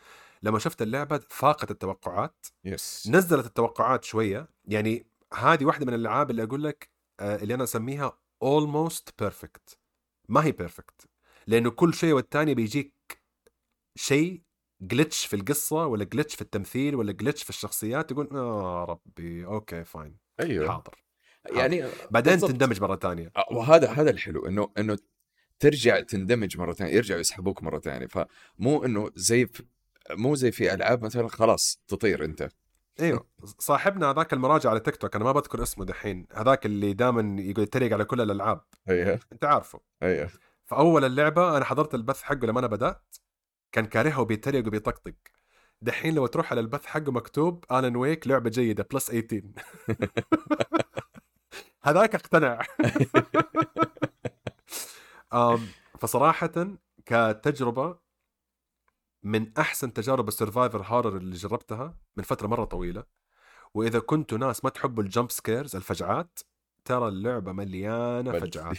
لما 0.43 0.59
شفت 0.59 0.83
اللعبة 0.83 1.21
فاقت 1.31 1.71
التوقعات. 1.71 2.47
yes 2.65 3.09
نزلت 3.11 3.47
التوقعات 3.47 4.05
شوية. 4.05 4.49
يعني 4.65 5.07
هذه 5.35 5.65
واحدة 5.65 5.87
من 5.87 5.95
الألعاب 5.95 6.31
اللي 6.31 6.43
أقول 6.43 6.65
لك 6.65 6.91
آه، 7.21 7.37
اللي 7.37 7.55
أنا 7.55 7.65
أسميها 7.65 8.19
almost 8.45 9.25
perfect. 9.25 9.77
ما 10.29 10.45
هي 10.45 10.53
perfect 10.53 11.09
لأنه 11.47 11.71
كل 11.71 11.95
شيء 11.95 12.13
والتاني 12.13 12.55
بيجيك 12.55 12.95
شيء 13.97 14.43
glitch 14.83 15.27
في 15.27 15.37
القصة 15.37 15.87
ولا 15.87 16.05
glitch 16.05 16.35
في 16.35 16.43
التمثيل 16.43 16.95
ولا 16.95 17.13
glitch 17.13 17.43
في 17.43 17.51
الشخصيات 17.51 18.11
تقول 18.11 18.29
آه 18.33 18.85
ربي 18.85 19.47
okay 19.47 19.85
fine 19.85 20.17
أيوه. 20.43 20.69
حاضر. 20.69 20.95
يعني 21.51 21.85
بعدين 22.11 22.33
بالضبط. 22.33 22.51
تندمج 22.51 22.81
مرة 22.81 22.97
ثانية. 22.97 23.33
آه، 23.37 23.47
وهذا 23.53 23.91
هذا 23.91 24.11
الحلو 24.11 24.47
إنه 24.47 24.73
إنه 24.79 24.99
ترجع 25.59 26.01
تندمج 26.01 26.59
مرة 26.59 26.73
ثانية 26.73 26.93
يرجعوا 26.93 27.21
يسحبوك 27.21 27.63
مرة 27.63 27.79
ثانية. 27.79 28.07
فمو 28.07 28.85
إنه 28.85 29.11
زي 29.15 29.49
مو 30.11 30.35
زي 30.35 30.53
في 30.53 30.75
ألعاب 30.75 31.05
مثلا 31.05 31.29
خلاص 31.29 31.83
تطير 31.89 32.25
أنت. 32.25 32.49
أيوه. 33.01 33.27
صاحبنا 33.59 34.11
هذاك 34.11 34.33
المراجع 34.33 34.71
على 34.71 34.81
تيك 34.81 34.97
توك 34.97 35.17
أنا 35.17 35.25
ما 35.25 35.33
بذكر 35.33 35.63
اسمه 35.63 35.85
دحين 35.85 36.27
هذاك 36.33 36.67
اللي 36.67 36.93
دائما 36.93 37.43
يقول 37.43 37.65
يتريق 37.65 37.93
على 37.93 38.05
كل 38.05 38.21
الألعاب. 38.21 38.61
أيوه. 38.89 39.21
أنت 39.33 39.45
عارفه. 39.45 39.81
أيوه. 40.03 40.31
فأول 40.65 41.05
اللعبة 41.05 41.57
أنا 41.57 41.65
حضرت 41.65 41.95
البث 41.95 42.23
حقه 42.23 42.47
لما 42.47 42.61
أنا 42.61 42.67
بدأت 42.67 43.17
كان 43.73 43.87
كارهها 43.87 44.19
وبيتريق 44.19 44.67
وبيطقطق. 44.67 45.15
دحين 45.83 46.15
لو 46.15 46.27
تروح 46.27 46.53
على 46.53 46.61
البث 46.61 46.87
حقه 46.87 47.13
مكتوب 47.13 47.65
Alan 47.71 47.97
Wake 47.97 48.29
لعبة 48.29 48.51
جيدة 48.51 48.87
plus 48.93 49.07
18 49.11 49.43
هذاك 51.85 52.15
اقتنع. 52.15 52.61
فصراحة 56.01 56.77
كتجربة 57.07 57.99
من 59.23 59.59
أحسن 59.59 59.93
تجارب 59.93 60.29
ال 60.29 60.35
survival 60.35 60.83
horror 60.83 61.17
اللي 61.17 61.37
جربتها 61.37 61.99
من 62.17 62.25
فترة 62.25 62.47
مرة 62.47 62.65
طويلة. 62.65 63.05
وإذا 63.75 63.99
كنتوا 63.99 64.39
ناس 64.39 64.65
ما 64.65 64.71
تحبوا 64.71 65.03
ال 65.03 65.08
jump 65.08 65.31
scares 65.31 65.77
الفجعات 65.77 66.39
ترى 66.85 67.09
اللعبة 67.09 67.53
مليانة 67.53 68.33
فجعات. 68.33 68.77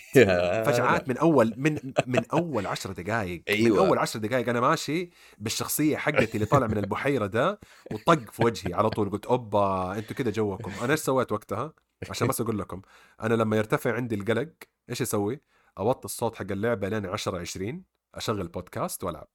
فجعات 0.65 1.09
من 1.09 1.17
اول 1.17 1.53
من 1.57 1.79
من 2.07 2.25
أول 2.33 2.67
عشر 2.67 2.91
دقائق 2.91 3.43
من 3.49 3.55
أيوة. 3.55 3.87
أول 3.87 3.97
عشر 3.97 4.19
دقائق 4.19 4.49
أنا 4.49 4.59
ماشي 4.59 5.09
بالشخصية 5.37 5.97
حقتي 5.97 6.35
اللي 6.35 6.45
طالع 6.45 6.67
من 6.67 6.77
البحيرة 6.77 7.25
ده 7.25 7.59
وطق 7.91 8.31
في 8.31 8.45
وجهي 8.45 8.73
على 8.73 8.89
طول 8.89 9.09
قلت 9.09 9.25
أوبا 9.25 9.97
أنتوا 9.97 10.15
كده 10.15 10.31
جوكم. 10.31 10.71
أنا 10.81 10.91
إيش 10.91 10.99
سويت 10.99 11.31
وقتها؟ 11.31 11.73
عشان 12.09 12.27
بس 12.27 12.41
أقول 12.41 12.59
لكم 12.59 12.81
أنا 13.21 13.33
لما 13.33 13.57
يرتفع 13.57 13.93
عندي 13.93 14.15
القلق 14.15 14.49
إيش 14.89 15.01
أسوي 15.01 15.41
أوطي 15.77 16.05
الصوت 16.05 16.35
حق 16.35 16.51
اللعبة 16.51 16.89
لين 16.89 17.05
10 17.05 17.39
20 17.39 17.83
أشغل 18.15 18.47
بودكاست 18.47 19.03
وألعب. 19.03 19.27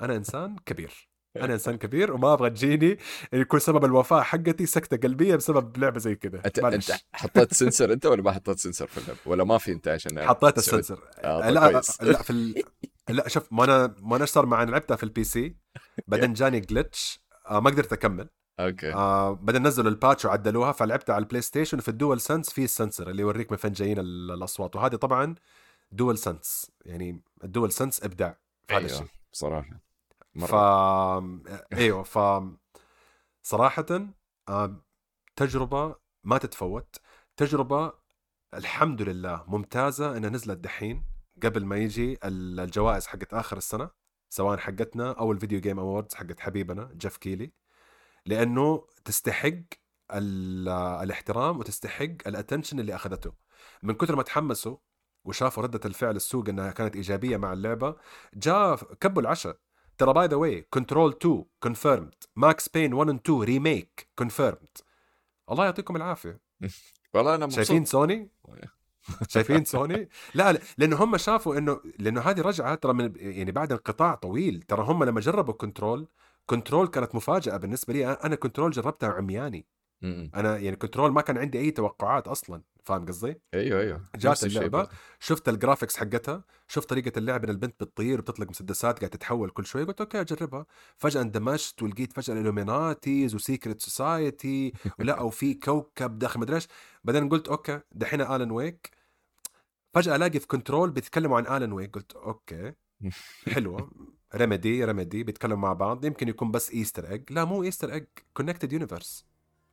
أنا 0.00 0.16
إنسان 0.16 0.56
كبير. 0.66 1.08
أنا 1.44 1.54
إنسان 1.54 1.78
كبير 1.78 2.12
وما 2.12 2.32
أبغى 2.32 2.50
تجيني 2.50 2.98
يكون 3.32 3.60
سبب 3.60 3.84
الوفاة 3.84 4.22
حقتي 4.22 4.66
سكتة 4.66 4.96
قلبية 4.96 5.36
بسبب 5.36 5.76
لعبة 5.78 5.98
زي 5.98 6.14
كذا. 6.14 6.42
معلش. 6.62 6.90
أنت 6.90 7.00
حطيت 7.12 7.54
سنسر 7.54 7.92
أنت 7.92 8.06
ولا 8.06 8.22
ما 8.22 8.32
حطيت 8.32 8.58
سنسر 8.58 8.86
في 8.86 8.98
اللعبة؟ 8.98 9.18
ولا 9.26 9.44
ما 9.44 9.58
في 9.58 9.72
أنت 9.72 9.88
عشان 9.88 10.20
حطيت 10.28 10.58
السنسر. 10.58 10.98
آه، 11.18 11.50
لا 11.50 11.70
كويس. 11.72 12.02
لا 12.02 12.22
في 12.22 12.30
ال... 12.30 12.62
لا 13.08 13.28
شوف 13.28 13.52
ما 13.52 13.64
أنا 13.64 13.94
ما 14.02 14.16
أنا 14.16 14.24
صار 14.26 14.46
معي؟ 14.46 14.66
لعبتها 14.66 14.96
في 14.96 15.02
ال 15.02 15.24
PC 15.24 15.56
بعدين 16.08 16.32
جاني 16.32 16.60
glitch 16.60 17.20
آه 17.50 17.60
ما 17.60 17.70
قدرت 17.70 17.92
أكمل. 17.92 18.28
okay. 18.60 18.92
آه 18.92 19.32
بعدين 19.32 19.66
نزلوا 19.66 19.90
ال 19.90 19.96
patch 19.96 20.24
وعدلوها 20.24 20.72
فلعبتها 20.72 21.12
على 21.14 21.22
ال 21.22 21.42
PlayStation 21.42 21.78
في 21.80 21.88
ال 21.88 22.20
DualSense 22.20 22.50
في 22.50 22.64
ال 22.64 22.71
sensor 22.71 23.10
اللي 23.10 23.22
يوريك 23.22 23.50
من 23.52 23.56
فين 23.58 23.72
جايين 23.72 23.98
ال- 23.98 24.30
الأصوات. 24.32 24.76
وهذه 24.76 24.94
طبعا 24.96 25.34
DualSense 25.92 26.70
يعني 26.84 27.22
ال 27.44 27.72
DualSense 27.72 28.04
إبداع. 28.04 28.38
في 28.68 28.74
هذا 28.74 28.80
أيوه 28.86 28.90
الشيء. 28.92 29.06
بصراحه 29.32 29.80
ف 30.38 30.54
إيوه 31.72 32.02
ف 32.02 32.18
صراحة 33.42 33.86
تجربة 35.36 35.94
ما 36.24 36.38
تتفوت. 36.38 36.96
تجربة 37.36 37.92
الحمد 38.54 39.02
لله 39.02 39.44
ممتازة 39.48 40.16
إنها 40.16 40.30
نزلت 40.30 40.58
دحين 40.58 41.06
قبل 41.42 41.64
ما 41.64 41.76
يجي 41.76 42.18
ال- 42.24 42.60
الجوائز 42.60 43.06
حقت 43.06 43.34
آخر 43.34 43.56
السنة 43.56 43.90
سواء 44.28 44.58
حقتنا 44.58 45.12
أو 45.12 45.32
ال 45.32 45.37
video 45.37 45.60
game 45.60 45.78
awards 45.78 46.14
حقت 46.14 46.40
حبيبنا 46.40 46.90
جيف 46.92 47.16
كيلي 47.16 47.52
لأنه 48.26 48.86
تستحق 49.04 49.52
ال- 50.12 50.68
الاحترام 51.02 51.58
وتستحق 51.58 52.04
ال 52.26 52.31
attention 52.31 52.80
اللي 52.80 52.94
أخذته. 52.94 53.32
من 53.82 53.94
كثر 53.94 54.16
ما 54.16 54.22
تحمسوا 54.22 54.76
وشافوا 55.24 55.62
ردة 55.62 55.80
الفعل 55.84 56.16
السوق 56.16 56.48
إنها 56.48 56.70
كانت 56.70 56.96
إيجابية 56.96 57.36
مع 57.36 57.52
اللعبة 57.52 57.96
جاء 58.34 58.76
كبوا 58.76 59.22
العشاء. 59.22 59.58
ترى 59.98 60.12
by 60.12 60.26
the 60.26 60.36
way 60.36 60.66
كنترول 60.70 61.10
2 61.22 61.44
confirmed 61.62 62.14
ماكس 62.36 62.68
بين 62.68 62.92
1 62.94 63.08
و 63.10 63.14
2 63.14 63.40
remake 63.42 64.08
confirmed 64.18 64.68
الله 65.50 65.64
يعطيكم 65.64 65.96
العافية. 65.96 66.40
والله 67.14 67.34
أنا 67.34 67.46
مبسوط. 67.46 67.56
شايفين 67.64 67.84
سوني 67.84 68.30
شايفين 69.28 69.64
سوني 69.64 70.08
لا 70.34 70.52
لا، 70.52 70.60
لأنه 70.78 71.04
هم 71.04 71.16
شافوا 71.16 71.58
إنه 71.58 71.80
لأنه 71.98 72.20
هذه 72.20 72.40
رجعة 72.40 72.74
ترى 72.74 72.92
من 72.92 73.12
يعني 73.16 73.52
بعد 73.52 73.72
انقطاع 73.72 74.14
طويل. 74.14 74.62
ترى 74.62 74.82
هم 74.84 75.04
لما 75.04 75.20
جربوا 75.20 75.54
كنترول 75.54 76.08
كنترول 76.46 76.88
كانت 76.88 77.14
مفاجأة 77.14 77.56
بالنسبة 77.56 77.92
لي. 77.92 78.06
أنا 78.12 78.34
كنترول 78.36 78.70
جربتها 78.70 79.08
عمياني. 79.08 79.66
أنا 80.34 80.58
يعني 80.58 80.76
كنترول 80.76 81.12
ما 81.12 81.20
كان 81.20 81.38
عندي 81.38 81.58
أي 81.58 81.70
توقعات 81.70 82.28
أصلا. 82.28 82.62
فاهم 82.86 83.06
قصدي؟ 83.06 83.40
أيوه 83.54 83.80
أيوه. 83.80 84.04
جات. 84.16 84.44
برضه. 84.46 84.88
شفت 85.20 85.48
ال 85.48 85.53
graphics 85.53 85.96
حقتها 85.96 86.44
شفت 86.68 86.88
طريقة 86.88 87.18
اللعب 87.18 87.44
إن 87.44 87.50
البنت 87.50 87.84
بتطير 87.84 88.20
بتطلق 88.20 88.50
مسدسات 88.50 88.98
قاعدة 88.98 89.16
تتحول 89.16 89.50
كل 89.50 89.66
شوي 89.66 89.84
قلت 89.84 90.00
okay 90.00 90.20
أجربها. 90.20 90.66
فجأة 90.96 91.22
اندمجت 91.22 91.82
ولقيت 91.82 92.12
فجأة 92.12 92.34
ال 92.34 92.42
Illuminatis 92.42 93.34
و 93.34 93.41
secret 93.41 93.80
society 93.80 94.72
ولا 94.98 95.20
وفي 95.20 95.54
كوكب 95.54 96.18
داخل 96.18 96.40
مدري 96.40 96.56
إيش. 96.56 96.68
بعدين 97.04 97.28
قلت 97.28 97.48
okay 97.48 97.80
دحين 97.92 98.20
الن 98.20 98.50
ويك 98.50 98.90
فجأة 99.94 100.16
ألاقي 100.16 100.40
في 100.40 100.46
كنترول 100.46 100.90
بيتكلموا 100.90 101.36
عن 101.36 101.62
الن 101.62 101.72
ويك 101.72 101.94
قلت 101.94 102.12
okay. 102.12 102.72
حلوة. 103.48 103.90
ريميدي 104.34 104.84
ريميدي 104.84 105.24
بيتكلموا 105.24 105.56
مع 105.56 105.72
بعض. 105.72 106.04
يمكن 106.04 106.28
يكون 106.28 106.50
بس 106.50 106.70
easter 106.70 107.10
egg 107.10 107.32
لا 107.32 107.44
مو 107.44 107.62
easter 107.62 107.92
egg 107.92 108.04
connected 108.34 108.72
universe 108.72 109.26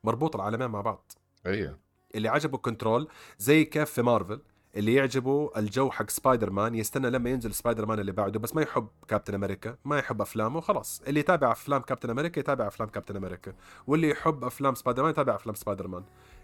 مربوط 0.03 0.35
العالمين 0.35 0.67
مع 0.67 0.81
بعض. 0.81 1.11
أيوه. 1.45 1.82
اللي 2.15 2.29
عجبه 2.29 2.57
كنترول 2.57 3.07
زي 3.37 3.65
كيف 3.65 3.89
في 3.89 4.01
مارفل 4.01 4.41
اللي 4.75 4.93
يعجبه 4.93 5.51
الجو 5.57 5.91
حق 5.91 6.09
سبايدر 6.09 6.49
مان 6.49 6.75
يستنى 6.75 7.09
لما 7.09 7.29
ينزل 7.29 7.53
سبايدر 7.53 7.85
مان 7.85 7.99
اللي 7.99 8.11
بعده 8.11 8.39
بس 8.39 8.55
ما 8.55 8.61
يحب 8.61 8.87
كابتن 9.07 9.33
أمريكا 9.33 9.75
ما 9.85 9.97
يحب 9.99 10.21
أفلامه 10.21 10.61
خلاص. 10.61 11.01
اللي 11.07 11.19
يتابع 11.19 11.51
أفلام 11.51 11.81
كابتن 11.81 12.09
أمريكا 12.09 12.39
يتابع 12.39 12.67
أفلام 12.67 12.89
كابتن 12.89 13.15
أمريكا 13.15 13.53
واللي 13.87 14.09
يحب 14.09 14.43
أفلام 14.43 14.75
سبايدر 14.75 15.01
مان 15.03 15.11
يتابع 15.11 15.35
أفلام 15.35 15.55
سبايدر 15.55 15.87
مان 15.87 16.03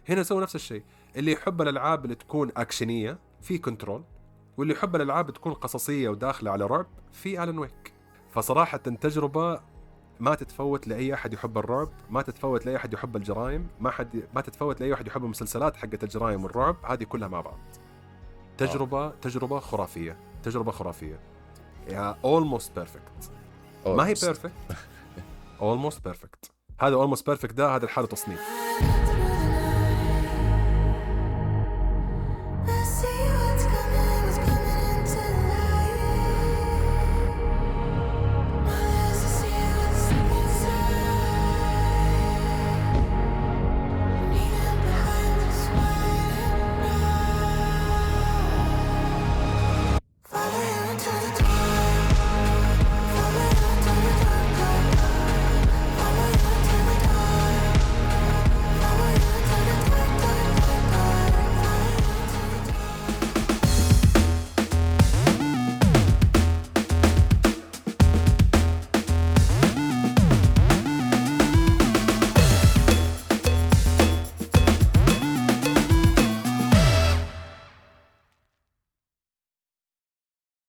هنا 0.10 0.24
سووا 0.24 0.42
نفس 0.42 0.56
الشيء. 0.56 0.84
اللي 1.16 1.32
يحب 1.32 1.62
الألعاب 1.62 2.04
اللي 2.06 2.16
تكون 2.16 2.52
أكشنية 2.58 3.20
في 3.42 3.58
كنترول 3.58 4.04
واللي 4.58 4.74
يحب 4.74 4.96
الألعاب 4.96 5.32
تكون 5.32 5.54
قصصية 5.54 6.10
وداخلة 6.10 6.52
على 6.52 6.66
رعب 6.66 6.88
في 7.12 7.44
الن 7.44 7.60
ويك 7.60 7.94
فصراحة 8.32 8.78
تجربه 8.78 9.62
ما 10.20 10.36
تتفوت 10.36 10.88
لأي 10.88 11.14
أحد 11.14 11.34
يحب 11.34 11.58
الرعب 11.58 11.90
ما 12.10 12.22
تتفوت 12.22 12.66
لأي 12.66 12.76
أحد 12.76 12.94
يحب 12.94 13.16
الجرائم 13.16 13.68
ما 13.80 13.92
حد 13.92 14.24
ما 14.36 14.42
تتفوت 14.42 14.82
لأي 14.82 14.94
أحد 14.94 15.08
يحب 15.08 15.24
المسلسلات 15.24 15.76
حقت 15.76 16.04
الجرائم 16.04 16.44
والرعب 16.44 16.76
هذه 16.86 17.04
كلها 17.04 17.28
مع 17.28 17.42
بعض. 17.42 17.58
تجربة 18.58 19.10
تجربة 19.10 19.60
خرافية 19.60 20.18
تجربة 20.44 20.72
خرافية. 20.72 21.20
يا 21.88 22.18
almost 22.24 22.76
perfect 22.76 23.32
ما 23.86 24.08
هي 24.08 24.16
Almost. 24.16 24.26
perfect 24.26 24.52
almost 25.62 26.04
perfect 26.04 26.52
هذا 26.82 26.96
almost 26.96 27.28
perfect 27.28 27.54
ده 27.54 27.76
هذا 27.76 27.86
الحاله 27.86 28.08
تصنيف. 28.08 28.42